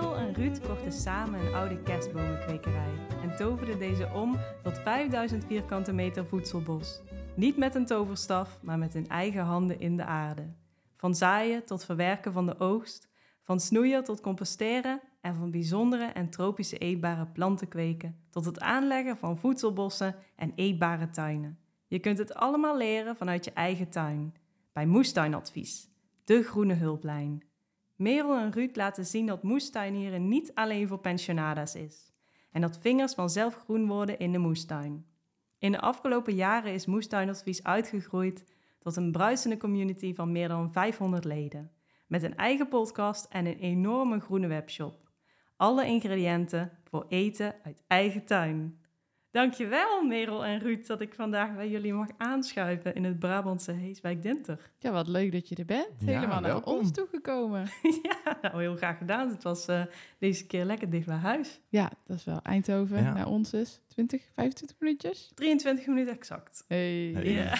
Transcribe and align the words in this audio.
Merel 0.00 0.16
en 0.16 0.34
Ruud 0.34 0.60
kochten 0.60 0.92
samen 0.92 1.40
een 1.40 1.54
oude 1.54 1.82
kerstbomenkwekerij 1.82 2.92
en 3.22 3.36
toverden 3.36 3.78
deze 3.78 4.10
om 4.14 4.38
tot 4.62 4.78
5000 4.78 5.44
vierkante 5.44 5.92
meter 5.92 6.26
voedselbos. 6.26 7.02
Niet 7.36 7.56
met 7.56 7.74
een 7.74 7.86
toverstaf, 7.86 8.58
maar 8.62 8.78
met 8.78 8.92
hun 8.92 9.08
eigen 9.08 9.42
handen 9.42 9.80
in 9.80 9.96
de 9.96 10.04
aarde. 10.04 10.52
Van 10.96 11.14
zaaien 11.14 11.64
tot 11.64 11.84
verwerken 11.84 12.32
van 12.32 12.46
de 12.46 12.58
oogst, 12.58 13.08
van 13.42 13.60
snoeien 13.60 14.04
tot 14.04 14.20
composteren 14.20 15.00
en 15.20 15.34
van 15.34 15.50
bijzondere 15.50 16.04
en 16.04 16.30
tropische 16.30 16.78
eetbare 16.78 17.26
planten 17.26 17.68
kweken 17.68 18.16
tot 18.30 18.44
het 18.44 18.60
aanleggen 18.60 19.16
van 19.16 19.38
voedselbossen 19.38 20.14
en 20.36 20.52
eetbare 20.54 21.10
tuinen. 21.10 21.58
Je 21.86 21.98
kunt 21.98 22.18
het 22.18 22.34
allemaal 22.34 22.76
leren 22.76 23.16
vanuit 23.16 23.44
je 23.44 23.52
eigen 23.52 23.90
tuin. 23.90 24.34
Bij 24.72 24.86
Moestuinadvies, 24.86 25.88
de 26.24 26.42
groene 26.42 26.74
hulplijn. 26.74 27.49
Merel 28.00 28.36
en 28.36 28.52
Ruud 28.52 28.76
laten 28.76 29.06
zien 29.06 29.26
dat 29.26 29.42
moestuinieren 29.42 30.28
niet 30.28 30.54
alleen 30.54 30.88
voor 30.88 30.98
pensionada's 30.98 31.74
is. 31.74 32.12
En 32.52 32.60
dat 32.60 32.78
vingers 32.78 33.14
vanzelf 33.14 33.54
groen 33.54 33.86
worden 33.86 34.18
in 34.18 34.32
de 34.32 34.38
moestuin. 34.38 35.06
In 35.58 35.72
de 35.72 35.80
afgelopen 35.80 36.34
jaren 36.34 36.72
is 36.72 36.86
Moestuinadvies 36.86 37.64
uitgegroeid 37.64 38.44
tot 38.78 38.96
een 38.96 39.12
bruisende 39.12 39.56
community 39.56 40.14
van 40.14 40.32
meer 40.32 40.48
dan 40.48 40.72
500 40.72 41.24
leden. 41.24 41.70
Met 42.06 42.22
een 42.22 42.36
eigen 42.36 42.68
podcast 42.68 43.24
en 43.24 43.46
een 43.46 43.58
enorme 43.58 44.20
groene 44.20 44.46
webshop. 44.46 45.10
Alle 45.56 45.86
ingrediënten 45.86 46.78
voor 46.84 47.06
eten 47.08 47.54
uit 47.64 47.82
eigen 47.86 48.24
tuin. 48.24 48.79
Dankjewel 49.30 50.04
Merel 50.04 50.44
en 50.44 50.58
Ruud 50.58 50.86
dat 50.86 51.00
ik 51.00 51.14
vandaag 51.14 51.54
bij 51.54 51.68
jullie 51.68 51.92
mag 51.92 52.08
aanschuiven 52.16 52.94
in 52.94 53.04
het 53.04 53.18
Brabantse 53.18 53.72
Heeswijk 53.72 54.22
Dinter. 54.22 54.70
Ja, 54.78 54.90
wat 54.90 55.08
leuk 55.08 55.32
dat 55.32 55.48
je 55.48 55.54
er 55.54 55.64
bent. 55.64 55.86
Ja, 55.98 56.06
Helemaal 56.06 56.40
naar 56.40 56.64
ons 56.64 56.92
toegekomen. 56.92 57.68
ja, 58.02 58.38
nou 58.42 58.60
heel 58.60 58.76
graag 58.76 58.98
gedaan. 58.98 59.28
Het 59.28 59.42
was 59.42 59.66
eh, 59.66 59.82
deze 60.18 60.46
keer 60.46 60.64
lekker 60.64 60.90
dicht 60.90 61.06
bij 61.06 61.16
huis. 61.16 61.60
Ja, 61.68 61.90
dat 62.06 62.16
is 62.16 62.24
wel 62.24 62.40
Eindhoven. 62.42 63.02
Ja. 63.02 63.12
Naar 63.12 63.26
ons 63.26 63.52
is 63.52 63.80
20, 63.86 64.22
25 64.34 64.76
minuutjes. 64.80 65.30
23 65.34 65.86
minuten 65.86 66.12
exact. 66.12 66.64
Hey. 66.68 67.10
Hey. 67.14 67.30
Ja. 67.30 67.54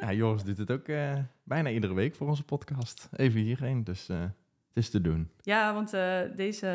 Ja, 0.00 0.12
Joris 0.12 0.42
doet 0.42 0.58
het 0.58 0.70
ook 0.70 0.88
eh, 0.88 1.14
bijna 1.42 1.70
iedere 1.70 1.94
week 1.94 2.14
voor 2.14 2.28
onze 2.28 2.44
podcast. 2.44 3.08
Even 3.16 3.40
hierheen, 3.40 3.84
dus 3.84 4.08
eh, 4.08 4.20
het 4.20 4.84
is 4.84 4.90
te 4.90 5.00
doen. 5.00 5.30
Ja, 5.40 5.74
want 5.74 5.92
eh, 5.92 6.20
deze, 6.36 6.68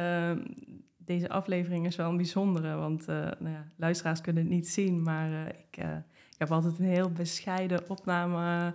deze 1.14 1.30
aflevering 1.30 1.86
is 1.86 1.96
wel 1.96 2.10
een 2.10 2.18
bijzondere. 2.18 2.76
Want 2.76 3.08
eh, 3.08 3.16
nou 3.16 3.54
ja, 3.54 3.66
luisteraars 3.76 4.22
kunnen 4.22 4.44
het 4.44 4.52
niet 4.52 4.68
zien, 4.68 5.04
maar 5.04 5.32
eh, 5.32 5.48
ik, 5.48 5.78
eh, 5.78 5.96
ik 6.32 6.38
heb 6.38 6.52
altijd 6.52 6.80
een 6.80 6.86
heel 6.86 7.12
bescheiden 7.12 7.90
opname 7.90 8.74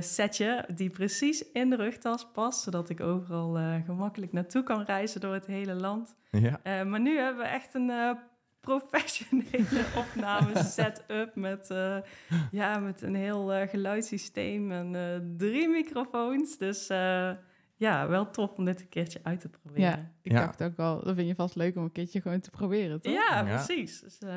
setje 0.00 0.64
die 0.74 0.90
precies 0.90 1.50
in 1.52 1.70
de 1.70 1.76
rugtas 1.76 2.26
past, 2.32 2.60
zodat 2.60 2.88
ik 2.88 3.00
overal 3.00 3.80
gemakkelijk 3.84 4.32
naartoe 4.32 4.62
kan 4.62 4.82
reizen 4.82 5.20
door 5.20 5.34
het 5.34 5.46
hele 5.46 5.74
land. 5.74 6.16
Ja, 6.30 6.84
maar 6.84 7.00
nu 7.00 7.18
hebben 7.18 7.42
we 7.42 7.48
echt 7.48 7.74
een 7.74 8.16
professionele 8.60 9.84
opname 10.02 10.62
setup 10.62 11.34
met, 11.34 11.74
ja, 12.50 12.78
met 12.78 13.02
een 13.02 13.14
heel 13.14 13.52
eh, 13.52 13.68
geluidssysteem 13.68 14.72
en 14.72 15.34
drie 15.36 15.68
microfoons. 15.68 16.58
Dus 16.58 16.86
ja, 17.82 18.08
wel 18.08 18.30
tof 18.30 18.50
om 18.56 18.64
dit 18.64 18.80
een 18.80 18.88
keertje 18.88 19.20
uit 19.22 19.40
te 19.40 19.48
proberen. 19.48 19.88
Ja, 19.90 20.10
ik 20.22 20.32
Ja. 20.32 20.38
dacht 20.46 20.62
ook 20.62 20.78
al, 20.78 21.04
dat 21.04 21.14
vind 21.14 21.28
je 21.28 21.34
vast 21.34 21.54
leuk 21.54 21.76
om 21.76 21.82
een 21.82 21.92
keertje 21.92 22.20
gewoon 22.20 22.40
te 22.40 22.50
proberen, 22.50 23.00
toch? 23.00 23.12
Ja, 23.12 23.44
Ja. 23.46 23.54
precies. 23.64 24.00
Dus, 24.00 24.18
eh, 24.18 24.28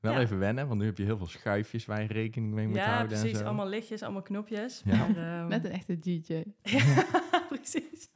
wel 0.00 0.12
ja. 0.12 0.20
even 0.20 0.38
wennen, 0.38 0.68
want 0.68 0.80
nu 0.80 0.86
heb 0.86 0.98
je 0.98 1.04
heel 1.04 1.16
veel 1.16 1.26
schuifjes 1.26 1.86
waar 1.86 2.02
je 2.02 2.08
rekening 2.08 2.52
mee 2.52 2.66
moet 2.66 2.76
Ja, 2.76 2.84
houden. 2.94 3.12
en 3.16 3.20
precies. 3.20 3.38
zo. 3.38 3.44
Allemaal 3.44 3.68
lichtjes, 3.68 4.02
allemaal 4.02 4.22
knopjes. 4.22 4.82
Ja. 4.84 4.96
Maar, 4.96 5.08
ehm, 5.40 5.48
Net 5.48 5.64
een 5.64 5.70
echte 5.72 5.98
DJ. 5.98 6.42
Ja, 6.62 7.04
precies. 7.48 8.10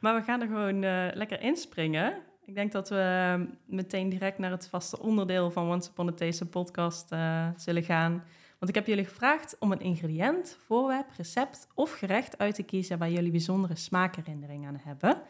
Maar 0.00 0.14
we 0.14 0.22
gaan 0.22 0.40
er 0.40 0.46
gewoon 0.46 0.82
eh, 0.82 1.06
lekker 1.14 1.40
inspringen. 1.40 2.14
Ik 2.44 2.54
denk 2.54 2.72
dat 2.72 2.88
we 2.88 2.96
eh, 3.36 3.54
meteen 3.66 4.08
direct 4.08 4.38
naar 4.38 4.50
het 4.50 4.68
vaste 4.68 4.98
onderdeel 5.00 5.50
van 5.50 5.68
Once 5.70 5.90
Upon 5.90 6.08
a 6.08 6.12
Taste 6.12 6.46
podcast 6.46 7.12
eh, 7.12 7.48
zullen 7.56 7.82
gaan. 7.84 8.24
Want 8.58 8.70
ik 8.70 8.74
heb 8.74 8.86
jullie 8.86 9.04
gevraagd 9.04 9.56
om 9.58 9.72
een 9.72 9.80
ingrediënt, 9.80 10.58
voorwerp, 10.66 11.06
recept 11.16 11.68
of 11.74 11.92
gerecht 11.92 12.38
uit 12.38 12.54
te 12.54 12.62
kiezen 12.62 12.98
waar 12.98 13.10
jullie 13.10 13.30
bijzondere 13.30 13.76
smaakherinneringen 13.76 14.68
aan 14.68 14.80
hebben. 14.82 15.22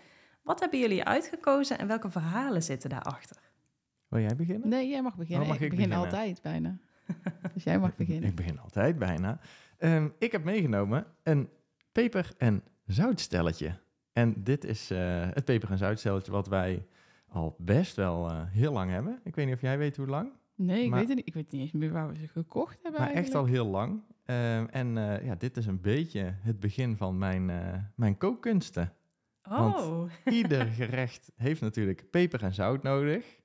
Wat 0.42 0.60
hebben 0.60 0.78
jullie 0.78 1.04
uitgekozen 1.04 1.78
en 1.78 1.86
welke 1.86 2.10
verhalen 2.10 2.62
zitten 2.62 2.90
daarachter? 2.90 3.36
Wil 4.08 4.20
jij 4.20 4.36
beginnen? 4.36 4.68
Nee, 4.68 4.88
jij 4.88 5.02
mag 5.02 5.16
beginnen. 5.16 5.42
Oh, 5.42 5.48
mag 5.48 5.56
ik 5.56 5.62
ik 5.62 5.70
begin 5.70 5.88
beginnen? 5.88 6.10
altijd 6.10 6.42
bijna. 6.42 6.78
dus 7.54 7.64
jij 7.64 7.78
mag 7.78 7.96
beginnen. 7.96 8.28
Ik 8.28 8.36
begin 8.36 8.60
altijd 8.60 8.98
bijna. 8.98 9.38
Ehm, 9.78 10.08
ik 10.18 10.32
heb 10.32 10.44
meegenomen 10.44 11.06
een 11.22 11.48
peper- 11.92 12.32
en 12.38 12.62
zoutstelletje. 12.86 13.78
En 14.12 14.34
dit 14.42 14.64
is 14.64 14.90
eh, 14.90 15.28
het 15.32 15.44
peper- 15.44 15.70
en 15.70 15.78
zoutstelletje 15.78 16.32
wat 16.32 16.48
wij 16.48 16.86
al 17.28 17.56
best 17.58 17.96
wel 17.96 18.30
eh, 18.30 18.42
heel 18.46 18.72
lang 18.72 18.90
hebben. 18.90 19.20
Ik 19.24 19.34
weet 19.34 19.46
niet 19.46 19.54
of 19.54 19.60
jij 19.60 19.78
weet 19.78 19.96
hoe 19.96 20.06
lang. 20.06 20.32
Nee, 20.56 20.84
ik 20.84 20.90
Maar- 20.90 20.98
weet 20.98 21.08
het 21.08 21.16
niet. 21.16 21.26
Ik 21.26 21.34
weet 21.34 21.52
niet 21.52 21.60
eens 21.60 21.72
meer 21.72 21.92
waar 21.92 22.08
we 22.08 22.16
ze 22.18 22.28
gekocht 22.28 22.78
hebben 22.82 23.00
Maar 23.00 23.10
echt 23.10 23.34
al 23.34 23.44
heel 23.44 23.66
lang. 23.66 24.00
Ehm, 24.24 24.66
en 24.70 24.98
eh, 24.98 25.24
ja, 25.26 25.34
dit 25.34 25.56
is 25.56 25.66
een 25.66 25.80
beetje 25.80 26.34
het 26.40 26.60
begin 26.60 26.96
van 26.96 27.18
mijn, 27.18 27.50
eh, 27.50 27.74
mijn 27.94 28.16
kookkunsten. 28.18 28.92
Oh, 29.48 30.10
Ieder 30.24 30.66
gerecht 30.66 31.32
heeft 31.36 31.60
natuurlijk 31.60 32.10
peper 32.10 32.42
en 32.42 32.54
zout 32.54 32.82
nodig. 32.82 33.40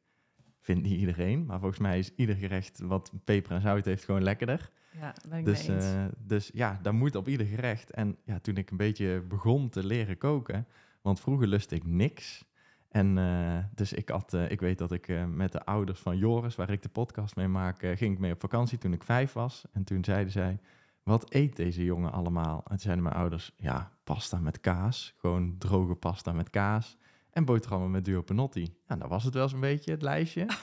Vindt 0.60 0.84
niet 0.84 1.00
iedereen, 1.00 1.46
maar 1.46 1.60
volgens 1.60 1.80
mij 1.82 2.00
is 2.00 2.12
ieder 2.16 2.36
gerecht 2.36 2.80
wat 2.80 3.12
peper 3.24 3.52
en 3.52 3.62
zout 3.62 3.86
heeft 3.86 4.04
gewoon 4.06 4.24
lekkerder. 4.24 4.72
ja, 5.00 5.14
ben 5.30 5.40
ik 5.40 5.46
Dus, 5.46 5.68
eens. 5.68 5.86
eh, 5.86 6.06
dus 6.26 6.50
ja, 6.54 6.80
dat 6.82 6.94
moet 6.94 7.16
op 7.16 7.28
ieder 7.28 7.46
gerecht. 7.48 7.92
En 7.92 8.18
ja, 8.26 8.40
toen 8.40 8.56
ik 8.58 8.72
een 8.72 8.78
beetje 8.78 9.22
begon 9.28 9.70
te 9.70 9.86
leren 9.86 10.18
koken, 10.18 10.68
want 11.02 11.20
vroeger 11.20 11.48
lustte 11.48 11.76
ik 11.76 11.86
niks. 11.86 12.46
En 12.92 13.18
eh, 13.18 13.58
dus 13.76 13.94
ik 13.94 14.10
had, 14.10 14.34
eh, 14.34 14.52
ik 14.52 14.60
weet 14.60 14.78
dat 14.78 14.92
ik 14.92 15.08
eh, 15.08 15.26
met 15.26 15.52
de 15.52 15.66
ouders 15.66 16.00
van 16.00 16.18
Joris, 16.18 16.56
waar 16.56 16.70
ik 16.70 16.82
de 16.82 16.90
podcast 16.90 17.36
mee 17.36 17.48
maak, 17.48 17.80
ging 17.80 18.14
ik 18.14 18.20
mee 18.20 18.34
op 18.34 18.40
vakantie 18.40 18.78
toen 18.78 18.94
ik 18.94 19.04
vijf 19.04 19.34
was. 19.34 19.66
En 19.72 19.84
toen 19.84 20.04
zeiden 20.04 20.32
zij, 20.32 20.60
wat 21.04 21.34
eet 21.34 21.56
deze 21.56 21.84
jongen 21.84 22.12
allemaal? 22.12 22.58
En 22.58 22.70
toen 22.70 22.80
zeiden 22.80 23.04
mijn 23.04 23.16
ouders, 23.16 23.54
ja, 23.58 23.92
pasta 24.04 24.40
met 24.40 24.60
kaas. 24.60 25.14
Gewoon 25.18 25.56
droge 25.58 25.96
pasta 25.96 26.32
met 26.32 26.50
kaas. 26.50 26.98
En 27.30 27.46
boterhammen 27.46 27.92
met 27.92 28.06
duo 28.06 28.22
panotti. 28.22 28.76
Ja, 28.88 28.96
dat 28.96 29.10
was 29.10 29.24
het 29.24 29.34
wel 29.34 29.50
zo'n 29.50 29.60
beetje, 29.60 29.92
het 29.92 30.02
lijstje. 30.02 30.46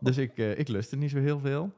Dus 0.00 0.16
ik, 0.16 0.36
ik 0.36 0.68
lustte 0.68 0.96
niet 0.96 1.10
zo 1.10 1.18
heel 1.18 1.38
veel. 1.38 1.72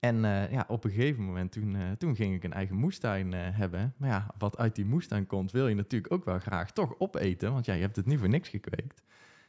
En 0.00 0.24
eh, 0.24 0.52
ja, 0.52 0.64
op 0.68 0.84
een 0.84 0.90
gegeven 0.90 1.24
moment, 1.24 1.52
toen, 1.52 1.76
eh, 1.76 1.90
toen 1.98 2.16
ging 2.16 2.34
ik 2.34 2.44
een 2.44 2.52
eigen 2.52 2.76
moestuin 2.76 3.34
eh, 3.34 3.40
hebben. 3.42 3.94
Maar 3.96 4.08
ja, 4.08 4.34
wat 4.38 4.58
uit 4.58 4.74
die 4.74 4.84
moestuin 4.84 5.26
komt, 5.26 5.50
wil 5.50 5.68
je 5.68 5.74
natuurlijk 5.74 6.12
ook 6.12 6.24
wel 6.24 6.38
graag 6.38 6.72
toch 6.72 6.94
opeten. 6.98 7.52
Want 7.52 7.66
ja, 7.66 7.74
je 7.74 7.80
hebt 7.80 7.96
het 7.96 8.06
niet 8.06 8.18
voor 8.18 8.28
niks 8.28 8.48
gekweekt. 8.48 9.02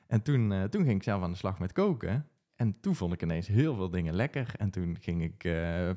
En 0.07 0.21
toen, 0.21 0.69
toen 0.69 0.83
ging 0.83 0.95
ik 0.95 1.03
zelf 1.03 1.23
aan 1.23 1.31
de 1.31 1.37
slag 1.37 1.59
met 1.59 1.71
koken. 1.71 2.27
En 2.55 2.79
toen 2.79 2.95
vond 2.95 3.13
ik 3.13 3.21
ineens 3.21 3.47
heel 3.47 3.75
veel 3.75 3.89
dingen 3.89 4.13
lekker. 4.13 4.53
En 4.57 4.69
toen 4.69 4.97
ging 4.99 5.23
ik 5.23 5.51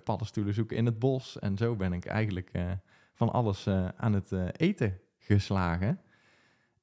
paddenstoelen 0.04 0.54
zoeken 0.54 0.76
in 0.76 0.86
het 0.86 0.98
bos. 0.98 1.38
En 1.38 1.56
zo 1.56 1.76
ben 1.76 1.92
ik 1.92 2.04
eigenlijk 2.04 2.50
van 3.14 3.32
alles 3.32 3.68
aan 3.96 4.12
het 4.12 4.32
eten 4.56 4.98
geslagen. 5.18 6.00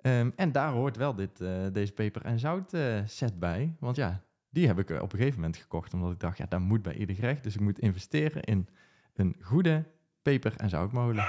Ehm, 0.02 0.30
en 0.36 0.52
daar 0.52 0.72
hoort 0.72 0.98
wel 0.98 1.16
dit, 1.16 1.38
deze 1.74 1.94
peper- 1.94 2.26
en 2.26 2.40
zout 2.40 2.78
set 3.06 3.40
bij. 3.40 3.76
Want 3.80 3.96
ja, 3.96 4.24
die 4.52 4.68
heb 4.68 4.80
ik 4.80 4.90
eh, 4.90 5.02
op 5.02 5.14
een 5.14 5.18
gegeven 5.20 5.40
moment 5.40 5.58
gekocht. 5.58 5.94
Omdat 5.94 6.12
ik 6.12 6.20
dacht, 6.20 6.38
ja, 6.38 6.46
dat 6.50 6.60
moet 6.60 6.82
bij 6.82 6.94
ieder 6.96 7.16
gerecht. 7.16 7.44
Dus 7.44 7.56
ik 7.56 7.62
moet 7.62 7.80
investeren 7.80 8.42
in 8.42 8.68
een 9.16 9.36
goede 9.42 9.84
peper- 10.22 10.56
en 10.58 10.70
zoutmolen. 10.70 11.26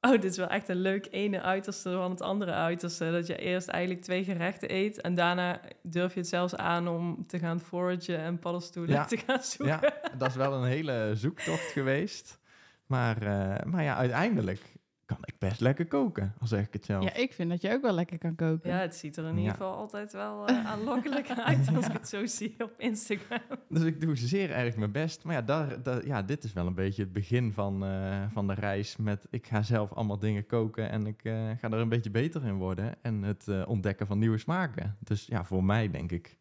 Oh, 0.00 0.12
dit 0.12 0.24
is 0.24 0.36
wel 0.36 0.48
echt 0.48 0.68
een 0.68 0.80
leuk 0.80 1.08
ene 1.10 1.42
uiterste 1.42 1.92
van 1.92 2.10
het 2.10 2.20
andere 2.20 2.52
uiterste. 2.52 3.10
Dat 3.10 3.26
je 3.26 3.36
eerst 3.36 3.68
eigenlijk 3.68 4.02
twee 4.02 4.24
gerechten 4.24 4.74
eet 4.74 5.00
en 5.00 5.14
daarna 5.14 5.60
durf 5.82 6.14
je 6.14 6.20
het 6.20 6.28
zelfs 6.28 6.56
aan 6.56 6.88
om 6.88 7.26
te 7.26 7.38
gaan 7.38 7.60
foragen 7.60 8.18
en 8.18 8.38
paddenstoelen 8.38 8.94
Ja. 8.94 9.04
te 9.14 9.16
gaan 9.16 9.42
zoeken. 9.42 9.78
Ja, 9.82 10.08
dat 10.18 10.28
is 10.28 10.36
wel 10.36 10.52
een 10.52 10.68
hele 10.68 11.10
zoektocht 11.14 11.60
geweest. 11.72 12.38
Maar, 12.86 13.22
eh, 13.22 13.64
maar 13.64 13.82
ja, 13.82 13.96
uiteindelijk 13.96 14.60
kan 15.06 15.18
ik 15.20 15.34
best 15.38 15.60
lekker 15.60 15.86
koken, 15.86 16.34
al 16.38 16.46
zeg 16.46 16.66
ik 16.66 16.72
het 16.72 16.84
zelf. 16.84 17.04
Ja, 17.04 17.14
ik 17.14 17.32
vind 17.32 17.50
dat 17.50 17.62
je 17.62 17.72
ook 17.72 17.82
wel 17.82 17.92
lekker 17.92 18.18
kan 18.18 18.34
koken. 18.34 18.70
Ja, 18.70 18.78
het 18.78 18.94
ziet 18.96 19.16
er 19.16 19.24
in 19.24 19.36
ieder 19.36 19.50
geval 19.52 19.74
altijd 19.76 20.12
wel 20.12 20.46
eh, 20.48 20.66
aanlokkelijk 20.66 21.30
uit 21.44 21.68
als 21.76 21.86
ik 21.86 21.92
het 21.92 22.08
zo 22.08 22.26
zie 22.26 22.54
op 22.58 22.74
Instagram. 22.78 23.40
Dus 23.68 23.82
ik 23.82 24.00
doe 24.00 24.16
zeer 24.16 24.50
erg 24.50 24.76
mijn 24.76 24.92
best. 24.92 25.24
Maar 25.24 25.34
ja, 25.34 25.42
daar, 25.42 25.82
daar- 25.82 26.06
ja 26.06 26.22
dit 26.22 26.44
is 26.44 26.52
wel 26.52 26.66
een 26.66 26.74
beetje 26.74 27.02
het 27.02 27.12
begin 27.12 27.52
van, 27.52 27.84
eh, 27.84 28.24
van 28.32 28.46
de 28.46 28.54
reis. 28.54 28.96
Met 28.96 29.26
ik 29.30 29.46
ga 29.46 29.62
zelf 29.62 29.92
allemaal 29.92 30.18
dingen 30.18 30.46
koken 30.46 30.90
en 30.90 31.06
ik 31.06 31.24
eh, 31.24 31.50
ga 31.58 31.70
er 31.70 31.78
een 31.78 31.88
beetje 31.88 32.10
beter 32.10 32.44
in 32.44 32.54
worden. 32.56 32.94
En 33.02 33.22
het 33.22 33.48
eh, 33.48 33.62
ontdekken 33.68 34.06
van 34.06 34.18
nieuwe 34.18 34.38
smaken. 34.38 34.96
Dus 35.00 35.26
ja, 35.26 35.44
voor 35.44 35.64
mij 35.64 35.90
denk 35.90 36.12
ik 36.12 36.38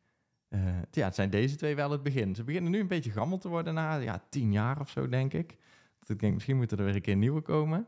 eh, 0.50 0.60
ja, 0.92 1.06
het 1.06 1.16
zijn 1.16 1.30
deze 1.30 1.56
twee 1.56 1.76
wel 1.76 1.92
het 1.92 2.04
begin. 2.04 2.36
Ze 2.36 2.44
beginnen 2.44 2.72
nu 2.72 2.80
een 2.80 2.88
beetje 2.88 3.12
gammel 3.12 3.38
te 3.38 3.50
worden 3.50 3.74
na 3.74 3.96
ja, 3.96 4.24
tien 4.30 4.52
jaar 4.52 4.80
of 4.80 4.90
zo, 4.90 5.10
denk 5.10 5.34
ik. 5.34 5.58
Dat 6.00 6.10
ik 6.10 6.20
denk, 6.20 6.34
misschien 6.34 6.58
moeten 6.58 6.78
er 6.78 6.86
weer 6.86 6.96
een 6.96 7.02
keer 7.02 7.16
nieuwe 7.16 7.42
komen. 7.42 7.88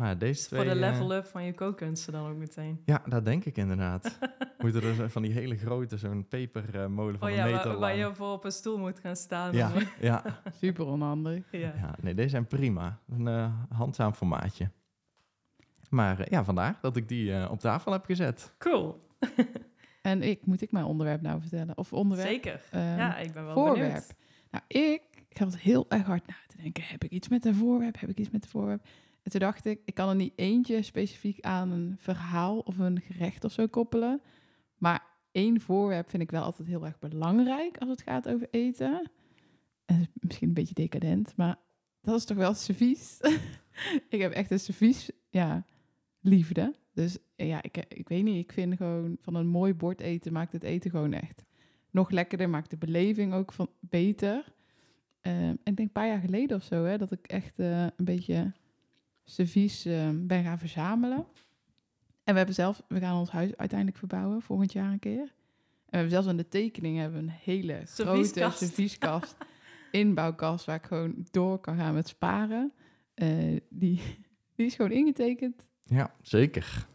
Maar 0.00 0.18
deze 0.18 0.46
twee... 0.46 0.60
Voor 0.60 0.68
de 0.74 0.80
eh, 0.80 0.90
level 0.90 1.14
up 1.14 1.26
van 1.26 1.44
je 1.44 1.54
kookkunsten 1.54 2.12
dan 2.12 2.30
ook 2.30 2.36
meteen. 2.36 2.82
ja, 2.84 3.02
dat 3.06 3.24
denk 3.24 3.44
ik 3.44 3.56
inderdaad. 3.56 4.18
moeten 4.58 4.82
er 4.82 4.94
zo- 4.94 5.08
van 5.08 5.22
die 5.22 5.32
hele 5.32 5.56
grote, 5.56 5.96
zo'n 5.98 6.26
pepermolen 6.28 7.18
van 7.18 7.28
Oh 7.28 7.34
een 7.34 7.40
ja, 7.40 7.44
meter 7.44 7.68
waar, 7.70 7.78
waar 7.78 7.96
je 7.96 8.14
voor 8.14 8.32
op 8.32 8.44
een 8.44 8.52
stoel 8.52 8.78
moet 8.78 8.98
gaan 9.00 9.16
staan. 9.16 9.52
Ja, 9.52 9.72
dan- 9.72 9.82
ja, 10.00 10.22
Super 10.60 10.86
onhandig. 10.86 11.44
ja. 11.50 11.58
ja, 11.58 11.94
nee, 12.00 12.14
deze 12.14 12.28
zijn 12.28 12.46
prima. 12.46 12.98
Een 13.08 13.28
eh, 13.28 13.52
handzaam 13.68 14.12
formaatje. 14.12 14.70
Maar 15.90 16.20
eh, 16.20 16.26
ja, 16.26 16.44
vandaar 16.44 16.78
dat 16.80 16.96
ik 16.96 17.08
die 17.08 17.34
eh, 17.34 17.50
op 17.50 17.60
tafel 17.60 17.92
heb 17.92 18.04
gezet. 18.04 18.54
Cool. 18.58 19.08
En 20.02 20.22
ik, 20.22 20.46
moet 20.46 20.62
ik 20.62 20.72
mijn 20.72 20.84
onderwerp 20.84 21.20
nou 21.20 21.40
vertellen? 21.40 21.76
Of 21.78 21.92
onderwerp? 21.92 22.28
Zeker. 22.28 22.60
Ehm, 22.70 22.82
ja, 22.82 23.16
ik 23.18 23.32
ben 23.32 23.44
wel 23.44 23.54
voorwerp. 23.54 23.78
benieuwd. 23.78 24.14
Nou, 24.50 24.64
ik, 24.66 25.02
ik 25.28 25.36
had 25.36 25.56
heel 25.56 25.86
erg 25.88 26.06
hard 26.06 26.26
na 26.26 26.34
te 26.46 26.56
denken. 26.62 26.82
Heb 26.86 27.04
ik 27.04 27.10
iets 27.10 27.28
met 27.28 27.44
een 27.44 27.54
voorwerp? 27.54 28.00
Heb 28.00 28.10
ik 28.10 28.18
iets 28.18 28.30
met 28.30 28.44
een 28.44 28.50
voorwerp? 28.50 28.86
En 29.22 29.30
toen 29.30 29.40
dacht 29.40 29.64
ik, 29.64 29.80
ik 29.84 29.94
kan 29.94 30.08
er 30.08 30.14
niet 30.14 30.32
eentje 30.36 30.82
specifiek 30.82 31.40
aan 31.40 31.70
een 31.70 31.94
verhaal 31.98 32.58
of 32.58 32.78
een 32.78 33.00
gerecht 33.00 33.44
of 33.44 33.52
zo 33.52 33.66
koppelen. 33.66 34.22
Maar 34.76 35.06
één 35.32 35.60
voorwerp 35.60 36.10
vind 36.10 36.22
ik 36.22 36.30
wel 36.30 36.42
altijd 36.42 36.68
heel 36.68 36.84
erg 36.84 36.98
belangrijk 36.98 37.78
als 37.78 37.88
het 37.88 38.02
gaat 38.02 38.28
over 38.28 38.48
eten. 38.50 39.10
En 39.84 40.08
misschien 40.14 40.48
een 40.48 40.54
beetje 40.54 40.74
decadent, 40.74 41.36
maar 41.36 41.56
dat 42.00 42.16
is 42.16 42.24
toch 42.24 42.36
wel 42.36 42.54
servies. 42.54 43.18
ik 44.08 44.20
heb 44.20 44.32
echt 44.32 44.50
een 44.50 44.60
servies, 44.60 45.10
ja, 45.30 45.64
liefde. 46.20 46.74
Dus 46.94 47.18
ja, 47.36 47.62
ik, 47.62 47.76
ik 47.76 48.08
weet 48.08 48.24
niet, 48.24 48.44
ik 48.44 48.52
vind 48.52 48.76
gewoon 48.76 49.16
van 49.20 49.34
een 49.34 49.46
mooi 49.46 49.74
bord 49.74 50.00
eten 50.00 50.32
maakt 50.32 50.52
het 50.52 50.62
eten 50.62 50.90
gewoon 50.90 51.12
echt 51.12 51.44
nog 51.90 52.10
lekkerder, 52.10 52.48
maakt 52.48 52.70
de 52.70 52.76
beleving 52.76 53.32
ook 53.34 53.52
van 53.52 53.68
beter. 53.80 54.52
Ehm, 55.20 55.50
ik 55.50 55.64
denk 55.64 55.78
een 55.78 55.92
paar 55.92 56.06
jaar 56.06 56.20
geleden 56.20 56.56
of 56.56 56.62
zo, 56.62 56.84
hè, 56.84 56.98
dat 56.98 57.12
ik 57.12 57.26
echt 57.26 57.58
eh, 57.58 57.82
een 57.82 58.04
beetje 58.04 58.52
servies 59.30 59.84
ehm, 59.84 60.26
ben 60.26 60.44
gaan 60.44 60.58
verzamelen. 60.58 61.26
En 62.24 62.32
we 62.32 62.36
hebben 62.36 62.54
zelf, 62.54 62.82
we 62.88 63.00
gaan 63.00 63.18
ons 63.18 63.30
huis 63.30 63.56
uiteindelijk 63.56 63.98
verbouwen, 63.98 64.42
volgend 64.42 64.72
jaar 64.72 64.92
een 64.92 64.98
keer. 64.98 65.20
En 65.20 65.26
we 65.90 65.96
hebben 65.96 66.10
zelfs 66.10 66.28
aan 66.28 66.36
de 66.36 66.48
tekening 66.48 66.98
hebben 66.98 67.20
we 67.20 67.26
een 67.26 67.34
hele 67.42 67.74
grote 67.74 67.92
Servieskast. 67.92 68.58
servieskast, 68.58 69.36
inbouwkast, 69.90 70.64
waar 70.64 70.76
ik 70.76 70.84
gewoon 70.84 71.26
door 71.30 71.58
kan 71.58 71.76
gaan 71.76 71.94
met 71.94 72.08
sparen. 72.08 72.72
Eh, 73.14 73.56
die, 73.68 74.00
die 74.54 74.66
is 74.66 74.74
gewoon 74.74 74.90
ingetekend. 74.90 75.66
Ja, 75.84 76.14
zeker. 76.22 76.88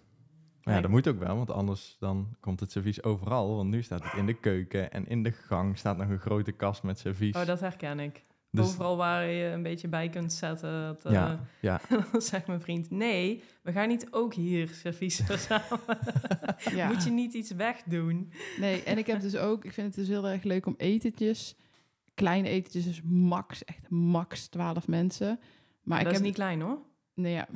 Maar 0.64 0.74
ja, 0.74 0.82
dat 0.82 0.92
moet 0.92 1.08
ook 1.08 1.20
wel, 1.20 1.36
want 1.36 1.52
anders 1.52 1.96
dan 2.00 2.36
komt 2.40 2.60
het 2.60 2.72
servies 2.72 3.04
overal. 3.04 3.56
Want 3.56 3.70
nu 3.70 3.82
staat 3.82 4.04
het 4.04 4.14
in 4.14 4.26
de 4.26 4.40
keuken 4.40 4.92
en 4.92 5.08
in 5.08 5.24
de 5.24 5.32
gang 5.32 5.78
staat 5.78 5.98
nog 5.98 6.10
een 6.10 6.20
grote 6.20 6.52
kast 6.52 6.84
met 6.84 7.00
servies. 7.00 7.36
Oh, 7.36 7.46
dat 7.46 7.60
herken 7.60 8.00
ik. 8.00 8.26
Dus- 8.56 8.66
Overal 8.66 8.98
waar 8.98 9.28
je 9.28 9.46
een 9.46 9.63
beetje 9.63 9.88
bij 9.88 10.10
kunt 10.10 10.34
zetten. 10.34 10.84
Dat, 10.84 11.06
eh, 11.06 11.12
Ja, 11.12 11.40
ja. 11.60 11.81
dan 12.12 12.22
zegt 12.22 12.48
mijn 12.48 12.62
vriend, 12.62 12.90
nee, 12.90 13.44
we 13.62 13.72
gaan 13.72 13.88
niet 13.88 14.07
ook 14.12 14.34
hier 14.34 14.68
servies 14.68 15.22
verzamelen. 15.25 15.98
Ja. 16.72 16.88
Moet 16.88 17.04
je 17.04 17.10
niet 17.12 17.34
iets 17.34 17.52
wegdoen? 17.52 18.31
Nee, 18.60 18.84
en 18.84 18.98
ik 18.98 19.07
heb 19.07 19.22
dus 19.22 19.36
ook, 19.38 19.66
ik 19.66 19.74
vind 19.74 19.88
het 19.88 19.96
dus 19.96 20.07
heel 20.07 20.28
erg 20.28 20.44
leuk 20.44 20.66
om 20.66 20.74
etentjes, 20.78 21.56
kleine 22.13 22.50
etentjes, 22.50 22.86
dus 22.86 23.02
max, 23.04 23.63
echt 23.63 23.90
max 23.90 24.48
12 24.48 24.88
mensen. 24.88 25.40
Maar 25.84 26.01
ik 26.01 26.12
heb 26.12 26.22
niet 26.22 26.34
klein 26.34 26.62
hoor. 26.62 26.80
Nee, 27.13 27.34
ja, 27.34 27.48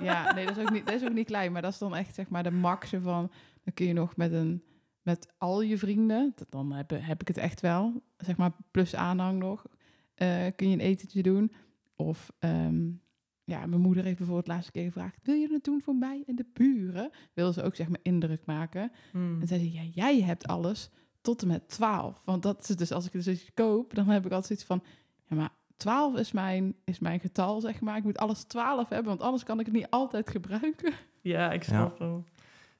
ja, 0.00 0.34
nee, 0.34 0.46
dat 0.46 0.56
is, 0.56 0.62
ook 0.62 0.72
niet, 0.72 0.86
dat 0.86 0.94
is 0.94 1.04
ook 1.04 1.12
niet 1.14 1.26
klein, 1.26 1.52
maar 1.52 1.62
dat 1.62 1.72
is 1.72 1.78
dan 1.78 1.96
echt 1.96 2.14
zeg 2.14 2.28
maar 2.28 2.42
de 2.42 2.50
max 2.50 2.90
van, 3.02 3.30
dan 3.64 3.74
kun 3.74 3.86
je 3.86 3.92
nog 3.92 4.16
met 4.16 4.32
een, 4.32 4.62
met 5.02 5.32
al 5.38 5.60
je 5.62 5.78
vrienden, 5.78 6.34
dan 6.48 6.72
heb, 6.72 6.90
heb 6.94 7.20
ik 7.20 7.28
het 7.28 7.36
echt 7.36 7.60
wel, 7.60 8.02
zeg 8.16 8.36
maar 8.36 8.50
plus 8.70 8.94
aanhang 8.94 9.38
nog, 9.38 9.66
eh, 10.16 10.46
kun 10.56 10.68
je 10.68 10.74
een 10.74 10.80
etentje 10.80 11.22
doen. 11.22 11.52
Of, 11.96 12.32
ehm, 12.38 12.84
ja, 13.44 13.66
mijn 13.66 13.80
moeder 13.80 14.04
heeft 14.04 14.16
bijvoorbeeld 14.16 14.46
de 14.46 14.52
laatste 14.52 14.72
keer 14.72 14.84
gevraagd, 14.84 15.18
wil 15.22 15.34
je 15.34 15.52
het 15.52 15.64
doen 15.64 15.80
voor 15.80 15.94
mij 15.96 16.22
en 16.26 16.34
de 16.36 16.46
buren? 16.52 17.10
Wil 17.32 17.52
ze 17.52 17.62
ook 17.62 17.74
zeg 17.74 17.88
maar 17.88 18.00
indruk 18.02 18.46
maken. 18.46 18.92
Hmm. 19.12 19.40
En 19.40 19.46
zei 19.46 19.60
ze, 19.60 19.72
ja, 19.72 19.82
jij 19.82 20.22
hebt 20.22 20.46
alles 20.46 20.90
tot 21.20 21.42
en 21.42 21.48
met 21.48 21.68
12. 21.68 22.24
Want 22.24 22.42
dat 22.42 22.68
is 22.68 22.76
dus, 22.76 22.92
als 22.92 23.06
ik 23.06 23.12
dus 23.12 23.26
iets 23.28 23.50
koop, 23.54 23.94
dan 23.94 24.08
heb 24.08 24.26
ik 24.26 24.32
altijd 24.32 24.46
zoiets 24.46 24.64
van, 24.64 24.82
ja, 25.28 25.36
maar 25.36 25.50
12 25.76 26.16
is 26.16 26.32
mijn, 26.32 26.74
is 26.84 26.98
mijn 26.98 27.20
getal, 27.20 27.60
zeg 27.60 27.80
maar. 27.80 27.96
Ik 27.96 28.04
moet 28.04 28.18
alles 28.18 28.42
12 28.44 28.88
hebben, 28.88 29.08
want 29.08 29.20
anders 29.20 29.44
kan 29.44 29.60
ik 29.60 29.66
het 29.66 29.74
niet 29.74 29.90
altijd 29.90 30.30
gebruiken. 30.30 30.92
Ja, 31.20 31.52
ik 31.52 31.62
snap 31.62 31.98
hem. 31.98 32.16
Ik 32.18 32.24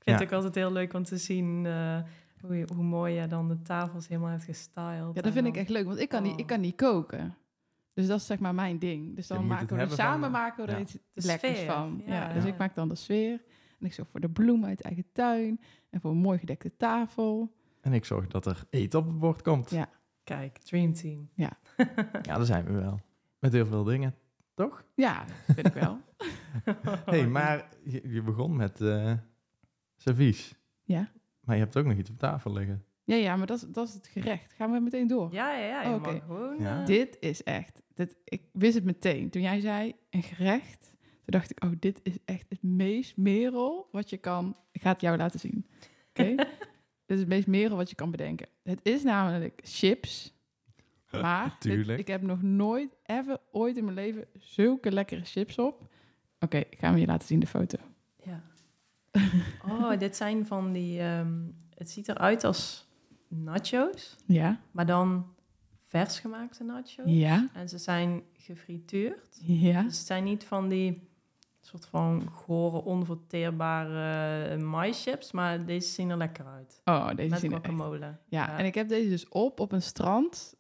vind 0.03 0.05
Ja. 0.05 0.13
het 0.13 0.23
ook 0.23 0.33
altijd 0.33 0.55
heel 0.55 0.73
leuk 0.73 0.93
om 0.93 1.03
te 1.05 1.17
zien 1.17 1.67
eh, 1.67 1.99
hoe, 2.41 2.67
hoe 2.75 2.85
mooi 2.85 3.15
je 3.15 3.27
dan 3.27 3.49
de 3.49 3.63
tafels 3.63 4.09
helemaal 4.09 4.31
hebt 4.31 4.45
gestyled. 4.45 5.15
Ja, 5.15 5.23
dat 5.23 5.33
vind 5.33 5.47
ik 5.47 5.57
echt 5.57 5.69
leuk, 5.69 5.87
want 5.87 5.99
ik 5.99 6.09
kan, 6.09 6.23
niet, 6.23 6.33
Oh. 6.33 6.39
ik 6.39 6.47
kan 6.47 6.61
niet 6.61 6.77
koken. 6.77 7.37
Dus 7.95 8.07
dat 8.07 8.21
is 8.21 8.27
zeg 8.27 8.39
maar 8.39 8.55
mijn 8.55 8.79
ding. 8.79 9.17
Dus 9.17 9.27
dan 9.27 9.47
maken 9.47 9.77
we 9.77 9.83
er 9.83 9.89
van- 9.89 9.97
samen 9.97 10.31
maken 10.31 10.65
we 10.65 10.71
er 10.71 10.77
ja. 10.77 10.83
iets 10.83 10.93
De 10.93 11.01
lekkers 11.27 11.57
sfeer, 11.57 11.71
van. 11.73 12.03
Ja, 12.07 12.15
ja. 12.29 12.33
dus 12.33 12.45
ik 12.45 12.59
maak 12.59 12.75
dan 12.75 12.89
de 12.89 12.95
sfeer. 12.95 13.43
En 13.81 13.87
ik 13.87 13.93
zorg 13.93 14.09
voor 14.09 14.21
de 14.21 14.29
bloemen 14.31 14.69
uit 14.69 14.81
eigen 14.83 15.05
tuin. 15.13 15.61
En 15.91 16.01
voor 16.01 16.11
een 16.11 16.17
mooi 16.17 16.39
gedekte 16.39 16.77
tafel. 16.77 17.55
En 17.81 17.93
ik 17.93 18.05
zorg 18.05 18.27
dat 18.27 18.47
er 18.47 18.65
eten 18.71 18.99
op 18.99 19.07
het 19.07 19.19
bord 19.19 19.43
komt. 19.43 19.71
Ja. 19.71 19.89
Kijk, 20.25 20.59
Dream 20.59 20.93
Team. 20.93 21.29
Ja, 21.35 21.59
daar 22.23 22.45
zijn 22.45 22.65
we 22.65 22.73
wel. 22.73 23.01
Met 23.39 23.53
heel 23.53 23.67
veel 23.67 23.85
dingen, 23.85 24.15
toch? 24.55 24.85
Ja, 24.95 25.25
dat 25.47 25.55
vind 25.55 25.67
ik 25.67 25.73
wel. 25.75 25.99
hey, 27.05 27.27
maar 27.27 27.69
je, 27.85 28.09
je 28.13 28.23
begon 28.23 28.57
met 28.57 28.81
eh 28.81 29.13
servies. 29.97 30.55
Ja. 30.83 31.11
Maar 31.47 31.57
je 31.57 31.63
hebt 31.63 31.77
ook 31.77 31.85
nog 31.87 31.97
iets 31.99 32.11
op 32.11 32.19
tafel 32.19 32.53
liggen. 32.53 32.85
Ja, 33.05 33.15
ja, 33.17 33.37
maar 33.37 33.47
dat 33.47 33.57
is, 33.57 33.65
dat 33.69 33.89
is 33.89 33.95
het 33.95 34.07
gerecht. 34.07 34.53
Gaan 34.53 34.73
we 34.73 34.81
meteen 34.81 35.07
door? 35.07 35.33
Ja, 35.33 35.57
ja, 35.59 35.67
ja. 35.67 35.83
Je 35.83 35.89
Oh, 35.89 35.95
Oké. 35.95 36.13
mag 36.13 36.23
gewoon... 36.25 36.61
Ja. 36.61 36.81
eh, 36.81 36.87
Dit 36.87 37.17
is 37.21 37.43
echt, 37.43 37.83
dit, 37.95 38.17
ik 38.25 38.43
wist 38.53 38.75
het 38.75 38.85
meteen. 38.85 39.31
Toen 39.31 39.43
jij 39.43 39.61
zei 39.61 39.95
een 40.11 40.23
gerecht, 40.23 40.81
toen 41.01 41.11
dacht 41.25 41.51
ik, 41.51 41.65
oh, 41.65 41.71
dit 41.79 42.01
is 42.03 42.17
echt 42.25 42.47
het 42.49 42.63
meest 42.63 43.17
merel 43.17 43.89
wat 43.93 44.11
je 44.11 44.17
kan. 44.17 44.57
Ik 44.73 44.81
ga 44.83 44.93
het 44.93 45.01
jou 45.01 45.17
laten 45.17 45.41
zien. 45.41 45.67
Oké? 46.11 46.35
dit 47.07 47.17
is 47.17 47.19
het 47.19 47.29
meest 47.29 47.47
merel 47.47 47.77
wat 47.77 47.89
je 47.91 47.97
kan 47.97 48.11
bedenken. 48.11 48.49
Het 48.63 48.81
is 48.83 49.03
namelijk 49.03 49.61
chips. 49.65 50.35
Maar 51.23 51.57
dit- 51.59 51.61
Tuurlijk. 51.61 51.99
ik 51.99 52.07
heb 52.07 52.23
nog 52.23 52.43
nooit, 52.43 52.97
ever, 53.05 53.39
ooit 53.53 53.77
in 53.77 53.85
mijn 53.85 53.97
leven 53.97 54.25
zulke 54.39 54.93
lekkere 54.93 55.25
chips 55.25 55.59
op. 55.59 55.89
Oké, 56.41 56.57
ik 56.57 56.79
ga 56.79 56.89
hem 56.91 56.99
je 56.99 57.07
laten 57.07 57.27
zien, 57.27 57.39
de 57.41 57.47
foto. 57.47 57.79
Ja. 59.67 59.91
Oh, 59.93 59.99
dit 59.99 60.17
zijn 60.17 60.47
van 60.47 60.73
die... 60.73 61.01
ehm, 61.01 61.33
het 61.75 61.91
ziet 61.91 62.09
eruit 62.09 62.45
als 62.45 62.89
nachos, 63.29 64.17
Ja, 64.27 64.61
maar 64.71 64.87
dan 64.87 65.35
vers 65.87 66.19
gemaakte 66.19 66.65
nachos. 66.65 67.05
ja, 67.05 67.49
En 67.55 67.69
ze 67.69 67.79
zijn 67.79 68.23
gefrituurd. 68.33 69.41
ja. 69.43 69.83
Dus 69.83 69.97
het 69.99 70.07
zijn 70.07 70.25
niet 70.25 70.45
van 70.45 70.69
die 70.69 71.09
soort 71.61 71.87
van 71.87 72.29
gore, 72.33 72.83
onverteerbare 72.85 74.57
maischips, 74.57 75.33
maar 75.33 75.67
deze 75.67 75.89
zien 75.89 76.11
er 76.11 76.17
lekker 76.17 76.47
uit. 76.47 76.81
Oh, 76.85 77.09
deze 77.15 77.29
Met 77.29 77.41
zien 77.41 77.51
er 77.53 77.57
echt 77.57 77.67
guacamole. 77.67 77.99
Ja, 77.99 78.17
Ja. 78.29 78.59
en 78.59 78.65
ik 78.65 78.75
heb 78.75 78.89
deze 78.89 79.09
dus 79.09 79.29
op 79.29 79.61
op 79.61 79.73
een 79.73 79.83
strand 79.83 80.55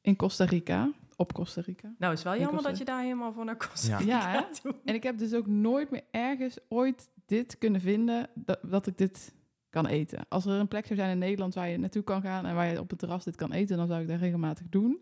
in 0.00 0.16
Costa 0.16 0.44
Rica. 0.44 0.92
Op 1.16 1.32
Costa 1.32 1.60
Rica. 1.60 1.94
Nou, 1.98 2.10
het 2.10 2.18
is 2.18 2.24
wel 2.24 2.36
jammer 2.38 2.62
dat 2.62 2.78
je 2.78 2.84
daar 2.84 3.02
helemaal 3.02 3.32
voor 3.32 3.44
naar 3.44 3.56
Costa 3.56 3.88
Ja. 3.88 3.96
Rica 3.98 4.32
Ja, 4.38 4.48
doet. 4.62 4.74
En 4.84 4.94
ik 4.94 5.02
heb 5.02 5.18
dus 5.18 5.34
ook 5.34 5.46
nooit 5.46 5.90
meer 5.90 6.04
ergens 6.10 6.58
ooit 6.68 7.08
dit 7.26 7.58
kunnen 7.58 7.80
vinden 7.80 8.28
dat, 8.34 8.58
dat 8.62 8.86
ik 8.86 8.98
dit 8.98 9.34
kan 9.70 9.86
eten. 9.86 10.26
Als 10.28 10.44
er 10.46 10.52
een 10.52 10.68
plek 10.68 10.86
zou 10.86 10.98
zijn 10.98 11.10
in 11.10 11.18
Nederland 11.18 11.54
waar 11.54 11.68
je 11.68 11.78
naartoe 11.78 12.02
kan 12.02 12.20
gaan 12.22 12.46
en 12.46 12.54
waar 12.54 12.66
je 12.72 12.80
op 12.80 12.90
het 12.90 12.98
terras 12.98 13.24
dit 13.24 13.36
kan 13.36 13.52
eten, 13.52 13.76
dan 13.76 13.86
zou 13.86 14.00
ik 14.02 14.08
dat 14.08 14.18
regelmatig 14.20 14.66
doen. 14.70 15.00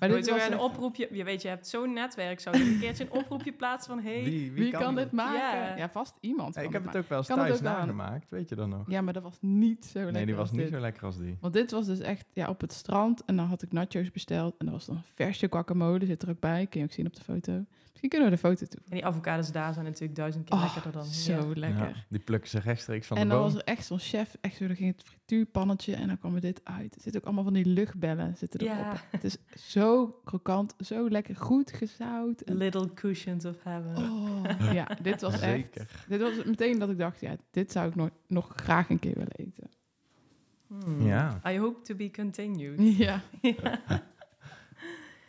Maar 0.00 0.08
Moet 0.08 0.18
dit 0.18 0.26
je 0.26 0.32
was 0.32 0.46
een 0.46 0.52
echt- 0.52 0.60
oproepje, 0.62 1.08
je 1.10 1.24
weet, 1.24 1.42
je 1.42 1.48
hebt 1.48 1.66
zo'n 1.68 1.92
netwerk, 1.92 2.40
zou 2.40 2.58
je 2.58 2.64
een 2.64 2.78
keertje 2.78 3.04
een 3.04 3.10
oproepje 3.12 3.52
plaatsen 3.52 3.94
van, 3.94 4.02
hey, 4.04 4.24
Wie, 4.24 4.52
Wie 4.52 4.70
kan 4.72 4.94
dit 4.94 5.12
maken? 5.12 5.58
Ja. 5.58 5.76
Ja, 5.76 5.90
vast 5.90 6.16
iemand. 6.20 6.56
Ik 6.56 6.72
heb 6.72 6.84
het 6.86 6.96
ook 6.96 7.08
wel 7.08 7.18
eens 7.18 7.26
Kan 7.26 7.36
thuis 7.36 7.60
nagemaakt, 7.60 8.30
weet 8.30 8.48
je 8.48 8.54
dan 8.54 8.68
nog? 8.68 8.90
Ja, 8.90 9.00
maar 9.00 9.12
dat 9.12 9.22
was 9.22 9.38
niet 9.40 9.84
zo 9.84 9.92
lekker. 9.98 10.12
nee, 10.12 10.26
die 10.26 10.34
was 10.34 10.42
als 10.48 10.50
niet 10.52 10.60
dit. 10.60 10.70
zo 10.74 10.80
lekker 10.80 11.04
als 11.04 11.18
die. 11.18 11.36
Want 11.40 11.52
dit 11.54 11.70
was 11.70 11.86
dus 11.86 11.98
echt 12.00 12.26
ja, 12.32 12.48
op 12.48 12.60
het 12.60 12.72
strand. 12.72 13.24
En 13.24 13.36
dan 13.36 13.46
had 13.46 13.62
ik 13.62 13.72
nachos 13.72 14.10
besteld. 14.10 14.56
En 14.58 14.66
dat 14.66 14.74
was 14.74 14.86
dan 14.86 15.02
verse 15.14 15.46
guacamole. 15.50 16.06
Zit 16.06 16.22
er 16.22 16.30
ook 16.30 16.40
bij. 16.40 16.66
Kun 16.66 16.80
je 16.80 16.86
ook 16.86 16.92
zien 16.92 17.06
op 17.06 17.14
de 17.16 17.22
foto. 17.22 17.64
Misschien 17.98 18.20
kunnen 18.20 18.28
we 18.30 18.42
de 18.42 18.48
foto 18.48 18.66
toe. 18.76 18.80
En 18.88 18.94
die 18.94 19.06
avocados 19.06 19.52
daar 19.52 19.72
zijn 19.72 19.84
natuurlijk 19.84 20.14
duizend 20.14 20.44
keer 20.44 20.56
Oh, 20.56 20.62
lekkerder 20.64 20.92
dan 20.92 21.04
Zo 21.04 21.46
hier. 21.46 21.56
lekker. 21.56 21.88
Ja, 21.88 21.94
die 22.08 22.20
plukken 22.20 22.50
ze 22.50 22.58
rechtstreeks 22.58 23.06
van 23.06 23.16
en 23.16 23.22
de 23.22 23.28
dan 23.28 23.38
boom. 23.42 23.52
was 23.52 23.60
er 23.62 23.66
echt 23.68 23.86
zo'n 23.86 23.98
chef, 23.98 24.36
echt 24.40 24.56
zo, 24.56 24.66
dan 24.66 24.76
ging 24.76 24.92
het 24.96 25.02
frituurpannetje 25.08 25.94
en 25.94 26.06
dan 26.06 26.18
kwam 26.18 26.34
er 26.34 26.40
dit 26.40 26.60
uit. 26.64 26.94
Er 26.94 27.00
zitten 27.00 27.20
ook 27.20 27.26
allemaal 27.26 27.44
van 27.44 27.52
die 27.52 27.64
luchtbellen 27.66 28.36
zitten 28.36 28.60
erop. 28.60 28.76
Ja. 28.76 28.94
Het 29.10 29.24
is 29.24 29.36
zo 29.70 30.20
krokant, 30.24 30.74
zo 30.80 31.08
lekker, 31.10 31.36
goed 31.36 31.72
gezout. 31.72 32.40
En, 32.40 32.56
Little 32.56 32.94
cushions 32.94 33.44
of 33.44 33.56
heaven. 33.62 33.96
oh, 33.96 34.72
ja, 34.72 34.88
dit 35.02 35.20
was 35.20 35.32
echt, 35.32 35.42
Zeker. 35.42 36.04
dit 36.08 36.20
was 36.20 36.44
meteen 36.44 36.78
dat 36.78 36.90
ik 36.90 36.98
dacht, 36.98 37.20
ja, 37.20 37.36
dit 37.50 37.72
zou 37.72 37.88
ik 37.88 37.94
nog, 37.94 38.10
nog 38.26 38.52
graag 38.56 38.90
een 38.90 38.98
keer 38.98 39.14
willen 39.14 39.36
eten. 39.36 39.70
Hmm. 40.66 41.06
Ja. 41.06 41.40
I 41.46 41.58
hope 41.58 41.80
to 41.82 41.94
be 41.94 42.10
continued. 42.10 42.80
Ja, 43.06 43.20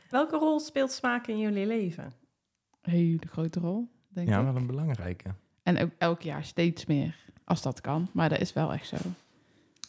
Welke 0.10 0.38
rol 0.38 0.60
speelt 0.60 0.92
smaak 0.92 1.28
in 1.28 1.40
jullie 1.40 1.66
leven? 1.66 2.14
Hele 2.90 3.20
grote 3.30 3.60
rol, 3.60 3.90
denk 4.10 4.28
Ja, 4.30 4.38
ik. 4.40 4.46
wel 4.46 4.56
een 4.56 4.68
belangrijke. 4.68 5.30
En 5.64 5.78
ook 5.80 5.92
elk 5.98 6.22
jaar 6.22 6.44
steeds 6.44 6.86
meer, 6.86 7.16
als 7.44 7.62
dat 7.62 7.82
kan. 7.82 8.10
Maar 8.14 8.30
dat 8.30 8.40
is 8.40 8.54
wel 8.54 8.74
echt 8.74 8.88
zo. 8.88 8.98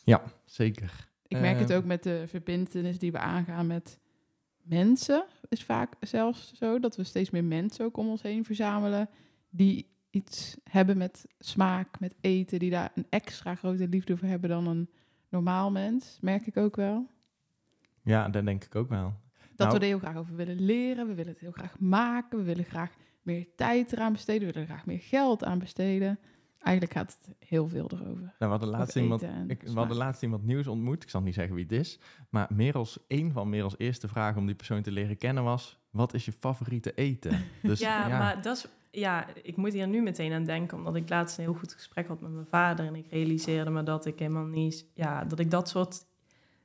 Ja, 0.04 0.22
zeker. 0.44 1.08
Ik 1.26 1.40
merk 1.40 1.58
het 1.58 1.70
Ehm. 1.70 1.78
ook 1.78 1.84
met 1.84 2.02
de 2.02 2.24
verbindenis 2.26 2.98
die 2.98 3.12
we 3.12 3.18
aangaan 3.18 3.66
met 3.66 3.98
mensen. 4.62 5.24
Is 5.48 5.64
vaak 5.64 5.92
zelfs 6.00 6.52
zo 6.54 6.78
dat 6.78 6.96
we 6.96 7.04
steeds 7.04 7.30
meer 7.30 7.44
mensen 7.44 7.84
ook 7.84 7.96
om 7.96 8.08
ons 8.08 8.22
heen 8.22 8.44
verzamelen. 8.44 9.08
Die 9.50 9.86
iets 10.10 10.56
hebben 10.64 10.96
met 10.98 11.24
smaak, 11.38 12.00
met 12.00 12.14
eten. 12.20 12.58
Die 12.58 12.70
daar 12.70 12.90
een 12.94 13.06
extra 13.10 13.54
grote 13.54 13.88
liefde 13.88 14.16
voor 14.16 14.28
hebben 14.28 14.50
dan 14.50 14.66
een 14.66 14.88
normaal 15.28 15.70
mens. 15.70 16.18
Merk 16.20 16.46
ik 16.46 16.56
ook 16.56 16.76
wel. 16.76 17.06
Ja, 18.02 18.28
dat 18.28 18.44
denk 18.44 18.64
ik 18.64 18.74
ook 18.74 18.88
wel. 18.88 19.14
Dat 19.58 19.66
Nou- 19.66 19.78
we 19.78 19.84
er 19.84 19.90
heel 19.90 19.98
graag 19.98 20.16
over 20.16 20.36
willen 20.36 20.60
leren. 20.60 21.06
We 21.06 21.14
willen 21.14 21.32
het 21.32 21.40
heel 21.40 21.52
graag 21.52 21.78
maken. 21.78 22.38
We 22.38 22.44
willen 22.44 22.64
graag 22.64 22.90
meer 23.22 23.46
tijd 23.56 23.92
eraan 23.92 24.12
besteden. 24.12 24.46
We 24.46 24.52
willen 24.52 24.68
graag 24.68 24.86
meer 24.86 25.00
geld 25.00 25.44
aan 25.44 25.58
besteden. 25.58 26.18
Eigenlijk 26.58 26.96
gaat 26.96 27.18
het 27.20 27.34
heel 27.48 27.68
veel 27.68 27.90
erover. 27.92 28.22
Nou, 28.22 28.32
we 28.38 28.46
hadden 28.46 28.68
laatst 28.68 28.96
iemand, 28.96 29.22
ik, 29.46 29.62
we 29.62 29.72
hadden 29.72 29.96
laatst 29.96 30.22
iemand 30.22 30.44
nieuws 30.44 30.66
ontmoet. 30.66 31.02
Ik 31.02 31.10
zal 31.10 31.20
niet 31.20 31.34
zeggen 31.34 31.54
wie 31.54 31.64
het 31.64 31.72
is. 31.72 31.98
Maar 32.28 32.48
Merels, 32.54 32.98
een 33.08 33.32
van 33.32 33.48
Merels 33.48 33.74
eerste 33.78 34.08
vragen 34.08 34.40
om 34.40 34.46
die 34.46 34.54
persoon 34.54 34.82
te 34.82 34.90
leren 34.90 35.18
kennen 35.18 35.44
was... 35.44 35.78
Wat 35.90 36.14
is 36.14 36.24
je 36.24 36.32
favoriete 36.32 36.94
eten? 36.94 37.44
Dus 37.62 37.80
ja, 37.80 38.08
maar 38.08 38.42
dat 38.42 38.56
is... 38.56 38.66
Ja, 38.90 39.26
ik 39.42 39.56
moet 39.56 39.72
hier 39.72 39.88
nu 39.88 40.02
meteen 40.02 40.32
aan 40.32 40.44
denken, 40.44 40.78
omdat 40.78 40.96
ik 40.96 41.08
laatst 41.08 41.38
een 41.38 41.44
heel 41.44 41.54
goed 41.54 41.72
gesprek 41.72 42.08
had 42.08 42.20
met 42.20 42.32
mijn 42.32 42.46
vader 42.46 42.86
en 42.86 42.94
ik 42.94 43.06
realiseerde 43.10 43.70
me 43.70 43.82
dat 43.82 44.06
ik 44.06 44.18
helemaal 44.18 44.44
niet, 44.46 44.86
ja, 44.94 45.24
dat 45.24 45.38
ik 45.38 45.50
dat 45.50 45.68
soort 45.68 46.04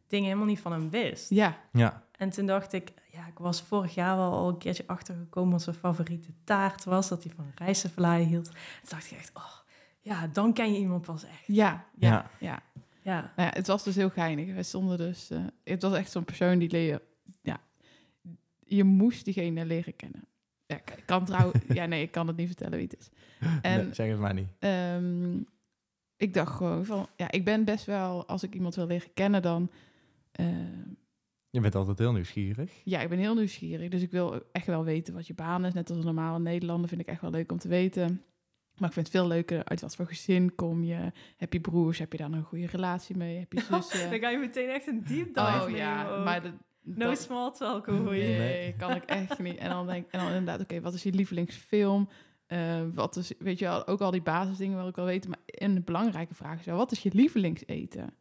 dingen 0.08 0.26
helemaal 0.26 0.48
niet 0.48 0.60
van 0.60 0.72
hem 0.72 0.90
wist. 0.90 1.30
Ja, 1.30 1.58
Ja, 1.72 2.04
En 2.24 2.30
toen 2.30 2.46
dacht 2.46 2.74
ik, 2.74 2.92
ja, 3.12 3.28
ik 3.28 3.38
was 3.38 3.62
vorig 3.62 3.94
jaar 3.96 4.18
wel 4.18 4.32
al 4.32 4.50
een 4.50 4.58
keertje 4.58 4.84
achtergekomen 4.88 5.52
wat 5.52 5.62
zijn 5.62 5.76
favoriete 5.76 6.30
taart 6.44 6.84
was, 6.84 7.10
dat 7.10 7.24
hij 7.24 7.34
van 7.36 7.52
rijstenvlaai 7.56 8.26
hield. 8.26 8.46
Toen 8.46 8.56
dacht 8.90 9.12
ik 9.12 9.18
echt, 9.18 9.32
oh, 9.34 9.54
ja, 10.00 10.28
dan 10.28 10.54
ken 10.54 10.74
je 10.74 10.80
iemand 10.80 11.06
pas 11.06 11.24
echt. 11.24 11.44
ja, 11.48 11.86
ja. 11.98 12.10
Ja. 12.10 12.30
ja. 12.40 12.62
Ja, 13.02 13.32
Nou 13.36 13.50
ja, 13.50 13.56
het 13.56 13.68
was 13.68 13.84
dus 13.84 13.96
heel 13.96 14.10
geinig. 14.10 14.54
We 14.56 14.64
stonden 14.64 14.98
dus... 14.98 15.30
eh, 15.30 15.40
het 15.64 15.82
was 15.82 15.94
echt 15.94 16.12
zo'n 16.12 16.24
persoon 16.26 16.60
die 16.60 16.70
leer... 16.72 17.02
Ja, 17.42 17.60
je 18.60 18.84
moest 18.84 19.26
diegene 19.26 19.66
leren 19.66 19.96
kennen. 19.96 20.26
Ja, 20.66 20.76
ik 20.76 20.90
ik 20.98 21.06
kan 21.06 21.26
trouwens... 21.26 21.60
ja, 21.80 21.86
nee, 21.86 22.02
ik 22.02 22.12
kan 22.12 22.28
het 22.28 22.36
niet 22.38 22.48
vertellen 22.48 22.78
wie 22.78 22.88
het 22.92 23.00
is. 23.00 23.10
En 23.62 23.84
nee, 23.86 23.94
zeg 23.94 24.10
het 24.10 24.20
maar 24.20 24.34
niet. 24.34 24.48
ehm, 24.60 25.38
ik 26.18 26.34
dacht 26.34 26.56
gewoon 26.56 26.86
van... 26.86 27.08
Ja, 27.16 27.32
ik 27.32 27.46
ben 27.46 27.64
best 27.64 27.86
wel... 27.86 28.28
Als 28.28 28.44
ik 28.44 28.54
iemand 28.54 28.76
wil 28.76 28.88
leren 28.88 29.14
kennen, 29.14 29.42
dan... 29.42 29.72
eh, 30.32 30.46
Je 31.54 31.60
bent 31.62 31.76
altijd 31.76 31.98
heel 32.00 32.12
nieuwsgierig. 32.12 32.72
ja, 32.84 33.00
ik 33.02 33.10
ben 33.10 33.18
heel 33.18 33.36
nieuwsgierig. 33.36 33.90
Dus 33.90 34.02
ik 34.02 34.12
wil 34.12 34.42
echt 34.52 34.66
wel 34.66 34.84
weten 34.84 35.14
wat 35.14 35.28
je 35.28 35.34
baan 35.34 35.66
is. 35.66 35.74
Net 35.74 35.90
als 35.90 35.98
een 36.00 36.06
normale 36.06 36.40
Nederlander 36.40 36.90
vind 36.90 37.02
ik 37.02 37.08
echt 37.08 37.22
wel 37.22 37.32
leuk 37.32 37.52
om 37.52 37.58
te 37.58 37.68
weten. 37.68 38.22
Maar 38.78 38.88
ik 38.90 38.94
vind 38.96 39.08
het 39.08 39.16
veel 39.16 39.28
leuker 39.28 39.64
uit 39.64 39.82
wat 39.82 39.96
voor 39.96 40.06
gezin 40.08 40.56
kom 40.56 40.84
je. 40.84 41.12
Heb 41.38 41.54
je 41.54 41.60
broers? 41.62 42.00
Heb 42.00 42.12
je 42.12 42.18
daar 42.18 42.32
een 42.32 42.44
goede 42.44 42.66
relatie 42.68 43.18
mee? 43.18 43.40
Heb 43.40 43.54
je 43.54 43.62
zussen? 43.72 44.10
dan 44.10 44.20
ga 44.20 44.30
je 44.30 44.38
meteen 44.38 44.70
echt 44.70 44.88
een 44.88 45.04
deep 45.08 45.34
dive 45.34 45.62
oh 45.64 45.70
ja, 45.70 46.10
ook. 46.10 46.24
maar... 46.26 46.42
De, 46.42 46.52
No 46.86 47.06
dat- 47.06 47.20
small 47.20 47.52
talk 47.52 47.86
hoor 47.86 48.04
Nee, 48.04 48.32
je. 48.32 48.38
Nee. 48.38 48.74
kan 48.76 48.96
ik 48.96 49.04
echt 49.04 49.40
niet. 49.40 49.56
En 49.58 49.70
dan 49.70 49.88
denk 49.88 50.12
en 50.12 50.20
dan 50.20 50.28
inderdaad, 50.28 50.62
oké, 50.62 50.82
wat 50.82 50.94
is 50.94 51.04
je 51.04 51.14
lievelingsfilm? 51.14 52.10
Eh, 52.48 52.82
wat 52.94 53.16
is, 53.16 53.32
weet 53.40 53.60
je 53.60 53.66
wel, 53.66 53.88
ook 53.88 54.02
al 54.02 54.12
die 54.12 54.22
basisdingen 54.22 54.78
wil 54.78 54.88
ik 54.88 54.96
wel 54.96 55.06
weten. 55.06 55.30
Maar 55.30 55.40
een 55.46 55.82
belangrijke 55.84 56.34
vraag 56.34 56.60
is 56.60 56.66
wel, 56.66 56.78
wat 56.78 56.92
is 56.92 57.04
je 57.04 57.10
lievelingseten? 57.14 58.14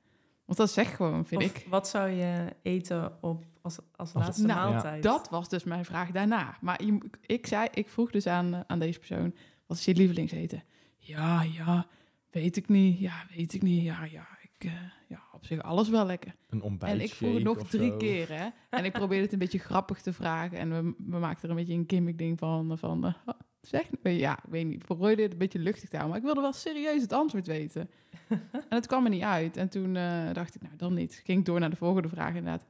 Want 0.45 0.59
dat 0.59 0.71
zegt 0.71 0.95
gewoon, 0.95 1.27
vind 1.27 1.43
Of 1.43 1.57
ik. 1.57 1.67
wat 1.69 1.89
zou 1.89 2.11
je 2.11 2.57
eten 2.63 3.23
op 3.23 3.45
als, 3.63 3.79
als 3.97 4.13
laatste 4.13 4.47
Nou, 4.47 4.73
maaltijd? 4.73 5.03
Dat 5.03 5.29
was 5.31 5.49
dus 5.49 5.65
mijn 5.65 5.85
vraag 5.85 6.11
daarna. 6.11 6.57
Maar 6.61 6.85
je, 6.85 6.99
ik, 7.27 7.47
zei, 7.47 7.69
ik 7.75 7.89
vroeg 7.89 8.11
dus 8.11 8.27
aan, 8.27 8.55
eh, 8.55 8.61
aan 8.67 8.79
deze 8.79 8.99
persoon, 8.99 9.35
wat 9.67 9.77
is 9.77 9.85
je 9.85 9.95
lievelingseten? 9.95 10.63
Ja, 10.99 11.43
ja, 11.43 11.87
weet 12.31 12.57
ik 12.57 12.69
niet. 12.69 12.99
Ja, 12.99 13.27
weet 13.37 13.55
ik 13.55 13.63
niet. 13.63 13.83
Ja, 13.85 14.05
ja, 14.05 14.27
ik, 14.43 14.65
eh, 14.65 14.73
ja 15.09 15.21
op 15.33 15.45
zich 15.45 15.63
alles 15.63 15.89
wel 15.89 16.07
lekker. 16.07 16.35
Een 16.49 16.63
ontbijt. 16.63 16.93
En 16.93 17.01
ik 17.01 17.13
vroeg 17.13 17.35
het 17.35 17.43
nog 17.43 17.69
drie 17.69 17.97
keer, 17.97 18.29
hè. 18.29 18.49
En 18.71 18.85
ik 18.85 18.93
probeerde 18.93 19.23
het 19.25 19.33
een 19.33 19.39
beetje 19.39 19.59
grappig 19.59 20.01
te 20.01 20.13
vragen. 20.13 20.59
En 20.59 20.71
we, 20.71 20.95
we 20.99 21.19
maakten 21.19 21.45
er 21.45 21.51
een 21.51 21.57
beetje 21.65 21.75
een 21.79 21.85
gimmick 21.87 22.19
ding 22.19 22.39
van. 22.39 22.79
van 22.79 23.05
eh, 23.07 23.15
"Oh, 23.27 23.35
zeg, 23.63 23.87
ja, 24.03 24.33
ik 24.33 24.51
weet 24.51 24.65
niet. 24.65 24.75
Ik 24.75 24.85
probeerde 24.85 25.23
het 25.23 25.33
een 25.33 25.39
beetje 25.39 25.59
luchtig 25.59 25.89
te 25.89 25.97
houden. 25.97 26.09
Maar 26.09 26.19
ik 26.19 26.35
wilde 26.35 26.41
wel 26.41 26.61
serieus 26.61 27.03
het 27.03 27.13
antwoord 27.13 27.47
weten. 27.47 27.91
en 28.29 28.63
het 28.69 28.87
kwam 28.87 29.05
er 29.05 29.11
niet 29.11 29.23
uit. 29.23 29.57
En 29.57 29.69
toen 29.69 29.97
eh, 29.97 30.33
dacht 30.33 30.55
ik, 30.55 30.63
nou, 30.63 30.77
dan 30.77 30.95
niet. 30.95 31.21
Ging 31.25 31.39
ik 31.39 31.45
door 31.45 31.61
naar 31.61 31.71
de 31.71 31.77
volgende 31.77 32.09
vraag 32.09 32.35
inderdaad. 32.35 32.65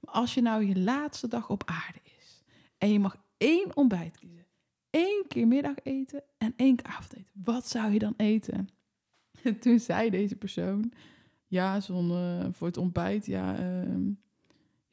Maar 0.00 0.14
als 0.14 0.34
je 0.34 0.42
nou 0.42 0.66
je 0.66 0.78
laatste 0.78 1.28
dag 1.28 1.50
op 1.50 1.62
aarde 1.64 2.00
is... 2.18 2.42
en 2.78 2.92
je 2.92 2.98
mag 2.98 3.16
één 3.36 3.76
ontbijt 3.76 4.18
kiezen... 4.18 4.46
één 4.90 5.24
keer 5.28 5.46
middageten 5.46 6.22
en 6.38 6.52
één 6.56 6.76
keer 6.76 6.86
avondeten... 6.86 7.32
wat 7.44 7.68
zou 7.68 7.92
je 7.92 7.98
dan 7.98 8.14
eten? 8.16 8.68
En 9.42 9.58
toen 9.64 9.78
zei 9.78 10.10
deze 10.10 10.36
persoon... 10.36 10.92
ja, 11.46 11.80
zo'n 11.80 12.10
eh, 12.10 12.46
voor 12.52 12.66
het 12.66 12.76
ontbijt... 12.76 13.26
ja, 13.26 13.56
ehm, 13.56 14.10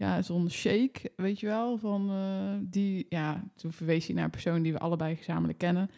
ja, 0.01 0.21
zo'n 0.21 0.49
shake, 0.49 1.11
weet 1.15 1.39
je 1.39 1.45
wel, 1.45 1.77
van 1.77 2.09
eh, 2.09 2.69
die, 2.69 3.05
ja, 3.09 3.43
toen 3.55 3.71
verwees 3.71 4.05
hij 4.05 4.15
naar 4.15 4.23
een 4.23 4.29
persoon 4.29 4.61
die 4.61 4.73
we 4.73 4.79
allebei 4.79 5.15
gezamenlijk 5.15 5.57
kennen, 5.57 5.89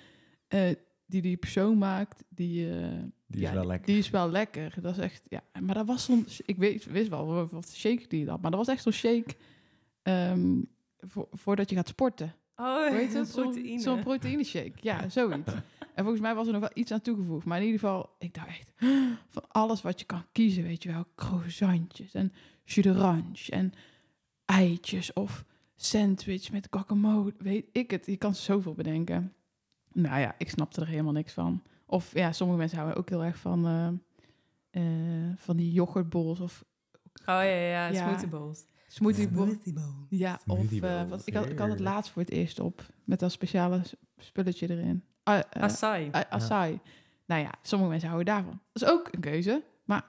eh, 0.48 0.62
die 1.06 1.22
die 1.22 1.38
persoon 1.38 1.78
maakt, 1.78 2.24
die, 2.30 2.70
eh, 2.70 2.88
Die 3.28 3.42
ja, 3.42 3.48
is 3.48 3.54
wel 3.56 3.66
lekker. 3.66 3.86
die 3.86 3.98
is 3.98 4.10
wel 4.10 4.30
lekker. 4.30 4.74
Dat 4.82 4.98
is 4.98 5.04
echt, 5.04 5.26
ja, 5.30 5.42
maar 5.62 5.76
dat 5.76 5.88
was 5.88 6.04
zo'n, 6.04 6.26
ik 6.46 6.58
weet, 6.58 6.86
wist 6.86 7.10
wel 7.10 7.48
wat 7.48 7.70
shake 7.74 8.08
die 8.08 8.30
had, 8.30 8.42
maar 8.42 8.52
dat 8.52 8.60
was 8.66 8.76
echt 8.76 8.84
zo'n 8.84 8.92
shake 8.92 9.36
ehm, 10.02 10.62
voor, 11.00 11.28
voordat 11.32 11.70
je 11.70 11.76
gaat 11.76 11.88
sporten. 11.88 12.36
Oh, 12.56 12.88
heet 12.88 13.14
het? 13.14 13.28
Zo'n 13.34 13.44
proteïne. 13.44 13.80
zo'n 13.80 14.00
proteïne 14.00 14.44
shake, 14.44 14.78
ja, 14.82 15.10
zoiets. 15.10 15.54
En 15.94 16.04
volgens 16.04 16.22
mij 16.22 16.36
was 16.36 16.46
er 16.48 16.54
nog 16.54 16.62
wel 16.62 16.72
iets 16.74 16.92
aan 16.92 17.02
toegevoegd. 17.02 17.46
Maar 17.46 17.60
in 17.60 17.66
ieder 17.66 17.80
geval, 17.80 18.16
ik 18.20 18.34
dacht 18.34 18.48
echt 18.48 18.72
van 19.36 19.44
alles 19.48 19.82
wat 19.82 20.00
je 20.00 20.06
kan 20.06 20.26
kiezen, 20.32 20.64
weet 20.64 20.84
je 20.84 20.92
wel. 20.92 21.06
Croissantjes 21.16 22.14
en 22.14 22.34
jus 22.64 22.84
d'orange 22.84 23.50
en 23.50 23.74
eitjes 24.58 25.14
of 25.14 25.46
sandwich 25.76 26.52
met 26.52 26.68
guacamole. 26.72 27.34
Weet 27.38 27.66
ik 27.72 27.92
het. 27.92 28.06
Je 28.06 28.18
kan 28.18 28.36
zoveel 28.36 28.74
bedenken. 28.74 29.34
Nou 29.94 30.20
ja, 30.20 30.36
ik 30.38 30.50
snapte 30.50 30.82
er 30.82 30.88
helemaal 30.88 31.12
niks 31.12 31.34
van. 31.34 31.64
Of 31.86 32.14
ja, 32.14 32.32
sommige 32.32 32.60
mensen 32.60 32.78
houden 32.78 32.98
ook 33.00 33.10
heel 33.10 33.24
erg 33.24 33.38
van, 33.38 33.66
eh, 33.68 33.88
eh, 34.70 35.34
van 35.38 35.58
die 35.58 35.72
yoghurtbols 35.72 36.40
of 36.40 36.64
Oh 37.20 37.26
ja, 37.26 37.42
ja, 37.44 37.68
ja, 37.70 37.88
Ja. 37.88 38.08
smoothie 38.08 38.28
bowls. 38.28 38.66
smoothie 38.88 39.30
bowls. 39.30 39.50
Smoothie 39.52 39.74
bowl. 39.74 40.06
Ja, 40.10 40.34
of 40.34 40.42
Smoothie 40.58 40.88
eh, 40.88 41.10
wat, 41.10 41.22
ik, 41.28 41.34
had, 41.34 41.50
ik 41.50 41.60
had 41.60 41.70
het 41.70 41.80
laatst 41.80 42.12
voor 42.12 42.22
het 42.22 42.32
eerst 42.32 42.60
op. 42.60 42.86
Met 43.04 43.20
dat 43.20 43.32
speciale 43.32 43.82
spulletje 44.18 44.70
erin. 44.70 45.04
Ah, 45.24 45.40
eh, 45.50 45.62
Acai. 45.64 46.10
Acai. 46.30 46.80
Nou 47.26 47.42
ja, 47.42 47.52
sommige 47.62 47.90
mensen 47.92 48.10
houden 48.10 48.34
daarvan. 48.34 48.60
Dat 48.72 48.84
is 48.84 48.90
ook 48.90 49.08
een 49.12 49.20
keuze. 49.20 49.64
Maar 49.86 50.06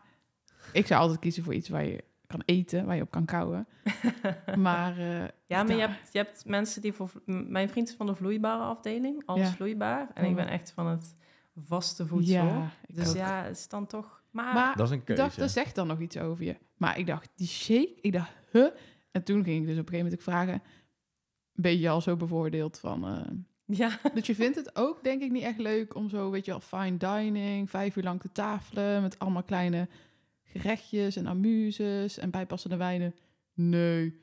ik 0.73 0.87
zou 0.87 1.01
altijd 1.01 1.21
kiezen 1.21 1.43
voor 1.45 1.55
iets 1.55 1.69
waar 1.69 1.85
je 1.85 2.05
kan 2.37 2.43
eten, 2.57 2.85
waar 2.87 2.97
je 2.97 3.03
op 3.03 3.11
kan 3.11 3.25
kouwen. 3.25 3.67
maar 4.57 4.99
eh, 4.99 5.29
Ja, 5.47 5.63
maar 5.63 5.75
je 5.75 5.81
hebt, 5.81 6.13
je 6.13 6.19
hebt 6.19 6.45
mensen 6.47 6.83
die 6.83 6.93
voor... 6.93 7.11
Mijn 7.27 7.69
vriend 7.69 7.89
is 7.89 7.95
van 7.95 8.07
de 8.07 8.15
vloeibare 8.15 8.63
afdeling, 8.63 9.23
alles 9.27 9.49
Ja. 9.49 9.53
vloeibaar. 9.55 10.11
En 10.15 10.25
ik 10.25 10.31
Oh. 10.31 10.37
ben 10.37 10.49
echt 10.49 10.71
van 10.73 10.87
het 10.87 11.17
vaste 11.57 12.07
voedsel. 12.07 12.35
ja, 12.45 12.71
dus 12.87 13.09
ook. 13.09 13.15
ja, 13.17 13.43
het 13.43 13.57
is 13.57 13.69
dan 13.69 13.87
toch... 13.87 14.23
Maar, 14.31 14.55
maar 14.55 14.77
Dat 14.77 14.87
is 14.87 14.93
een 14.93 14.99
ik 14.99 15.05
keuze. 15.05 15.23
dacht, 15.23 15.39
dat 15.39 15.51
zegt 15.51 15.75
dan 15.75 15.87
nog 15.87 16.01
iets 16.01 16.17
over 16.19 16.45
je. 16.45 16.57
Maar 16.77 16.99
ik 16.99 17.07
dacht, 17.07 17.31
die 17.37 17.47
shake, 17.47 17.95
ik 18.01 18.13
dacht, 18.13 18.33
huh? 18.53 18.67
En 19.11 19.23
toen 19.25 19.45
ging 19.45 19.61
ik 19.61 19.67
dus 19.67 19.79
op 19.79 19.89
een 19.89 19.95
gegeven 19.95 19.97
moment 19.99 20.15
ook 20.15 20.23
vragen, 20.23 20.55
een 20.55 21.63
beetje 21.63 21.89
al 21.89 22.01
zo 22.01 22.17
bevoordeeld 22.17 22.79
van... 22.79 23.07
eh, 23.07 23.21
ja, 23.77 23.99
Dus 24.15 24.27
je 24.27 24.35
vindt 24.35 24.57
het 24.57 24.77
ook, 24.77 25.05
denk 25.05 25.23
ik, 25.23 25.31
niet 25.31 25.43
echt 25.43 25.59
leuk 25.59 25.95
om 25.95 26.09
zo, 26.09 26.31
weet 26.31 26.45
je 26.45 26.51
wel, 26.51 26.61
fine 26.61 26.97
dining, 26.97 27.71
vijf 27.71 27.97
uur 27.97 28.03
lang 28.03 28.21
te 28.21 28.33
tafelen 28.33 29.03
met 29.03 29.19
allemaal 29.19 29.43
kleine 29.43 29.89
gerechtjes 30.61 31.17
en 31.17 31.27
amuses 31.29 32.19
en 32.19 32.31
bijpassende 32.31 32.77
wijnen. 32.77 33.15
Nee, 33.55 34.21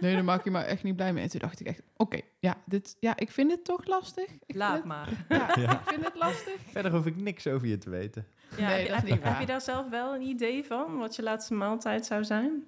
nee, 0.00 0.14
daar 0.14 0.24
maak 0.24 0.44
je 0.44 0.50
me 0.50 0.58
echt 0.58 0.82
niet 0.82 0.96
blij 0.96 1.12
mee. 1.12 1.22
En 1.22 1.30
toen 1.30 1.40
dacht 1.40 1.60
ik 1.60 1.66
echt, 1.66 1.82
oké, 1.96 2.20
ja, 2.40 2.56
dit, 2.66 2.96
ja, 3.00 3.16
ik 3.16 3.30
vind 3.30 3.50
het 3.50 3.64
toch 3.64 3.86
lastig. 3.86 4.26
Ik 4.46 4.54
laat 4.54 4.76
het- 4.76 4.84
maar. 4.84 5.08
Ja, 5.28 5.50
Ja. 5.60 5.80
ik 5.80 5.88
vind 5.88 6.04
het 6.04 6.14
lastig. 6.14 6.54
Verder 6.70 6.92
hoef 6.92 7.06
ik 7.06 7.16
niks 7.16 7.46
over 7.46 7.66
je 7.68 7.78
te 7.78 7.90
weten. 7.90 8.26
Ja, 8.56 8.68
Nee, 8.68 8.76
heb, 8.76 8.80
je- 8.80 8.88
dat 8.88 8.88
is 8.88 8.94
heb, 8.94 9.04
niet 9.04 9.08
je- 9.18 9.24
heb 9.24 9.32
waar. 9.32 9.40
je 9.40 9.46
daar 9.46 9.60
zelf 9.60 9.88
wel 9.88 10.14
een 10.14 10.22
idee 10.22 10.64
van, 10.64 10.96
wat 10.98 11.16
je 11.16 11.22
laatste 11.22 11.54
maaltijd 11.54 12.06
zou 12.06 12.24
zijn? 12.24 12.62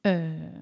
Eh, 0.00 0.12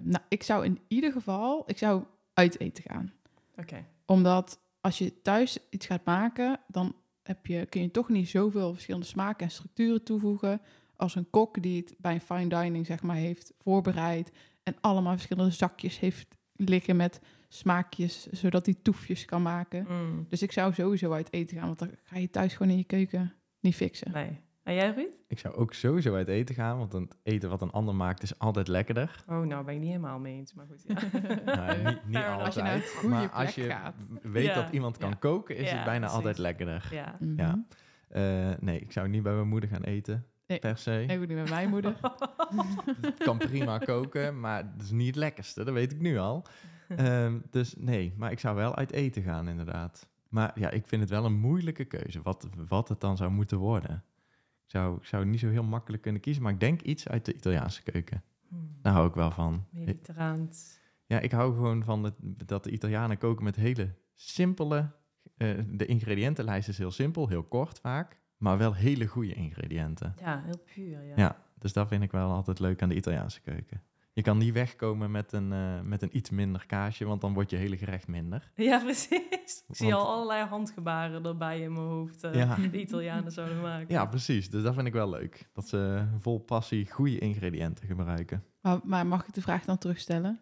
nou, 0.03 0.25
ik 0.29 0.43
zou 0.43 0.65
in 0.65 0.79
ieder 0.89 1.13
geval, 1.13 1.63
ik 1.67 1.79
zou 1.79 2.05
uit 2.35 2.61
eten 2.61 2.85
gaan. 2.85 3.13
Oké. 3.57 3.85
Omdat 4.07 4.61
als 4.81 4.99
je 4.99 5.23
thuis 5.23 5.59
iets 5.71 5.87
gaat 5.87 6.05
maken, 6.05 6.61
dan 6.69 6.95
heb 7.23 7.47
je, 7.47 7.67
kun 7.67 7.83
je 7.83 7.91
toch 7.91 8.09
niet 8.09 8.29
zoveel 8.29 8.73
verschillende 8.73 9.07
smaken 9.07 9.47
en 9.47 9.53
structuren 9.53 10.03
toevoegen 10.03 10.61
als 11.03 11.15
een 11.15 11.31
kok 11.31 11.63
die 11.63 11.81
het 11.81 11.95
bij 11.99 12.15
een 12.15 12.21
fine 12.21 12.49
dining 12.49 12.87
zeg 12.87 13.03
maar 13.03 13.17
heeft 13.17 13.53
voorbereid 13.59 14.33
en 14.63 14.75
allemaal 14.81 15.13
verschillende 15.13 15.51
zakjes 15.51 15.99
heeft 16.01 16.27
liggen 16.53 16.97
met 16.97 17.21
smaakjes, 17.49 18.27
zodat 18.27 18.67
hij 18.67 18.75
toefjes 18.83 19.25
kan 19.25 19.43
maken. 19.43 19.87
Mm, 19.89 20.27
Dus 20.29 20.43
ik 20.43 20.53
zou 20.53 20.73
sowieso 20.75 21.13
uit 21.13 21.33
eten 21.33 21.57
gaan, 21.57 21.67
want 21.67 21.79
dan 21.79 21.91
ga 22.03 22.19
je 22.19 22.31
thuis 22.31 22.55
gewoon 22.55 22.73
in 22.73 22.79
je 22.79 22.85
keuken 22.85 23.33
niet 23.61 23.75
fixen. 23.75 24.13
nee. 24.13 24.41
En 24.63 24.75
jij, 24.75 24.91
Ruud? 24.91 25.13
Ik 25.29 25.39
zou 25.39 25.55
ook 25.55 25.75
sowieso 25.75 26.15
uit 26.15 26.29
eten 26.29 26.55
gaan, 26.55 26.79
want 26.79 26.93
het 26.93 27.17
eten 27.23 27.49
wat 27.49 27.63
een 27.63 27.71
ander 27.71 27.95
maakt 27.95 28.23
is 28.23 28.39
altijd 28.39 28.69
lekkerder. 28.69 29.25
Oh, 29.29 29.41
nou 29.47 29.65
ben 29.65 29.75
ik 29.75 29.81
niet 29.81 29.89
helemaal 29.89 30.19
mee 30.19 30.35
eens, 30.37 30.55
maar 30.55 30.67
goed. 30.67 30.85
Ja. 30.87 30.95
Nou, 31.57 31.97
niet 32.07 32.17
altijd, 32.17 32.41
Als 32.47 32.55
je 32.55 32.63
naar 32.63 32.75
een 32.75 32.83
goede 32.83 33.15
maar 33.15 33.31
als 33.31 33.55
je 33.55 33.63
gaat. 33.63 33.95
weet 34.23 34.45
Ja. 34.45 34.55
dat 34.55 34.73
iemand 34.73 34.99
kan 34.99 35.09
Ja. 35.11 35.15
koken, 35.17 35.57
is 35.57 35.71
Ja, 35.71 35.75
het 35.77 35.85
bijna 35.85 35.99
precies. 35.99 36.17
altijd 36.17 36.39
lekkerder. 36.39 36.89
ja. 36.91 37.17
Mhm. 37.21 37.37
Ja. 37.41 37.65
Eh, 38.09 38.51
nee, 38.61 38.79
ik 38.81 38.93
zou 38.93 39.09
niet 39.09 39.23
bij 39.23 39.35
mijn 39.35 39.49
moeder 39.49 39.69
gaan 39.69 39.83
eten. 39.83 40.27
Nee. 40.53 40.61
per 40.61 40.79
se. 40.79 41.05
Nee, 41.07 41.19
goed 41.19 41.29
niet 41.29 41.37
met 41.37 41.49
mijn 41.49 41.69
moeder. 41.69 41.97
Het 43.01 43.19
kan 43.19 43.39
prima 43.39 43.79
koken, 43.79 44.41
maar 44.41 44.65
het 44.73 44.83
is 44.83 44.91
niet 44.91 45.07
het 45.07 45.17
lekkerste, 45.17 45.65
dat 45.65 45.75
weet 45.75 45.93
ik 45.93 46.01
nu 46.01 46.19
al. 46.19 46.45
Ehm, 46.97 47.39
dus 47.51 47.75
nee, 47.77 48.15
maar 48.17 48.31
ik 48.31 48.39
zou 48.39 48.57
wel 48.57 48.77
uit 48.77 48.93
eten 48.93 49.23
gaan, 49.23 49.49
inderdaad. 49.49 50.09
Maar 50.29 50.61
ja, 50.61 50.71
ik 50.71 50.87
vind 50.87 51.01
het 51.01 51.11
wel 51.11 51.25
een 51.25 51.41
moeilijke 51.41 51.85
keuze, 51.85 52.23
wat, 52.23 52.49
wat 52.69 52.89
het 52.89 53.01
dan 53.01 53.17
zou 53.17 53.31
moeten 53.31 53.59
worden. 53.59 54.05
Ik 54.65 54.71
zou, 54.71 54.97
ik 54.97 55.05
zou 55.05 55.25
niet 55.25 55.41
zo 55.41 55.49
heel 55.49 55.63
makkelijk 55.63 56.03
kunnen 56.03 56.21
kiezen, 56.21 56.43
maar 56.43 56.53
ik 56.53 56.61
denk 56.61 56.83
iets 56.83 57.09
uit 57.09 57.25
de 57.25 57.35
Italiaanse 57.35 57.83
keuken. 57.83 58.23
Hmm. 58.49 58.79
Daar 58.83 58.93
hou 58.93 59.09
ik 59.09 59.15
wel 59.15 59.31
van. 59.31 59.67
Mediterraans. 59.71 60.81
Ja, 61.07 61.21
ik 61.21 61.33
hou 61.33 61.55
gewoon 61.55 61.85
van 61.85 62.15
dat 62.47 62.65
de 62.65 62.71
Italianen 62.71 63.19
koken 63.19 63.45
met 63.45 63.57
hele 63.57 63.95
simpele... 64.15 64.91
eh, 65.37 65.59
de 65.71 65.87
ingrediëntenlijst 65.87 66.69
is 66.69 66.79
heel 66.79 66.91
simpel, 66.91 67.29
heel 67.29 67.43
kort 67.43 67.79
vaak, 67.79 68.21
maar 68.43 68.59
wel 68.59 68.75
hele 68.75 69.07
goede 69.07 69.33
ingrediënten. 69.35 70.15
Ja, 70.21 70.43
heel 70.45 70.63
puur. 70.75 71.03
Ja. 71.05 71.13
Ja, 71.17 71.37
dus 71.59 71.73
dat 71.73 71.89
vind 71.89 72.03
ik 72.03 72.11
wel 72.11 72.31
altijd 72.31 72.59
leuk 72.59 72.83
aan 72.83 72.89
de 72.89 72.95
Italiaanse 72.95 73.41
keuken. 73.41 73.83
Je 74.15 74.23
kan 74.23 74.39
niet 74.39 74.53
wegkomen 74.53 75.11
met 75.11 75.33
een, 75.33 75.53
eh, 75.53 75.81
met 75.81 76.03
een 76.03 76.17
iets 76.17 76.31
minder 76.31 76.67
kaasje, 76.67 77.05
want 77.05 77.21
dan 77.21 77.33
wordt 77.35 77.51
je 77.51 77.57
hele 77.57 77.77
gerecht 77.77 78.07
minder. 78.09 78.51
Ja, 78.57 78.79
precies. 78.85 79.65
Ik 79.69 79.77
zie 79.77 79.95
al 79.95 80.07
allerlei 80.07 80.45
handgebaren 80.45 81.25
erbij 81.25 81.61
in 81.61 81.73
mijn 81.73 81.87
hoofd. 81.87 82.25
eh, 82.25 82.35
Ja. 82.35 82.55
Die 82.55 82.71
de 82.71 82.81
Italianen 82.81 83.33
zouden 83.33 83.61
maken. 83.61 83.87
Ja, 83.95 84.07
precies. 84.07 84.51
Dus 84.51 84.63
dat 84.63 84.75
vind 84.75 84.87
ik 84.87 84.93
wel 84.93 85.09
leuk. 85.11 85.49
Dat 85.53 85.69
ze 85.69 86.05
vol 86.19 86.39
passie 86.39 86.91
goede 86.91 87.19
ingrediënten 87.19 87.87
gebruiken. 87.87 88.45
Maar, 88.61 88.81
maar 88.85 89.07
mag 89.07 89.27
ik 89.27 89.35
de 89.35 89.43
vraag 89.43 89.65
dan 89.65 89.79
terugstellen? 89.79 90.41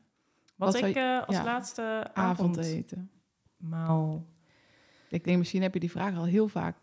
Wat, 0.56 0.74
ik 0.82 0.96
eh, 0.96 1.26
als 1.26 1.36
ja, 1.36 1.44
laatste 1.44 2.10
Avondeten. 2.14 3.10
avondmaal... 3.58 4.26
Ik 5.08 5.24
denk, 5.24 5.38
misschien 5.38 5.62
heb 5.62 5.74
je 5.74 5.80
die 5.80 5.90
vraag 5.90 6.16
al 6.16 6.24
heel 6.24 6.48
vaak 6.48 6.76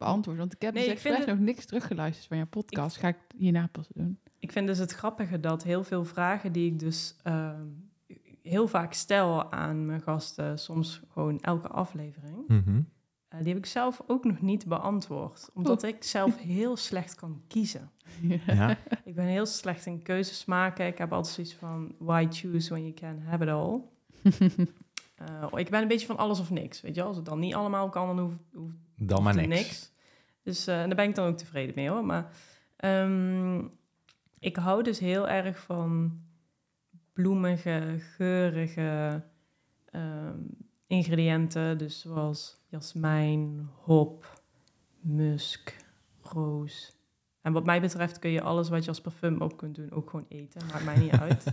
beantwoord. 0.00 0.36
Want 0.38 0.52
ik 0.54 0.62
heb 0.62 0.74
Nee, 0.74 0.84
dus 0.84 0.92
ik 0.92 0.98
vind 0.98 1.14
expres 1.14 1.32
het- 1.34 1.38
nog 1.44 1.48
niks 1.54 1.66
teruggeluisterd 1.66 2.26
van 2.28 2.36
jouw 2.36 2.46
podcast. 2.46 2.96
Ga 2.96 3.08
ik 3.08 3.16
hierna 3.36 3.68
pas 3.72 3.88
doen. 3.94 4.18
Ik 4.38 4.52
vind 4.52 4.66
dus 4.66 4.78
het 4.78 4.92
grappige 4.92 5.40
dat 5.40 5.62
heel 5.62 5.84
veel 5.84 6.04
vragen 6.04 6.52
die 6.52 6.72
ik 6.72 6.78
dus 6.78 7.16
ehm, 7.22 7.66
heel 8.42 8.68
vaak 8.68 8.92
stel 8.92 9.52
aan 9.52 9.86
mijn 9.86 10.00
gasten, 10.02 10.58
soms 10.58 11.00
gewoon 11.12 11.40
elke 11.40 11.68
aflevering, 11.68 12.48
eh, 13.28 13.38
die 13.38 13.48
heb 13.48 13.56
ik 13.56 13.66
zelf 13.66 14.02
ook 14.06 14.24
nog 14.24 14.40
niet 14.40 14.66
beantwoord. 14.66 15.50
Omdat 15.54 15.82
ik 15.82 16.02
zelf 16.04 16.38
heel 16.38 16.76
slecht 16.76 17.14
kan 17.14 17.42
kiezen. 17.48 17.90
Ja, 18.46 18.76
Ik 19.04 19.14
ben 19.14 19.24
heel 19.24 19.46
slecht 19.46 19.86
in 19.86 20.02
keuzes 20.02 20.44
maken. 20.44 20.86
Ik 20.86 20.98
heb 20.98 21.12
altijd 21.12 21.34
zoiets 21.34 21.54
van, 21.54 21.94
why 21.98 22.26
choose 22.30 22.68
when 22.70 22.82
you 22.82 22.94
can 22.94 23.18
have 23.22 23.44
it 23.44 23.50
all? 23.50 23.80
Eh, 25.20 25.46
ik 25.54 25.70
ben 25.70 25.82
een 25.82 25.88
beetje 25.88 26.06
van 26.06 26.16
alles 26.16 26.40
of 26.40 26.50
niks. 26.50 26.80
Weet 26.80 26.94
je, 26.94 26.98
wel? 27.00 27.08
als 27.08 27.16
het 27.16 27.26
dan 27.26 27.38
niet 27.38 27.54
allemaal 27.54 27.88
kan, 27.88 28.06
dan 28.06 28.18
hoeft 28.18 28.36
hoeft 28.52 28.74
dan 29.02 29.22
maar 29.22 29.34
niks. 29.34 29.48
niks. 29.48 29.92
Dus 30.42 30.66
eh, 30.66 30.80
en 30.80 30.86
daar 30.86 30.96
ben 30.96 31.08
ik 31.08 31.14
dan 31.14 31.26
ook 31.26 31.36
tevreden 31.36 31.74
mee 31.74 31.88
hoor. 31.88 32.04
Maar 32.04 32.30
ehm, 32.76 33.64
ik 34.38 34.56
hou 34.56 34.82
dus 34.82 34.98
heel 34.98 35.28
erg 35.28 35.58
van 35.58 36.20
bloemige, 37.12 37.96
geurige 37.98 39.22
ehm, 39.90 40.38
ingrediënten. 40.86 41.78
Dus 41.78 42.00
zoals 42.00 42.60
jasmijn, 42.68 43.68
hop, 43.74 44.42
musk, 45.00 45.76
roos. 46.22 46.99
En 47.42 47.52
wat 47.52 47.64
mij 47.64 47.80
betreft 47.80 48.18
kun 48.18 48.30
je 48.30 48.42
alles 48.42 48.68
wat 48.68 48.82
je 48.82 48.88
als 48.88 49.00
parfum 49.00 49.40
op 49.40 49.56
kunt 49.56 49.74
doen 49.74 49.90
ook 49.92 50.10
gewoon 50.10 50.26
eten. 50.28 50.60
Maakt 50.72 50.84
mij 50.84 50.98
niet 50.98 51.10
uit. 51.12 51.44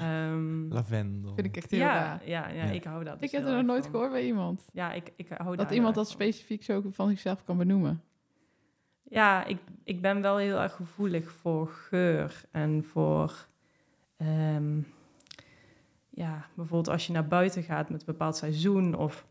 Ehm, 0.00 0.68
Lavendel. 0.72 1.34
Vind 1.34 1.46
ik 1.46 1.56
echt 1.56 1.70
heel 1.70 1.80
ja, 1.80 1.94
raar. 1.94 2.28
ja, 2.28 2.48
ja, 2.48 2.64
Ja. 2.64 2.70
ik 2.70 2.84
hou 2.84 3.04
dat. 3.04 3.14
Ik 3.14 3.20
dus 3.20 3.30
heb 3.30 3.40
heel 3.42 3.50
er 3.50 3.56
nog 3.56 3.66
nooit 3.66 3.82
van. 3.82 3.90
gehoord 3.90 4.10
bij 4.10 4.24
iemand. 4.26 4.68
Ja, 4.72 4.92
ik, 4.92 5.12
ik 5.16 5.28
hou 5.28 5.56
Dat 5.56 5.70
iemand 5.70 5.94
dat 5.94 6.06
van. 6.06 6.14
specifiek 6.14 6.62
zo 6.62 6.82
van 6.90 7.08
zichzelf 7.08 7.44
kan 7.44 7.56
benoemen. 7.58 8.02
Ja, 9.02 9.44
ik, 9.44 9.58
ik 9.84 10.00
ben 10.02 10.22
wel 10.22 10.36
heel 10.36 10.60
erg 10.60 10.72
gevoelig 10.74 11.30
voor 11.30 11.68
geur 11.68 12.42
en 12.50 12.84
voor... 12.84 13.46
ehm, 14.16 14.80
ja, 16.10 16.46
bijvoorbeeld 16.54 16.88
als 16.88 17.06
je 17.06 17.12
naar 17.12 17.26
buiten 17.28 17.62
gaat 17.62 17.90
met 17.90 18.00
een 18.00 18.06
bepaald 18.06 18.36
seizoen... 18.36 18.94
of 18.94 19.26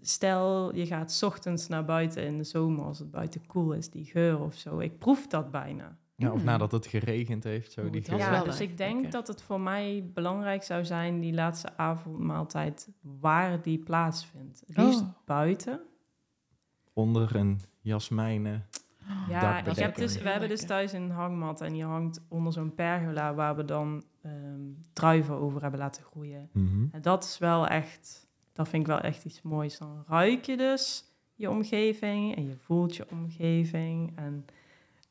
stel 0.00 0.74
je 0.74 0.86
gaat 0.86 1.12
's 1.12 1.22
ochtends 1.22 1.68
naar 1.68 1.84
buiten 1.84 2.24
in 2.24 2.38
de 2.38 2.44
zomer 2.44 2.84
als 2.84 2.98
het 2.98 3.10
buiten 3.10 3.46
koel 3.46 3.72
is, 3.72 3.90
die 3.90 4.04
geur 4.04 4.40
of 4.40 4.54
zo. 4.54 4.78
Ik 4.78 4.98
proef 4.98 5.26
dat 5.26 5.50
bijna. 5.50 5.96
Ja, 6.16 6.32
of 6.32 6.38
Mm. 6.38 6.44
nadat 6.44 6.72
het 6.72 6.86
geregend 6.86 7.44
heeft, 7.44 7.72
zo 7.72 7.90
die 7.90 8.02
geur. 8.04 8.16
Ja, 8.18 8.42
dus 8.44 8.60
ik 8.60 8.76
denk 8.76 9.12
dat 9.12 9.26
het 9.28 9.42
voor 9.42 9.60
mij 9.60 10.10
belangrijk 10.14 10.62
zou 10.62 10.84
zijn... 10.84 11.20
die 11.20 11.32
laatste 11.34 11.76
avondmaaltijd, 11.76 12.88
waar 13.00 13.62
die 13.62 13.78
plaatsvindt. 13.78 14.62
Het 14.66 14.76
liefst 14.76 15.00
Oh. 15.00 15.06
buiten. 15.24 15.80
Onder 16.92 17.36
een 17.36 17.60
jasmijnen. 17.80 18.66
Ja, 19.28 19.64
ik 19.64 19.76
heb 19.76 19.94
dus, 19.94 20.18
we 20.22 20.28
hebben 20.28 20.48
dus 20.48 20.66
thuis 20.66 20.92
een 20.92 21.10
hangmat 21.10 21.60
en 21.60 21.72
die 21.72 21.84
hangt 21.84 22.20
onder 22.28 22.52
zo'n 22.52 22.74
pergola 22.74 23.34
waar 23.34 23.56
we 23.56 23.64
dan 23.64 24.04
ehm, 24.22 24.60
druiven 24.92 25.34
over 25.34 25.62
hebben 25.62 25.80
laten 25.80 26.02
groeien. 26.04 26.48
Mhm. 26.52 26.86
En 26.92 27.02
dat 27.02 27.24
is 27.24 27.38
wel 27.38 27.66
echt, 27.66 28.21
dat 28.52 28.68
vind 28.68 28.82
ik 28.82 28.88
wel 28.88 29.00
echt 29.00 29.24
iets 29.24 29.42
moois. 29.42 29.78
Dan 29.78 30.04
ruik 30.06 30.44
je 30.44 30.56
dus 30.56 31.04
je 31.34 31.50
omgeving 31.50 32.36
en 32.36 32.48
je 32.48 32.56
voelt 32.56 32.96
je 32.96 33.06
omgeving. 33.10 34.12
En 34.16 34.46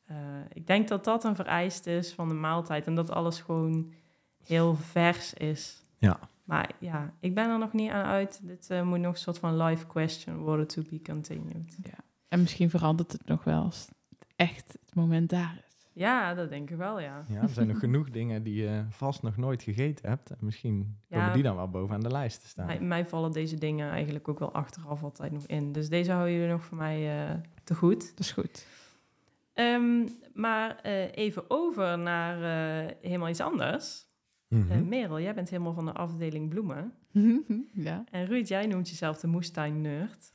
eh, 0.04 0.16
ik 0.52 0.66
denk 0.66 0.88
dat 0.88 1.04
dat 1.04 1.24
een 1.24 1.34
vereiste 1.34 1.96
is 1.96 2.12
van 2.12 2.28
de 2.28 2.34
maaltijd 2.34 2.86
en 2.86 2.94
dat 2.94 3.10
alles 3.10 3.40
gewoon 3.40 3.92
heel 4.44 4.74
vers 4.74 5.34
is. 5.34 5.84
Ja. 5.98 6.18
Maar 6.44 6.70
ja, 6.78 7.14
ik 7.20 7.34
ben 7.34 7.50
er 7.50 7.58
nog 7.58 7.72
niet 7.72 7.90
aan 7.90 8.04
uit. 8.04 8.40
Dit 8.42 8.70
eh, 8.70 8.82
moet 8.82 8.98
nog 8.98 9.12
een 9.12 9.18
soort 9.18 9.38
van 9.38 9.62
live 9.62 9.86
question 9.86 10.36
worden 10.36 10.66
to 10.66 10.82
be 10.90 11.02
continued. 11.02 11.78
En 12.28 12.40
misschien 12.40 12.70
verandert 12.70 13.12
het 13.12 13.26
nog 13.26 13.44
wel 13.44 13.62
als 13.62 13.88
het 14.08 14.26
echt 14.36 14.72
het 14.72 14.94
moment 14.94 15.30
daar 15.30 15.64
is. 15.66 15.71
Ja, 15.94 16.34
dat 16.34 16.48
denk 16.48 16.70
ik 16.70 16.76
wel, 16.76 17.00
ja. 17.00 17.24
Ja, 17.28 17.40
er 17.42 17.48
zijn 17.48 17.66
nog 17.68 17.78
genoeg 17.78 18.10
dingen 18.10 18.42
die 18.42 18.54
je 18.62 18.84
vast 18.88 19.22
nog 19.22 19.36
nooit 19.36 19.62
gegeten 19.62 20.08
hebt. 20.08 20.30
En 20.30 20.36
misschien 20.40 20.96
Ja. 21.08 21.16
komen 21.18 21.32
die 21.32 21.42
dan 21.42 21.56
wel 21.56 21.68
boven 21.70 21.94
aan 21.94 22.00
de 22.00 22.10
lijst 22.10 22.40
te 22.40 22.48
staan. 22.48 22.66
Mij, 22.66 22.80
mij 22.80 23.06
vallen 23.06 23.32
deze 23.32 23.56
dingen 23.58 23.90
eigenlijk 23.90 24.28
ook 24.28 24.38
wel 24.38 24.52
achteraf 24.52 25.02
altijd 25.02 25.32
nog 25.32 25.46
in. 25.46 25.72
Dus 25.72 25.88
deze 25.88 26.12
houden 26.12 26.34
jullie 26.34 26.48
nog 26.50 26.64
voor 26.64 26.76
mij 26.76 27.26
eh, 27.28 27.34
te 27.64 27.74
goed. 27.74 28.00
Dat 28.10 28.18
is 28.18 28.32
goed. 28.32 28.66
Ehm, 29.54 30.06
maar 30.34 30.76
eh, 30.76 31.12
even 31.16 31.44
over 31.50 31.98
naar 31.98 32.36
eh, 32.86 32.94
helemaal 33.02 33.28
iets 33.28 33.40
anders. 33.40 34.06
Mhm. 34.48 34.70
Eh, 34.70 34.78
Merel, 34.80 35.20
jij 35.20 35.34
bent 35.34 35.50
helemaal 35.50 35.74
van 35.74 35.84
de 35.84 35.92
afdeling 35.92 36.48
bloemen. 36.48 36.92
ja. 37.72 38.04
En 38.10 38.26
Ruud, 38.26 38.48
jij 38.48 38.66
noemt 38.66 38.88
jezelf 38.88 39.18
de 39.20 39.26
moestuin-nerd. 39.26 40.32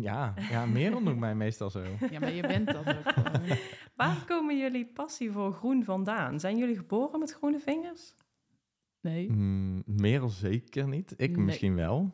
Ja, 0.00 0.34
ja, 0.50 0.66
Merel 0.66 1.00
noemt 1.00 1.18
mij 1.18 1.34
meestal 1.34 1.70
zo. 1.70 1.82
ja, 2.10 2.20
maar 2.20 2.32
je 2.32 2.46
bent 2.46 2.66
dat 2.66 2.86
ook 2.88 3.12
gewoon. 3.12 3.56
Waar 3.96 4.24
komen 4.26 4.58
jullie 4.58 4.86
passie 4.86 5.30
voor 5.30 5.52
groen 5.52 5.84
vandaan? 5.84 6.40
Zijn 6.40 6.58
jullie 6.58 6.76
geboren 6.76 7.18
met 7.18 7.32
groene 7.32 7.60
vingers? 7.60 8.14
Nee. 9.00 9.30
Mm, 9.30 9.82
Merel 9.86 10.28
zeker 10.28 10.88
niet. 10.88 11.14
Ik 11.16 11.36
Nee. 11.36 11.44
misschien 11.44 11.74
wel. 11.74 12.10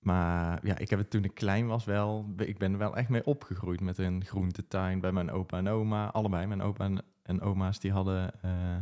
Maar 0.00 0.66
ja, 0.66 0.78
ik 0.78 0.90
heb 0.90 0.98
het 0.98 1.10
toen 1.10 1.24
ik 1.24 1.34
klein 1.34 1.66
was 1.66 1.84
wel... 1.84 2.32
Ik 2.36 2.58
ben 2.58 2.72
er 2.72 2.78
wel 2.78 2.96
echt 2.96 3.08
mee 3.08 3.24
opgegroeid 3.24 3.80
met 3.80 3.98
een 3.98 4.24
groentetuin 4.24 5.00
bij 5.00 5.12
mijn 5.12 5.30
opa 5.30 5.58
en 5.58 5.68
oma. 5.68 6.06
Allebei, 6.06 6.46
mijn 6.46 6.62
opa 6.62 6.84
en, 6.84 7.02
en 7.22 7.40
oma's, 7.40 7.80
die 7.80 7.92
hadden, 7.92 8.42
eh, 8.42 8.76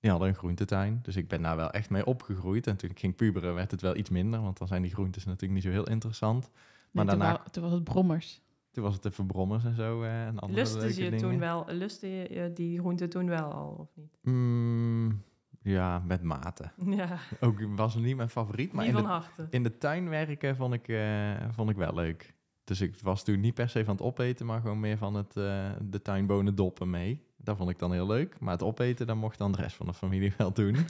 die 0.00 0.10
hadden 0.10 0.28
een 0.28 0.34
groentetuin. 0.34 0.98
Dus 1.02 1.16
ik 1.16 1.28
ben 1.28 1.42
daar 1.42 1.56
wel 1.56 1.70
echt 1.70 1.90
mee 1.90 2.06
opgegroeid. 2.06 2.66
En 2.66 2.76
toen 2.76 2.90
ik 2.90 2.98
ging 2.98 3.16
puberen 3.16 3.54
werd 3.54 3.70
het 3.70 3.80
wel 3.80 3.96
iets 3.96 4.10
minder. 4.10 4.40
Want 4.40 4.58
dan 4.58 4.68
zijn 4.68 4.82
die 4.82 4.92
groentes 4.92 5.24
natuurlijk 5.24 5.52
niet 5.52 5.62
zo 5.62 5.78
heel 5.78 5.88
interessant. 5.88 6.50
Maar 6.92 7.04
Nee, 7.04 7.16
daarna- 7.16 7.42
toen 7.50 7.62
was 7.62 7.72
het 7.72 7.84
brommers. 7.84 8.40
Toen 8.70 8.84
was 8.84 8.94
het 8.94 9.04
even 9.04 9.26
brommers 9.26 9.64
en 9.64 9.74
zo. 9.74 10.02
eh, 10.02 10.26
en 10.26 10.38
andere 10.38 10.60
Lustte 10.60 10.78
leuke 10.78 10.94
je 11.04 11.10
dingen. 11.10 11.18
toen 11.30 11.38
wel, 11.38 11.64
lustte 11.68 12.06
je 12.08 12.50
die 12.54 12.78
groente 12.78 13.08
toen 13.08 13.26
wel 13.28 13.52
al, 13.52 13.68
of 13.78 13.88
niet? 13.94 14.18
Mm, 14.22 15.22
ja, 15.62 16.02
met 16.06 16.22
mate. 16.22 16.70
Ja, 16.96 17.18
Ook 17.40 17.60
was 17.76 17.94
het 17.94 18.02
niet 18.02 18.16
mijn 18.16 18.28
favoriet, 18.28 18.72
maar 18.72 18.84
niet 18.86 18.94
in 18.94 19.00
van 19.00 19.08
de, 19.08 19.14
harte. 19.14 19.46
in 19.50 19.62
de 19.62 19.78
tuin 19.78 20.08
werken 20.08 20.56
vond 20.56 20.74
ik, 20.74 20.88
eh, 20.88 21.30
vond 21.50 21.70
ik 21.70 21.76
wel 21.76 21.94
leuk. 21.94 22.34
Dus 22.64 22.80
ik 22.80 22.96
was 23.02 23.24
toen 23.24 23.40
niet 23.40 23.54
per 23.54 23.68
se 23.68 23.84
van 23.84 23.94
het 23.94 24.02
opeten, 24.04 24.46
maar 24.46 24.60
gewoon 24.60 24.80
meer 24.80 24.98
van 24.98 25.14
het, 25.14 25.36
eh, 25.36 25.70
de 25.82 26.02
tuinbonen 26.02 26.54
doppen 26.54 26.90
mee. 26.90 27.26
Dat 27.36 27.56
vond 27.56 27.70
ik 27.70 27.78
dan 27.78 27.92
heel 27.92 28.06
leuk. 28.06 28.38
Maar 28.40 28.52
het 28.52 28.62
opeten, 28.62 29.06
dat 29.06 29.16
mocht 29.16 29.38
dan 29.38 29.52
de 29.52 29.58
rest 29.58 29.76
van 29.76 29.86
de 29.86 29.94
familie 29.94 30.32
wel 30.38 30.52
doen. 30.52 30.76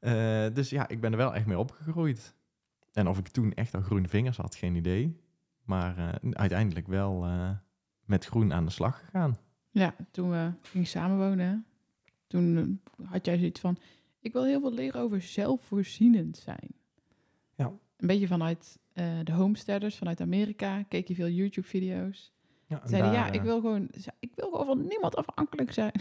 Eh, 0.00 0.46
dus 0.52 0.70
ja, 0.70 0.88
ik 0.88 1.00
ben 1.00 1.10
er 1.12 1.16
wel 1.16 1.34
echt 1.34 1.46
mee 1.46 1.58
opgegroeid. 1.58 2.34
En 2.92 3.08
of 3.08 3.18
ik 3.18 3.28
toen 3.28 3.54
echt 3.54 3.74
al 3.74 3.80
groene 3.80 4.08
vingers 4.08 4.36
had, 4.36 4.54
geen 4.54 4.74
idee. 4.74 5.20
Maar 5.64 5.98
eh, 5.98 6.30
uiteindelijk 6.32 6.86
wel 6.86 7.24
eh, 7.24 7.50
met 8.04 8.24
groen 8.24 8.52
aan 8.52 8.64
de 8.64 8.70
slag 8.70 9.04
gegaan. 9.04 9.36
Ja, 9.70 9.94
toen 10.10 10.30
we 10.30 10.52
gingen 10.62 10.86
samenwonen, 10.86 11.66
toen 12.26 12.56
eh, 12.56 13.10
had 13.10 13.26
jij 13.26 13.36
zoiets 13.36 13.60
van... 13.60 13.76
Ik 14.20 14.32
wil 14.32 14.44
heel 14.44 14.60
veel 14.60 14.72
leren 14.72 15.00
over 15.00 15.22
zelfvoorzienend 15.22 16.36
zijn. 16.36 16.74
Ja. 17.54 17.66
Een 17.96 18.06
beetje 18.06 18.26
vanuit 18.26 18.78
de 19.22 19.32
homesteaders, 19.32 19.96
vanuit 19.96 20.20
Amerika. 20.20 20.82
Keek 20.82 21.08
je 21.08 21.14
veel 21.14 21.28
YouTube-video's. 21.28 22.32
Ja, 22.66 22.80
Zeiden, 22.84 23.12
daar, 23.12 23.26
ja, 23.26 23.32
ik 23.32 23.42
wil, 23.42 23.60
gewoon, 23.60 23.88
ik 24.18 24.32
wil 24.34 24.50
gewoon 24.50 24.66
van 24.66 24.86
niemand 24.86 25.16
afhankelijk 25.16 25.72
zijn. 25.72 25.92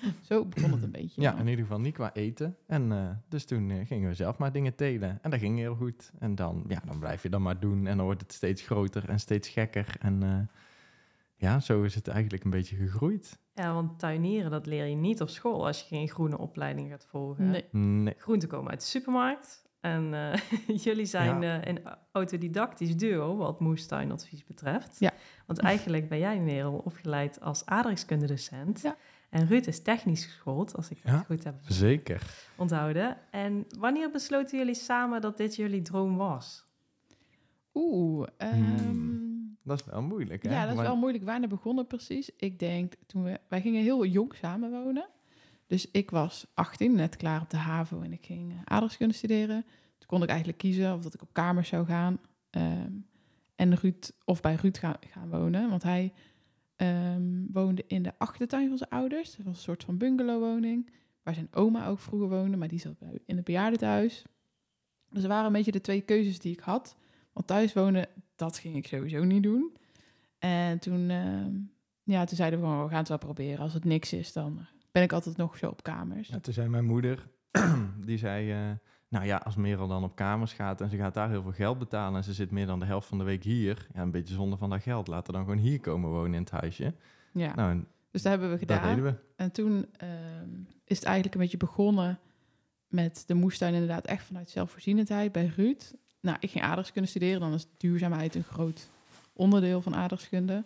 Zo 0.28 0.44
begon 0.44 0.70
het 0.72 0.82
een 0.82 0.90
beetje. 0.90 1.20
Ja, 1.20 1.32
in 1.38 1.46
ieder 1.48 1.64
geval 1.64 1.80
niet 1.80 1.94
qua 1.94 2.12
eten. 2.14 2.56
En 2.66 2.92
eh, 2.92 3.08
dus 3.28 3.44
toen 3.44 3.70
eh, 3.70 3.86
gingen 3.86 4.08
we 4.08 4.14
zelf 4.14 4.38
maar 4.38 4.52
dingen 4.52 4.74
telen. 4.74 5.18
En 5.22 5.30
dat 5.30 5.40
ging 5.40 5.58
heel 5.58 5.74
goed. 5.74 6.10
En 6.18 6.34
dan, 6.34 6.64
ja, 6.68 6.80
dan 6.86 6.98
blijf 6.98 7.22
je 7.22 7.28
dat 7.28 7.40
maar 7.40 7.60
doen. 7.60 7.86
En 7.86 7.96
dan 7.96 8.06
wordt 8.06 8.20
het 8.20 8.32
steeds 8.32 8.62
groter 8.62 9.08
en 9.08 9.20
steeds 9.20 9.48
gekker. 9.48 9.96
En 10.00 10.22
eh, 10.22 10.38
ja, 11.34 11.60
zo 11.60 11.82
is 11.82 11.94
het 11.94 12.08
eigenlijk 12.08 12.44
een 12.44 12.50
beetje 12.50 12.76
gegroeid. 12.76 13.38
Ja, 13.54 13.74
want 13.74 13.98
tuinieren, 13.98 14.50
dat 14.50 14.66
leer 14.66 14.84
je 14.86 14.96
niet 14.96 15.20
op 15.20 15.28
school 15.28 15.66
als 15.66 15.80
je 15.80 15.86
geen 15.86 16.08
groene 16.08 16.38
opleiding 16.38 16.90
gaat 16.90 17.06
volgen. 17.10 17.50
Nee. 17.50 17.64
Nee, 17.70 18.14
Groenten 18.18 18.48
komen 18.48 18.70
uit 18.70 18.80
de 18.80 18.86
supermarkt. 18.86 19.66
En 19.80 20.14
eh, 20.14 20.40
jullie 20.84 21.04
zijn 21.06 21.40
Ja. 21.42 21.60
eh, 21.60 21.74
een 21.74 21.80
autodidactisch 22.12 22.96
duo 22.96 23.36
wat 23.36 23.60
moestuinadvies 23.60 24.44
betreft. 24.44 24.96
Ja. 24.98 25.12
Want 25.46 25.58
eigenlijk 25.58 26.08
ben 26.08 26.18
jij, 26.18 26.40
Merel, 26.40 26.82
opgeleid 26.84 27.40
als 27.40 27.66
aardrijkskundedocent. 27.66 28.80
Ja. 28.82 28.96
En 29.28 29.46
Ruud 29.46 29.66
is 29.66 29.82
technisch 29.82 30.24
geschoold, 30.24 30.76
als 30.76 30.88
ik 30.90 30.98
dat 31.02 31.12
Ja. 31.12 31.18
goed 31.18 31.44
heb 31.44 31.54
zeker. 31.66 32.22
onthouden. 32.56 33.16
En 33.30 33.66
wanneer 33.78 34.10
besloten 34.10 34.58
jullie 34.58 34.74
samen 34.74 35.20
dat 35.20 35.36
dit 35.36 35.56
jullie 35.56 35.82
droom 35.82 36.16
was? 36.16 36.66
Oeh, 37.74 38.26
ehm, 38.36 38.54
Hmm. 38.54 39.56
Dat 39.62 39.80
is 39.80 39.86
wel 39.86 40.02
moeilijk, 40.02 40.42
hè? 40.42 40.50
ja, 40.50 40.60
dat 40.60 40.70
is 40.70 40.76
Maar- 40.76 40.84
wel 40.84 40.96
moeilijk. 40.96 41.24
Wanneer 41.24 41.48
begonnen 41.48 41.86
precies? 41.86 42.30
Ik 42.36 42.58
denk 42.58 42.92
toen 43.06 43.22
we, 43.22 43.40
wij 43.48 43.60
gingen 43.60 43.82
heel 43.82 44.04
jong 44.06 44.34
samenwonen. 44.34 45.08
Dus 45.66 45.90
ik 45.90 46.10
was 46.10 46.46
18, 46.54 46.94
net 46.94 47.16
klaar 47.16 47.40
op 47.40 47.50
de 47.50 47.56
HAVO 47.56 48.00
en 48.00 48.12
ik 48.12 48.24
ging 48.26 48.52
uh, 48.52 48.58
aardrijkskunde 48.64 49.14
studeren. 49.14 49.62
Toen 49.98 50.06
kon 50.08 50.22
ik 50.22 50.28
eigenlijk 50.28 50.58
kiezen 50.58 50.94
of 50.94 51.02
dat 51.02 51.14
ik 51.14 51.22
op 51.22 51.32
kamers 51.32 51.68
zou 51.68 51.86
gaan. 51.86 52.18
ehm, 52.50 52.92
en 53.56 53.74
Ruud, 53.74 54.10
of 54.24 54.40
bij 54.40 54.54
Ruud 54.54 54.78
gaan, 54.78 54.94
gaan 55.10 55.28
wonen. 55.30 55.70
Want 55.70 55.82
hij 55.82 56.12
ehm, 56.78 57.22
woonde 57.52 57.84
in 57.86 58.02
de 58.02 58.12
achtertuin 58.18 58.68
van 58.68 58.78
zijn 58.78 58.90
ouders. 58.90 59.36
Dat 59.36 59.46
was 59.46 59.56
een 59.56 59.62
soort 59.62 59.84
van 59.84 59.98
bungalowwoning. 59.98 60.90
Waar 61.22 61.34
zijn 61.34 61.48
oma 61.52 61.86
ook 61.86 61.98
vroeger 61.98 62.28
woonde, 62.28 62.56
maar 62.56 62.68
die 62.68 62.78
zat 62.78 62.94
in 63.26 63.36
het 63.36 63.44
bejaardentehuis. 63.44 64.24
Dus 65.10 65.22
er 65.22 65.28
waren 65.28 65.46
een 65.46 65.52
beetje 65.52 65.72
de 65.72 65.80
twee 65.80 66.00
keuzes 66.00 66.38
die 66.38 66.52
ik 66.52 66.60
had. 66.60 66.96
Want 67.32 67.46
thuis 67.46 67.72
wonen, 67.72 68.08
dat 68.36 68.58
ging 68.58 68.76
ik 68.76 68.86
sowieso 68.86 69.24
niet 69.24 69.42
doen. 69.42 69.76
En 70.38 70.78
toen, 70.78 71.10
ehm, 71.10 71.52
ja, 72.02 72.24
toen 72.24 72.36
zeiden 72.36 72.60
we 72.60 72.66
we 72.66 72.88
gaan 72.88 72.98
het 72.98 73.08
wel 73.08 73.18
proberen. 73.18 73.58
Als 73.58 73.74
het 73.74 73.84
niks 73.84 74.12
is, 74.12 74.32
dan 74.32 74.66
ben 74.92 75.02
ik 75.02 75.12
altijd 75.12 75.36
nog 75.36 75.56
zo 75.56 75.68
op 75.68 75.82
kamers. 75.82 76.32
Toen 76.40 76.52
zei 76.52 76.68
mijn 76.68 76.84
moeder, 76.84 77.28
die 78.06 78.18
zei, 78.18 78.50
eh, 78.50 78.70
nou 79.08 79.26
ja, 79.26 79.36
als 79.36 79.56
Merel 79.56 79.88
dan 79.88 80.04
op 80.04 80.16
kamers 80.16 80.52
gaat 80.52 80.80
en 80.80 80.90
ze 80.90 80.96
gaat 80.96 81.14
daar 81.14 81.30
heel 81.30 81.42
veel 81.42 81.52
geld 81.52 81.78
betalen 81.78 82.16
en 82.16 82.24
ze 82.24 82.32
zit 82.32 82.50
meer 82.50 82.66
dan 82.66 82.78
de 82.78 82.86
helft 82.86 83.08
van 83.08 83.18
de 83.18 83.24
week 83.24 83.42
hier, 83.42 83.86
ja, 83.94 84.02
een 84.02 84.10
beetje 84.10 84.34
zonde 84.34 84.56
van 84.56 84.70
dat 84.70 84.82
geld. 84.82 85.08
Laten 85.08 85.26
we 85.26 85.32
dan 85.32 85.42
gewoon 85.42 85.58
hier 85.58 85.80
komen 85.80 86.10
wonen 86.10 86.34
in 86.34 86.40
het 86.40 86.50
huisje. 86.50 86.94
Ja, 87.32 87.54
Nou, 87.54 87.84
dus 88.10 88.22
dat 88.22 88.32
hebben 88.32 88.50
we 88.50 88.66
dat 88.66 88.76
gedaan. 88.76 88.96
deden 88.96 89.04
we. 89.04 89.14
En 89.36 89.52
toen 89.52 89.86
ehm, 89.96 90.50
is 90.84 90.96
het 90.96 91.04
eigenlijk 91.04 91.34
een 91.34 91.40
beetje 91.40 91.56
begonnen 91.56 92.18
met 92.88 93.24
de 93.26 93.34
moestuin 93.34 93.72
inderdaad 93.72 94.04
echt 94.04 94.24
vanuit 94.24 94.50
zelfvoorzienendheid 94.50 95.32
bij 95.32 95.52
Ruud. 95.56 95.92
Nou, 96.20 96.36
ik 96.40 96.50
ging 96.50 96.64
aardrijkskunde 96.64 97.08
studeren, 97.08 97.40
dan 97.40 97.52
is 97.52 97.66
duurzaamheid 97.76 98.34
een 98.34 98.44
groot 98.44 98.88
onderdeel 99.32 99.82
van 99.82 99.94
aardrijkskunde. 99.94 100.64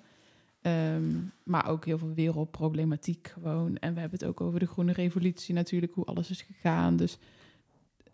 Ehm, 0.62 1.18
maar 1.44 1.68
ook 1.68 1.84
heel 1.84 1.98
veel 1.98 2.14
wereldproblematiek 2.14 3.28
gewoon. 3.28 3.76
En 3.76 3.94
we 3.94 4.00
hebben 4.00 4.18
het 4.18 4.28
ook 4.28 4.40
over 4.40 4.60
de 4.60 4.66
groene 4.66 4.92
revolutie 4.92 5.54
natuurlijk, 5.54 5.94
hoe 5.94 6.04
alles 6.04 6.30
is 6.30 6.42
gegaan. 6.42 6.96
Dus 6.96 7.18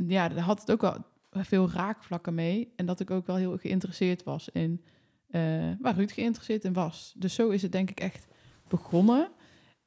ja, 0.06 0.28
daar 0.28 0.38
had 0.38 0.61
het 0.61 0.70
ook 0.70 0.80
wel 0.80 1.04
veel 1.30 1.70
raakvlakken 1.70 2.34
mee. 2.34 2.72
En 2.76 2.87
dat 2.87 3.00
ik 3.00 3.11
ook 3.11 3.26
wel 3.26 3.37
heel 3.37 3.56
geïnteresseerd 3.56 4.22
was 4.22 4.48
in 4.48 4.84
eh, 5.28 5.70
waar 5.80 5.94
Ruud 5.94 6.12
geïnteresseerd 6.12 6.64
in 6.64 6.72
was. 6.72 7.14
Dus 7.16 7.34
zo 7.34 7.48
is 7.48 7.62
het 7.62 7.72
denk 7.72 7.90
ik 7.90 8.00
echt 8.00 8.26
begonnen. 8.68 9.28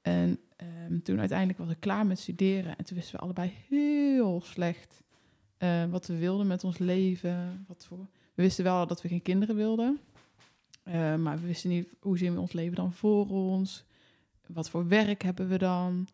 En 0.02 0.39
ehm, 0.56 1.00
toen 1.00 1.19
uiteindelijk 1.19 1.60
was 1.60 1.69
ik 1.69 1.80
klaar 1.80 2.06
met 2.06 2.19
studeren. 2.19 2.78
En 2.78 2.86
toen 2.86 2.97
wisten 2.97 3.15
we 3.15 3.21
allebei 3.21 3.54
heel 3.67 4.41
slecht 4.41 5.02
eh, 5.58 5.86
wat 5.86 6.08
we 6.08 6.17
wilden 6.17 6.47
met 6.47 6.63
ons 6.63 6.78
leven. 6.78 7.65
Wat 7.67 7.86
voor... 7.86 8.08
We 8.34 8.41
wisten 8.43 8.63
wel 8.63 8.88
dat 8.88 9.02
we 9.02 9.08
geen 9.08 9.21
kinderen 9.21 9.56
wilden. 9.56 10.00
Eh, 10.84 11.15
maar 11.15 11.39
we 11.39 11.47
wisten 11.47 11.69
niet 11.69 11.95
hoe 12.00 12.17
zien 12.17 12.34
we 12.34 12.39
ons 12.39 12.54
leven 12.54 12.76
dan 12.76 12.93
voor 12.93 13.30
ons. 13.30 13.86
Wat 14.47 14.69
voor 14.69 14.88
werk 14.88 15.24
hebben 15.24 15.47
we 15.47 15.58
dan? 15.58 16.08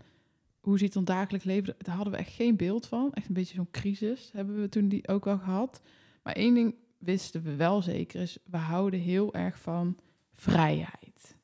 Hoe 0.68 0.78
ziet 0.78 0.96
ons 0.96 1.06
dagelijks 1.06 1.46
leven? 1.46 1.76
Daar 1.78 1.96
hadden 1.96 2.14
we 2.14 2.20
echt 2.20 2.34
geen 2.34 2.56
beeld 2.56 2.88
van. 2.88 3.14
Echt 3.14 3.28
een 3.28 3.34
beetje 3.34 3.56
zo'n 3.56 3.72
crisis 3.72 4.30
hebben 4.34 4.62
we 4.62 4.70
toen 4.70 4.88
die 4.88 5.08
ook 5.08 5.26
wel 5.26 5.38
gehad. 5.38 5.82
Maar 6.24 6.34
één 6.34 6.54
ding 6.54 6.76
wisten 6.98 7.44
we 7.44 7.56
wel 7.56 7.82
zeker 7.82 8.22
is, 8.22 8.38
we 8.46 8.58
houden 8.58 9.00
heel 9.00 9.34
erg 9.34 9.60
van 9.60 9.98
vrijheid 10.34 11.36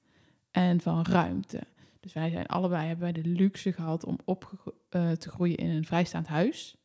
en 0.51 0.81
van 0.81 1.05
ruimte. 1.05 1.61
Dus 1.99 2.13
wij 2.13 2.29
zijn 2.29 2.45
allebei 2.45 2.87
hebben 2.87 3.13
wij 3.13 3.21
de 3.21 3.29
luxe 3.29 3.73
gehad 3.73 4.05
om 4.05 4.17
op 4.25 4.73
te 4.89 5.29
groeien 5.29 5.57
in 5.57 5.69
een 5.69 5.85
vrijstaand 5.85 6.27
huis. 6.27 6.75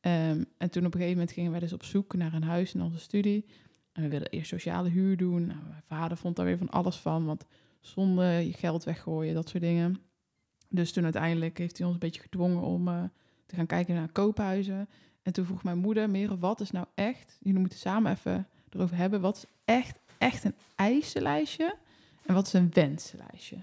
Ehm, 0.00 0.44
en 0.58 0.70
toen 0.70 0.86
op 0.86 0.94
een 0.94 1.00
gegeven 1.00 1.18
moment 1.18 1.32
gingen 1.32 1.50
wij 1.50 1.60
dus 1.60 1.72
op 1.72 1.84
zoek 1.84 2.14
naar 2.14 2.32
een 2.32 2.42
huis 2.42 2.74
in 2.74 2.82
onze 2.82 2.98
studie. 2.98 3.44
En 3.92 4.02
we 4.02 4.08
wilden 4.08 4.30
eerst 4.30 4.48
sociale 4.48 4.88
huur 4.88 5.16
doen. 5.16 5.46
Nou, 5.46 5.60
mijn 5.68 5.82
vader 5.86 6.16
vond 6.16 6.36
daar 6.36 6.46
weer 6.46 6.58
van 6.58 6.70
alles 6.70 6.96
van, 6.96 7.24
want 7.24 7.46
zonde, 7.80 8.24
je 8.24 8.52
geld 8.52 8.84
weggooien, 8.84 9.34
dat 9.34 9.48
soort 9.48 9.62
dingen. 9.62 10.09
Dus 10.72 10.92
toen 10.92 11.04
uiteindelijk 11.04 11.58
heeft 11.58 11.76
hij 11.76 11.86
ons 11.86 11.94
een 11.94 12.00
beetje 12.00 12.20
gedwongen 12.20 12.62
om 12.62 12.88
uh, 12.88 13.02
te 13.46 13.54
gaan 13.54 13.66
kijken 13.66 13.94
naar 13.94 14.12
koophuizen. 14.12 14.88
En 15.22 15.32
toen 15.32 15.44
vroeg 15.44 15.62
mijn 15.62 15.78
moeder, 15.78 16.10
Mere, 16.10 16.38
wat 16.38 16.60
is 16.60 16.70
nou 16.70 16.86
echt, 16.94 17.38
jullie 17.40 17.60
moeten 17.60 17.78
samen 17.78 18.12
even 18.12 18.48
erover 18.68 18.96
hebben, 18.96 19.20
wat 19.20 19.36
is 19.36 19.44
echt, 19.64 19.98
echt 20.18 20.44
een 20.44 20.54
eisenlijstje 20.76 21.76
en 22.26 22.34
wat 22.34 22.46
is 22.46 22.52
een 22.52 22.70
wensenlijstje? 22.72 23.56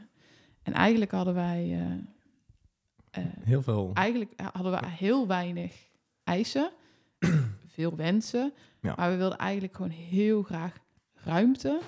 En 0.63 0.73
eigenlijk 0.73 1.11
hadden 1.11 1.33
wij... 1.33 1.67
Uh, 1.69 3.23
uh, 3.23 3.31
heel 3.43 3.61
veel. 3.61 3.91
Eigenlijk 3.93 4.41
hadden 4.53 4.71
we 4.71 4.87
heel 4.87 5.27
weinig 5.27 5.87
eisen, 6.23 6.71
veel 7.75 7.95
wensen. 7.95 8.53
Ja. 8.81 8.93
Maar 8.95 9.11
we 9.11 9.17
wilden 9.17 9.37
eigenlijk 9.37 9.75
gewoon 9.75 9.91
heel 9.91 10.43
graag 10.43 10.77
ruimte 11.13 11.79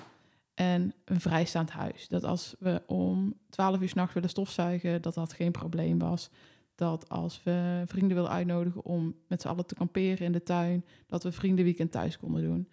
en 0.60 0.92
een 1.04 1.20
vrijstaand 1.20 1.70
huis. 1.70 2.08
Dat 2.08 2.24
als 2.24 2.54
we 2.58 2.82
om 2.86 3.34
12 3.48 3.80
uur 3.80 3.88
s'nachts 3.88 4.14
willen 4.14 4.28
stofzuigen, 4.28 5.02
dat 5.02 5.14
dat 5.14 5.32
geen 5.32 5.52
probleem 5.52 5.98
was. 5.98 6.30
Dat 6.74 7.08
als 7.08 7.42
we 7.42 7.82
vrienden 7.86 8.14
wilden 8.14 8.32
uitnodigen 8.32 8.84
om 8.84 9.14
met 9.28 9.40
z'n 9.40 9.48
allen 9.48 9.66
te 9.66 9.74
kamperen 9.74 10.26
in 10.26 10.32
de 10.32 10.42
tuin, 10.42 10.84
dat 11.06 11.22
we 11.22 11.32
vriendenweekend 11.32 11.92
thuis 11.92 12.18
konden 12.18 12.42
doen. 12.42 12.68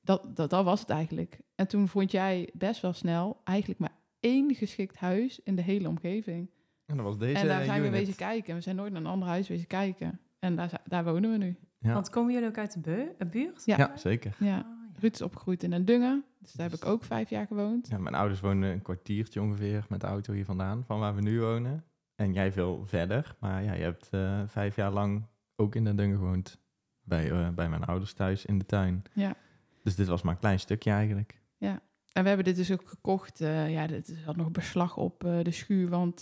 Dat, 0.00 0.36
dat, 0.36 0.50
dat 0.50 0.64
was 0.64 0.80
het 0.80 0.90
eigenlijk. 0.90 1.40
En 1.54 1.68
toen 1.68 1.88
vond 1.88 2.10
jij 2.10 2.50
best 2.52 2.80
wel 2.80 2.92
snel 2.92 3.40
eigenlijk 3.44 3.80
maar 3.80 3.94
één 4.20 4.54
geschikt 4.54 4.96
huis 4.96 5.40
in 5.44 5.56
de 5.56 5.62
hele 5.62 5.88
omgeving. 5.88 6.50
En 6.86 6.96
dat 6.96 7.04
was 7.06 7.18
deze 7.18 7.40
En 7.40 7.46
daar 7.46 7.64
zijn 7.64 7.78
unit. 7.78 7.90
we 7.90 7.98
wezen 7.98 8.16
kijken. 8.16 8.54
We 8.54 8.60
zijn 8.60 8.76
nooit 8.76 8.92
naar 8.92 9.00
een 9.00 9.06
ander 9.06 9.28
huis 9.28 9.48
wezen 9.48 9.66
kijken. 9.66 10.20
En 10.38 10.56
daar, 10.56 10.82
daar 10.84 11.04
wonen 11.04 11.30
we 11.30 11.36
nu. 11.36 11.56
Ja. 11.78 11.92
Want 11.92 12.10
komen 12.10 12.32
jullie 12.32 12.48
ook 12.48 12.58
uit 12.58 12.84
de 12.84 13.26
buurt? 13.30 13.62
Ja. 13.64 13.76
ja, 13.76 13.96
zeker. 13.96 14.36
Ja. 14.38 14.58
Ah, 14.58 14.64
ja. 14.64 14.78
Ruud 15.00 15.14
is 15.14 15.22
opgegroeid 15.22 15.62
in 15.62 15.72
een 15.72 15.84
Dungen. 15.84 16.24
Dus 16.40 16.52
daar 16.52 16.70
heb 16.70 16.78
ik 16.78 16.86
ook 16.86 17.04
vijf 17.04 17.30
jaar 17.30 17.46
gewoond. 17.46 17.88
Ja, 17.88 17.98
mijn 17.98 18.14
ouders 18.14 18.40
wonen 18.40 18.70
een 18.70 18.82
kwartiertje 18.82 19.40
ongeveer 19.40 19.84
met 19.88 20.00
de 20.00 20.06
auto 20.06 20.32
hier 20.32 20.44
vandaan, 20.44 20.84
van 20.84 20.98
waar 20.98 21.14
we 21.14 21.20
nu 21.20 21.40
wonen. 21.40 21.84
En 22.14 22.32
jij 22.32 22.52
veel 22.52 22.86
verder. 22.86 23.36
Maar 23.38 23.62
ja, 23.62 23.72
je 23.72 23.82
hebt 23.82 24.08
uh, 24.10 24.42
vijf 24.46 24.76
jaar 24.76 24.92
lang 24.92 25.26
ook 25.56 25.74
in 25.74 25.84
de 25.84 25.94
Dungen 25.94 26.18
gewoond. 26.18 26.58
Bij, 27.02 27.30
uh, 27.30 27.48
bij 27.48 27.68
mijn 27.68 27.84
ouders 27.84 28.12
thuis 28.12 28.46
in 28.46 28.58
de 28.58 28.66
tuin. 28.66 29.02
Ja. 29.12 29.34
Dus 29.82 29.94
dit 29.94 30.06
was 30.06 30.22
maar 30.22 30.34
een 30.34 30.40
klein 30.40 30.60
stukje 30.60 30.90
eigenlijk. 30.90 31.40
Ja. 31.56 31.82
En 32.12 32.22
we 32.22 32.28
hebben 32.28 32.46
dit 32.46 32.56
dus 32.56 32.72
ook 32.72 32.88
gekocht. 32.88 33.40
Uh, 33.40 33.70
ja, 33.70 33.86
dit 33.86 34.16
had 34.24 34.36
nog 34.36 34.50
beslag 34.50 34.96
op 34.96 35.20
de 35.20 35.50
schuur. 35.50 35.88
Want 35.88 36.20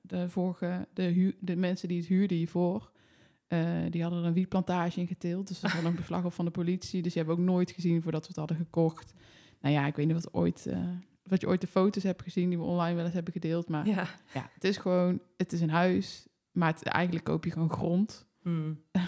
de 0.00 0.28
vorige, 0.28 0.88
de, 0.92 1.02
huur, 1.02 1.34
de 1.40 1.56
mensen 1.56 1.88
die 1.88 1.98
het 1.98 2.06
huurden 2.06 2.36
hiervoor, 2.36 2.92
uh, 3.48 3.90
die 3.90 4.02
hadden 4.02 4.20
er 4.20 4.26
een 4.26 4.32
wietplantage 4.32 5.00
in 5.00 5.06
geteeld. 5.06 5.48
Dus 5.48 5.62
er 5.62 5.70
had 5.70 5.82
nog 5.82 5.94
beslag 5.94 6.24
op 6.24 6.32
van 6.32 6.44
de 6.44 6.50
politie. 6.50 7.02
Dus 7.02 7.12
die 7.12 7.22
hebben 7.22 7.40
ook 7.40 7.50
nooit 7.50 7.70
gezien 7.70 8.02
voordat 8.02 8.20
we 8.20 8.28
het 8.28 8.36
hadden 8.36 8.56
gekocht. 8.56 9.14
Nou 9.64 9.76
ja, 9.76 9.86
ik 9.86 9.96
weet 9.96 10.06
niet 10.06 10.14
wat, 10.22 10.34
ooit, 10.34 10.66
uh, 10.68 10.78
wat 11.22 11.40
je 11.40 11.46
ooit 11.46 11.60
de 11.60 11.66
foto's 11.66 12.02
hebt 12.02 12.22
gezien 12.22 12.48
die 12.48 12.58
we 12.58 12.64
online 12.64 12.94
wel 12.94 13.04
eens 13.04 13.14
hebben 13.14 13.32
gedeeld. 13.32 13.68
Maar 13.68 13.86
Ja. 13.86 14.06
ja, 14.34 14.48
het 14.54 14.64
is 14.64 14.76
gewoon, 14.76 15.20
het 15.36 15.52
is 15.52 15.60
een 15.60 15.70
huis. 15.70 16.26
Maar 16.52 16.72
het, 16.72 16.82
eigenlijk 16.82 17.24
koop 17.24 17.44
je 17.44 17.50
gewoon 17.50 17.70
grond. 17.70 18.26
Hmm. 18.42 18.80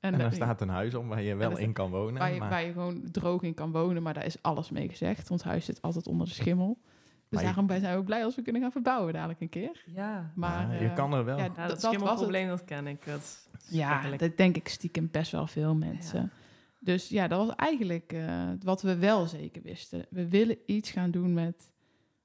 En, 0.00 0.20
er 0.20 0.32
staat 0.32 0.60
een 0.60 0.68
huis 0.68 0.94
om 0.94 1.08
waar 1.08 1.22
je 1.22 1.34
wel 1.34 1.56
in 1.58 1.72
kan 1.72 1.90
wonen. 1.90 2.18
Waar 2.18 2.32
je, 2.32 2.38
maar 2.38 2.48
waar 2.50 2.64
je 2.64 2.72
gewoon 2.72 3.02
droog 3.10 3.42
in 3.42 3.54
kan 3.54 3.72
wonen, 3.72 4.02
maar 4.02 4.14
daar 4.14 4.24
is 4.24 4.42
alles 4.42 4.70
mee 4.70 4.88
gezegd. 4.88 5.30
Ons 5.30 5.42
huis 5.42 5.64
zit 5.64 5.82
altijd 5.82 6.06
onder 6.06 6.26
de 6.26 6.32
schimmel. 6.32 6.78
Dus 7.28 7.40
je- 7.40 7.46
daarom 7.46 7.68
zijn 7.68 7.82
we 7.82 7.96
ook 7.96 8.04
blij 8.04 8.24
als 8.24 8.34
we 8.34 8.42
kunnen 8.42 8.62
gaan 8.62 8.72
verbouwen 8.72 9.12
dadelijk 9.12 9.40
een 9.40 9.48
keer. 9.48 9.82
Ja. 9.86 10.32
Maar 10.34 10.72
ja, 10.72 10.80
je 10.80 10.88
eh, 10.88 10.94
kan 10.94 11.12
er 11.12 11.24
wel. 11.24 11.38
ja, 11.38 11.48
dat, 11.48 11.68
dat 11.68 11.82
schimmelprobleem, 11.82 12.48
dat 12.48 12.64
ken 12.64 12.86
ik. 12.86 13.04
Dat 13.06 13.48
Ja, 13.68 14.16
dat 14.16 14.36
denk 14.36 14.56
ik 14.56 14.68
stiekem 14.68 15.08
best 15.10 15.32
wel 15.32 15.46
veel 15.46 15.74
mensen. 15.74 16.20
Ja. 16.20 16.28
Dus 16.84 17.08
ja, 17.08 17.28
dat 17.28 17.46
was 17.46 17.56
eigenlijk 17.56 18.12
eh, 18.12 18.48
wat 18.62 18.82
we 18.82 18.96
wel 18.96 19.26
zeker 19.26 19.62
wisten. 19.62 20.06
We 20.10 20.28
willen 20.28 20.56
iets 20.66 20.90
gaan 20.90 21.10
doen 21.10 21.32
met... 21.32 21.70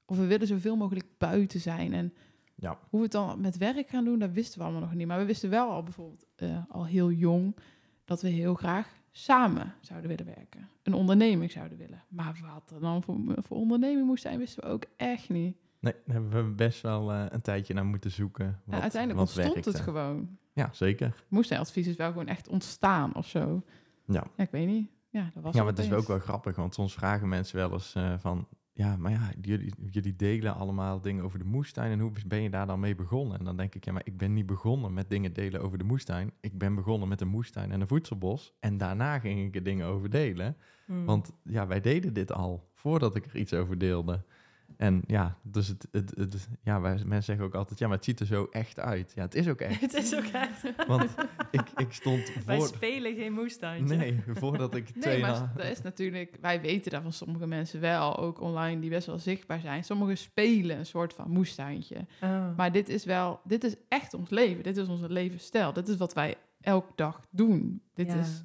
Of 0.04 0.16
we 0.16 0.26
willen 0.26 0.46
zoveel 0.46 0.76
mogelijk 0.76 1.06
buiten 1.18 1.60
zijn. 1.60 1.92
En 1.92 2.12
Ja. 2.54 2.78
hoe 2.88 2.98
we 2.98 3.02
het 3.04 3.12
dan 3.12 3.40
met 3.40 3.56
werk 3.56 3.88
gaan 3.88 4.04
doen, 4.04 4.18
dat 4.18 4.30
wisten 4.32 4.58
we 4.58 4.64
allemaal 4.64 4.82
nog 4.82 4.94
niet. 4.94 5.06
Maar 5.06 5.18
we 5.18 5.24
wisten 5.24 5.50
wel 5.50 5.70
al 5.70 5.82
bijvoorbeeld 5.82 6.24
eh, 6.36 6.58
al 6.68 6.86
heel 6.86 7.10
jong... 7.10 7.56
dat 8.04 8.22
we 8.22 8.28
heel 8.28 8.54
graag 8.54 8.96
samen 9.10 9.74
zouden 9.80 10.08
willen 10.08 10.34
werken. 10.34 10.68
Een 10.82 10.94
onderneming 10.94 11.50
zouden 11.50 11.78
willen. 11.78 12.02
Maar 12.08 12.38
wat 12.54 12.70
er 12.74 12.80
dan 12.80 13.02
voor, 13.02 13.16
voor 13.36 13.56
onderneming 13.56 14.06
moest 14.06 14.22
zijn, 14.22 14.38
wisten 14.38 14.62
we 14.64 14.70
ook 14.70 14.84
echt 14.96 15.28
niet. 15.28 15.56
Nee, 15.80 15.94
daar 16.04 16.14
hebben 16.14 16.44
we 16.44 16.50
best 16.54 16.80
wel 16.80 17.12
eh, 17.12 17.24
een 17.28 17.40
tijdje 17.40 17.74
naar 17.74 17.84
moeten 17.84 18.10
zoeken. 18.10 18.60
Wat, 18.64 18.74
en 18.74 18.80
uiteindelijk 18.82 19.20
wat 19.20 19.28
ontstond 19.36 19.54
werkte. 19.54 19.70
het 19.70 19.80
gewoon. 19.80 20.38
Ja, 20.52 20.68
zeker. 20.72 21.24
Moest 21.28 21.48
zijn 21.48 21.60
advies 21.60 21.86
is 21.86 21.96
wel 21.96 22.08
gewoon 22.08 22.26
echt 22.26 22.48
ontstaan 22.48 23.14
of 23.14 23.26
zo. 23.26 23.62
Ja. 24.08 24.26
Ja, 24.36 24.44
ik 24.44 24.50
weet 24.50 24.66
niet. 24.66 24.90
Ja, 25.10 25.30
dat 25.34 25.42
was 25.42 25.54
Ja, 25.54 25.62
maar 25.62 25.72
het 25.72 25.84
is 25.84 25.92
ook 25.92 26.06
wel 26.06 26.18
grappig, 26.18 26.56
want 26.56 26.74
soms 26.74 26.94
vragen 26.94 27.28
mensen 27.28 27.56
wel 27.56 27.72
eens 27.72 27.94
eh, 27.94 28.14
van... 28.18 28.48
ja, 28.72 28.96
maar 28.96 29.12
ja, 29.12 29.30
jullie, 29.40 29.72
jullie 29.90 30.16
delen 30.16 30.54
allemaal 30.54 31.00
dingen 31.00 31.24
over 31.24 31.38
de 31.38 31.44
moestuin. 31.44 31.92
En 31.92 32.00
hoe 32.00 32.12
ben 32.26 32.42
je 32.42 32.50
daar 32.50 32.66
dan 32.66 32.80
mee 32.80 32.94
begonnen? 32.94 33.38
En 33.38 33.44
dan 33.44 33.56
denk 33.56 33.74
ik, 33.74 33.84
ja, 33.84 33.92
maar 33.92 34.02
ik 34.04 34.16
ben 34.16 34.32
niet 34.32 34.46
begonnen 34.46 34.92
met 34.92 35.10
dingen 35.10 35.32
delen 35.32 35.62
over 35.62 35.78
de 35.78 35.84
moestuin. 35.84 36.32
Ik 36.40 36.58
ben 36.58 36.74
begonnen 36.74 37.08
met 37.08 37.20
een 37.20 37.28
moestuin 37.28 37.72
en 37.72 37.80
een 37.80 37.88
voedselbos. 37.88 38.54
En 38.60 38.78
daarna 38.78 39.18
ging 39.18 39.46
ik 39.46 39.54
er 39.54 39.62
dingen 39.62 39.86
over 39.86 40.10
delen. 40.10 40.56
Hmm. 40.86 41.04
Want 41.04 41.32
ja, 41.42 41.66
wij 41.66 41.80
deden 41.80 42.12
dit 42.12 42.32
al 42.32 42.70
voordat 42.74 43.14
ik 43.14 43.26
er 43.26 43.36
iets 43.36 43.54
over 43.54 43.78
deelde. 43.78 44.24
En 44.76 45.02
ja, 45.06 45.36
dus 45.42 45.68
het, 45.68 45.88
het, 45.90 46.12
het, 46.16 46.48
ja, 46.62 46.80
wij, 46.80 46.92
mensen 46.92 47.22
zeggen 47.22 47.44
ook 47.44 47.54
altijd, 47.54 47.78
ja, 47.78 47.86
maar 47.86 47.96
het 47.96 48.04
ziet 48.04 48.20
er 48.20 48.26
zo 48.26 48.48
echt 48.50 48.78
uit. 48.78 49.12
Ja, 49.14 49.22
het 49.22 49.34
is 49.34 49.48
ook 49.48 49.60
echt. 49.60 49.80
het 49.92 49.94
is 49.94 50.16
ook 50.16 50.24
echt. 50.24 50.86
Want 50.86 51.14
ik, 51.50 51.62
ik 51.76 51.92
stond 51.92 52.32
Wij 52.44 52.56
voor... 52.56 52.66
spelen 52.66 53.14
geen 53.14 53.32
moestuintje. 53.32 53.96
Nee, 53.96 54.22
voordat 54.26 54.74
ik 54.74 54.84
Nee, 54.94 55.02
twee... 55.02 55.20
maar 55.20 55.52
dat 55.56 55.66
is 55.66 55.82
natuurlijk, 55.82 56.36
wij 56.40 56.60
weten 56.60 56.90
dat 56.90 57.02
van 57.02 57.12
sommige 57.12 57.46
mensen 57.46 57.80
wel, 57.80 58.16
ook 58.16 58.40
online, 58.40 58.80
die 58.80 58.90
best 58.90 59.06
wel 59.06 59.18
zichtbaar 59.18 59.60
zijn. 59.60 59.84
Sommigen 59.84 60.18
spelen 60.18 60.78
een 60.78 60.86
soort 60.86 61.12
van 61.12 61.30
moestuintje. 61.30 62.06
Oh. 62.22 62.56
Maar 62.56 62.72
dit 62.72 62.88
is 62.88 63.04
wel, 63.04 63.40
dit 63.44 63.64
is 63.64 63.74
echt 63.88 64.14
ons 64.14 64.30
leven. 64.30 64.62
Dit 64.62 64.76
is 64.76 64.88
onze 64.88 65.12
levensstijl. 65.12 65.72
Dit 65.72 65.88
is 65.88 65.96
wat 65.96 66.14
wij 66.14 66.36
elke 66.60 66.92
dag 66.94 67.20
doen. 67.30 67.82
Dit 67.94 68.06
Ja. 68.06 68.18
is, 68.18 68.44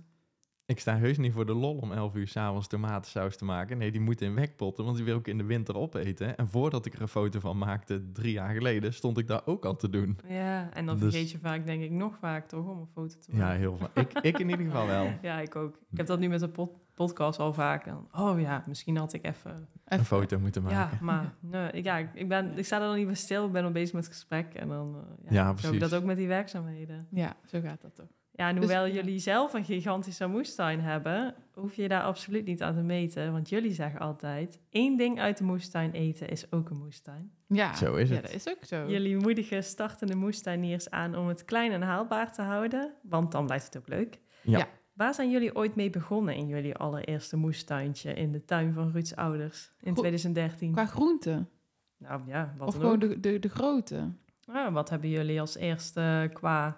Ik 0.65 0.80
sta 0.80 0.97
heus 0.97 1.17
niet 1.17 1.34
voor 1.34 1.45
de 1.45 1.54
lol 1.54 1.78
om 1.78 1.91
11 1.91 2.15
uur 2.15 2.28
s'avonds 2.28 2.67
tomatensaus 2.67 3.38
te 3.38 3.45
maken. 3.45 3.78
Nee, 3.78 3.91
die 3.91 4.02
moeten 4.02 4.28
in 4.28 4.36
wekpotten, 4.36 4.84
want 4.84 4.95
die 4.95 5.06
wil 5.06 5.17
ik 5.17 5.28
in 5.28 5.38
de 5.38 5.43
winter 5.43 5.76
opeten. 5.78 6.38
En 6.38 6.47
voordat 6.47 6.86
ik 6.86 6.93
er 6.93 7.02
een 7.02 7.08
foto 7.08 7.39
van 7.39 7.58
maakte, 7.58 8.12
drie 8.12 8.32
jaar 8.32 8.54
geleden, 8.54 8.93
stond 8.93 9.17
ik 9.17 9.28
daar 9.28 9.41
ook 9.45 9.65
al 9.65 9.76
te 9.76 9.89
doen. 9.89 10.17
Ja, 10.28 10.69
en 10.73 10.86
dan 10.86 10.97
Dus- 10.99 11.12
vergeet 11.12 11.32
je 11.32 11.38
vaak, 11.38 11.65
denk 11.65 11.84
ik, 11.84 11.91
nog 11.91 12.17
vaak 12.17 12.47
toch 12.47 12.65
om 12.67 12.80
een 12.80 12.88
foto 12.93 13.15
te 13.19 13.32
Ja, 13.32 13.38
maken. 13.38 13.60
heel 13.60 13.78
veel. 13.78 13.89
Ik, 13.93 14.12
ik 14.13 14.39
in 14.39 14.49
ieder 14.49 14.65
geval 14.65 14.88
wel. 14.88 15.12
Ja, 15.21 15.39
ik 15.39 15.56
ook. 15.56 15.76
Ik 15.91 15.97
heb 15.97 16.06
dat 16.08 16.19
nu 16.19 16.28
met 16.28 16.39
de 16.39 16.49
pod- 16.49 16.78
podcast 16.93 17.39
al 17.39 17.54
vaak. 17.54 17.86
Dan, 17.86 18.08
oh 18.12 18.39
ja, 18.39 18.63
misschien 18.67 18.97
had 18.97 19.13
ik 19.13 19.26
even... 19.26 19.67
Een 19.86 20.06
foto 20.06 20.39
moeten 20.39 20.63
Ja, 20.63 20.69
maken. 20.69 21.06
maar 21.06 21.34
nee, 21.39 21.71
ik- 21.71 21.84
ja, 21.84 21.97
ik, 21.97 22.10
ik, 22.13 22.28
ben, 22.28 22.58
ik 22.58 22.65
sta 22.65 22.76
er 22.82 22.88
dan 22.88 22.95
niet 22.95 23.06
bij 23.06 23.15
stil. 23.15 23.45
Ik 23.45 23.52
ben 23.52 23.63
al 23.63 23.71
bezig 23.71 23.93
met 23.93 24.04
het 24.06 24.13
gesprek. 24.13 24.54
En 24.54 24.67
dan 24.67 24.95
eh, 24.95 25.32
Ja, 25.32 25.41
zo 25.41 25.45
heb 25.47 25.56
ik 25.56 25.62
precies. 25.62 25.80
dat 25.80 25.93
ook 25.93 26.04
met 26.04 26.17
die 26.17 26.28
werkzaamheden. 26.28 27.08
Ja, 27.12 27.36
zo 27.45 27.62
gaat 27.62 27.82
dat 27.82 27.95
toch. 27.95 28.08
Ja, 28.36 28.48
en 28.48 28.56
Dus, 28.56 28.63
hoewel 28.63 28.86
ja. 28.86 28.93
jullie 28.93 29.19
zelf 29.19 29.54
een 29.54 29.65
gigantische 29.65 30.28
moestuin 30.28 30.80
hebben, 30.80 31.36
hoef 31.54 31.76
je 31.76 31.88
daar 31.88 32.04
absoluut 32.04 32.46
niet 32.46 32.62
aan 32.62 32.74
te 32.76 32.82
meten. 32.82 33.32
Want 33.32 33.50
jullie 33.50 33.72
zeggen 33.72 34.00
altijd, 34.00 34.60
één 34.69 34.98
ding 34.98 35.19
uit 35.19 35.38
de 35.38 35.43
moestuin 35.43 35.91
eten 35.91 36.30
is 36.30 36.52
ook 36.52 36.69
een 36.69 36.78
moestuin. 36.78 37.32
Ja, 37.48 37.76
Zo 37.76 37.96
is 37.96 38.10
ja, 38.10 38.15
het. 38.15 38.24
dat 38.24 38.34
is 38.34 38.50
ook 38.50 38.63
zo. 38.65 38.86
Jullie 38.88 39.17
moedigen 39.17 39.63
startende 39.63 40.15
moestuiniers 40.15 40.89
aan 40.89 41.15
om 41.15 41.28
het 41.28 41.46
klein 41.46 41.72
en 41.72 41.82
haalbaar 41.82 42.34
te 42.34 42.41
houden, 42.41 42.93
want 43.02 43.32
dan 43.32 43.46
blijft 43.46 43.65
het 43.65 43.78
ook 43.78 43.88
leuk. 43.88 44.19
Ja. 44.41 44.58
Ja. 44.58 44.67
Waar 44.93 45.13
zijn 45.13 45.32
jullie 45.32 45.56
ooit 45.56 45.76
mee 45.76 45.89
begonnen 45.89 46.36
in 46.36 46.48
jullie 46.48 46.76
allereerste 46.76 47.38
moestuintje 47.38 48.13
in 48.13 48.32
de 48.32 48.46
tuin 48.46 48.74
van 48.74 48.91
Ruud's 48.91 49.13
ouders 49.15 49.72
in 49.80 49.88
Goed. 49.91 49.98
2013? 49.98 50.72
Qua 50.72 50.86
groenten. 50.86 51.50
Nou 51.98 52.22
ja, 52.28 52.54
wat 52.58 52.67
Of 52.67 52.74
dan 52.74 52.82
gewoon 52.82 53.04
ook. 53.04 53.10
de, 53.10 53.19
de, 53.19 53.39
de 53.39 53.50
grootte. 53.50 54.12
Ah, 54.46 54.74
wat 54.74 54.89
hebben 54.89 55.10
jullie 55.10 55.39
als 55.39 55.56
eerste 55.56 56.30
qua 56.34 56.78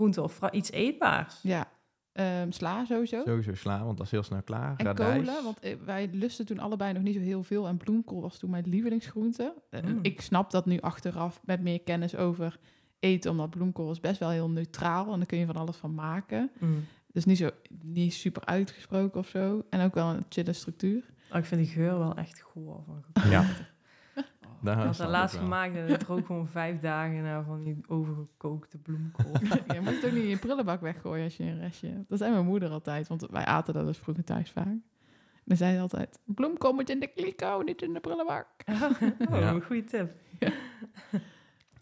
groente 0.00 0.22
of 0.22 0.40
iets 0.50 0.70
eetbaars? 0.70 1.38
Ja. 1.42 1.68
Ehm, 2.12 2.50
sla 2.50 2.84
sowieso. 2.84 3.22
Sowieso 3.24 3.54
sla, 3.54 3.84
want 3.84 3.96
dat 3.96 4.06
is 4.06 4.12
heel 4.12 4.22
snel 4.22 4.42
klaar. 4.42 4.74
En 4.76 4.84
Radijs. 4.86 5.26
kolen, 5.26 5.44
want 5.44 5.60
eh, 5.60 5.76
wij 5.84 6.08
lusten 6.12 6.46
toen 6.46 6.58
allebei 6.58 6.92
nog 6.92 7.02
niet 7.02 7.14
zo 7.14 7.20
heel 7.20 7.42
veel. 7.42 7.68
En 7.68 7.76
bloemkool 7.76 8.20
was 8.20 8.38
toen 8.38 8.50
mijn 8.50 8.68
lievelingsgroente. 8.68 9.54
Eh, 9.70 9.82
Mm. 9.82 9.98
Ik 10.02 10.20
snap 10.20 10.50
dat 10.50 10.66
nu 10.66 10.80
achteraf 10.80 11.40
met 11.44 11.60
meer 11.60 11.80
kennis 11.80 12.16
over 12.16 12.58
eten, 12.98 13.30
omdat 13.30 13.50
bloemkool 13.50 13.90
is 13.90 14.00
best 14.00 14.18
wel 14.20 14.30
heel 14.30 14.50
neutraal. 14.50 15.12
En 15.12 15.16
daar 15.18 15.26
kun 15.26 15.38
je 15.38 15.46
van 15.46 15.56
alles 15.56 15.76
van 15.76 15.94
maken. 15.94 16.50
Mm. 16.58 16.84
Dus 17.12 17.24
niet, 17.24 17.38
zo, 17.38 17.50
niet 17.82 18.14
super 18.14 18.44
uitgesproken 18.44 19.20
of 19.20 19.28
zo. 19.28 19.64
En 19.70 19.80
ook 19.84 19.94
wel 19.94 20.08
een 20.08 20.24
chille 20.28 20.52
structuur. 20.52 21.04
Oh, 21.32 21.38
ik 21.38 21.44
vind 21.44 21.60
die 21.60 21.70
geur 21.70 21.98
wel 21.98 22.14
echt 22.14 22.40
goor 22.42 22.82
van 22.86 23.30
Ja. 23.30 23.44
Snap 24.92 24.94
er 24.98 25.04
ik 25.04 25.10
laatst 25.10 25.36
gemaakt 25.36 25.74
en 25.74 25.86
het 25.86 26.02
rook 26.02 26.26
gewoon 26.26 26.48
vijf 26.48 26.80
dagen 26.80 27.22
na 27.22 27.42
van 27.42 27.64
die 27.64 27.80
overgekookte 27.88 28.78
bloemkool. 28.78 29.32
je 29.74 29.80
moet 29.80 29.94
het 29.94 30.04
ook 30.06 30.12
niet 30.12 30.22
in 30.22 30.28
je 30.28 30.38
prullenbak 30.38 30.80
weggooien 30.80 31.24
als 31.24 31.36
je 31.36 31.44
een 31.44 31.58
restje... 31.60 32.04
Dat 32.08 32.18
zei 32.18 32.32
mijn 32.32 32.44
moeder 32.44 32.70
altijd, 32.70 33.08
want 33.08 33.26
wij 33.30 33.44
aten 33.44 33.74
dat 33.74 33.86
dus 33.86 33.98
vroeger 33.98 34.24
thuis 34.24 34.50
vaak. 34.50 34.66
En 34.66 34.82
dan 35.44 35.56
zei 35.56 35.74
ze 35.74 35.80
altijd, 35.80 36.18
bloemkool 36.24 36.72
moet 36.72 36.90
in 36.90 37.00
de 37.00 37.06
kliko, 37.06 37.60
niet 37.62 37.82
in 37.82 37.92
de 37.92 38.00
prullenbak. 38.00 38.46
oh, 39.30 39.40
Ja. 39.40 39.60
goede 39.60 39.84
tip. 39.84 40.12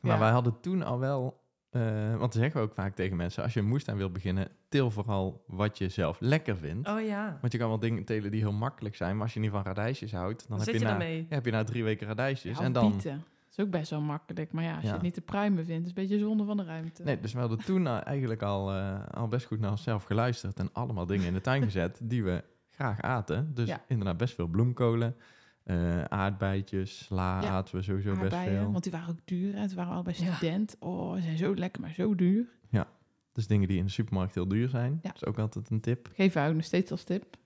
Maar 0.01 0.13
Ja. 0.13 0.19
wij 0.19 0.31
hadden 0.31 0.61
toen 0.61 0.83
al 0.83 0.99
wel... 0.99 1.47
eh, 1.71 2.09
want 2.09 2.33
dan 2.33 2.43
zeggen 2.43 2.61
we 2.61 2.67
ook 2.67 2.75
vaak 2.75 2.95
tegen 2.95 3.17
mensen... 3.17 3.43
als 3.43 3.55
je 3.55 3.61
een 3.61 3.67
moestuin 3.67 3.97
wil 3.97 4.11
beginnen... 4.11 4.49
til 4.69 4.91
vooral 4.91 5.45
wat 5.47 5.79
je 5.79 5.89
zelf 5.89 6.21
lekker 6.21 6.57
vindt. 6.57 6.89
Oh 6.89 7.01
ja, 7.01 7.39
Want 7.41 7.53
je 7.53 7.59
kan 7.59 7.69
wel 7.69 7.79
dingen 7.79 8.05
telen 8.05 8.31
die 8.31 8.41
heel 8.41 8.53
makkelijk 8.53 8.97
zijn... 8.97 9.15
maar 9.15 9.25
als 9.25 9.35
je 9.35 9.41
niet 9.41 9.51
van 9.51 9.63
radijsjes 9.63 10.13
houdt... 10.13 10.49
dan 10.49 10.59
dan 10.59 10.67
heb 10.67 10.77
je, 10.77 10.85
na, 10.85 11.03
ja, 11.03 11.25
heb 11.29 11.45
je 11.45 11.51
na 11.51 11.65
drie 11.65 11.85
weken 11.85 12.07
radijsjes. 12.07 12.59
Ja, 12.59 12.65
en 12.65 12.73
dan... 12.73 12.91
bieten. 12.91 13.25
Dat 13.49 13.59
is 13.59 13.65
ook 13.65 13.71
best 13.81 13.91
wel 13.91 14.01
makkelijk. 14.01 14.53
Maar 14.53 14.65
ja, 14.65 14.73
als 14.73 14.81
je 14.83 14.87
Ja. 14.87 14.93
het 14.93 15.03
niet 15.03 15.15
te 15.15 15.21
pruimen 15.21 15.65
vindt, 15.65 15.83
is 15.83 15.89
het 15.89 15.99
een 15.99 16.05
beetje 16.07 16.19
zonde 16.19 16.45
van 16.45 16.57
de 16.57 16.65
ruimte. 16.65 17.03
Nee, 17.03 17.21
dus 17.21 17.33
we 17.33 17.39
hadden 17.39 17.59
toen 17.59 17.87
eh, 17.87 18.07
eigenlijk 18.07 18.43
al, 18.43 18.73
eh, 18.73 19.07
al 19.11 19.29
best 19.29 19.47
goed 19.47 19.61
naar 19.61 19.71
onszelf 19.71 20.05
geluisterd... 20.05 20.59
en 20.59 20.69
allemaal 20.73 21.07
dingen 21.07 21.27
in 21.27 21.33
de 21.33 21.41
tuin 21.41 21.63
gezet 21.63 22.01
die 22.03 22.25
we 22.25 22.45
graag 22.71 23.01
aten. 23.01 23.51
Dus 23.55 23.75
inderdaad 23.87 24.17
best 24.17 24.35
veel 24.35 24.47
bloemkolen... 24.47 25.17
eh 25.69 26.05
aardbeidjes, 26.05 27.05
sla 27.05 27.43
Ja. 27.43 27.49
aten 27.49 27.77
we 27.77 27.83
sowieso 27.83 28.15
best 28.21 28.35
veel. 28.37 28.71
want 28.73 28.83
die 28.83 28.93
waren 28.93 29.09
ook 29.09 29.19
duur. 29.25 29.53
Toen 29.67 29.75
waren 29.75 29.93
allebei 29.93 30.17
Ja. 30.19 30.35
student. 30.35 30.77
Oh, 30.79 31.15
ze 31.15 31.21
zijn 31.23 31.37
zo 31.37 31.55
lekker, 31.55 31.81
maar 31.81 31.93
zo 31.93 32.15
duur. 32.15 32.45
Dus 33.33 33.47
dingen 33.47 33.69
die 33.69 33.79
in 33.79 33.85
de 33.85 33.91
supermarkt 33.91 34.35
heel 34.35 34.49
duur 34.49 34.69
zijn. 34.69 34.93
Ja. 35.03 35.09
Dat 35.09 35.15
is 35.23 35.25
ook 35.25 35.39
altijd 35.39 35.71
een 35.71 35.81
tip. 35.81 36.09
Geven 36.15 36.43
we 36.43 36.49
ook 36.49 36.55
nog 36.55 36.65
steeds 36.65 36.91
als 36.91 37.05
tip. 37.05 37.37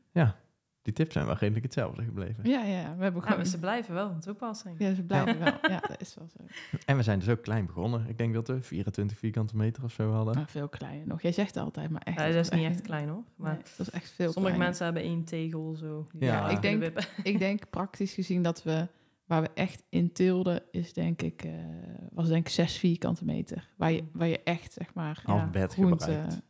Die 0.82 0.92
tips 0.92 1.12
zijn 1.12 1.26
wel 1.26 1.34
redelijk 1.36 1.64
hetzelfde 1.64 2.02
gebleven. 2.04 2.48
Ja, 2.48 2.62
ja, 2.64 2.82
we 2.96 3.02
hebben 3.02 3.14
Ja, 3.14 3.20
gewoon... 3.20 3.36
maar 3.36 3.46
ze 3.46 3.58
blijven 3.58 3.94
wel 3.94 4.08
van 4.08 4.20
toepassing. 4.20 4.74
Ja, 4.78 4.94
ze 4.94 5.02
blijven 5.02 5.38
wel. 5.38 5.52
Ja, 5.62 5.80
dat 5.88 6.00
is 6.00 6.14
wel 6.14 6.28
zo. 6.28 6.44
En 6.86 6.96
we 6.96 7.02
zijn 7.02 7.18
dus 7.18 7.28
ook 7.28 7.42
klein 7.42 7.66
begonnen. 7.66 8.08
Ik 8.08 8.18
denk 8.18 8.34
dat 8.34 8.48
we 8.48 8.62
24 8.62 9.18
vierkante 9.18 9.56
meter 9.56 9.84
of 9.84 9.92
zo 9.92 10.10
hadden. 10.12 10.34
Maar 10.34 10.48
veel 10.48 10.68
kleiner 10.68 11.06
nog. 11.06 11.22
Jij 11.22 11.32
zegt 11.32 11.56
altijd, 11.56 11.90
maar 11.90 12.02
echt... 12.02 12.18
Ja, 12.18 12.26
dat 12.26 12.34
is 12.34 12.48
niet 12.50 12.64
echt 12.64 12.80
klein 12.80 13.08
hoor. 13.08 13.22
Maar 13.36 13.56
dat 13.76 13.86
is 13.86 13.90
echt 13.90 14.10
veel 14.10 14.32
sommige 14.32 14.54
kleiner. 14.54 14.58
mensen 14.58 14.84
hebben 14.84 15.02
één 15.02 15.24
tegel 15.24 15.74
zo. 15.74 16.06
Ja, 16.18 16.48
ik 16.48 16.62
denk-. 16.62 16.92
Ik 17.22 17.38
denk 17.38 17.70
praktisch 17.70 18.12
gezien 18.14 18.42
dat 18.42 18.62
we... 18.62 18.88
Waar 19.26 19.42
we 19.42 19.50
echt 19.54 19.82
in 19.88 20.12
tilden 20.12 20.62
is 20.70 20.92
denk 20.92 21.22
ik... 21.22 21.44
eh, 21.44 21.52
was 22.10 22.28
denk 22.28 22.46
ik 22.46 22.52
zes 22.52 22.76
vierkante 22.78 23.24
meter. 23.24 23.68
Waar 23.76 23.92
je, 23.92 24.04
waar 24.12 24.28
je 24.28 24.40
echt, 24.42 24.72
zeg 24.72 24.94
maar... 24.94 25.22
Als 25.24 25.40
Ja, 25.40 25.46
bed 25.46 25.72
groente 25.72 26.04
gebruikt. 26.04 26.42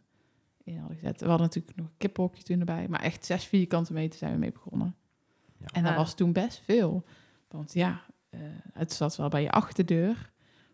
In 0.64 0.78
hadden 0.78 0.96
gezet. 0.98 1.20
We 1.20 1.26
hadden 1.28 1.46
natuurlijk 1.46 1.76
nog 1.76 1.86
een 1.86 1.96
kippenhokje 1.96 2.42
toen 2.42 2.58
erbij. 2.58 2.88
Maar 2.88 3.00
echt 3.00 3.24
zes 3.26 3.44
vierkante 3.44 3.92
meter 3.92 4.18
zijn 4.18 4.32
we 4.32 4.38
mee 4.38 4.52
begonnen. 4.52 4.94
Ja. 5.58 5.66
En 5.72 5.82
dat 5.82 5.92
Ja. 5.92 5.96
was 5.98 6.14
toen 6.14 6.32
best 6.32 6.60
veel. 6.64 7.04
Want 7.48 7.72
ja, 7.74 8.00
eh, 8.30 8.40
het 8.72 8.92
zat 8.92 9.16
wel 9.16 9.28
bij 9.28 9.42
je 9.42 9.50
achterdeur. 9.50 10.30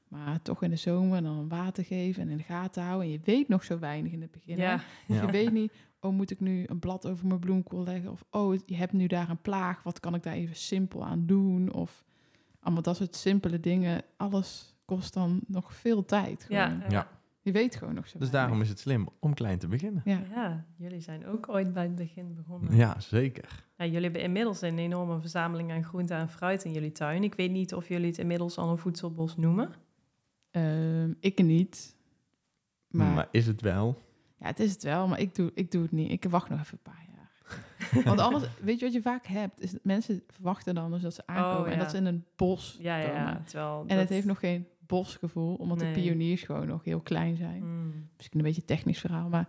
Maar 0.08 0.42
toch 0.42 0.62
in 0.62 0.70
de 0.70 0.76
zomer 0.76 1.22
dan 1.22 1.48
water 1.48 1.84
geven 1.84 2.22
en 2.22 2.28
in 2.28 2.36
de 2.36 2.42
gaten 2.42 2.82
houden. 2.82 3.06
En 3.06 3.12
je 3.12 3.20
weet 3.24 3.48
nog 3.48 3.64
zo 3.64 3.78
weinig 3.78 4.12
in 4.12 4.20
het 4.20 4.30
begin. 4.30 4.56
Ja, 4.56 4.76
Dus 5.06 5.16
Ja. 5.16 5.22
je 5.24 5.30
weet 5.30 5.52
niet, 5.52 5.72
oh 6.00 6.12
moet 6.12 6.30
ik 6.30 6.40
nu 6.40 6.64
een 6.66 6.78
blad 6.78 7.06
over 7.06 7.26
mijn 7.26 7.40
bloemkool 7.40 7.82
leggen? 7.84 8.10
Of 8.10 8.24
oh, 8.30 8.54
je 8.66 8.76
hebt 8.76 8.92
nu 8.92 9.06
daar 9.06 9.28
een 9.30 9.40
plaag. 9.42 9.82
Wat 9.82 10.00
kan 10.00 10.14
ik 10.14 10.22
daar 10.22 10.34
even 10.34 10.56
simpel 10.56 11.04
aan 11.04 11.26
doen? 11.26 11.72
Of 11.72 12.04
allemaal 12.60 12.82
dat 12.82 12.96
soort 12.96 13.16
simpele 13.16 13.60
dingen. 13.60 14.02
Alles 14.16 14.74
kost 14.84 15.14
dan 15.14 15.40
nog 15.46 15.74
veel 15.74 16.04
tijd. 16.04 16.42
gewoon. 16.44 16.60
ja. 16.78 16.84
Ja. 16.88 17.08
Je 17.48 17.54
weet 17.54 17.76
gewoon 17.76 17.94
nog 17.94 18.08
zo 18.08 18.18
Dus 18.18 18.30
daarom 18.30 18.60
is 18.60 18.68
het 18.68 18.78
slim 18.78 19.08
om 19.20 19.34
klein 19.34 19.58
te 19.58 19.68
beginnen. 19.68 20.02
Ja. 20.04 20.22
Ja, 20.34 20.64
jullie 20.76 21.00
zijn 21.00 21.26
ook 21.26 21.48
ooit 21.48 21.72
bij 21.72 21.82
het 21.82 21.94
begin 21.94 22.34
begonnen. 22.34 22.76
Ja, 22.76 23.00
zeker. 23.00 23.64
Ja, 23.76 23.84
jullie 23.84 24.02
hebben 24.02 24.22
inmiddels 24.22 24.60
een 24.60 24.78
enorme 24.78 25.20
verzameling 25.20 25.72
aan 25.72 25.84
groente 25.84 26.14
en 26.14 26.28
fruit 26.28 26.64
in 26.64 26.72
jullie 26.72 26.92
tuin. 26.92 27.22
Ik 27.24 27.34
weet 27.34 27.50
niet 27.50 27.74
of 27.74 27.88
jullie 27.88 28.06
het 28.06 28.18
inmiddels 28.18 28.58
al 28.58 28.70
een 28.70 28.78
voedselbos 28.78 29.36
noemen. 29.36 29.70
Ehm, 30.50 31.12
ik 31.20 31.42
niet. 31.42 31.96
Maar, 32.88 33.14
Maar, 33.14 33.28
is 33.30 33.46
het 33.46 33.60
wel? 33.60 34.02
ja, 34.38 34.46
het 34.46 34.60
is 34.60 34.72
het 34.72 34.82
wel, 34.82 35.08
maar 35.08 35.20
ik 35.20 35.34
doe, 35.34 35.50
ik 35.54 35.70
doe 35.70 35.82
het 35.82 35.92
niet. 35.92 36.10
Ik 36.10 36.24
wacht 36.24 36.48
nog 36.50 36.60
even 36.60 36.78
een 36.84 36.92
paar 36.92 37.06
jaar. 37.12 37.16
Want 38.04 38.20
anders, 38.20 38.44
weet 38.60 38.78
je 38.78 38.84
wat 38.84 38.94
je 38.94 39.02
vaak 39.02 39.26
hebt? 39.26 39.60
Is 39.60 39.70
dat 39.70 39.84
mensen 39.84 40.22
verwachten 40.26 40.74
dan 40.74 40.90
dus 40.90 41.02
dat 41.02 41.14
ze 41.14 41.22
aankomen 41.26 41.66
en 41.66 41.72
ja. 41.72 41.78
dat 41.78 41.90
ze 41.90 41.96
in 41.96 42.06
een 42.06 42.24
bos 42.36 42.76
Ja, 42.80 42.96
ja, 42.96 43.06
komen. 43.06 43.20
ja. 43.22 43.42
Terwijl 43.44 43.80
En 43.80 43.86
dat- 43.88 43.98
het 43.98 44.08
heeft 44.08 44.26
nog 44.26 44.38
geen 44.38 44.66
bosgevoel, 44.88 45.54
omdat 45.54 45.78
Nee. 45.78 45.92
de 45.94 46.00
pioniers 46.00 46.42
gewoon 46.42 46.66
nog 46.66 46.84
heel 46.84 47.00
klein 47.00 47.36
zijn. 47.36 47.62
Mm. 47.64 48.08
Misschien 48.16 48.38
een 48.38 48.44
beetje 48.44 48.60
een 48.60 48.66
technisch 48.66 49.00
verhaal, 49.00 49.28
maar 49.28 49.48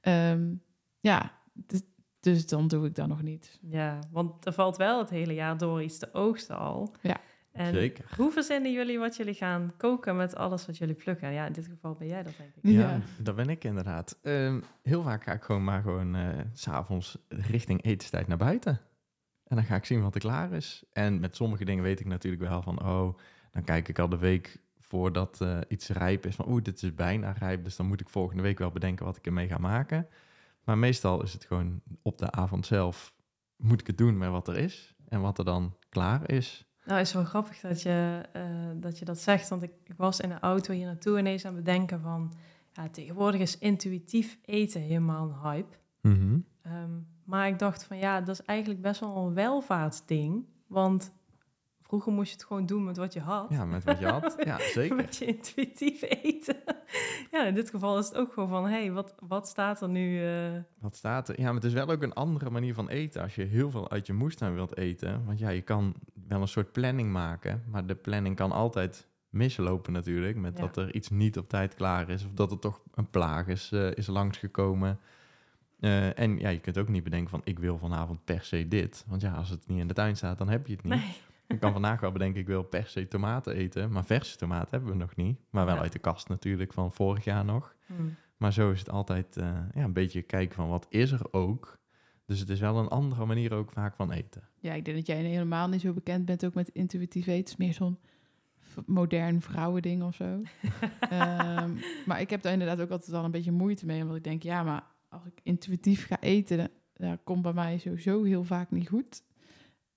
ehm, 0.00 0.54
ja, 1.00 1.32
dus, 1.52 1.80
dus 2.20 2.46
dan 2.46 2.68
doe 2.68 2.86
ik 2.86 2.94
dat 2.94 3.08
nog 3.08 3.22
niet. 3.22 3.58
Ja, 3.62 3.98
want 4.10 4.46
er 4.46 4.52
valt 4.52 4.76
wel 4.76 4.98
het 4.98 5.10
hele 5.10 5.34
jaar 5.34 5.58
door 5.58 5.82
iets 5.82 5.98
te 5.98 6.08
oogsten 6.14 6.58
al. 6.58 6.94
Ja. 7.02 7.16
En 7.52 7.74
Zeker. 7.74 8.04
hoe 8.16 8.30
verzinnen 8.30 8.72
jullie 8.72 8.98
wat 8.98 9.16
jullie 9.16 9.34
gaan 9.34 9.72
koken 9.76 10.16
met 10.16 10.36
alles 10.36 10.66
wat 10.66 10.78
jullie 10.78 10.94
plukken? 10.94 11.32
Ja, 11.32 11.46
in 11.46 11.52
dit 11.52 11.66
geval 11.66 11.94
ben 11.94 12.06
jij 12.08 12.22
dat 12.22 12.32
denk 12.38 12.50
ik. 12.54 12.70
Ja, 12.70 12.80
Ja. 12.80 13.00
dat 13.18 13.36
ben 13.36 13.48
ik 13.48 13.64
inderdaad. 13.64 14.18
Ehm, 14.22 14.60
heel 14.82 15.02
vaak 15.02 15.22
ga 15.22 15.32
ik 15.32 15.42
gewoon 15.42 15.64
maar 15.64 15.82
gewoon 15.82 16.14
eh, 16.14 16.28
s 16.52 16.62
s'avonds 16.62 17.18
richting 17.28 17.84
etenstijd 17.84 18.26
naar 18.26 18.36
buiten. 18.36 18.80
En 19.44 19.56
dan 19.56 19.64
ga 19.64 19.74
ik 19.76 19.84
zien 19.84 20.02
wat 20.02 20.14
er 20.14 20.20
klaar 20.20 20.52
is. 20.52 20.84
En 20.92 21.20
met 21.20 21.36
sommige 21.36 21.64
dingen 21.64 21.82
weet 21.84 22.00
ik 22.00 22.06
natuurlijk 22.06 22.42
wel 22.42 22.62
van, 22.62 22.82
oh, 22.84 23.18
dan 23.52 23.64
kijk 23.64 23.88
ik 23.88 23.98
al 23.98 24.08
de 24.08 24.18
week 24.18 24.60
voordat 24.88 25.40
eh, 25.40 25.58
iets 25.68 25.88
rijp 25.88 26.26
is. 26.26 26.34
Van, 26.34 26.48
oeh, 26.48 26.62
dit 26.62 26.82
is 26.82 26.94
bijna 26.94 27.30
rijp, 27.30 27.64
dus 27.64 27.76
dan 27.76 27.86
moet 27.86 28.00
ik 28.00 28.08
volgende 28.08 28.42
week 28.42 28.58
wel 28.58 28.70
bedenken 28.70 29.04
wat 29.04 29.16
ik 29.16 29.26
ermee 29.26 29.48
ga 29.48 29.58
maken. 29.58 30.08
Maar 30.64 30.78
meestal 30.78 31.22
is 31.22 31.32
het 31.32 31.44
gewoon 31.44 31.80
op 32.02 32.18
de 32.18 32.30
avond 32.30 32.66
zelf, 32.66 33.12
moet 33.56 33.80
ik 33.80 33.86
het 33.86 33.98
doen 33.98 34.18
met 34.18 34.30
wat 34.30 34.48
er 34.48 34.56
is. 34.56 34.96
En 35.08 35.20
wat 35.20 35.38
er 35.38 35.44
dan 35.44 35.76
klaar 35.88 36.30
is. 36.30 36.66
Nou, 36.84 37.00
is 37.00 37.12
wel 37.12 37.24
grappig 37.24 37.60
dat 37.60 37.82
je, 37.82 38.22
eh, 38.32 38.42
dat 38.74 38.98
je 38.98 39.04
dat 39.04 39.18
zegt. 39.18 39.48
Want 39.48 39.62
ik, 39.62 39.72
ik 39.84 39.96
was 39.96 40.20
in 40.20 40.28
de 40.28 40.40
auto 40.40 40.72
hier 40.72 40.86
naartoe 40.86 41.18
ineens 41.18 41.44
aan 41.44 41.54
het 41.54 41.64
bedenken 41.64 42.00
van... 42.00 42.32
Ja, 42.72 42.88
tegenwoordig 42.88 43.40
is 43.40 43.58
intuïtief 43.58 44.38
eten 44.44 44.80
helemaal 44.80 45.28
een 45.28 45.50
hype. 45.50 45.76
Mhm. 46.00 46.38
Ehm, 46.62 46.90
maar 47.24 47.48
ik 47.48 47.58
dacht 47.58 47.84
van 47.84 47.96
ja, 47.96 48.20
dat 48.20 48.38
is 48.40 48.44
eigenlijk 48.44 48.82
best 48.82 49.00
wel 49.00 49.16
een 49.16 49.34
welvaartsding. 49.34 50.44
Want 50.66 51.12
vroeger 51.88 52.12
moest 52.12 52.28
je 52.30 52.34
het 52.36 52.44
gewoon 52.44 52.66
doen 52.66 52.84
met 52.84 52.96
wat 52.96 53.12
je 53.12 53.20
had. 53.20 53.46
Ja, 53.50 53.64
met 53.64 53.84
wat 53.84 53.98
je 53.98 54.06
had. 54.06 54.34
Ja, 54.44 54.58
zeker. 54.74 54.96
Met 54.96 55.16
je 55.16 55.24
intuïtief 55.24 56.02
eten. 56.02 56.56
ja, 57.30 57.46
in 57.46 57.54
dit 57.54 57.70
geval 57.70 57.98
is 57.98 58.06
het 58.08 58.16
ook 58.16 58.32
gewoon 58.32 58.48
van... 58.48 58.64
hé, 58.64 58.70
hey, 58.70 58.92
wat, 58.92 59.14
wat 59.20 59.48
staat 59.48 59.80
er 59.80 59.88
nu... 59.88 60.24
eh, 60.26 60.50
Wat 60.80 60.96
staat 60.96 61.28
er? 61.28 61.38
Ja, 61.40 61.44
maar 61.44 61.54
het 61.54 61.64
is 61.64 61.72
wel 61.72 61.88
ook 61.90 62.02
een 62.02 62.12
andere 62.12 62.50
manier 62.50 62.74
van 62.74 62.88
eten 62.88 63.22
als 63.22 63.34
je 63.34 63.44
heel 63.44 63.70
veel 63.70 63.90
uit 63.90 64.06
je 64.06 64.12
moestuin 64.12 64.54
wilt 64.54 64.76
eten. 64.76 65.24
Want 65.24 65.38
ja, 65.38 65.48
je 65.48 65.62
kan 65.62 65.94
wel 66.28 66.40
een 66.40 66.48
soort 66.48 66.72
planning 66.72 67.12
maken, 67.12 67.62
maar 67.70 67.86
de 67.86 67.94
planning 67.94 68.36
kan 68.36 68.52
altijd 68.52 69.06
mislopen 69.30 69.92
natuurlijk. 69.92 70.36
Met 70.36 70.58
Ja. 70.58 70.60
dat 70.64 70.76
er 70.76 70.94
iets 70.94 71.08
niet 71.10 71.38
op 71.38 71.48
tijd 71.48 71.74
klaar 71.74 72.08
is 72.08 72.24
of 72.24 72.30
dat 72.34 72.50
er 72.50 72.58
toch 72.58 72.80
een 72.94 73.10
plaag 73.10 73.46
is, 73.46 73.72
eh, 73.72 73.90
is 73.94 74.06
langsgekomen. 74.06 74.98
Eh, 75.80 76.18
en 76.18 76.38
ja, 76.38 76.48
je 76.48 76.58
kunt 76.60 76.78
ook 76.78 76.88
niet 76.88 77.04
bedenken 77.04 77.30
van 77.30 77.40
ik 77.44 77.58
wil 77.58 77.78
vanavond 77.78 78.24
per 78.24 78.42
se 78.44 78.68
dit. 78.68 79.04
Want 79.08 79.20
ja, 79.22 79.32
als 79.32 79.48
het 79.50 79.66
niet 79.68 79.78
in 79.78 79.86
de 79.88 79.94
tuin 79.94 80.16
staat, 80.16 80.38
dan 80.38 80.48
heb 80.48 80.66
je 80.66 80.72
het 80.72 80.82
niet. 80.82 80.92
nee. 80.92 81.14
Ik 81.48 81.60
kan 81.60 81.72
vandaag 81.72 82.00
wel 82.00 82.12
bedenken, 82.12 82.40
ik 82.40 82.46
wil 82.46 82.62
per 82.62 82.86
se 82.86 83.08
tomaten 83.08 83.54
eten. 83.54 83.90
Maar 83.92 84.04
verse 84.04 84.36
tomaten 84.36 84.70
hebben 84.70 84.90
we 84.90 84.96
nog 84.96 85.16
niet. 85.16 85.38
Maar 85.50 85.66
wel 85.66 85.74
Ja. 85.74 85.80
uit 85.80 85.92
de 85.92 85.98
kast 85.98 86.28
natuurlijk 86.28 86.72
van 86.72 86.92
vorig 86.92 87.24
jaar 87.24 87.44
nog. 87.44 87.74
Hmm. 87.86 88.14
Maar 88.36 88.52
zo 88.52 88.70
is 88.70 88.78
het 88.78 88.90
altijd 88.90 89.36
eh, 89.36 89.44
ja, 89.74 89.82
een 89.84 89.92
beetje 89.92 90.22
kijken 90.22 90.54
van 90.54 90.68
wat 90.68 90.86
is 90.88 91.10
er 91.10 91.32
ook. 91.32 91.78
Dus 92.26 92.40
het 92.40 92.48
is 92.48 92.60
wel 92.60 92.78
een 92.78 92.88
andere 92.88 93.26
manier 93.26 93.52
ook 93.54 93.72
vaak 93.72 93.94
van 93.96 94.12
eten. 94.12 94.42
Ja, 94.58 94.72
ik 94.74 94.84
denk 94.84 94.96
dat 94.96 95.06
jij 95.06 95.16
helemaal 95.22 95.68
niet 95.68 95.80
zo 95.80 95.92
bekend 95.92 96.24
bent 96.24 96.44
ook 96.44 96.54
met 96.54 96.68
intuïtief 96.68 97.26
eten. 97.26 97.38
Het 97.38 97.48
is 97.48 97.56
meer 97.56 97.72
zo'n 97.72 97.98
modern 98.86 99.40
vrouwending 99.40 100.02
of 100.02 100.14
zo. 100.14 100.24
Ehm, 101.00 101.70
maar 102.06 102.20
ik 102.20 102.30
heb 102.30 102.42
daar 102.42 102.52
inderdaad 102.52 102.80
ook 102.80 102.90
altijd 102.90 103.10
wel 103.10 103.24
een 103.24 103.30
beetje 103.30 103.52
moeite 103.52 103.86
mee. 103.86 104.02
Omdat 104.02 104.16
ik 104.16 104.24
denk, 104.24 104.42
ja, 104.42 104.62
maar 104.62 104.84
als 105.08 105.24
ik 105.24 105.40
intuïtief 105.42 106.06
ga 106.06 106.20
eten, 106.20 106.56
dan, 106.56 106.68
dat 106.94 107.18
komt 107.24 107.42
bij 107.42 107.52
mij 107.52 107.78
sowieso 107.78 108.22
heel 108.22 108.44
vaak 108.44 108.70
niet 108.70 108.88
goed. 108.88 109.22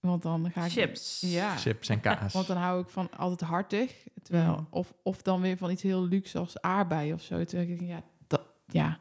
Want 0.01 0.21
dan 0.21 0.51
ga 0.51 0.65
ik... 0.65 0.71
Chips. 0.71 1.21
Ja, 1.25 1.55
Chips 1.57 1.89
en 1.89 1.99
kaas. 1.99 2.33
want 2.33 2.47
dan 2.47 2.57
hou 2.57 2.81
ik 2.81 2.89
van 2.89 3.09
altijd 3.17 3.49
hartig. 3.49 4.07
Terwijl, 4.23 4.55
Mm. 4.57 4.67
of, 4.69 4.93
of 5.03 5.21
dan 5.21 5.41
weer 5.41 5.57
van 5.57 5.71
iets 5.71 5.81
heel 5.81 6.03
luxe 6.07 6.37
als 6.39 6.61
aardbei 6.61 7.13
of 7.13 7.21
zo. 7.21 7.43
Terwijl 7.43 7.69
ik 7.69 7.77
denk, 7.79 7.91
ja, 7.91 8.03
dat, 8.27 8.41
ja, 8.67 8.97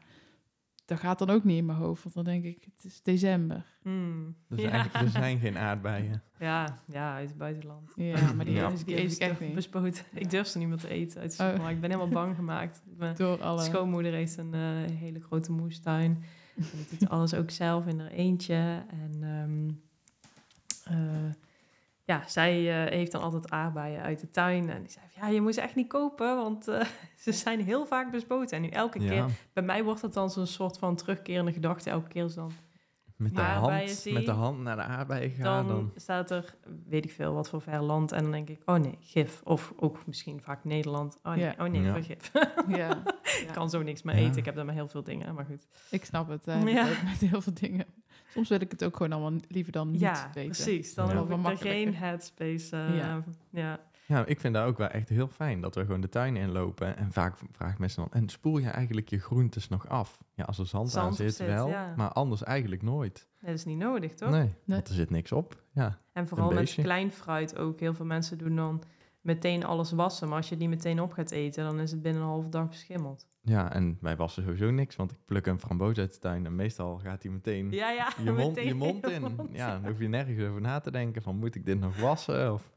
dat 0.85 0.99
gaat 0.99 1.19
dan 1.19 1.29
ook 1.29 1.43
niet 1.43 1.57
in 1.57 1.65
mijn 1.65 1.77
hoofd. 1.77 2.03
Want 2.03 2.15
dan 2.15 2.23
denk 2.23 2.43
ik, 2.43 2.63
het 2.75 2.83
is 2.85 3.01
december. 3.01 3.65
Hmm. 3.81 4.35
Dus 4.49 4.59
ja. 4.61 4.69
eigenlijk, 4.69 5.05
er 5.05 5.11
zijn 5.11 5.39
geen 5.39 5.57
aardbeien. 5.67 6.23
Ja, 6.39 6.77
ja, 6.85 7.13
uit 7.15 7.29
het 7.29 7.37
buitenland. 7.37 7.91
Ja, 7.95 8.33
maar 8.33 8.45
die, 8.45 8.53
Ja. 8.61 8.69
die 8.85 8.97
eet 8.99 9.11
ik 9.11 9.17
echt 9.17 9.39
niet. 9.39 9.53
Bespoten. 9.55 10.05
Ik 10.13 10.29
durf 10.29 10.47
ze 10.47 10.57
niet 10.57 10.67
meer 10.67 10.77
te 10.77 10.87
eten 10.89 11.21
uit 11.21 11.39
Oh. 11.39 11.69
Ik 11.69 11.79
ben 11.81 11.89
helemaal 11.91 12.13
bang 12.13 12.35
gemaakt. 12.35 12.81
Mijn 12.97 13.15
Door 13.15 13.41
alle... 13.41 13.61
schoonmoeder 13.61 14.13
heeft 14.13 14.37
een 14.37 14.53
eh, 14.53 14.95
hele 14.97 15.19
grote 15.19 15.51
moestuin. 15.51 16.23
En 16.55 16.65
doet 16.99 17.09
alles 17.09 17.33
ook 17.33 17.49
zelf 17.49 17.85
in 17.87 17.99
haar 17.99 18.09
eentje. 18.11 18.85
En 18.89 19.11
ehm, 19.23 19.67
eh, 19.67 19.73
ja, 22.03 22.23
zij 22.27 22.83
eh, 22.85 22.91
heeft 22.91 23.11
dan 23.11 23.21
altijd 23.21 23.49
aardbeien 23.51 24.01
uit 24.01 24.19
de 24.19 24.29
tuin. 24.29 24.69
En 24.69 24.81
die 24.81 24.91
zei, 24.91 25.05
ja, 25.15 25.27
je 25.27 25.41
moet 25.41 25.53
ze 25.53 25.61
echt 25.61 25.75
niet 25.75 25.87
kopen, 25.87 26.35
want 26.35 26.67
eh, 26.67 26.85
ze 27.23 27.31
zijn 27.31 27.61
heel 27.61 27.85
vaak 27.85 28.11
bespoten. 28.11 28.55
En 28.57 28.61
nu 28.63 28.69
elke 28.69 28.99
keer, 28.99 29.25
bij 29.53 29.63
mij 29.63 29.83
wordt 29.83 30.01
het 30.01 30.13
dan 30.13 30.29
zo'n 30.29 30.47
soort 30.47 30.77
van 30.77 30.95
terugkerende 30.95 31.51
gedachte. 31.53 31.89
Elke 31.89 32.07
keer 32.07 32.25
is 32.25 32.33
dan 32.33 32.51
met 33.17 33.35
de, 33.35 33.41
hand, 33.41 33.89
zie, 33.89 34.13
met 34.13 34.25
de 34.25 34.31
hand 34.31 34.59
naar 34.59 34.75
de 34.75 34.81
aardbeien 34.81 35.29
gaan. 35.29 35.67
dan, 35.67 35.75
Dan, 35.75 35.91
staat 35.95 36.31
er, 36.31 36.55
weet 36.87 37.05
ik 37.05 37.11
veel, 37.11 37.33
wat 37.33 37.49
voor 37.49 37.61
ver 37.61 37.81
land. 37.81 38.11
En 38.11 38.21
dan 38.21 38.31
denk 38.31 38.49
ik, 38.49 38.61
oh 38.65 38.75
nee, 38.75 38.97
gif. 38.99 39.41
Of 39.43 39.73
ook 39.75 40.05
misschien 40.05 40.41
vaak 40.41 40.63
Nederland. 40.63 41.19
Oh 41.23 41.33
nee, 41.33 41.51
oh 41.59 41.65
nee 41.65 41.81
Ja. 41.81 42.01
gif. 42.01 42.31
Ja, 42.67 43.03
ik 43.23 43.49
kan 43.53 43.69
zo 43.69 43.81
niks 43.81 44.01
meer 44.01 44.15
Ja. 44.15 44.21
eten. 44.21 44.37
Ik 44.37 44.45
heb 44.45 44.55
daar 44.55 44.65
maar 44.65 44.73
heel 44.73 44.87
veel 44.87 45.03
dingen, 45.03 45.35
maar 45.35 45.45
goed. 45.45 45.67
ik 45.89 46.05
snap 46.05 46.29
het. 46.29 46.45
Ja. 46.45 46.59
Ook 46.89 47.03
Met 47.03 47.29
heel 47.29 47.41
veel 47.41 47.53
dingen. 47.53 47.85
Soms 48.31 48.49
wil 48.49 48.61
ik 48.61 48.71
het 48.71 48.83
ook 48.83 48.95
gewoon 48.97 49.11
allemaal 49.11 49.39
liever 49.47 49.71
dan 49.71 49.91
niet 49.91 49.99
ja, 50.01 50.29
weten. 50.33 50.51
precies. 50.51 50.93
Dan 50.93 51.07
Ja. 51.09 51.15
heb 51.15 51.27
Wel 51.27 51.37
ik 51.39 51.45
er 51.45 51.57
geen 51.57 51.95
headspace. 52.03 52.75
eh, 52.75 52.97
Ja. 52.97 53.23
ja. 53.49 53.79
ja, 54.05 54.25
ik 54.25 54.39
vind 54.39 54.53
dat 54.53 54.65
ook 54.65 54.77
wel 54.77 54.87
echt 54.87 55.09
heel 55.09 55.27
fijn. 55.27 55.61
Dat 55.61 55.75
we 55.75 55.81
gewoon 55.85 56.01
de 56.01 56.09
tuin 56.09 56.35
inlopen. 56.35 56.97
En 56.97 57.11
vaak 57.11 57.35
vragen 57.51 57.75
mensen 57.79 58.01
dan, 58.01 58.21
en 58.21 58.29
spoel 58.29 58.57
je 58.57 58.69
eigenlijk 58.69 59.09
je 59.09 59.19
groentes 59.19 59.67
nog 59.69 59.87
af? 59.89 60.17
Ja, 60.33 60.43
als 60.43 60.57
er 60.59 60.65
zand, 60.67 60.91
Zand 60.91 61.07
aan 61.07 61.13
zit, 61.13 61.35
zit, 61.35 61.47
wel. 61.47 61.67
ja. 61.67 61.93
Maar 61.95 62.11
anders 62.11 62.43
eigenlijk 62.43 62.81
nooit. 62.81 63.27
Dat 63.41 63.53
is 63.53 63.65
niet 63.65 63.77
nodig, 63.77 64.13
toch? 64.13 64.29
Nee, 64.29 64.53
want 64.65 64.87
er 64.87 64.93
zit 64.93 65.09
niks 65.09 65.31
op. 65.31 65.63
Ja, 65.73 65.99
En 66.13 66.27
vooral 66.27 66.51
met 66.51 66.73
klein 66.73 67.11
fruit 67.11 67.57
ook. 67.57 67.79
Heel 67.79 67.93
veel 67.93 68.05
mensen 68.05 68.37
doen 68.37 68.55
dan 68.55 68.83
meteen 69.21 69.65
alles 69.65 69.91
wassen. 69.91 70.27
Maar 70.27 70.37
als 70.37 70.49
je 70.49 70.55
niet 70.55 70.69
meteen 70.69 71.01
op 71.01 71.11
gaat 71.13 71.31
eten, 71.31 71.63
dan 71.63 71.79
is 71.79 71.91
het 71.91 72.01
binnen 72.01 72.21
een 72.21 72.27
halve 72.27 72.49
dag 72.49 72.69
beschimmeld. 72.69 73.27
ja, 73.41 73.73
en 73.73 73.97
wij 74.01 74.15
wassen 74.15 74.43
sowieso 74.43 74.71
niks. 74.71 74.95
Want 74.95 75.11
ik 75.11 75.17
pluk 75.25 75.45
een 75.45 75.59
framboos 75.59 75.97
uit 75.97 76.13
de 76.13 76.19
tuin. 76.19 76.45
En 76.45 76.55
meestal 76.55 76.97
gaat 76.97 77.23
hij 77.23 77.31
meteen 77.31 77.71
Ja, 77.71 77.91
ja. 77.91 78.11
je 78.23 78.31
mond, 78.31 78.47
meteen 78.47 78.67
je 78.67 78.73
mond 78.73 79.07
je 79.07 79.13
in. 79.13 79.21
mond 79.21 79.49
Ja, 79.53 79.79
dan 79.79 79.89
hoef 79.89 79.99
je 79.99 80.07
nergens 80.07 80.47
over 80.47 80.61
na 80.61 80.79
te 80.79 80.91
denken 80.91 81.21
van 81.21 81.37
moet 81.37 81.55
ik 81.55 81.65
dit 81.65 81.79
nog 81.79 81.99
wassen? 81.99 82.53
Of 82.53 82.71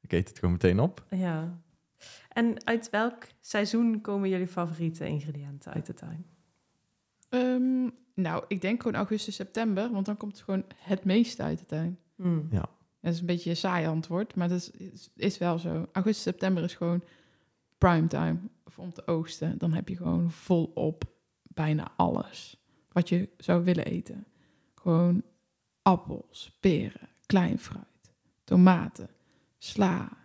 ik 0.00 0.12
eet 0.12 0.28
het 0.28 0.38
gewoon 0.38 0.52
meteen 0.54 0.80
op. 0.80 1.04
Ja. 1.10 1.58
En 2.28 2.66
uit 2.66 2.90
welk 2.90 3.26
seizoen 3.40 4.00
komen 4.00 4.28
jullie 4.28 4.46
favoriete 4.46 5.06
ingrediënten 5.06 5.72
uit 5.72 5.86
de 5.86 5.94
tuin? 5.94 6.26
Ehm, 7.28 7.88
nou, 8.14 8.44
ik 8.48 8.60
denk 8.60 8.82
gewoon 8.82 8.96
augustus, 8.96 9.34
september. 9.34 9.90
Want 9.92 10.06
dan 10.06 10.16
komt 10.16 10.32
het 10.32 10.42
gewoon 10.42 10.64
het 10.76 11.04
meeste 11.04 11.42
uit 11.42 11.58
de 11.58 11.66
tuin. 11.66 11.98
Hmm. 12.16 12.48
Dat 13.00 13.12
is 13.12 13.20
een 13.20 13.26
beetje 13.26 13.50
een 13.50 13.56
saai 13.56 13.86
antwoord, 13.86 14.34
maar 14.34 14.48
dat 14.48 14.58
is, 14.58 14.70
is, 14.70 15.10
is 15.16 15.38
wel 15.38 15.58
zo. 15.58 15.88
Augustus, 15.92 16.22
september 16.22 16.64
is 16.64 16.74
gewoon 16.74 17.02
primetime 17.78 18.38
voor 18.66 18.84
om 18.84 18.92
te 18.92 19.06
oogsten. 19.06 19.58
Dan 19.58 19.72
heb 19.72 19.88
je 19.88 19.96
gewoon 19.96 20.30
volop 20.30 21.04
bijna 21.42 21.92
alles 21.96 22.62
wat 22.92 23.08
je 23.08 23.28
zou 23.38 23.64
willen 23.64 23.84
eten. 23.84 24.26
Gewoon 24.74 25.22
appels, 25.82 26.56
peren, 26.60 27.08
klein 27.26 27.58
fruit, 27.58 28.12
tomaten, 28.44 29.08
sla. 29.58 30.16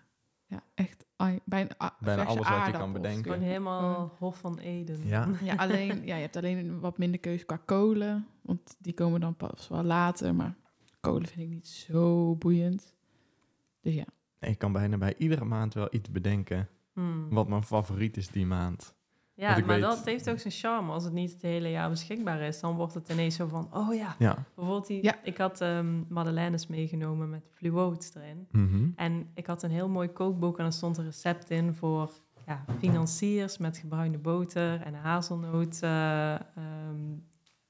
Ja, 0.46 0.64
echt 0.74 1.06
bijna, 1.44 1.96
Bijna 2.00 2.26
alles 2.26 2.50
wat 2.50 2.66
je 2.66 2.72
kan 2.72 2.94
bedenken. 2.94 3.24
Gewoon 3.24 3.48
helemaal 3.48 4.16
Hof 4.20 4.38
van 4.38 4.60
Eden. 4.60 5.08
Ja. 5.08 5.30
Ja, 5.44 5.56
alleen, 5.56 6.06
ja, 6.06 6.16
je 6.16 6.22
hebt 6.22 6.36
alleen 6.36 6.80
wat 6.80 6.98
minder 6.98 7.20
keuze 7.20 7.46
qua 7.46 7.58
kolen. 7.66 8.28
Want 8.42 8.76
die 8.80 8.94
komen 8.94 9.20
dan 9.20 9.36
pas 9.36 9.68
wel 9.68 9.84
later. 9.84 10.36
Maar 10.36 10.56
kolen 11.12 11.28
vind 11.28 11.40
ik 11.42 11.50
niet 11.50 11.68
zo 11.68 12.36
boeiend. 12.36 12.94
Dus 13.82 13.94
ja. 13.94 14.06
Ik 14.40 14.58
kan 14.58 14.72
bijna 14.72 14.98
bij 14.98 15.16
iedere 15.18 15.46
maand 15.46 15.74
wel 15.74 15.88
iets 15.92 16.12
bedenken 16.12 16.68
Hmm. 16.94 17.30
wat 17.30 17.48
mijn 17.48 17.64
favoriet 17.64 18.18
is 18.18 18.28
die 18.28 18.46
maand. 18.46 18.96
Ja, 19.36 19.50
maar 19.50 19.66
weet- 19.66 19.82
dat 19.82 20.06
heeft 20.06 20.30
ook 20.30 20.40
zijn 20.40 20.54
charme. 20.54 20.92
Als 20.92 21.04
het 21.04 21.14
niet 21.14 21.32
het 21.32 21.42
hele 21.42 21.70
jaar 21.70 21.90
beschikbaar 21.90 22.42
is, 22.42 22.60
dan 22.60 22.76
wordt 22.76 22.94
het 22.94 23.10
ineens 23.10 23.36
zo 23.36 23.48
van... 23.48 23.68
Oh 23.74 23.94
ja, 23.96 24.16
Ja. 24.20 24.46
bijvoorbeeld 24.56 24.88
die... 24.88 25.04
Ja. 25.04 25.24
Ik 25.24 25.38
had 25.38 25.62
ehm 25.62 26.02
madeleines 26.10 26.68
meegenomen 26.68 27.30
met 27.30 27.48
fluoot 27.52 28.12
erin. 28.16 28.48
Mhm. 28.52 28.90
En 28.96 29.30
ik 29.34 29.46
had 29.48 29.64
een 29.64 29.72
heel 29.72 29.90
mooi 29.90 30.08
kookboek 30.08 30.60
en 30.60 30.66
er 30.66 30.74
stond 30.74 30.98
een 30.98 31.04
recept 31.06 31.50
in 31.50 31.74
voor 31.74 32.12
ja, 32.48 32.66
financiers 32.80 33.58
met 33.58 33.78
gebruinde 33.78 34.18
boter 34.18 34.82
en 34.82 34.94
hazelnoot, 34.94 35.80
eh, 35.82 36.34
ehm, 36.34 37.16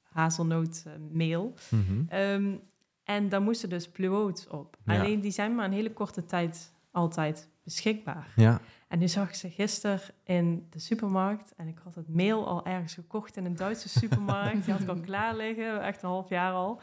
hazelnootmeel. 0.03 1.53
Mhm. 1.69 2.03
Ehm, 2.07 2.55
en 3.03 3.29
daar 3.29 3.41
moesten 3.41 3.69
dus 3.69 3.89
pluoot 3.89 4.47
op. 4.49 4.77
Ja. 4.85 4.99
Alleen 4.99 5.19
die 5.19 5.31
zijn 5.31 5.55
maar 5.55 5.65
een 5.65 5.73
hele 5.73 5.93
korte 5.93 6.25
tijd 6.25 6.73
altijd 6.91 7.49
beschikbaar. 7.63 8.31
Ja. 8.35 8.61
En 8.87 8.99
nu 8.99 9.07
zag 9.07 9.27
ik 9.27 9.35
ze 9.35 9.49
gisteren 9.49 9.99
in 10.23 10.67
de 10.69 10.79
supermarkt. 10.79 11.53
En 11.57 11.67
ik 11.67 11.77
had 11.83 11.95
het 11.95 12.07
meel 12.07 12.47
al 12.47 12.65
ergens 12.65 12.93
gekocht 12.93 13.37
in 13.37 13.45
een 13.45 13.55
Duitse 13.55 13.89
supermarkt. 13.99 14.63
Die 14.63 14.73
had 14.73 14.81
ik 14.81 14.87
al 14.87 14.99
klaar 14.99 15.35
liggen, 15.35 15.83
echt 15.83 16.03
een 16.03 16.09
half 16.09 16.29
jaar 16.29 16.53
al. 16.53 16.81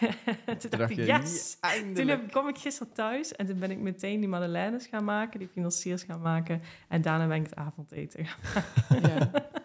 toen 0.58 0.70
dacht 0.70 0.90
ik, 0.90 0.96
yes! 0.96 1.58
Toen 1.60 1.70
eindelijk. 1.70 2.28
kwam 2.28 2.48
ik 2.48 2.58
gisteren 2.58 2.92
thuis 2.92 3.32
en 3.36 3.46
toen 3.46 3.58
ben 3.58 3.70
ik 3.70 3.78
meteen 3.78 4.20
die 4.20 4.28
madeleines 4.28 4.86
gaan 4.86 5.04
maken, 5.04 5.38
die 5.38 5.48
financiers 5.48 6.02
gaan 6.02 6.20
maken. 6.20 6.62
En 6.88 7.02
daarna 7.02 7.26
ben 7.26 7.36
ik 7.36 7.42
het 7.42 7.54
avondeten 7.54 8.26
gaan 8.26 9.00
ja. 9.02 9.30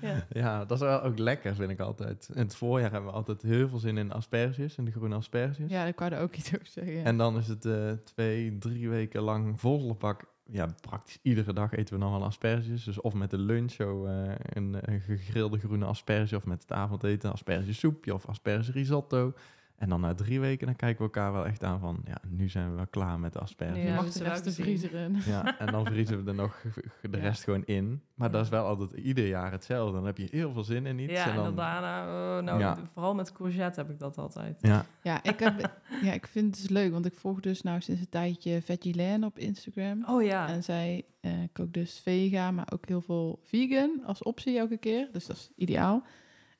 ja. 0.00 0.26
Ja, 0.42 0.64
dat 0.64 0.80
is 0.80 0.86
wel 0.86 1.02
ook 1.02 1.18
lekker, 1.18 1.54
vind 1.54 1.70
ik 1.70 1.80
altijd. 1.80 2.30
In 2.34 2.42
het 2.42 2.54
voorjaar 2.54 2.90
hebben 2.90 3.10
we 3.10 3.16
altijd 3.16 3.42
heel 3.42 3.68
veel 3.68 3.78
zin 3.78 3.98
in 3.98 4.12
asperges, 4.12 4.76
in 4.76 4.84
de 4.84 4.90
groene 4.90 5.14
asperges. 5.14 5.70
ja, 5.70 5.84
ik 5.84 5.98
wou 5.98 6.12
er 6.12 6.20
ook 6.20 6.34
iets 6.34 6.54
over 6.54 6.66
zeggen. 6.66 6.94
ja. 6.94 7.02
En 7.02 7.16
dan 7.16 7.36
is 7.36 7.48
het 7.48 7.64
eh, 7.64 7.90
twee, 8.04 8.58
drie 8.58 8.88
weken 8.88 9.22
lang 9.22 9.60
volle 9.60 9.94
bak. 9.94 10.24
Ja, 10.50 10.74
praktisch 10.80 11.18
iedere 11.22 11.52
dag 11.52 11.72
eten 11.72 11.94
we 11.94 12.00
dan 12.00 12.10
wel 12.12 12.24
asperges. 12.24 12.84
Dus 12.84 13.00
of 13.00 13.14
met 13.14 13.30
de 13.30 13.38
lunch 13.38 13.70
zo 13.70 14.04
eh, 14.06 14.34
een, 14.38 14.76
een 14.80 15.00
gegrilde 15.00 15.58
groene 15.58 15.84
asperge, 15.84 16.36
of 16.36 16.44
met 16.44 16.62
het 16.62 16.72
avondeten 16.72 17.32
aspergesoepje 17.32 18.14
of 18.14 18.26
aspergerisotto. 18.26 19.34
En 19.82 19.88
dan 19.88 20.00
na 20.00 20.14
drie 20.14 20.40
weken, 20.40 20.66
dan 20.66 20.76
kijken 20.76 20.98
we 20.98 21.04
elkaar 21.04 21.32
wel 21.32 21.46
echt 21.46 21.64
aan 21.64 21.80
van, 21.80 22.00
ja, 22.04 22.16
nu 22.28 22.48
zijn 22.48 22.70
we 22.70 22.76
wel 22.76 22.86
klaar 22.86 23.20
met 23.20 23.32
de 23.32 23.38
asperges. 23.38 23.76
Ja, 23.82 23.88
je 23.88 23.94
mag 23.94 24.10
de 24.12 24.22
rest 24.24 24.44
de 24.44 24.52
vriezer 24.52 24.94
in. 24.94 25.16
Ja, 25.26 25.58
en 25.58 25.72
dan 25.72 25.84
vriezen 25.86 26.24
we 26.24 26.30
er 26.30 26.36
nog 26.36 26.62
de 27.02 27.08
Ja. 27.16 27.18
rest 27.18 27.44
gewoon 27.44 27.64
in. 27.64 28.02
Maar 28.14 28.30
dat 28.30 28.44
is 28.44 28.48
wel 28.50 28.64
altijd 28.66 28.92
ieder 28.92 29.26
jaar 29.26 29.52
hetzelfde. 29.52 29.94
Dan 29.94 30.06
heb 30.06 30.18
je 30.18 30.28
heel 30.30 30.52
veel 30.52 30.64
zin 30.64 30.86
in 30.86 30.98
iets. 30.98 31.12
Ja, 31.12 31.24
en 31.24 31.28
en 31.30 31.34
dan, 31.36 31.44
dan 31.44 31.54
daarna, 31.54 32.02
oh, 32.38 32.44
nou, 32.44 32.58
Ja. 32.58 32.78
vooral 32.92 33.14
met 33.14 33.32
courgette 33.32 33.80
heb 33.80 33.90
ik 33.90 33.98
dat 33.98 34.18
altijd. 34.18 34.58
Ja, 34.60 34.84
Ja, 35.02 35.22
ik, 35.22 35.38
heb, 35.38 35.70
ja, 36.02 36.12
ik 36.12 36.26
vind 36.26 36.46
het 36.46 36.54
dus 36.56 36.68
leuk, 36.70 36.92
want 36.92 37.06
ik 37.06 37.14
volg 37.14 37.40
dus 37.40 37.62
nou 37.62 37.80
sinds 37.80 38.00
een 38.00 38.08
tijdje 38.08 38.62
Veggie 38.62 38.96
Lan 38.96 39.24
op 39.24 39.38
Instagram. 39.38 40.04
Oh 40.06 40.22
ja, 40.22 40.48
En 40.48 40.62
zij 40.62 41.04
eh 41.20 41.32
kookt 41.52 41.74
dus 41.74 41.98
vega, 42.00 42.50
maar 42.50 42.68
ook 42.72 42.88
heel 42.88 43.00
veel 43.00 43.40
vegan 43.44 44.02
als 44.06 44.22
optie 44.22 44.58
elke 44.58 44.76
keer. 44.76 45.08
Dus 45.12 45.26
dat 45.26 45.36
is 45.36 45.50
ideaal. 45.56 46.02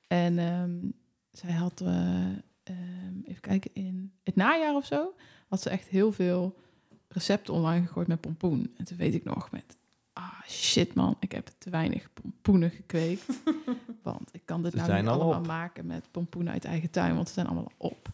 En 0.07 0.39
ehm, 0.39 0.71
zij 1.31 1.53
had, 1.53 1.81
eh, 1.81 2.17
ehm, 2.63 3.21
even 3.25 3.41
kijken, 3.41 3.71
in 3.75 4.13
het 4.23 4.37
najaar 4.37 4.75
of 4.75 4.87
zo, 4.87 5.15
had 5.49 5.63
ze 5.63 5.71
echt 5.71 5.89
heel 5.89 6.13
veel 6.13 6.59
recepten 7.09 7.55
online 7.55 7.87
gegooid 7.87 8.07
met 8.07 8.21
pompoen. 8.21 8.75
En 8.77 8.85
toen 8.85 8.97
weet 8.97 9.15
ik 9.15 9.25
nog 9.25 9.51
met, 9.51 9.77
ah 10.13 10.43
shit 10.49 10.95
man, 10.95 11.17
ik 11.21 11.33
heb 11.33 11.51
te 11.59 11.71
weinig 11.71 12.09
pompoenen 12.13 12.71
gekweekt. 12.71 13.43
want 14.03 14.29
ik 14.33 14.43
kan 14.45 14.63
dit 14.63 14.75
nou 14.75 14.93
niet 14.93 15.07
al 15.07 15.21
allemaal 15.21 15.41
op. 15.41 15.47
maken 15.47 15.87
met 15.87 16.09
pompoenen 16.11 16.53
uit 16.53 16.65
eigen 16.65 16.91
tuin, 16.91 17.15
want 17.15 17.29
ze 17.29 17.35
zijn 17.35 17.47
allemaal 17.47 17.73
al 17.79 17.89
op. 17.89 18.09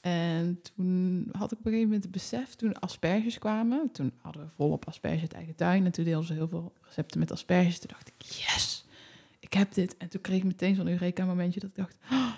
En 0.00 0.60
toen 0.62 1.28
had 1.32 1.52
ik 1.52 1.58
op 1.58 1.66
een 1.66 1.72
gegeven 1.72 1.84
moment 1.84 2.02
het 2.02 2.12
besef, 2.12 2.54
toen 2.54 2.80
asperges 2.80 3.38
kwamen, 3.38 3.92
toen 3.92 4.12
hadden 4.20 4.42
we 4.42 4.48
volop 4.56 4.86
asperges 4.86 5.20
uit 5.20 5.32
eigen 5.32 5.54
tuin 5.54 5.84
en 5.84 5.92
toen 5.92 6.04
deelden 6.04 6.26
ze 6.26 6.32
heel 6.32 6.48
veel 6.48 6.72
recepten 6.82 7.18
met 7.18 7.32
asperges. 7.32 7.78
Toen 7.78 7.90
dacht 7.90 8.08
ik, 8.08 8.22
yes, 8.22 8.86
ik 9.38 9.52
heb 9.52 9.74
dit. 9.74 9.96
En 9.96 10.08
toen 10.08 10.20
kreeg 10.20 10.36
ik 10.38 10.44
meteen 10.44 10.74
zo'n 10.74 10.88
Eureka-momentje 10.88 11.60
dat 11.60 11.68
ik 11.68 11.76
dacht, 11.76 11.96
oh, 12.10 12.32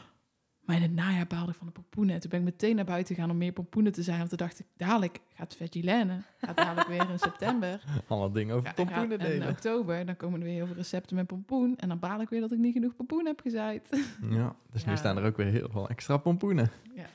maar 0.64 0.76
in 0.76 0.82
het 0.82 0.92
najaar 0.94 1.26
baalde 1.26 1.50
ik 1.50 1.56
van 1.56 1.66
de 1.66 1.72
pompoenen. 1.72 2.14
En 2.14 2.20
toen 2.20 2.30
ben 2.30 2.38
ik 2.38 2.44
meteen 2.44 2.76
naar 2.76 2.84
buiten 2.84 3.14
gegaan 3.14 3.30
om 3.30 3.36
meer 3.36 3.52
pompoenen 3.52 3.92
te 3.92 4.02
zijn, 4.02 4.16
want 4.18 4.28
toen 4.28 4.38
dacht 4.38 4.58
ik, 4.60 4.66
dadelijk 4.76 5.20
gaat 5.34 5.54
Vegilene, 5.56 6.22
gaat 6.40 6.56
dadelijk 6.56 6.88
weer 6.88 7.10
in 7.10 7.18
september. 7.18 7.80
alle 8.08 8.30
dingen 8.32 8.54
over 8.54 8.68
Ja, 8.68 8.74
en 8.76 8.84
pompoenen 8.84 9.10
gaat- 9.18 9.26
en 9.26 9.32
in 9.32 9.38
delen. 9.38 9.54
oktober, 9.54 10.06
dan 10.06 10.16
komen 10.16 10.38
er 10.40 10.46
weer 10.46 10.54
heel 10.54 10.66
veel 10.66 10.74
recepten 10.74 11.16
met 11.16 11.26
pompoen. 11.26 11.76
En 11.76 11.88
dan 11.88 11.98
baal 11.98 12.20
ik 12.20 12.28
weer 12.28 12.40
dat 12.40 12.52
ik 12.52 12.58
niet 12.58 12.72
genoeg 12.72 12.96
pompoen 12.96 13.26
heb 13.26 13.40
gezaaid. 13.40 13.88
Ja, 14.30 14.54
dus 14.72 14.84
nu 14.84 14.90
Ja. 14.90 14.96
staan 14.98 15.16
er 15.16 15.24
ook 15.24 15.36
weer 15.36 15.46
heel 15.46 15.68
veel 15.70 15.88
extra 15.88 16.16
pompoenen. 16.16 16.70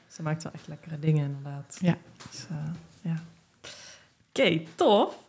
ze 0.08 0.22
maakt 0.24 0.43
wel 0.43 0.52
echt 0.54 0.68
lekkere 0.68 1.00
dingen 1.00 1.26
inderdaad. 1.26 1.78
Ja. 1.82 1.97
Dus, 2.30 2.47
eh, 2.50 2.72
ja. 3.02 3.16
Oké, 4.30 4.62
tof. 4.76 5.28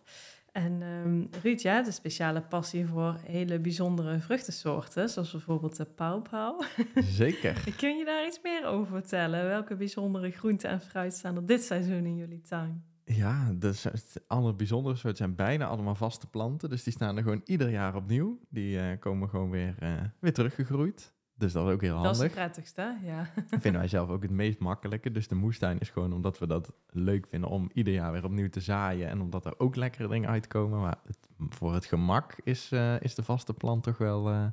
En 0.53 0.83
ehm 0.83 1.43
Ruud, 1.43 1.61
hebt 1.63 1.87
een 1.87 1.93
speciale 1.93 2.41
passie 2.41 2.87
voor 2.87 3.21
hele 3.25 3.59
bijzondere 3.59 4.19
vruchtensoorten, 4.19 5.09
zoals 5.09 5.31
bijvoorbeeld 5.31 5.77
de 5.77 5.85
pauwpauw. 5.85 6.61
Zeker. 7.23 7.75
Kun 7.77 7.97
je 7.97 8.05
daar 8.05 8.27
iets 8.27 8.41
meer 8.43 8.67
over 8.67 8.87
vertellen? 8.87 9.45
Welke 9.45 9.77
bijzondere 9.77 10.31
groenten 10.31 10.71
en 10.71 10.81
fruit 10.81 11.15
staan 11.15 11.37
er 11.37 11.47
dit 11.47 11.63
seizoen 11.63 12.07
in 12.07 12.17
jullie 12.17 12.41
tuin? 12.41 12.85
Ja, 13.05 13.53
dus 13.53 13.85
het 13.85 14.23
alle 14.27 14.55
bijzondere 14.55 14.95
soorten 14.95 15.17
zijn 15.17 15.35
bijna 15.35 15.67
allemaal 15.67 15.95
vaste 15.95 16.27
planten. 16.27 16.69
Dus 16.69 16.83
die 16.83 16.93
staan 16.93 17.17
er 17.17 17.23
gewoon 17.23 17.41
ieder 17.45 17.71
jaar 17.71 17.95
opnieuw. 17.95 18.41
Die 18.49 18.81
eh, 18.81 18.99
komen 18.99 19.29
gewoon 19.29 19.51
weer, 19.51 19.75
eh, 19.79 19.93
weer 20.21 20.33
teruggegroeid. 20.33 21.13
Dus 21.41 21.53
dat 21.53 21.67
is 21.67 21.73
ook 21.73 21.81
heel 21.81 22.03
Dat 22.03 22.13
is 22.15 22.19
handig. 22.19 22.37
het 22.37 22.45
prettigste, 22.45 22.97
ja. 23.05 23.27
vinden 23.61 23.81
wij 23.81 23.89
zelf 23.89 24.09
ook 24.09 24.23
het 24.23 24.31
meest 24.31 24.59
makkelijke. 24.59 25.11
Dus 25.13 25.29
de 25.29 25.35
moestuin 25.35 25.79
is 25.79 25.91
gewoon 25.91 26.13
omdat 26.13 26.39
we 26.39 26.47
dat 26.47 26.73
leuk 26.91 27.27
vinden 27.29 27.51
om 27.51 27.71
ieder 27.73 27.93
jaar 27.93 28.13
weer 28.13 28.25
opnieuw 28.25 28.49
te 28.49 28.61
zaaien. 28.61 29.09
En 29.09 29.21
omdat 29.21 29.45
er 29.45 29.55
ook 29.59 29.77
lekkere 29.77 30.09
dingen 30.09 30.29
uitkomen. 30.31 30.81
Maar 30.81 30.97
het- 31.07 31.29
voor 31.49 31.75
het 31.75 31.85
gemak 31.85 32.35
is, 32.45 32.73
eh, 32.73 33.01
is 33.01 33.15
de 33.15 33.23
vaste 33.23 33.55
plant 33.55 33.83
toch 33.83 33.99
wel 33.99 34.29
eh, 34.31 34.47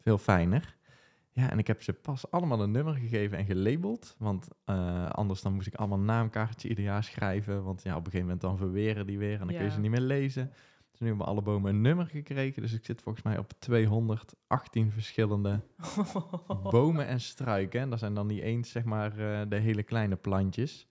veel 0.00 0.18
fijner. 0.18 0.76
Ja, 1.32 1.50
en 1.50 1.58
ik 1.58 1.66
heb 1.66 1.82
ze 1.82 1.92
pas 1.92 2.30
allemaal 2.30 2.62
een 2.62 2.70
nummer 2.70 2.94
gegeven 2.94 3.38
en 3.38 3.44
gelabeld. 3.44 4.14
Want 4.18 4.48
eh, 4.64 5.06
anders 5.10 5.42
dan 5.42 5.52
moest 5.54 5.66
ik 5.66 5.74
allemaal 5.74 5.98
een 5.98 6.04
naamkaartje 6.04 6.68
ieder 6.68 6.84
jaar 6.84 7.04
schrijven. 7.04 7.62
Want 7.64 7.82
ja, 7.82 7.90
op 7.90 7.96
een 7.98 8.04
gegeven 8.04 8.24
moment 8.24 8.40
dan 8.40 8.56
verweren 8.56 9.06
die 9.06 9.18
weer 9.18 9.32
en 9.40 9.46
dan 9.46 9.56
kun 9.56 9.64
je 9.64 9.70
ze 9.70 9.80
niet 9.80 9.90
meer 9.90 10.00
lezen. 10.00 10.52
Dus 10.98 11.06
nu 11.06 11.14
hebben 11.14 11.26
we 11.26 11.32
alle 11.32 11.52
bomen 11.52 11.74
een 11.74 11.80
nummer 11.80 12.06
gekregen. 12.06 12.62
Dus 12.62 12.72
ik 12.72 12.84
zit 12.84 13.02
volgens 13.02 13.24
mij 13.24 13.38
op 13.38 13.52
218 13.58 14.90
verschillende 14.92 15.60
bomen 16.70 17.06
en 17.06 17.20
struiken. 17.20 17.80
En 17.80 17.90
dat 17.90 17.98
zijn 17.98 18.14
dan 18.14 18.26
niet 18.26 18.40
eens 18.40 18.70
zeg 18.70 18.84
maar 18.84 19.18
eh, 19.18 19.48
de 19.48 19.56
hele 19.56 19.82
kleine 19.82 20.16
plantjes. 20.16 20.86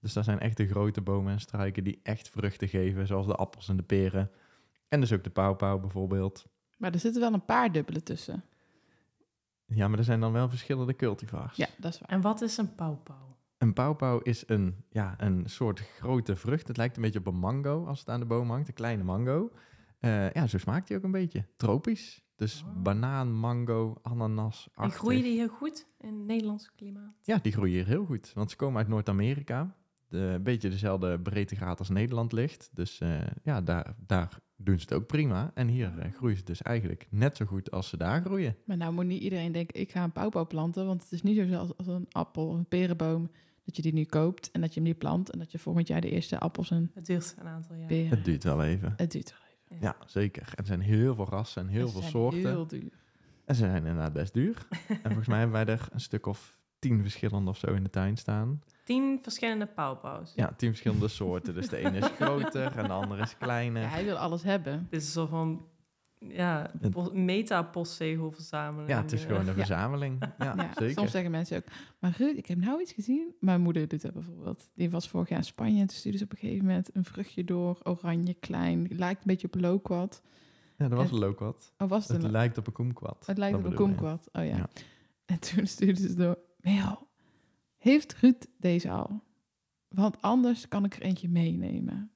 Dus 0.00 0.12
dat 0.12 0.24
zijn 0.24 0.40
echt 0.40 0.56
de 0.56 0.66
grote 0.66 1.00
bomen 1.00 1.32
en 1.32 1.40
struiken 1.40 1.84
die 1.84 2.00
echt 2.02 2.28
vruchten 2.28 2.68
geven, 2.68 3.06
zoals 3.06 3.26
de 3.26 3.34
appels 3.34 3.68
en 3.68 3.76
de 3.76 3.82
peren. 3.82 4.30
En 4.88 5.00
dus 5.00 5.12
ook 5.12 5.24
de 5.24 5.30
pauwpauw 5.30 5.78
bijvoorbeeld. 5.78 6.46
Maar 6.76 6.92
er 6.92 6.98
zitten 6.98 7.20
wel 7.20 7.32
een 7.32 7.44
paar 7.44 7.72
dubbele 7.72 8.02
tussen. 8.02 8.44
Ja, 9.64 9.88
maar 9.88 9.98
er 9.98 10.04
zijn 10.04 10.20
dan 10.20 10.32
wel 10.32 10.48
verschillende 10.48 10.96
cultivars. 10.96 11.56
Ja, 11.56 11.68
dat 11.78 11.92
is 11.92 12.00
waar. 12.00 12.08
En 12.08 12.20
wat 12.20 12.40
is 12.40 12.56
een 12.56 12.74
pauwpauw? 12.74 13.29
Een 13.60 13.72
pauwpauw 13.72 14.18
is 14.18 14.42
een, 14.46 14.84
ja, 14.90 15.14
een 15.18 15.42
soort 15.46 15.80
grote 15.80 16.36
vrucht. 16.36 16.68
Het 16.68 16.76
lijkt 16.76 16.96
een 16.96 17.02
beetje 17.02 17.18
op 17.18 17.26
een 17.26 17.38
mango 17.38 17.84
als 17.86 17.98
het 17.98 18.08
aan 18.08 18.20
de 18.20 18.26
boom 18.26 18.50
hangt, 18.50 18.68
een 18.68 18.74
kleine 18.74 19.02
mango. 19.02 19.50
Eh, 19.98 20.32
ja, 20.32 20.46
zo 20.46 20.58
smaakt 20.58 20.88
hij 20.88 20.96
ook 20.98 21.04
een 21.04 21.10
beetje. 21.10 21.46
Tropisch. 21.56 22.22
Dus 22.36 22.64
Oh. 22.66 22.82
banaan, 22.82 23.32
mango, 23.32 23.98
ananas. 24.02 24.68
En 24.74 24.90
groeien 24.90 25.22
die 25.22 25.36
heel 25.38 25.48
goed 25.48 25.86
in 25.98 26.08
het 26.08 26.26
Nederlandse 26.26 26.70
klimaat? 26.76 27.14
Ja, 27.22 27.38
die 27.42 27.52
groeien 27.52 27.74
hier 27.74 27.86
heel 27.86 28.04
goed. 28.04 28.32
Want 28.34 28.50
ze 28.50 28.56
komen 28.56 28.78
uit 28.78 28.88
Noord-Amerika. 28.88 29.74
De, 30.08 30.18
een 30.18 30.42
beetje 30.42 30.68
dezelfde 30.70 31.20
breedtegraad 31.20 31.78
als 31.78 31.88
Nederland 31.88 32.32
ligt. 32.32 32.70
Dus 32.72 33.00
eh, 33.00 33.20
ja, 33.42 33.60
daar, 33.60 33.94
daar 34.06 34.38
doen 34.56 34.78
ze 34.78 34.82
het 34.82 34.92
ook 34.92 35.06
prima. 35.06 35.50
En 35.54 35.68
hier 35.68 35.98
eh, 35.98 36.12
groeien 36.12 36.36
ze 36.36 36.44
dus 36.44 36.62
eigenlijk 36.62 37.06
net 37.10 37.36
zo 37.36 37.44
goed 37.44 37.70
als 37.70 37.88
ze 37.88 37.96
daar 37.96 38.20
groeien. 38.20 38.56
Maar 38.64 38.76
nou 38.76 38.92
moet 38.92 39.06
niet 39.06 39.22
iedereen 39.22 39.52
denken, 39.52 39.80
ik 39.80 39.90
ga 39.92 40.04
een 40.04 40.12
pauwpauw 40.12 40.46
planten. 40.46 40.86
Want 40.86 41.02
het 41.02 41.12
is 41.12 41.22
niet 41.22 41.36
zo 41.36 41.46
zoals 41.46 41.76
als 41.76 41.86
een 41.86 42.06
appel 42.10 42.48
of 42.48 42.54
een 42.54 42.68
perenboom. 42.68 43.30
Dat 43.64 43.76
je 43.76 43.82
die 43.82 43.92
nu 43.92 44.04
koopt 44.04 44.50
en 44.50 44.60
dat 44.60 44.74
je 44.74 44.80
hem 44.80 44.88
nu 44.88 44.94
plant. 44.94 45.30
En 45.30 45.38
dat 45.38 45.52
je 45.52 45.58
volgend 45.58 45.86
jaar 45.88 46.00
de 46.00 46.10
eerste 46.10 46.38
appels 46.38 46.70
en 46.70 46.90
Het 46.94 47.06
duurt 47.06 47.34
een 47.38 47.46
aantal 47.46 47.76
jaar. 47.76 47.86
peren... 47.86 48.10
Het 48.10 48.24
duurt 48.24 48.44
wel 48.44 48.62
even. 48.64 48.92
Het 48.96 49.10
duurt 49.10 49.30
wel 49.38 49.48
even. 49.72 49.86
Ja, 49.86 49.96
zeker. 50.06 50.42
En 50.42 50.56
er 50.56 50.66
zijn 50.66 50.80
heel 50.80 51.14
veel 51.14 51.28
rassen 51.28 51.62
en 51.62 51.68
heel 51.68 51.86
Ze 51.86 51.92
veel 51.92 52.00
zijn 52.00 52.12
soorten. 52.12 52.40
heel 52.40 52.66
duur. 52.66 52.92
En 53.44 53.54
ze 53.54 53.60
zijn 53.64 53.76
inderdaad 53.76 54.12
best 54.12 54.34
duur. 54.34 54.66
en 54.88 55.00
volgens 55.02 55.28
mij 55.28 55.38
hebben 55.38 55.64
wij 55.64 55.74
er 55.74 55.88
een 55.92 56.00
stuk 56.00 56.26
of 56.26 56.58
tien 56.78 57.02
verschillende 57.02 57.50
of 57.50 57.56
zo 57.58 57.66
in 57.72 57.82
de 57.82 57.90
tuin 57.90 58.16
staan. 58.16 58.62
Tien 58.84 59.18
verschillende 59.22 59.66
pauwpauws. 59.66 60.32
Ja, 60.36 60.52
tien 60.56 60.68
verschillende 60.68 61.08
soorten. 61.08 61.54
Dus 61.54 61.68
de 61.68 61.76
ene 61.76 61.98
is 61.98 62.06
groter 62.20 62.76
en 62.76 62.84
de 62.84 62.92
andere 62.92 63.22
is 63.22 63.36
kleiner. 63.38 63.82
Ja, 63.82 63.88
hij 63.88 64.04
wil 64.04 64.16
alles 64.16 64.42
hebben. 64.42 64.86
Dit 64.90 65.02
is 65.02 65.12
soort 65.12 65.28
van 65.30 65.66
ja, 66.28 66.70
po- 66.90 67.10
meta-postzegelverzameling. 67.14 68.88
Ja, 68.90 69.02
het 69.02 69.12
is 69.12 69.22
Eh, 69.24 69.28
gewoon 69.28 69.48
een 69.48 69.54
verzameling. 69.54 70.16
Ja, 70.20 70.34
Ja, 70.56 70.70
zeker. 70.74 70.90
soms 70.94 71.10
zeggen 71.10 71.30
mensen 71.30 71.56
ook, 71.56 71.64
maar 71.98 72.14
Ruud, 72.18 72.36
ik 72.36 72.46
heb 72.46 72.58
nou 72.58 72.80
iets 72.80 72.92
gezien. 72.92 73.34
Mijn 73.40 73.60
moeder 73.60 73.88
doet 73.88 74.02
dat 74.02 74.12
bijvoorbeeld. 74.12 74.70
Die 74.74 74.90
was 74.90 75.08
vorig 75.08 75.28
jaar 75.28 75.38
in 75.38 75.44
Spanje 75.44 75.80
en 75.80 75.86
toen 75.86 75.96
stuurde 75.96 76.18
ze 76.18 76.24
op 76.24 76.32
een 76.32 76.38
gegeven 76.38 76.64
moment 76.66 76.94
een 76.96 77.04
vruchtje 77.04 77.44
door, 77.44 77.78
oranje, 77.82 78.34
klein. 78.34 78.86
Lijkt 78.90 79.18
een 79.20 79.26
beetje 79.26 79.46
op 79.46 79.54
een 79.54 79.60
loquat. 79.60 80.22
Ja, 80.76 80.88
dat 80.88 80.98
was 80.98 81.08
En- 81.08 81.14
een 81.14 81.20
loquat. 81.20 81.72
Oh, 81.78 81.88
was 81.88 82.02
het 82.06 82.16
Het 82.16 82.24
een 82.24 82.30
lijkt 82.30 82.58
op 82.58 82.66
een 82.66 82.72
kumquat. 82.72 83.26
Het 83.26 83.38
lijkt 83.38 83.56
Dat 83.56 83.64
op 83.64 83.70
een 83.70 83.76
kumquat. 83.86 84.28
Oh 84.32 84.44
ja. 84.44 84.56
Ja. 84.56 84.68
En 85.24 85.38
toen 85.40 85.66
stuurde 85.66 86.00
ze 86.00 86.14
door. 86.14 86.38
Mel, 86.60 87.08
heeft 87.76 88.14
Ruud 88.14 88.44
deze 88.58 88.90
al? 88.90 89.22
Want 89.88 90.22
anders 90.22 90.68
kan 90.68 90.84
ik 90.84 90.94
er 90.94 91.02
eentje 91.02 91.28
meenemen. 91.28 92.10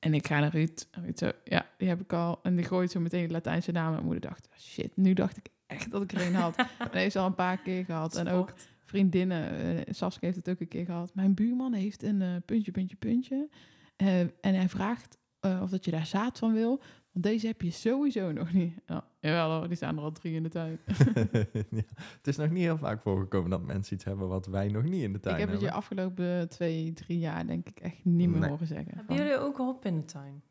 En 0.00 0.14
ik 0.14 0.26
ga 0.26 0.40
naar 0.40 0.50
Ruud. 0.50 0.86
En 0.90 1.02
Ruud 1.02 1.18
zo, 1.18 1.30
ja, 1.44 1.66
die 1.76 1.88
heb 1.88 2.00
ik 2.00 2.12
al. 2.12 2.40
En 2.42 2.56
die 2.56 2.64
gooit 2.64 2.90
zo 2.90 3.00
meteen 3.00 3.26
de 3.26 3.32
Latijnse 3.32 3.72
naam. 3.72 3.86
En 3.86 3.92
mijn 3.92 4.04
moeder 4.04 4.20
dacht, 4.20 4.48
shit, 4.58 4.96
nu 4.96 5.12
dacht 5.12 5.36
ik 5.36 5.48
echt 5.66 5.90
dat 5.90 6.02
ik 6.02 6.12
er 6.12 6.26
een 6.26 6.34
had. 6.34 6.56
Dat 6.78 6.92
heeft 6.92 7.12
ze 7.12 7.18
al 7.18 7.26
een 7.26 7.34
paar 7.34 7.58
keer 7.58 7.84
gehad. 7.84 8.16
En 8.16 8.28
ook 8.28 8.54
vriendinnen, 8.84 9.50
eh 9.56 9.94
Saskia 9.94 10.26
heeft 10.28 10.36
het 10.36 10.48
ook 10.48 10.60
een 10.60 10.68
keer 10.68 10.84
gehad. 10.84 11.14
Mijn 11.14 11.34
buurman 11.34 11.72
heeft 11.72 12.02
een 12.02 12.22
eh, 12.22 12.28
puntje, 12.44 12.70
puntje, 12.70 12.96
puntje. 12.96 13.48
Eh, 13.96 14.20
en 14.20 14.34
hij 14.40 14.68
vraagt 14.68 15.18
of 15.62 15.70
dat 15.70 15.84
je 15.84 15.90
daar 15.90 16.06
zaad 16.06 16.38
van 16.38 16.52
wil. 16.52 16.82
Want 17.12 17.24
deze 17.24 17.46
heb 17.46 17.62
je 17.62 17.70
sowieso 17.70 18.32
nog 18.32 18.52
niet. 18.52 18.74
Ja, 18.86 19.04
jawel 19.20 19.50
hoor, 19.58 19.68
die 19.68 19.76
staan 19.76 19.96
er 19.96 20.02
al 20.02 20.12
drie 20.12 20.34
in 20.34 20.42
de 20.42 20.48
tuin. 20.48 20.78
ja. 21.70 21.82
Het 21.96 22.26
is 22.26 22.36
nog 22.36 22.50
niet 22.50 22.62
heel 22.62 22.78
vaak 22.78 23.00
voorgekomen 23.02 23.50
dat 23.50 23.62
mensen 23.62 23.94
iets 23.94 24.04
hebben 24.04 24.28
wat 24.28 24.46
wij 24.46 24.68
nog 24.68 24.82
niet 24.82 25.02
in 25.02 25.12
de 25.12 25.20
tuin 25.20 25.34
ik 25.34 25.40
heb 25.40 25.50
het 25.50 25.60
je 25.60 25.64
hebben. 25.66 25.82
afgelopen 25.82 26.48
twee, 26.48 26.92
drie 26.92 27.18
jaar 27.18 27.46
denk 27.46 27.68
ik 27.68 27.80
echt 27.80 28.04
niet 28.04 28.28
meer 28.28 28.40
Nee. 28.40 28.48
horen 28.50 28.66
zeggen. 28.66 28.92
Hebben 28.96 29.16
jullie 29.16 29.38
ook 29.38 29.56
hop 29.56 29.84
in 29.84 29.96
de 29.96 30.04
tuin? 30.04 30.42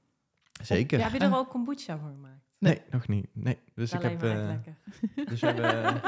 Zeker. 0.64 0.98
Ja. 1.00 1.04
Heb 1.10 1.22
je 1.22 1.28
er 1.28 1.34
al 1.34 1.46
kombucha 1.46 1.98
voor 1.98 2.10
gemaakt? 2.10 2.48
Nee, 2.58 2.82
nog 2.92 3.08
niet. 3.08 3.28
Nee. 3.34 3.58
Dus 3.76 3.90
Dat 3.92 4.04
ik 4.04 4.10
heb, 4.10 4.24
eh, 4.24 4.34
lekker. 4.48 4.76
dus 5.30 5.40
we 5.42 5.48
hebben, 5.48 5.94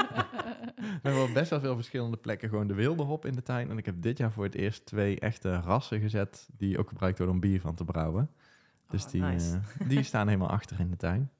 we 0.92 0.98
hebben 1.02 1.22
op 1.22 1.34
best 1.34 1.50
wel 1.50 1.60
veel 1.60 1.74
verschillende 1.74 2.16
plekken 2.16 2.48
gewoon 2.48 2.66
de 2.66 2.74
wilde 2.74 3.02
hop 3.02 3.26
in 3.26 3.32
de 3.34 3.42
tuin. 3.42 3.70
En 3.70 3.78
ik 3.78 3.86
heb 3.86 4.02
dit 4.02 4.18
jaar 4.18 4.32
voor 4.32 4.44
het 4.44 4.54
eerst 4.54 4.86
twee 4.86 5.20
echte 5.20 5.60
rassen 5.60 6.00
gezet 6.00 6.48
die 6.56 6.78
ook 6.78 6.88
gebruikt 6.88 7.16
worden 7.18 7.34
om 7.36 7.40
bier 7.40 7.60
van 7.60 7.74
te 7.74 7.84
brouwen. 7.84 8.30
Dus 8.88 9.04
Oh, 9.04 9.10
die, 9.10 9.20
nice. 9.22 9.60
eh, 9.78 9.88
die 9.88 10.02
staan 10.02 10.26
helemaal 10.26 10.50
achter 10.50 10.80
in 10.80 10.90
de 10.90 10.96
tuin. 10.96 11.30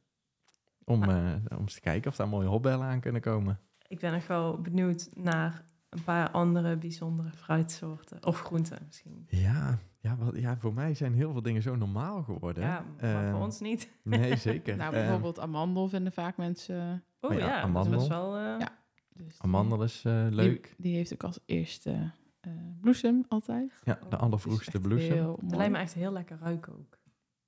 Om, 0.85 1.03
eh, 1.03 1.33
om 1.49 1.59
eens 1.61 1.75
te 1.75 1.81
kijken 1.81 2.11
of 2.11 2.17
daar 2.17 2.29
mooie 2.29 2.49
hopbellen 2.49 2.87
aan 2.87 3.01
kunnen 3.01 3.21
komen. 3.21 3.59
Ik 3.89 4.01
ben 4.01 4.13
nog 4.13 4.27
wel 4.27 4.61
benieuwd 4.61 5.09
naar 5.15 5.65
een 5.89 6.03
paar 6.05 6.31
andere 6.31 6.77
bijzondere 6.77 7.31
fruitsoorten. 7.31 8.27
Of 8.27 8.41
groenten 8.41 8.79
misschien. 8.87 9.27
Ja, 9.29 9.79
ja, 10.01 10.17
wat, 10.17 10.37
ja, 10.37 10.57
voor 10.57 10.75
mij 10.75 10.95
zijn 10.95 11.15
heel 11.15 11.33
veel 11.33 11.43
dingen 11.43 11.63
zo 11.63 11.77
normaal 11.77 12.23
geworden. 12.23 12.63
Ja, 12.65 12.85
maar 13.01 13.25
Eh, 13.25 13.31
voor 13.31 13.41
ons 13.41 13.61
niet. 13.61 13.91
Nee, 14.03 14.37
zeker. 14.49 14.77
nou, 14.77 14.95
Eh, 14.95 15.01
bijvoorbeeld 15.01 15.41
amandel 15.41 15.89
vinden 15.89 16.13
vaak 16.13 16.37
mensen... 16.37 17.05
Oh 17.21 17.31
Oh 17.31 17.39
ja, 17.39 17.47
ja, 17.47 17.67
dat 17.73 17.87
is 17.87 17.93
amandel. 17.93 18.09
wel... 18.09 18.37
eh, 18.37 18.43
Ja. 18.59 18.69
Dus 19.15 19.39
amandel 19.41 19.83
is 19.83 20.05
eh, 20.05 20.23
die- 20.27 20.35
leuk. 20.35 20.75
Die, 20.79 20.95
heeft 20.97 21.13
ook 21.13 21.25
als 21.25 21.39
eerste 21.45 22.11
eh, 22.41 22.53
bloesem 22.81 23.25
altijd. 23.29 23.81
Ja, 23.85 23.99
de 24.09 24.17
Oh, 24.17 24.23
allervroegste 24.23 24.79
bloesem. 24.79 25.17
Dat 25.41 25.57
lijkt 25.57 25.73
me 25.73 25.79
echt 25.79 25.95
heel 25.95 26.13
lekker 26.13 26.39
ruiken 26.41 26.73
ook. 26.73 26.99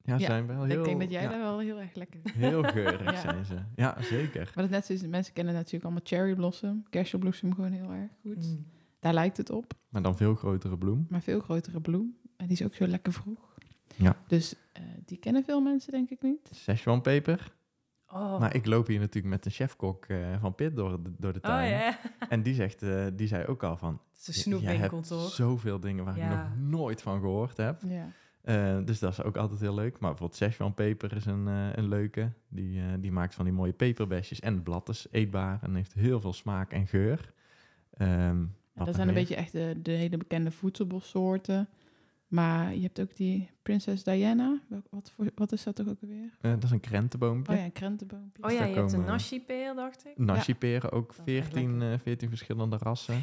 Ja, 0.07 0.15
Ja, 0.19 0.27
zijn 0.27 0.47
wel 0.47 0.65
heel... 0.65 0.79
ik 0.79 0.85
denk 0.85 1.01
dat 1.01 1.11
jij 1.11 1.23
ja, 1.23 1.29
daar 1.29 1.39
wel 1.41 1.59
heel 1.59 1.81
erg 1.81 1.95
lekker. 1.95 2.21
Heel 2.35 2.63
geurig 2.75 3.03
Ja. 3.13 3.21
zijn 3.21 3.45
ze. 3.45 3.55
Ja, 3.77 4.03
zeker. 4.03 4.53
Maar 4.55 4.65
dat 4.65 4.71
net 4.73 4.85
zoals 4.87 5.07
mensen 5.07 5.33
kennen 5.33 5.55
natuurlijk 5.55 5.85
allemaal 5.85 6.03
cherry 6.05 6.35
blossom, 6.35 6.85
kersenbloesem 6.91 7.55
gewoon 7.55 7.73
heel 7.73 7.91
erg 7.93 8.11
goed. 8.23 8.47
Mm. 8.47 8.67
Daar 9.01 9.15
lijkt 9.15 9.37
het 9.37 9.51
op, 9.51 9.73
Maar 9.89 10.03
dan 10.03 10.17
veel 10.17 10.35
grotere 10.35 10.79
bloem. 10.79 11.07
maar 11.11 11.23
veel 11.23 11.41
grotere 11.41 11.81
bloem. 11.81 12.17
En 12.37 12.47
die 12.47 12.57
is 12.59 12.65
ook 12.65 12.75
zo 12.75 12.87
lekker 12.87 13.13
vroeg. 13.13 13.55
Ja. 13.97 14.17
Dus 14.27 14.55
eh, 14.73 14.83
die 15.05 15.19
kennen 15.19 15.45
veel 15.45 15.61
mensen 15.61 15.93
denk 15.93 16.11
ik 16.11 16.23
niet. 16.23 16.49
Szechuanpeper. 16.51 17.53
Oh. 18.09 18.39
Maar 18.41 18.55
ik 18.55 18.67
loop 18.67 18.87
hier 18.87 18.99
natuurlijk 19.01 19.35
met 19.35 19.45
een 19.45 19.51
chefkok 19.51 20.05
eh, 20.05 20.41
van 20.41 20.55
Pit 20.55 20.77
door 20.77 21.03
de, 21.03 21.13
door 21.19 21.33
de 21.33 21.39
oh 21.39 21.45
tuin. 21.45 21.97
En 22.29 22.43
die, 22.43 22.55
zegt, 22.55 22.83
eh, 22.83 23.07
die 23.15 23.27
zei 23.27 23.47
ook 23.47 23.63
al 23.63 23.77
van... 23.77 24.01
het 24.19 24.29
is 24.29 24.47
een 24.47 24.53
"J- 24.53 24.59
snoepwinkel 24.59 25.01
toch? 25.01 25.31
zoveel 25.31 25.81
dingen 25.81 26.05
waar 26.05 26.17
Ja. 26.17 26.25
ik 26.31 26.37
nog 26.39 26.69
nooit 26.71 27.03
van 27.03 27.21
gehoord 27.21 27.57
heb. 27.57 27.81
Ja. 27.83 28.09
Eh, 28.45 28.79
dus 28.85 28.99
dat 28.99 29.13
is 29.13 29.23
ook 29.23 29.37
altijd 29.37 29.61
heel 29.61 29.75
leuk. 29.75 29.99
Maar 29.99 30.11
bijvoorbeeld 30.11 30.35
Szechuanpeper 30.35 31.17
is 31.17 31.27
een, 31.27 31.49
eh, 31.49 31.69
een 31.73 31.89
leuke. 31.89 32.31
Die, 32.49 32.81
eh, 32.81 32.87
die 32.99 33.13
maakt 33.13 33.35
van 33.35 33.45
die 33.45 33.55
mooie 33.55 33.73
peperbesjes. 33.73 34.41
En 34.41 34.63
blad 34.63 34.89
is 34.89 35.07
eetbaar 35.11 35.59
en 35.63 35.75
heeft 35.75 35.95
heel 35.95 36.21
veel 36.21 36.33
smaak 36.33 36.73
en 36.73 36.87
geur. 36.87 37.33
Ehm, 37.97 38.45
dat 38.75 38.95
zijn 38.95 39.09
een 39.09 39.15
beetje 39.15 39.37
echt 39.37 39.53
de, 39.53 39.75
de 39.83 39.91
hele 39.91 40.17
bekende 40.17 40.51
voedselbossoorten. 40.51 41.69
Maar 42.35 42.75
je 42.75 42.81
hebt 42.81 43.01
ook 43.01 43.17
die 43.17 43.51
Prinses 43.63 44.05
Diana. 44.05 44.61
Wat, 44.91 45.13
voor, 45.15 45.31
wat 45.35 45.53
is 45.53 45.63
dat 45.63 45.75
toch 45.75 45.89
ook 45.89 46.03
alweer? 46.03 46.31
Eh, 46.41 46.51
dat 46.51 46.63
is 46.63 46.71
een 46.71 46.81
krentenboompje. 46.81 47.53
Oh 47.53 47.59
ja, 47.59 47.65
een 47.65 47.73
krentenboompje. 47.73 48.43
Oh 48.43 48.51
ja, 48.51 48.59
daar 48.59 48.69
je 48.69 48.75
hebt 48.75 48.93
een 48.93 49.05
nashi-peer, 49.05 49.75
dacht 49.75 50.07
ik. 50.07 50.19
Nashiperen 50.19 50.93
ook 50.93 51.17
Dat 51.17 51.29
is 51.29 51.39
echt 51.39 51.53
14, 51.53 51.83
eh 51.83 51.99
14 51.99 52.29
verschillende 52.29 52.77
rassen. 52.77 53.21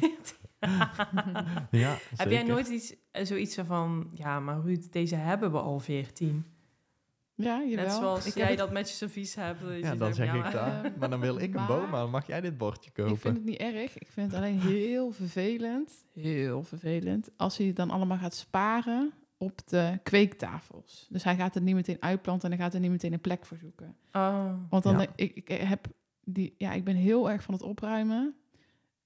ja, 1.70 1.98
Heb 2.16 2.30
jij 2.30 2.42
nooit 2.42 2.68
iets, 2.68 2.94
eh, 3.10 3.24
zoiets 3.24 3.54
van, 3.54 4.10
ja, 4.14 4.40
maar 4.40 4.60
Ruud, 4.60 4.92
deze 4.92 5.14
hebben 5.14 5.52
we 5.52 5.58
al 5.58 5.80
14. 5.80 6.44
Ja, 7.42 7.62
jawel. 7.64 7.84
Net 7.84 7.92
zoals 7.92 8.26
Ik 8.26 8.34
jij 8.34 8.48
het- 8.48 8.58
dat 8.58 8.70
met 8.72 8.88
je 8.88 8.94
servies 8.94 9.34
hebt. 9.34 9.60
je 9.60 9.78
Ja, 9.78 9.94
dan 9.94 10.14
zeg 10.14 10.34
ik 10.34 10.40
maar- 10.40 10.82
dat. 10.82 10.96
Maar 10.96 11.10
dan 11.10 11.20
wil 11.20 11.36
ik 11.38 11.42
een 11.48 11.54
Maar- 11.54 11.66
boom, 11.66 11.90
maar 11.90 12.00
dan 12.00 12.10
mag 12.10 12.26
jij 12.26 12.40
dit 12.40 12.58
bordje 12.58 12.90
kopen. 12.90 13.12
Ik 13.12 13.18
vind 13.20 13.36
het 13.36 13.44
niet 13.44 13.58
erg. 13.58 13.98
Ik 13.98 14.08
vind 14.10 14.30
het 14.30 14.40
alleen 14.40 14.60
heel 14.60 15.10
vervelend. 15.10 16.04
Heel 16.12 16.62
vervelend. 16.62 17.30
Als 17.36 17.56
hij 17.56 17.66
het 17.66 17.76
dan 17.76 17.90
allemaal 17.90 18.18
gaat 18.18 18.34
sparen 18.34 19.12
op 19.36 19.60
de 19.68 19.98
kweektafels. 20.02 21.06
Dus 21.10 21.24
hij 21.24 21.36
gaat 21.36 21.54
het 21.54 21.62
niet 21.62 21.74
meteen 21.74 21.96
uitplanten 22.02 22.50
en 22.50 22.56
hij 22.56 22.64
gaat 22.64 22.74
er 22.74 22.80
niet 22.80 22.90
meteen 22.90 23.12
een 23.12 23.20
plek 23.20 23.46
voor 23.46 23.56
zoeken. 23.56 23.96
Oh. 24.12 24.52
Want 24.68 24.82
dan 24.82 24.98
Ja. 24.98 25.06
ik, 25.16 25.34
ik 25.34 25.48
heb 25.48 25.86
die, 26.24 26.54
ja, 26.58 26.72
ik 26.72 26.84
ben 26.84 26.96
heel 26.96 27.30
erg 27.30 27.42
van 27.42 27.54
het 27.54 27.62
opruimen 27.62 28.34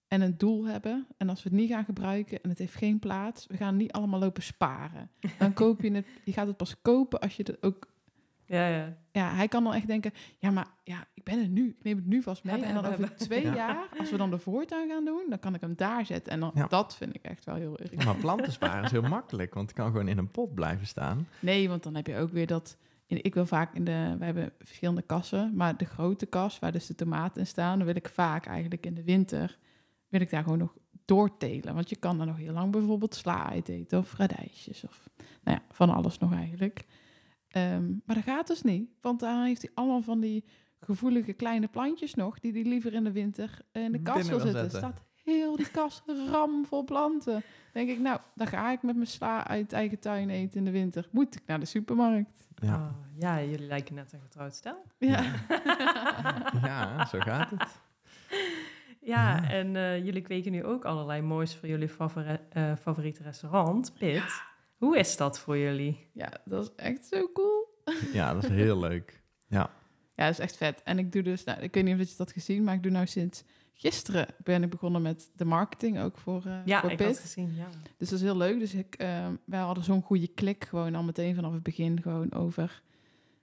en 0.09 0.21
een 0.21 0.39
doel 0.39 0.67
hebben. 0.67 1.07
En 1.17 1.29
als 1.29 1.43
we 1.43 1.49
het 1.49 1.59
niet 1.59 1.71
gaan 1.71 1.85
gebruiken 1.85 2.43
en 2.43 2.49
het 2.49 2.59
heeft 2.59 2.75
geen 2.75 2.99
plaats, 2.99 3.47
we 3.47 3.57
gaan 3.57 3.77
niet 3.77 3.93
allemaal 3.93 4.21
lopen 4.21 4.43
sparen. 4.43 5.11
Dan 5.39 5.53
koop 5.53 5.81
je 5.83 5.91
het, 5.93 6.07
je 6.25 6.33
gaat 6.33 6.47
het 6.47 6.57
pas 6.57 6.81
kopen 6.83 7.21
als 7.21 7.37
je 7.37 7.43
het 7.47 7.63
ook. 7.63 7.95
Ja, 8.47 8.69
ja. 8.69 8.97
Ja, 9.13 9.35
hij 9.35 9.49
kan 9.49 9.65
dan 9.65 9.75
echt 9.75 9.87
denken, 9.87 10.13
ja, 10.39 10.51
maar 10.51 10.67
ja, 10.85 11.05
ik 11.15 11.25
ben 11.25 11.39
er 11.39 11.49
nu, 11.49 11.69
ik 11.69 11.85
neem 11.85 11.97
het 11.97 12.07
nu 12.07 12.23
vast 12.23 12.45
mee. 12.45 12.53
Hebben, 12.53 12.69
en 12.71 12.75
dan 12.83 12.85
hebben, 12.91 13.05
over 13.09 13.17
hebben. 13.19 13.29
twee 13.39 13.45
Ja. 13.47 13.55
jaar, 13.55 13.89
als 13.99 14.11
we 14.11 14.17
dan 14.17 14.31
de 14.31 14.39
voortuin 14.39 14.89
gaan 14.89 15.05
doen, 15.05 15.25
dan 15.29 15.39
kan 15.39 15.55
ik 15.55 15.61
hem 15.61 15.75
daar 15.77 16.07
zetten. 16.07 16.33
En 16.33 16.41
dan, 16.41 16.51
Ja. 16.55 16.67
dat 16.67 16.97
vind 16.97 17.15
ik 17.15 17.23
echt 17.25 17.45
wel 17.45 17.55
heel 17.55 17.79
erg. 17.79 18.05
Maar 18.05 18.17
planten 18.17 18.53
sparen 18.53 18.85
is 18.85 18.91
heel 18.91 19.03
makkelijk, 19.03 19.55
want 19.55 19.69
het 19.69 19.79
kan 19.79 19.87
gewoon 19.91 20.09
in 20.09 20.19
een 20.19 20.31
pot 20.31 20.55
blijven 20.55 20.87
staan. 20.87 21.29
Nee, 21.41 21.69
want 21.69 21.83
dan 21.83 21.95
heb 21.95 22.07
je 22.07 22.17
ook 22.19 22.31
weer 22.31 22.47
dat. 22.47 22.77
in- 23.07 23.25
Ik 23.25 23.35
wil 23.35 23.47
vaak 23.47 23.75
in 23.75 23.85
de. 23.85 24.15
We 24.19 24.25
hebben 24.25 24.53
verschillende 24.59 25.03
kassen, 25.03 25.53
maar 25.57 25.77
de 25.77 25.85
grote 25.85 26.27
kas 26.27 26.59
waar 26.59 26.73
dus 26.73 26.87
de 26.87 26.95
tomaten 26.95 27.41
in 27.41 27.47
staan, 27.47 27.77
dan 27.79 27.87
wil 27.87 27.97
ik 27.97 28.09
vaak 28.09 28.47
eigenlijk 28.47 28.87
in 28.87 28.95
de 28.95 29.05
winter. 29.05 29.59
wil 30.09 30.21
ik 30.21 30.31
daar 30.31 30.43
gewoon 30.43 30.59
nog 30.59 30.75
doortelen. 31.05 31.75
Want 31.75 31.89
je 31.91 31.97
kan 31.97 32.21
er 32.21 32.27
nog 32.27 32.37
heel 32.37 32.53
lang 32.53 32.73
bijvoorbeeld 32.73 33.15
sla 33.15 33.51
uit 33.51 33.69
eten 33.69 33.99
of 33.99 34.15
radijsjes 34.17 34.85
of. 34.85 35.09
Nou 35.43 35.59
ja, 35.59 35.63
van 35.75 35.91
alles 35.91 36.19
nog 36.19 36.33
eigenlijk. 36.35 36.85
Ehm, 37.57 37.87
maar 38.05 38.15
dat 38.17 38.25
gaat 38.25 38.47
dus 38.47 38.63
niet, 38.63 38.91
want 39.01 39.21
dan 39.21 39.43
heeft 39.43 39.63
hij 39.63 39.71
allemaal 39.75 40.03
van 40.03 40.21
die 40.21 40.45
gevoelige 40.81 41.33
kleine 41.33 41.67
plantjes 41.69 42.15
nog, 42.15 42.39
die 42.39 42.53
hij 42.53 42.63
liever 42.63 42.93
in 42.95 43.05
de 43.05 43.13
winter 43.13 43.59
in 43.73 43.93
de 43.93 44.03
kast 44.03 44.29
wil 44.29 44.39
zetten. 44.41 44.71
staat 44.71 45.03
heel 45.25 45.57
die 45.57 45.71
kast 45.71 46.03
ramvol 46.31 46.85
planten. 46.85 47.43
denk 47.73 47.89
ik, 47.89 47.99
nou, 47.99 48.19
dan 48.35 48.47
ga 48.47 48.71
ik 48.73 48.83
met 48.83 48.95
mijn 48.95 49.07
sla 49.07 49.47
uit 49.47 49.73
eigen 49.73 49.99
tuin 49.99 50.31
eten 50.31 50.59
in 50.59 50.65
de 50.65 50.71
winter. 50.71 51.09
Moet 51.11 51.35
ik 51.37 51.43
naar 51.47 51.61
de 51.61 51.67
supermarkt? 51.67 52.47
Ja, 52.55 52.75
Oh, 52.75 52.91
ja, 53.19 53.43
jullie 53.43 53.67
lijken 53.67 53.95
net 53.95 54.13
een 54.13 54.21
getrouwd 54.21 54.55
stel. 54.55 54.83
Ja. 54.99 55.33
ja 56.69 57.07
zo 57.07 57.19
gaat 57.19 57.51
het. 57.51 57.81
Ja, 59.01 59.37
Ja. 59.37 59.49
en 59.51 59.77
eh, 59.77 60.05
jullie 60.05 60.23
kweken 60.23 60.53
nu 60.53 60.65
ook 60.65 60.85
allerlei 60.85 61.23
moois 61.23 61.57
voor 61.57 61.69
jullie 61.69 61.89
favori- 61.89 62.39
eh, 62.51 62.73
favoriete 62.81 63.23
restaurant, 63.23 63.93
Pit. 63.99 64.43
Hoe 64.77 64.99
is 64.99 65.17
dat 65.17 65.39
voor 65.39 65.59
jullie? 65.59 66.11
ja, 66.13 66.33
dat 66.45 66.63
is 66.63 66.71
echt 66.85 67.07
zo 67.07 67.31
cool. 67.33 67.65
Ja, 68.13 68.35
dat 68.35 68.43
is 68.45 68.49
heel 68.51 68.79
leuk. 68.79 69.23
Ja, 69.49 69.71
Ja, 70.15 70.25
dat 70.25 70.33
is 70.33 70.39
echt 70.39 70.57
vet. 70.57 70.83
En 70.83 70.99
ik 70.99 71.13
doe 71.13 71.23
dus, 71.23 71.45
nou, 71.45 71.61
ik 71.61 71.75
weet 71.75 71.85
niet 71.85 72.01
of 72.01 72.09
je 72.09 72.15
dat 72.17 72.33
gezien, 72.33 72.65
maar 72.65 72.75
ik 72.75 72.83
doe 72.83 72.93
nou 72.93 73.07
sinds 73.07 73.45
gisteren 73.73 74.27
ben 74.45 74.63
ik 74.63 74.71
begonnen 74.71 75.03
met 75.03 75.31
de 75.35 75.45
marketing 75.45 76.01
ook 76.01 76.19
voor, 76.19 76.43
eh 76.47 76.59
Ja, 76.65 76.81
voor 76.81 76.91
ik 76.91 76.97
Pit. 76.97 77.07
had 77.07 77.19
gezien, 77.19 77.55
ja. 77.55 77.69
Dus 77.97 78.09
dat 78.09 78.19
is 78.19 78.25
heel 78.25 78.37
leuk. 78.37 78.59
Dus 78.59 78.75
ik, 78.75 78.95
eh, 78.95 79.29
wij 79.45 79.61
hadden 79.61 79.85
zo'n 79.85 80.03
goede 80.03 80.27
klik 80.29 80.65
gewoon 80.65 80.95
al 80.95 81.03
meteen 81.03 81.35
vanaf 81.35 81.53
het 81.53 81.63
begin 81.63 82.03
gewoon 82.03 82.33
over, 82.33 82.83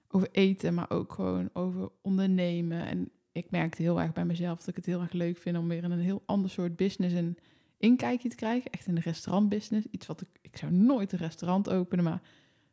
over 0.08 0.28
eten, 0.32 0.74
maar 0.74 0.90
ook 0.90 1.14
gewoon 1.14 1.50
over 1.54 1.90
ondernemen. 2.02 2.86
En 2.86 3.10
ik 3.32 3.52
merkte 3.52 3.82
heel 3.82 4.02
erg 4.02 4.14
bij 4.14 4.26
mezelf 4.26 4.60
dat 4.60 4.68
ik 4.68 4.76
het 4.76 4.86
heel 4.86 5.02
erg 5.02 5.12
leuk 5.12 5.38
vind 5.38 5.58
om 5.58 5.68
weer 5.68 5.84
in 5.84 5.92
een 5.92 6.00
heel 6.00 6.24
ander 6.26 6.50
soort 6.50 6.76
business 6.76 7.16
een 7.16 7.38
inkijkje 7.84 8.30
te 8.30 8.36
krijgen. 8.36 8.72
Echt 8.72 8.88
in 8.88 8.96
de 8.96 9.02
restaurantbusiness. 9.02 9.88
Iets 9.92 10.06
wat 10.06 10.22
ik, 10.22 10.28
ik 10.42 10.58
zou 10.58 10.72
nooit 10.72 11.12
een 11.12 11.20
restaurant 11.20 11.70
openen, 11.70 12.04
maar 12.04 12.22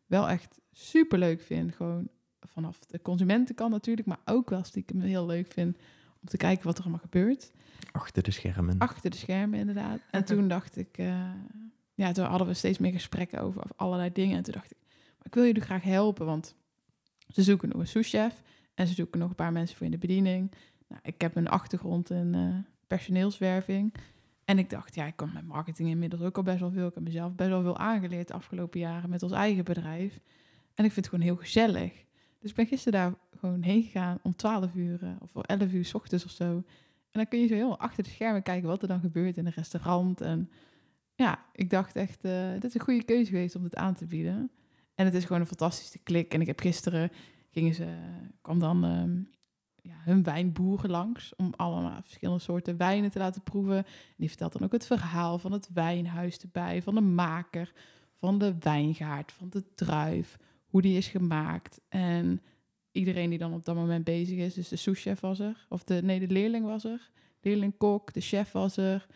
wel 0.06 0.28
echt 0.28 0.58
super 0.72 1.18
leuk 1.18 1.40
vind. 1.40 1.74
Gewoon 1.74 2.08
vanaf 2.40 2.78
de 2.78 3.02
consumentenkant 3.02 3.70
natuurlijk, 3.70 4.06
maar 4.06 4.20
ook 4.24 4.50
wel 4.50 4.64
stiekem 4.64 5.00
heel 5.00 5.26
leuk 5.26 5.46
vind 5.46 5.76
om 6.20 6.28
te 6.28 6.36
kijken 6.36 6.66
wat 6.66 6.76
er 6.76 6.82
allemaal 6.82 7.00
gebeurt. 7.00 7.52
achter 7.92 8.22
de 8.22 8.30
schermen. 8.30 8.78
Achter 8.78 9.10
de 9.10 9.16
schermen, 9.16 9.58
inderdaad. 9.58 10.00
En 10.10 10.24
toen 10.30 10.48
dacht 10.48 10.76
ik, 10.76 10.98
eh, 10.98 11.30
ja, 11.94 12.12
toen 12.12 12.24
hadden 12.24 12.46
we 12.46 12.54
steeds 12.54 12.78
meer 12.78 12.92
gesprekken 12.92 13.40
over, 13.40 13.62
allerlei 13.76 14.12
dingen. 14.12 14.36
En 14.36 14.42
toen 14.42 14.54
dacht 14.54 14.70
ik, 14.70 14.76
maar 14.88 15.26
ik 15.26 15.34
wil 15.34 15.44
jullie 15.44 15.62
graag 15.62 15.82
helpen, 15.82 16.26
want 16.26 16.54
ze 17.28 17.42
zoeken 17.42 17.68
nog 17.68 17.80
een 17.80 17.86
souschef 17.86 18.42
en 18.74 18.86
ze 18.86 18.94
zoeken 18.94 19.20
nog 19.20 19.28
een 19.28 19.34
paar 19.34 19.52
mensen 19.52 19.76
voor 19.76 19.86
in 19.86 19.92
de 19.92 19.98
bediening. 19.98 20.52
Nou, 20.88 21.00
ik 21.04 21.20
heb 21.20 21.36
een 21.36 21.48
achtergrond 21.48 22.10
in 22.10 22.34
eh, 22.34 22.72
personeelswerving. 22.86 23.94
En 24.50 24.58
ik 24.58 24.70
dacht, 24.70 24.94
ja, 24.94 25.06
ik 25.06 25.16
kan 25.16 25.30
met 25.34 25.46
marketing 25.46 25.88
inmiddels 25.88 26.22
ook 26.22 26.36
al 26.36 26.42
best 26.42 26.60
wel 26.60 26.70
veel. 26.70 26.86
Ik 26.86 26.94
heb 26.94 27.02
mezelf 27.02 27.34
best 27.34 27.48
wel 27.48 27.62
veel 27.62 27.78
aangeleerd 27.78 28.28
de 28.28 28.34
afgelopen 28.34 28.80
jaren 28.80 29.10
met 29.10 29.22
ons 29.22 29.32
eigen 29.32 29.64
bedrijf. 29.64 30.20
En 30.74 30.84
ik 30.84 30.92
vind 30.92 30.94
het 30.94 31.08
gewoon 31.08 31.24
heel 31.24 31.36
gezellig. 31.36 31.92
Dus 32.38 32.50
ik 32.50 32.56
ben 32.56 32.66
gisteren 32.66 33.00
daar 33.00 33.14
gewoon 33.38 33.62
heen 33.62 33.82
gegaan 33.82 34.18
om 34.22 34.36
12 34.36 34.74
uur 34.74 35.02
eh, 35.02 35.10
of 35.20 35.36
om 35.36 35.42
11 35.42 35.72
uur 35.72 35.84
s 35.84 35.94
ochtends 35.94 36.24
of 36.24 36.30
zo. 36.30 36.44
En 36.44 36.64
dan 37.10 37.28
kun 37.28 37.40
je 37.40 37.46
zo 37.46 37.54
heel 37.54 37.78
achter 37.78 38.04
de 38.04 38.10
schermen 38.10 38.42
kijken 38.42 38.68
wat 38.68 38.82
er 38.82 38.88
dan 38.88 39.00
gebeurt 39.00 39.36
in 39.36 39.46
een 39.46 39.52
restaurant. 39.52 40.20
En 40.20 40.50
ja, 41.14 41.44
ik 41.52 41.70
dacht 41.70 41.96
echt, 41.96 42.24
eh 42.24 42.52
dit 42.52 42.64
is 42.64 42.74
een 42.74 42.80
goede 42.80 43.04
keuze 43.04 43.30
geweest 43.30 43.56
om 43.56 43.62
dit 43.62 43.76
aan 43.76 43.94
te 43.94 44.06
bieden. 44.06 44.50
En 44.94 45.04
het 45.04 45.14
is 45.14 45.24
gewoon 45.24 45.40
een 45.40 45.46
fantastische 45.46 45.98
klik. 45.98 46.34
En 46.34 46.40
ik 46.40 46.46
heb 46.46 46.60
gisteren, 46.60 47.10
gingen 47.50 47.74
ze, 47.74 47.86
kwam 48.40 48.58
dan 48.58 48.84
ehm, 48.84 49.22
ja, 49.82 49.94
hun 50.04 50.22
wijnboeren 50.22 50.90
langs 50.90 51.36
om 51.36 51.52
allemaal 51.56 52.02
verschillende 52.02 52.40
soorten 52.40 52.76
wijnen 52.76 53.10
te 53.10 53.18
laten 53.18 53.42
proeven. 53.42 53.76
En 53.76 54.14
die 54.16 54.28
vertelt 54.28 54.52
dan 54.52 54.62
ook 54.62 54.72
het 54.72 54.86
verhaal 54.86 55.38
van 55.38 55.52
het 55.52 55.68
wijnhuis 55.72 56.38
erbij, 56.38 56.82
van 56.82 56.94
de 56.94 57.00
maker, 57.00 57.72
van 58.18 58.38
de 58.38 58.54
wijngaard, 58.60 59.32
van 59.32 59.48
de 59.50 59.64
druif, 59.74 60.36
hoe 60.66 60.82
die 60.82 60.96
is 60.96 61.08
gemaakt. 61.08 61.80
En 61.88 62.42
iedereen 62.92 63.30
die 63.30 63.38
dan 63.38 63.52
op 63.52 63.64
dat 63.64 63.74
moment 63.74 64.04
bezig 64.04 64.38
is, 64.38 64.54
dus 64.54 64.68
de 64.68 64.76
souschef 64.76 65.20
was 65.20 65.38
er, 65.38 65.66
of 65.68 65.84
de, 65.84 66.00
nee, 66.02 66.20
de 66.20 66.32
leerling 66.32 66.64
was 66.64 66.84
er, 66.84 67.10
leerling-kok, 67.40 68.12
de 68.12 68.20
chef 68.20 68.52
was 68.52 68.76
er, 68.76 69.06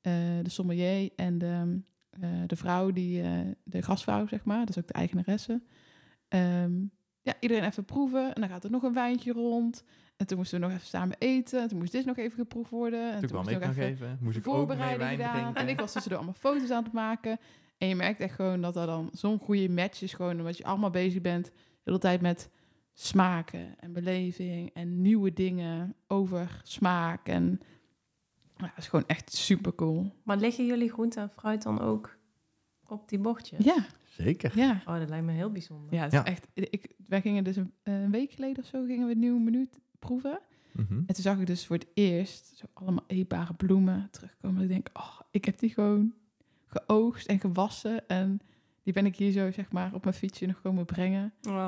eh, 0.00 0.12
de 0.42 0.50
sommelier 0.50 1.10
en 1.16 1.38
de, 1.38 1.80
eh, 2.10 2.28
de 2.46 2.56
vrouw, 2.56 2.92
die, 2.92 3.22
eh, 3.22 3.40
de 3.64 3.82
gastvrouw, 3.82 4.26
zeg 4.26 4.44
maar, 4.44 4.68
is 4.68 4.78
ook 4.78 4.86
de 4.86 4.92
eigenaresse. 4.92 5.62
Ehm, 6.28 6.72
ja, 7.22 7.34
iedereen 7.40 7.64
even 7.64 7.84
proeven 7.84 8.34
en 8.34 8.40
dan 8.40 8.50
gaat 8.50 8.64
er 8.64 8.70
nog 8.70 8.82
een 8.82 8.92
wijntje 8.92 9.32
rond. 9.32 9.84
En 10.16 10.26
toen 10.26 10.38
moesten 10.38 10.60
we 10.60 10.66
nog 10.66 10.74
even 10.74 10.86
samen 10.86 11.16
eten. 11.18 11.60
En 11.62 11.68
toen 11.68 11.78
moest 11.78 11.92
dit 11.92 12.04
nog 12.04 12.16
even 12.16 12.38
geproefd 12.38 12.70
worden. 12.70 13.12
En 13.12 13.20
Toen 13.20 13.28
kwam 13.28 13.42
moest 13.42 13.54
ik 13.56 13.66
nog 13.66 13.76
even. 13.76 14.18
Moest 14.20 14.36
ik 14.36 14.48
ook 14.48 14.68
mee 14.68 14.76
wijn 14.76 15.16
gedaan. 15.16 15.32
drinken. 15.42 15.54
En 15.62 15.68
ik 15.68 15.80
was 15.80 15.92
tussendoor 15.92 16.18
allemaal 16.20 16.38
foto's 16.40 16.70
aan 16.70 16.84
het 16.84 16.92
maken. 16.92 17.38
En 17.78 17.88
je 17.88 17.94
merkt 17.94 18.20
echt 18.20 18.34
gewoon 18.34 18.60
dat 18.60 18.76
er 18.76 18.86
dan 18.86 19.08
zo'n 19.12 19.38
goede 19.38 19.68
match 19.68 20.02
is. 20.02 20.12
Gewoon 20.12 20.38
omdat 20.38 20.56
je 20.56 20.64
allemaal 20.64 20.90
bezig 20.90 21.20
bent. 21.20 21.44
De 21.44 21.52
hele 21.84 21.98
tijd 21.98 22.20
met 22.20 22.50
smaken 22.92 23.78
en 23.80 23.92
beleving. 23.92 24.70
En 24.74 25.02
nieuwe 25.02 25.32
dingen 25.32 25.94
over 26.06 26.60
smaak. 26.62 27.28
En 27.28 27.60
ja, 28.56 28.64
het 28.66 28.78
is 28.78 28.88
gewoon 28.88 29.06
echt 29.06 29.32
super 29.32 29.74
cool. 29.74 30.12
Maar 30.22 30.36
liggen 30.36 30.66
jullie 30.66 30.90
groente 30.90 31.20
en 31.20 31.30
fruit 31.30 31.62
dan 31.62 31.80
ook 31.80 32.16
op 32.86 33.08
die 33.08 33.18
bordjes? 33.18 33.64
Ja, 33.64 33.86
Zeker. 34.04 34.52
ja. 34.58 34.82
Oh, 34.86 34.98
dat 34.98 35.08
lijkt 35.08 35.24
me 35.26 35.32
heel 35.32 35.50
bijzonder. 35.52 35.94
Ja, 35.94 36.02
het 36.02 36.12
Ja. 36.12 36.24
is 36.24 36.30
echt. 36.30 36.48
Ik, 36.54 36.92
wij 37.06 37.20
gingen 37.20 37.44
dus 37.44 37.56
een, 37.56 37.72
een 37.82 38.10
week 38.10 38.30
geleden 38.32 38.62
of 38.62 38.68
zo 38.68 38.84
gingen 38.84 39.06
we 39.06 39.12
een 39.12 39.18
nieuw 39.18 39.38
menu 39.38 39.68
proeven. 40.06 40.38
Mhm. 40.72 40.92
En 40.92 41.06
toen 41.14 41.22
zag 41.22 41.38
ik 41.38 41.46
dus 41.46 41.66
voor 41.66 41.76
het 41.76 41.86
eerst 41.94 42.52
zo 42.56 42.64
allemaal 42.72 43.04
eetbare 43.06 43.54
bloemen 43.54 44.08
terugkomen. 44.10 44.62
Ik 44.62 44.68
denk, 44.68 44.88
oh, 44.92 45.20
ik 45.30 45.44
heb 45.44 45.58
die 45.58 45.70
gewoon 45.70 46.12
geoogst 46.66 47.26
en 47.26 47.40
gewassen. 47.40 48.08
En 48.08 48.40
die 48.82 48.92
ben 48.92 49.06
ik 49.06 49.16
hier 49.16 49.32
zo, 49.32 49.50
zeg 49.50 49.72
maar, 49.72 49.94
op 49.94 50.02
mijn 50.04 50.16
fietsje 50.16 50.46
nog 50.46 50.60
komen 50.60 50.84
brengen. 50.84 51.32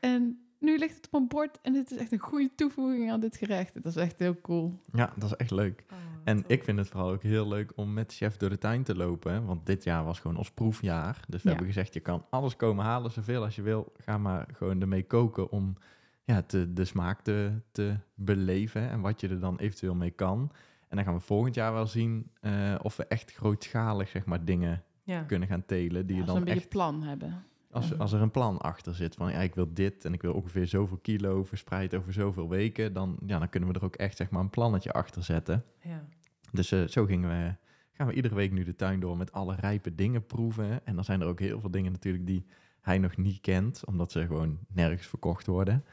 En 0.00 0.38
nu 0.58 0.78
ligt 0.78 0.96
het 0.96 1.06
op 1.06 1.20
een 1.20 1.28
bord 1.28 1.58
en 1.62 1.74
het 1.74 1.90
is 1.90 1.98
echt 1.98 2.12
een 2.12 2.18
goede 2.18 2.50
toevoeging 2.54 3.10
aan 3.10 3.20
dit 3.20 3.36
gerecht. 3.36 3.74
Dat 3.74 3.84
is 3.86 3.96
echt 3.96 4.18
heel 4.18 4.40
cool. 4.40 4.80
Ja, 4.92 5.12
dat 5.16 5.30
is 5.30 5.36
echt 5.36 5.50
leuk. 5.50 5.84
Oh, 5.92 5.98
En 6.24 6.36
top. 6.42 6.50
ik 6.50 6.64
vind 6.64 6.78
het 6.78 6.88
vooral 6.88 7.10
ook 7.10 7.22
heel 7.22 7.48
leuk 7.48 7.72
om 7.74 7.92
met 7.92 8.14
chef 8.14 8.36
door 8.36 8.48
de 8.50 8.58
tuin 8.58 8.82
te 8.82 8.96
lopen. 8.96 9.32
hè, 9.32 9.42
Want 9.44 9.66
dit 9.66 9.84
jaar 9.84 10.04
was 10.04 10.20
gewoon 10.20 10.36
ons 10.36 10.50
proefjaar. 10.50 11.20
Dus 11.28 11.42
we 11.42 11.48
Ja. 11.48 11.54
hebben 11.54 11.66
gezegd, 11.74 11.94
je 11.94 12.00
kan 12.00 12.24
alles 12.30 12.56
komen 12.56 12.84
halen, 12.84 13.10
zoveel 13.10 13.42
als 13.44 13.56
je 13.56 13.62
wil. 13.62 13.92
Ga 13.96 14.18
maar 14.18 14.48
gewoon 14.52 14.80
ermee 14.80 15.02
koken 15.06 15.50
om 15.50 15.76
ja, 16.24 16.42
te, 16.42 16.72
de 16.72 16.84
smaak 16.84 17.20
te, 17.20 17.52
te 17.72 17.96
beleven. 18.14 18.90
En 18.90 19.00
wat 19.00 19.20
je 19.20 19.28
er 19.28 19.40
dan 19.40 19.58
eventueel 19.58 19.94
mee 19.94 20.10
kan. 20.10 20.52
En 20.88 20.96
dan 20.96 21.04
gaan 21.04 21.14
we 21.14 21.20
volgend 21.20 21.54
jaar 21.54 21.72
wel 21.72 21.86
zien 21.86 22.30
eh, 22.40 22.74
of 22.82 22.96
we 22.96 23.06
echt 23.06 23.32
grootschalig 23.32 24.08
zeg 24.08 24.24
maar, 24.24 24.44
dingen 24.44 24.82
ja. 25.02 25.22
kunnen 25.22 25.48
gaan 25.48 25.66
telen. 25.66 26.06
Die 26.06 26.16
je 26.16 26.24
dan 26.24 26.36
een 26.36 26.44
beetje 26.44 26.60
echt, 26.60 26.68
plan 26.68 27.02
hebben. 27.02 27.44
als, 27.70 27.98
als 27.98 28.12
er 28.12 28.20
een 28.20 28.30
plan 28.30 28.58
achter 28.58 28.94
zit 28.94 29.14
van 29.14 29.30
ja, 29.30 29.38
ik 29.38 29.54
wil 29.54 29.74
dit 29.74 30.04
en 30.04 30.12
ik 30.12 30.22
wil 30.22 30.34
ongeveer 30.34 30.66
zoveel 30.66 30.96
kilo 30.96 31.44
verspreid 31.44 31.94
over 31.94 32.12
zoveel 32.12 32.48
weken. 32.48 32.92
Dan, 32.92 33.16
ja, 33.26 33.38
dan 33.38 33.48
kunnen 33.48 33.68
we 33.68 33.78
er 33.78 33.84
ook 33.84 33.96
echt 33.96 34.16
zeg 34.16 34.30
maar, 34.30 34.40
een 34.40 34.50
plannetje 34.50 34.92
achter 34.92 35.22
zetten. 35.22 35.64
Ja. 35.80 36.04
Dus 36.52 36.72
eh, 36.72 36.86
zo 36.86 37.04
gingen 37.04 37.28
we, 37.28 37.54
gaan 37.92 38.06
we 38.06 38.12
iedere 38.12 38.34
week 38.34 38.52
nu 38.52 38.64
de 38.64 38.76
tuin 38.76 39.00
door 39.00 39.16
met 39.16 39.32
alle 39.32 39.54
rijpe 39.54 39.94
dingen 39.94 40.26
proeven. 40.26 40.86
En 40.86 40.94
dan 40.94 41.04
zijn 41.04 41.20
er 41.20 41.26
ook 41.26 41.40
heel 41.40 41.60
veel 41.60 41.70
dingen 41.70 41.92
natuurlijk 41.92 42.26
die 42.26 42.46
hij 42.80 42.98
nog 42.98 43.16
niet 43.16 43.40
kent, 43.40 43.84
omdat 43.84 44.12
ze 44.12 44.26
gewoon 44.26 44.58
nergens 44.68 45.06
verkocht 45.06 45.46
worden. 45.46 45.84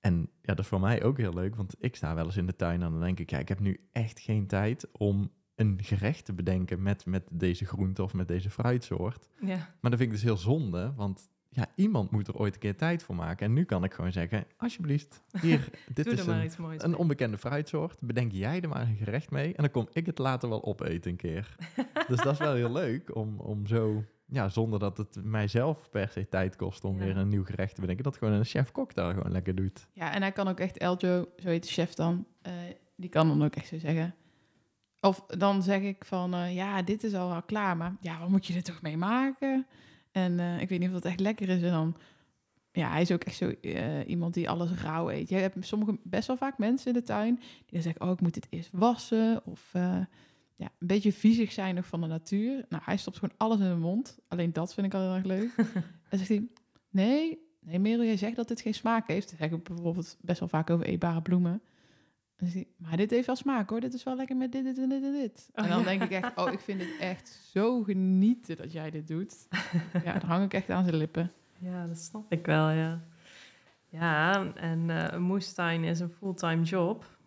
En 0.00 0.20
ja, 0.20 0.54
dat 0.54 0.58
is 0.58 0.66
voor 0.66 0.80
mij 0.80 1.02
ook 1.02 1.16
heel 1.16 1.34
leuk, 1.34 1.56
want 1.56 1.74
ik 1.78 1.96
sta 1.96 2.14
wel 2.14 2.24
eens 2.24 2.36
in 2.36 2.46
de 2.46 2.56
tuin 2.56 2.82
en 2.82 2.90
dan 2.90 3.00
denk 3.00 3.18
ik, 3.18 3.30
ja, 3.30 3.38
ik 3.38 3.48
heb 3.48 3.60
nu 3.60 3.88
echt 3.92 4.20
geen 4.20 4.46
tijd 4.46 4.88
om 4.92 5.30
een 5.54 5.78
gerecht 5.82 6.24
te 6.24 6.32
bedenken 6.32 6.82
met, 6.82 7.06
met 7.06 7.30
deze 7.32 7.64
groente 7.64 8.02
of 8.02 8.14
met 8.14 8.28
deze 8.28 8.50
fruitsoort. 8.50 9.28
ja. 9.40 9.56
Maar 9.80 9.90
dat 9.90 10.00
vind 10.00 10.02
ik 10.02 10.10
dus 10.10 10.22
heel 10.22 10.36
zonde, 10.36 10.92
want 10.96 11.28
ja, 11.50 11.66
iemand 11.74 12.10
moet 12.10 12.28
er 12.28 12.36
ooit 12.36 12.54
een 12.54 12.60
keer 12.60 12.76
tijd 12.76 13.02
voor 13.02 13.14
maken. 13.14 13.46
En 13.46 13.52
nu 13.52 13.64
kan 13.64 13.84
ik 13.84 13.94
gewoon 13.94 14.12
zeggen, 14.12 14.44
alsjeblieft, 14.56 15.22
hier, 15.40 15.68
dit 15.94 16.06
is 16.06 16.26
een, 16.26 16.50
een 16.76 16.96
onbekende 16.96 17.38
fruitsoort. 17.38 18.00
Bedenk 18.00 18.32
jij 18.32 18.60
er 18.60 18.68
maar 18.68 18.80
een 18.80 18.96
gerecht 18.96 19.30
mee. 19.30 19.46
En 19.46 19.62
dan 19.62 19.70
kom 19.70 19.88
ik 19.92 20.06
het 20.06 20.18
later 20.18 20.48
wel 20.48 20.64
opeten 20.64 21.10
een 21.10 21.16
keer. 21.16 21.56
dus 22.08 22.20
dat 22.20 22.32
is 22.32 22.38
wel 22.38 22.54
heel 22.54 22.72
leuk 22.72 23.16
om, 23.16 23.40
om 23.40 23.66
zo, 23.66 24.04
ja, 24.30 24.48
zonder 24.48 24.78
dat 24.78 24.96
het 24.96 25.18
mijzelf 25.24 25.90
per 25.90 26.08
se 26.08 26.28
tijd 26.28 26.56
kost 26.56 26.84
om 26.84 26.98
Ja. 26.98 27.04
weer 27.04 27.16
een 27.16 27.28
nieuw 27.28 27.44
gerecht 27.44 27.74
te 27.74 27.80
bedenken. 27.80 28.04
Dat 28.04 28.16
gewoon 28.16 28.34
een 28.34 28.44
chef-kok 28.44 28.94
daar 28.94 29.14
gewoon 29.14 29.32
lekker 29.32 29.54
doet. 29.54 29.86
Ja, 29.92 30.12
en 30.14 30.22
hij 30.22 30.32
kan 30.32 30.48
ook 30.48 30.60
echt, 30.60 30.78
Eljo, 30.78 31.28
zo 31.36 31.48
heet 31.48 31.62
de 31.62 31.68
chef 31.68 31.94
dan, 31.94 32.26
eh, 32.42 32.52
die 32.96 33.08
kan 33.10 33.28
dan 33.28 33.44
ook 33.44 33.54
echt 33.54 33.68
zo 33.68 33.78
zeggen. 33.78 34.14
Of 35.00 35.24
dan 35.26 35.62
zeg 35.62 35.80
ik 35.80 36.04
van, 36.04 36.34
eh, 36.34 36.54
ja, 36.54 36.82
dit 36.82 37.04
is 37.04 37.14
al 37.14 37.28
wel 37.28 37.42
klaar, 37.42 37.76
maar 37.76 37.96
ja, 38.00 38.18
wat 38.20 38.28
moet 38.28 38.46
je 38.46 38.54
er 38.54 38.62
toch 38.62 38.82
mee 38.82 38.96
maken? 38.96 39.66
En 40.12 40.40
eh, 40.40 40.60
ik 40.60 40.68
weet 40.68 40.78
niet 40.78 40.88
of 40.88 40.94
dat 40.94 41.04
echt 41.04 41.20
lekker 41.20 41.48
is. 41.48 41.62
En 41.62 41.70
dan, 41.72 41.96
ja, 42.72 42.90
hij 42.90 43.00
is 43.02 43.12
ook 43.12 43.24
echt 43.24 43.36
zo 43.36 43.52
iemand 44.06 44.34
die 44.34 44.48
alles 44.50 44.70
rauw 44.82 45.10
eet. 45.10 45.28
Je 45.28 45.34
hebt 45.36 45.66
sommige, 45.66 45.98
best 46.02 46.26
wel 46.26 46.36
vaak 46.36 46.58
mensen 46.58 46.86
in 46.92 46.98
de 46.98 47.02
tuin 47.06 47.34
die 47.36 47.72
dan 47.72 47.82
zeggen, 47.82 48.00
oh, 48.02 48.10
ik 48.10 48.20
moet 48.20 48.34
dit 48.34 48.46
eerst 48.50 48.70
wassen. 48.72 49.40
Of 49.44 49.72
ja, 50.58 50.70
een 50.78 50.86
beetje 50.86 51.12
viezig 51.12 51.52
zijn 51.52 51.74
nog 51.74 51.86
van 51.86 52.00
de 52.00 52.06
natuur. 52.06 52.64
Nou, 52.68 52.82
hij 52.84 52.96
stopt 52.96 53.18
gewoon 53.18 53.34
alles 53.36 53.60
in 53.60 53.68
de 53.68 53.76
mond. 53.76 54.18
Alleen 54.28 54.52
dat 54.52 54.74
vind 54.74 54.86
ik 54.86 54.94
al 54.94 55.00
heel 55.00 55.14
erg 55.14 55.24
leuk. 55.24 55.54
en 56.08 56.18
zegt 56.18 56.28
hij, 56.28 56.48
nee, 56.90 57.38
nee, 57.60 57.78
Merel, 57.78 58.04
jij 58.04 58.16
zegt 58.16 58.36
dat 58.36 58.48
dit 58.48 58.60
geen 58.60 58.74
smaak 58.74 59.06
heeft. 59.06 59.30
Dat 59.30 59.38
zeg 59.38 59.50
ik 59.50 59.62
bijvoorbeeld 59.62 60.16
best 60.20 60.40
wel 60.40 60.48
vaak 60.48 60.70
over 60.70 60.86
eetbare 60.86 61.22
bloemen. 61.22 61.62
En 62.36 62.46
hij, 62.46 62.66
maar 62.76 62.96
dit 62.96 63.10
heeft 63.10 63.26
wel 63.26 63.36
smaak 63.36 63.70
hoor. 63.70 63.80
Dit 63.80 63.94
is 63.94 64.02
wel 64.02 64.16
lekker 64.16 64.36
met 64.36 64.52
dit, 64.52 64.64
dit 64.64 64.78
en 64.78 64.88
dit 64.88 65.02
en 65.02 65.12
dit. 65.12 65.50
Oh, 65.54 65.64
en 65.64 65.70
dan 65.70 65.78
ja. 65.78 65.84
denk 65.84 66.02
ik 66.02 66.10
echt, 66.10 66.36
oh, 66.36 66.52
ik 66.52 66.60
vind 66.60 66.80
het 66.80 66.96
echt 67.00 67.28
zo 67.52 67.82
genieten 67.82 68.56
dat 68.56 68.72
jij 68.72 68.90
dit 68.90 69.08
doet. 69.08 69.46
ja, 70.04 70.18
dan 70.18 70.28
hang 70.28 70.44
ik 70.44 70.54
echt 70.54 70.70
aan 70.70 70.84
zijn 70.84 70.96
lippen. 70.96 71.32
Ja, 71.58 71.86
dat 71.86 71.98
snap 71.98 72.32
ik 72.32 72.46
wel, 72.46 72.70
ja. 72.70 73.04
Ja, 73.88 74.52
en 74.54 74.90
eh, 74.90 75.06
een 75.10 75.22
moestuin 75.22 75.84
is 75.84 76.00
een 76.00 76.10
fulltime 76.10 76.62
job. 76.62 77.17